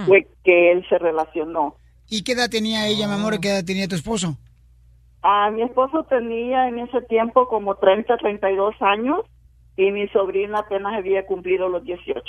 fue 0.06 0.28
que 0.44 0.72
él 0.72 0.86
se 0.88 0.98
relacionó. 0.98 1.76
¿Y 2.08 2.22
qué 2.22 2.32
edad 2.32 2.48
tenía 2.48 2.86
ella, 2.86 3.08
mi 3.08 3.14
amor? 3.14 3.34
y 3.34 3.40
¿Qué 3.40 3.48
edad 3.48 3.64
tenía 3.64 3.88
tu 3.88 3.96
esposo? 3.96 4.38
A 5.22 5.50
mi 5.50 5.62
esposo 5.62 6.04
tenía 6.04 6.68
en 6.68 6.78
ese 6.78 7.02
tiempo 7.02 7.48
como 7.48 7.74
30, 7.74 8.16
32 8.16 8.76
años 8.80 9.22
y 9.76 9.90
mi 9.90 10.06
sobrina 10.08 10.60
apenas 10.60 10.94
había 10.94 11.26
cumplido 11.26 11.68
los 11.68 11.84
18. 11.84 12.22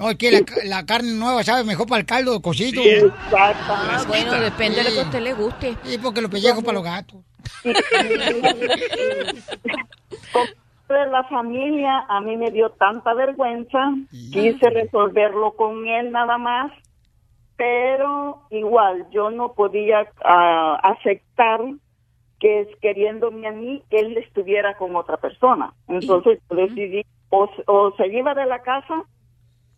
Ay, 0.00 0.16
que 0.16 0.32
la, 0.32 0.40
la 0.64 0.86
carne 0.86 1.12
nueva 1.12 1.44
sabe 1.44 1.64
mejor 1.64 1.86
para 1.86 2.00
el 2.00 2.06
caldo. 2.06 2.40
Sí, 2.52 2.72
exacto. 2.76 3.64
Ah, 3.68 4.04
bueno, 4.06 4.32
depende 4.40 4.78
de 4.78 4.84
lo 4.84 4.90
que 4.90 5.00
a 5.00 5.04
usted 5.04 5.20
le 5.20 5.34
guste. 5.34 5.76
Sí, 5.84 5.98
porque 5.98 6.20
los 6.20 6.30
pellejos 6.30 6.62
para 6.62 6.74
los 6.74 6.84
gatos. 6.84 7.20
de 10.94 11.06
la 11.06 11.24
familia 11.24 12.04
a 12.08 12.20
mí 12.20 12.36
me 12.36 12.50
dio 12.50 12.70
tanta 12.70 13.14
vergüenza, 13.14 13.92
quise 14.32 14.70
resolverlo 14.70 15.52
con 15.52 15.86
él 15.86 16.10
nada 16.12 16.38
más, 16.38 16.72
pero 17.56 18.42
igual 18.50 19.06
yo 19.10 19.30
no 19.30 19.52
podía 19.52 20.08
ah, 20.24 20.78
aceptar 20.82 21.60
que 22.40 22.68
queriéndome 22.80 23.48
a 23.48 23.52
mí 23.52 23.82
que 23.90 23.98
él 23.98 24.16
estuviera 24.16 24.76
con 24.76 24.94
otra 24.96 25.16
persona. 25.16 25.72
Entonces 25.88 26.40
decidí 26.50 27.04
o, 27.30 27.50
o 27.66 27.92
se 27.96 28.06
iba 28.08 28.34
de 28.34 28.46
la 28.46 28.62
casa 28.62 29.02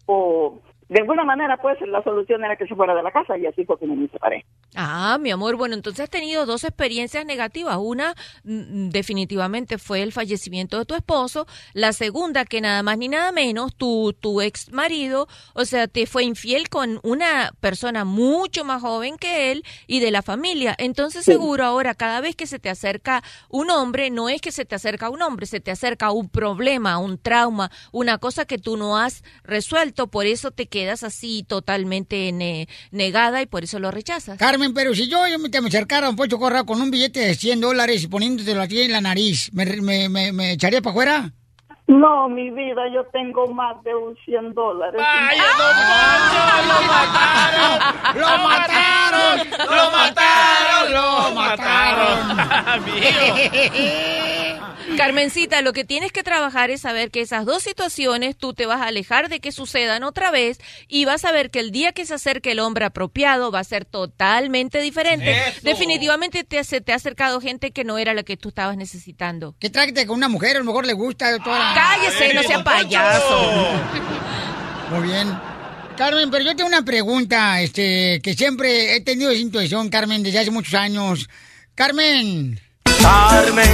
o 0.06 0.58
de 0.90 0.98
alguna 0.98 1.22
manera 1.22 1.56
pues 1.56 1.80
la 1.82 2.02
solución 2.02 2.44
era 2.44 2.56
que 2.56 2.66
se 2.66 2.74
fuera 2.74 2.96
de 2.96 3.02
la 3.04 3.12
casa 3.12 3.38
y 3.38 3.46
así 3.46 3.64
fue 3.64 3.78
que 3.78 3.86
me 3.86 4.08
separé. 4.08 4.44
Ah, 4.74 5.18
mi 5.20 5.30
amor, 5.30 5.54
bueno, 5.54 5.76
entonces 5.76 6.02
has 6.02 6.10
tenido 6.10 6.46
dos 6.46 6.64
experiencias 6.64 7.24
negativas. 7.24 7.76
Una, 7.80 8.14
mm, 8.42 8.88
definitivamente, 8.88 9.78
fue 9.78 10.02
el 10.02 10.12
fallecimiento 10.12 10.78
de 10.78 10.84
tu 10.84 10.96
esposo. 10.96 11.46
La 11.74 11.92
segunda, 11.92 12.44
que 12.44 12.60
nada 12.60 12.82
más 12.82 12.98
ni 12.98 13.06
nada 13.06 13.30
menos, 13.30 13.76
tu, 13.76 14.12
tu 14.18 14.40
ex 14.40 14.72
marido, 14.72 15.28
o 15.54 15.64
sea, 15.64 15.86
te 15.86 16.06
fue 16.06 16.24
infiel 16.24 16.68
con 16.68 16.98
una 17.04 17.52
persona 17.60 18.04
mucho 18.04 18.64
más 18.64 18.82
joven 18.82 19.16
que 19.16 19.52
él 19.52 19.62
y 19.86 20.00
de 20.00 20.10
la 20.10 20.22
familia. 20.22 20.74
Entonces, 20.76 21.24
seguro 21.24 21.64
ahora, 21.64 21.94
cada 21.94 22.20
vez 22.20 22.34
que 22.34 22.48
se 22.48 22.58
te 22.58 22.68
acerca 22.68 23.22
un 23.48 23.70
hombre, 23.70 24.10
no 24.10 24.28
es 24.28 24.40
que 24.40 24.50
se 24.50 24.64
te 24.64 24.74
acerca 24.74 25.08
un 25.08 25.22
hombre, 25.22 25.46
se 25.46 25.60
te 25.60 25.70
acerca 25.70 26.10
un 26.10 26.28
problema, 26.28 26.98
un 26.98 27.16
trauma, 27.16 27.70
una 27.92 28.18
cosa 28.18 28.44
que 28.44 28.58
tú 28.58 28.76
no 28.76 28.96
has 28.96 29.22
resuelto, 29.44 30.08
por 30.08 30.26
eso 30.26 30.50
te 30.50 30.66
quedas 30.66 30.79
así 31.02 31.44
totalmente 31.46 32.32
ne- 32.32 32.68
negada 32.90 33.42
y 33.42 33.46
por 33.46 33.64
eso 33.64 33.78
lo 33.78 33.90
rechazas. 33.90 34.38
Carmen, 34.38 34.72
pero 34.74 34.94
si 34.94 35.08
yo, 35.08 35.26
yo 35.28 35.38
me, 35.38 35.48
me 35.48 35.68
acercara 35.68 36.06
a 36.06 36.10
un 36.10 36.16
Poncho 36.16 36.38
Corra 36.38 36.64
con 36.64 36.80
un 36.80 36.90
billete 36.90 37.20
de 37.20 37.34
100 37.34 37.60
dólares 37.60 38.02
y 38.02 38.08
poniéndotelo 38.08 38.62
aquí 38.62 38.80
en 38.82 38.92
la 38.92 39.00
nariz, 39.00 39.50
¿me, 39.52 39.64
me, 39.66 40.08
me, 40.08 40.32
me 40.32 40.52
echaría 40.52 40.80
para 40.80 40.92
afuera? 40.92 41.34
No, 41.90 42.28
mi 42.28 42.50
vida, 42.50 42.82
yo 42.94 43.04
tengo 43.06 43.48
más 43.48 43.82
de 43.82 43.92
un 43.92 44.16
100 44.24 44.54
dólares. 44.54 45.02
¡Lo 48.14 48.38
mataron! 48.38 49.38
¡Lo 49.66 49.90
mataron! 49.90 50.92
¡Lo 50.92 51.34
mataron! 51.34 52.36
Carmencita, 54.96 55.62
lo 55.62 55.72
que 55.72 55.84
tienes 55.84 56.12
que 56.12 56.22
trabajar 56.22 56.70
es 56.70 56.82
saber 56.82 57.10
que 57.10 57.20
esas 57.20 57.44
dos 57.44 57.62
situaciones 57.62 58.36
tú 58.36 58.54
te 58.54 58.66
vas 58.66 58.80
a 58.80 58.86
alejar 58.86 59.28
de 59.28 59.40
que 59.40 59.50
sucedan 59.52 60.04
otra 60.04 60.30
vez 60.30 60.58
y 60.88 61.04
vas 61.04 61.24
a 61.24 61.32
ver 61.32 61.50
que 61.50 61.60
el 61.60 61.70
día 61.70 61.92
que 61.92 62.06
se 62.06 62.14
acerque 62.14 62.52
el 62.52 62.60
hombre 62.60 62.84
apropiado 62.84 63.50
va 63.50 63.60
a 63.60 63.64
ser 63.64 63.84
totalmente 63.84 64.80
diferente. 64.80 65.30
Eso. 65.30 65.60
Definitivamente 65.62 66.44
te, 66.44 66.62
se 66.64 66.80
te 66.80 66.92
ha 66.92 66.96
acercado 66.96 67.40
gente 67.40 67.70
que 67.72 67.84
no 67.84 67.98
era 67.98 68.14
la 68.14 68.22
que 68.22 68.36
tú 68.36 68.50
estabas 68.50 68.76
necesitando. 68.76 69.54
Que 69.58 69.70
tráete 69.70 70.06
con 70.06 70.16
una 70.16 70.28
mujer, 70.28 70.56
a 70.56 70.58
lo 70.60 70.64
mejor 70.64 70.86
le 70.86 70.92
gusta. 70.92 71.38
Toda... 71.38 71.74
Cállese, 71.80 72.34
no 72.34 72.42
sea 72.42 72.62
payaso. 72.62 73.70
Muy 74.90 75.08
bien. 75.08 75.38
Carmen, 75.96 76.30
pero 76.30 76.44
yo 76.44 76.54
tengo 76.56 76.68
una 76.68 76.82
pregunta, 76.82 77.60
este, 77.60 78.20
que 78.22 78.34
siempre 78.34 78.96
he 78.96 79.00
tenido 79.00 79.30
esa 79.30 79.40
intuición, 79.40 79.88
Carmen, 79.88 80.22
desde 80.22 80.40
hace 80.40 80.50
muchos 80.50 80.74
años. 80.74 81.28
Carmen. 81.74 82.60
Carmen, 83.00 83.68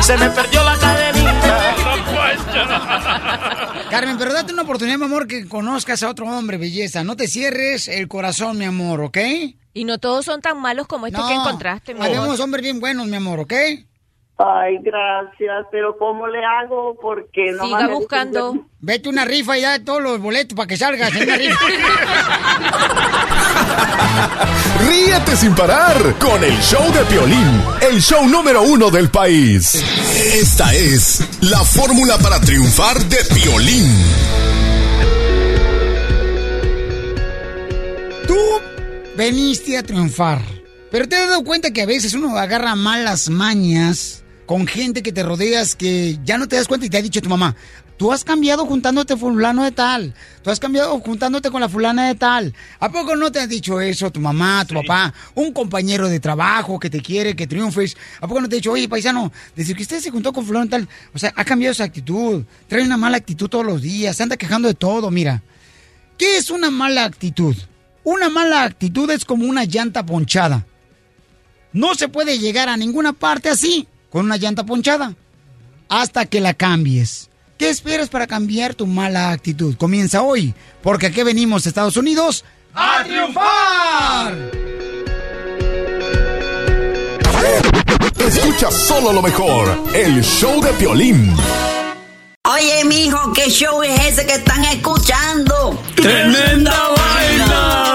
se 0.00 0.16
me 0.16 0.28
perdió 0.30 0.64
la 0.64 0.76
cadenita. 0.76 1.74
Carmen, 3.90 4.18
pero 4.18 4.32
date 4.32 4.52
una 4.52 4.62
oportunidad, 4.62 4.98
mi 4.98 5.04
amor, 5.04 5.28
que 5.28 5.46
conozcas 5.46 6.02
a 6.02 6.08
otro 6.08 6.26
hombre, 6.26 6.56
belleza. 6.56 7.04
No 7.04 7.16
te 7.16 7.28
cierres 7.28 7.86
el 7.88 8.08
corazón, 8.08 8.58
mi 8.58 8.64
amor, 8.64 9.00
¿ok? 9.02 9.18
Y 9.72 9.84
no 9.84 9.98
todos 9.98 10.24
son 10.24 10.40
tan 10.40 10.60
malos 10.60 10.86
como 10.86 11.06
este 11.06 11.18
No, 11.18 11.28
que 11.28 11.34
encontraste, 11.34 11.94
mi 11.94 12.00
amor. 12.00 12.16
Habemos 12.16 12.40
hombres 12.40 12.62
bien 12.62 12.80
buenos, 12.80 13.06
mi 13.06 13.16
amor, 13.16 13.40
¿ok? 13.40 13.52
Ay, 14.38 14.76
gracias, 14.82 15.66
pero 15.70 15.96
¿cómo 15.96 16.26
le 16.26 16.44
hago? 16.44 16.94
Porque 17.00 17.52
no 17.52 17.64
Siga 17.64 17.88
buscando. 17.88 18.66
Vete 18.80 19.08
una 19.08 19.24
rifa 19.24 19.56
y 19.56 19.62
da 19.62 19.82
todos 19.82 20.02
los 20.02 20.20
boletos 20.20 20.54
para 20.54 20.66
que 20.66 20.76
salgas 20.76 21.14
en 21.16 21.22
una 21.22 21.36
rifa. 21.36 21.58
Ríete 24.86 25.36
sin 25.36 25.54
parar 25.54 25.96
con 26.18 26.44
el 26.44 26.52
show 26.60 26.92
de 26.92 27.02
Piolín, 27.06 27.62
el 27.80 28.02
show 28.02 28.28
número 28.28 28.62
uno 28.62 28.90
del 28.90 29.08
país. 29.08 29.74
Esta 30.34 30.74
es 30.74 31.26
la 31.40 31.64
fórmula 31.64 32.18
para 32.18 32.38
triunfar 32.38 32.98
de 32.98 33.16
Piolín. 33.34 33.90
Tú 38.26 38.36
veniste 39.16 39.78
a 39.78 39.82
triunfar. 39.82 40.42
Pero 40.90 41.08
te 41.08 41.16
has 41.16 41.28
dado 41.28 41.42
cuenta 41.42 41.72
que 41.72 41.82
a 41.82 41.86
veces 41.86 42.14
uno 42.14 42.36
agarra 42.36 42.74
malas 42.74 43.28
mañas 43.28 44.22
con 44.46 44.66
gente 44.66 45.02
que 45.02 45.12
te 45.12 45.22
rodeas 45.22 45.74
que 45.74 46.18
ya 46.24 46.38
no 46.38 46.48
te 46.48 46.56
das 46.56 46.68
cuenta 46.68 46.86
y 46.86 46.90
te 46.90 46.96
ha 46.96 47.02
dicho 47.02 47.20
tu 47.20 47.28
mamá. 47.28 47.54
Tú 47.96 48.12
has 48.12 48.24
cambiado 48.24 48.66
juntándote 48.66 49.16
fulano 49.16 49.64
de 49.64 49.72
tal. 49.72 50.14
Tú 50.42 50.50
has 50.50 50.60
cambiado 50.60 50.98
juntándote 51.00 51.50
con 51.50 51.62
la 51.62 51.68
fulana 51.68 52.08
de 52.08 52.14
tal. 52.14 52.54
¿A 52.78 52.90
poco 52.90 53.16
no 53.16 53.32
te 53.32 53.40
ha 53.40 53.46
dicho 53.46 53.80
eso 53.80 54.10
tu 54.12 54.20
mamá, 54.20 54.64
tu 54.66 54.74
papá, 54.74 55.14
un 55.34 55.52
compañero 55.52 56.08
de 56.08 56.20
trabajo 56.20 56.78
que 56.78 56.90
te 56.90 57.00
quiere, 57.00 57.34
que 57.34 57.46
triunfes? 57.46 57.96
¿A 58.20 58.28
poco 58.28 58.40
no 58.40 58.48
te 58.48 58.56
ha 58.56 58.58
dicho, 58.58 58.72
oye, 58.72 58.88
paisano, 58.88 59.32
desde 59.54 59.74
que 59.74 59.82
usted 59.82 60.00
se 60.00 60.10
juntó 60.10 60.32
con 60.32 60.44
fulano 60.44 60.66
de 60.66 60.70
tal, 60.70 60.88
o 61.14 61.18
sea, 61.18 61.32
ha 61.34 61.44
cambiado 61.44 61.74
su 61.74 61.82
actitud, 61.82 62.44
trae 62.68 62.84
una 62.84 62.98
mala 62.98 63.16
actitud 63.16 63.48
todos 63.48 63.64
los 63.64 63.80
días, 63.80 64.16
se 64.16 64.22
anda 64.22 64.36
quejando 64.36 64.68
de 64.68 64.74
todo, 64.74 65.10
mira. 65.10 65.42
¿Qué 66.18 66.36
es 66.36 66.50
una 66.50 66.70
mala 66.70 67.04
actitud? 67.04 67.56
Una 68.04 68.28
mala 68.28 68.62
actitud 68.62 69.10
es 69.10 69.24
como 69.24 69.46
una 69.46 69.64
llanta 69.64 70.04
ponchada. 70.04 70.66
No 71.72 71.94
se 71.94 72.08
puede 72.08 72.38
llegar 72.38 72.68
a 72.68 72.76
ninguna 72.76 73.12
parte 73.12 73.48
así, 73.48 73.86
con 74.10 74.24
una 74.24 74.36
llanta 74.36 74.64
ponchada, 74.64 75.14
hasta 75.88 76.26
que 76.26 76.40
la 76.40 76.54
cambies. 76.54 77.30
¿Qué 77.58 77.70
esperas 77.70 78.08
para 78.08 78.26
cambiar 78.26 78.74
tu 78.74 78.86
mala 78.86 79.30
actitud? 79.30 79.76
Comienza 79.76 80.22
hoy, 80.22 80.54
porque 80.82 81.06
aquí 81.06 81.22
venimos, 81.22 81.66
Estados 81.66 81.96
Unidos, 81.96 82.44
a 82.74 83.02
triunfar. 83.04 84.36
Escucha 88.18 88.70
solo 88.70 89.12
lo 89.12 89.22
mejor, 89.22 89.84
el 89.94 90.22
show 90.22 90.60
de 90.60 90.72
Piolín. 90.72 91.34
Oye, 92.44 92.84
mijo, 92.84 93.32
¿qué 93.32 93.50
show 93.50 93.82
es 93.82 94.00
ese 94.04 94.26
que 94.26 94.34
están 94.34 94.64
escuchando? 94.64 95.82
¡Tremenda 95.96 96.88
vaina! 96.96 97.94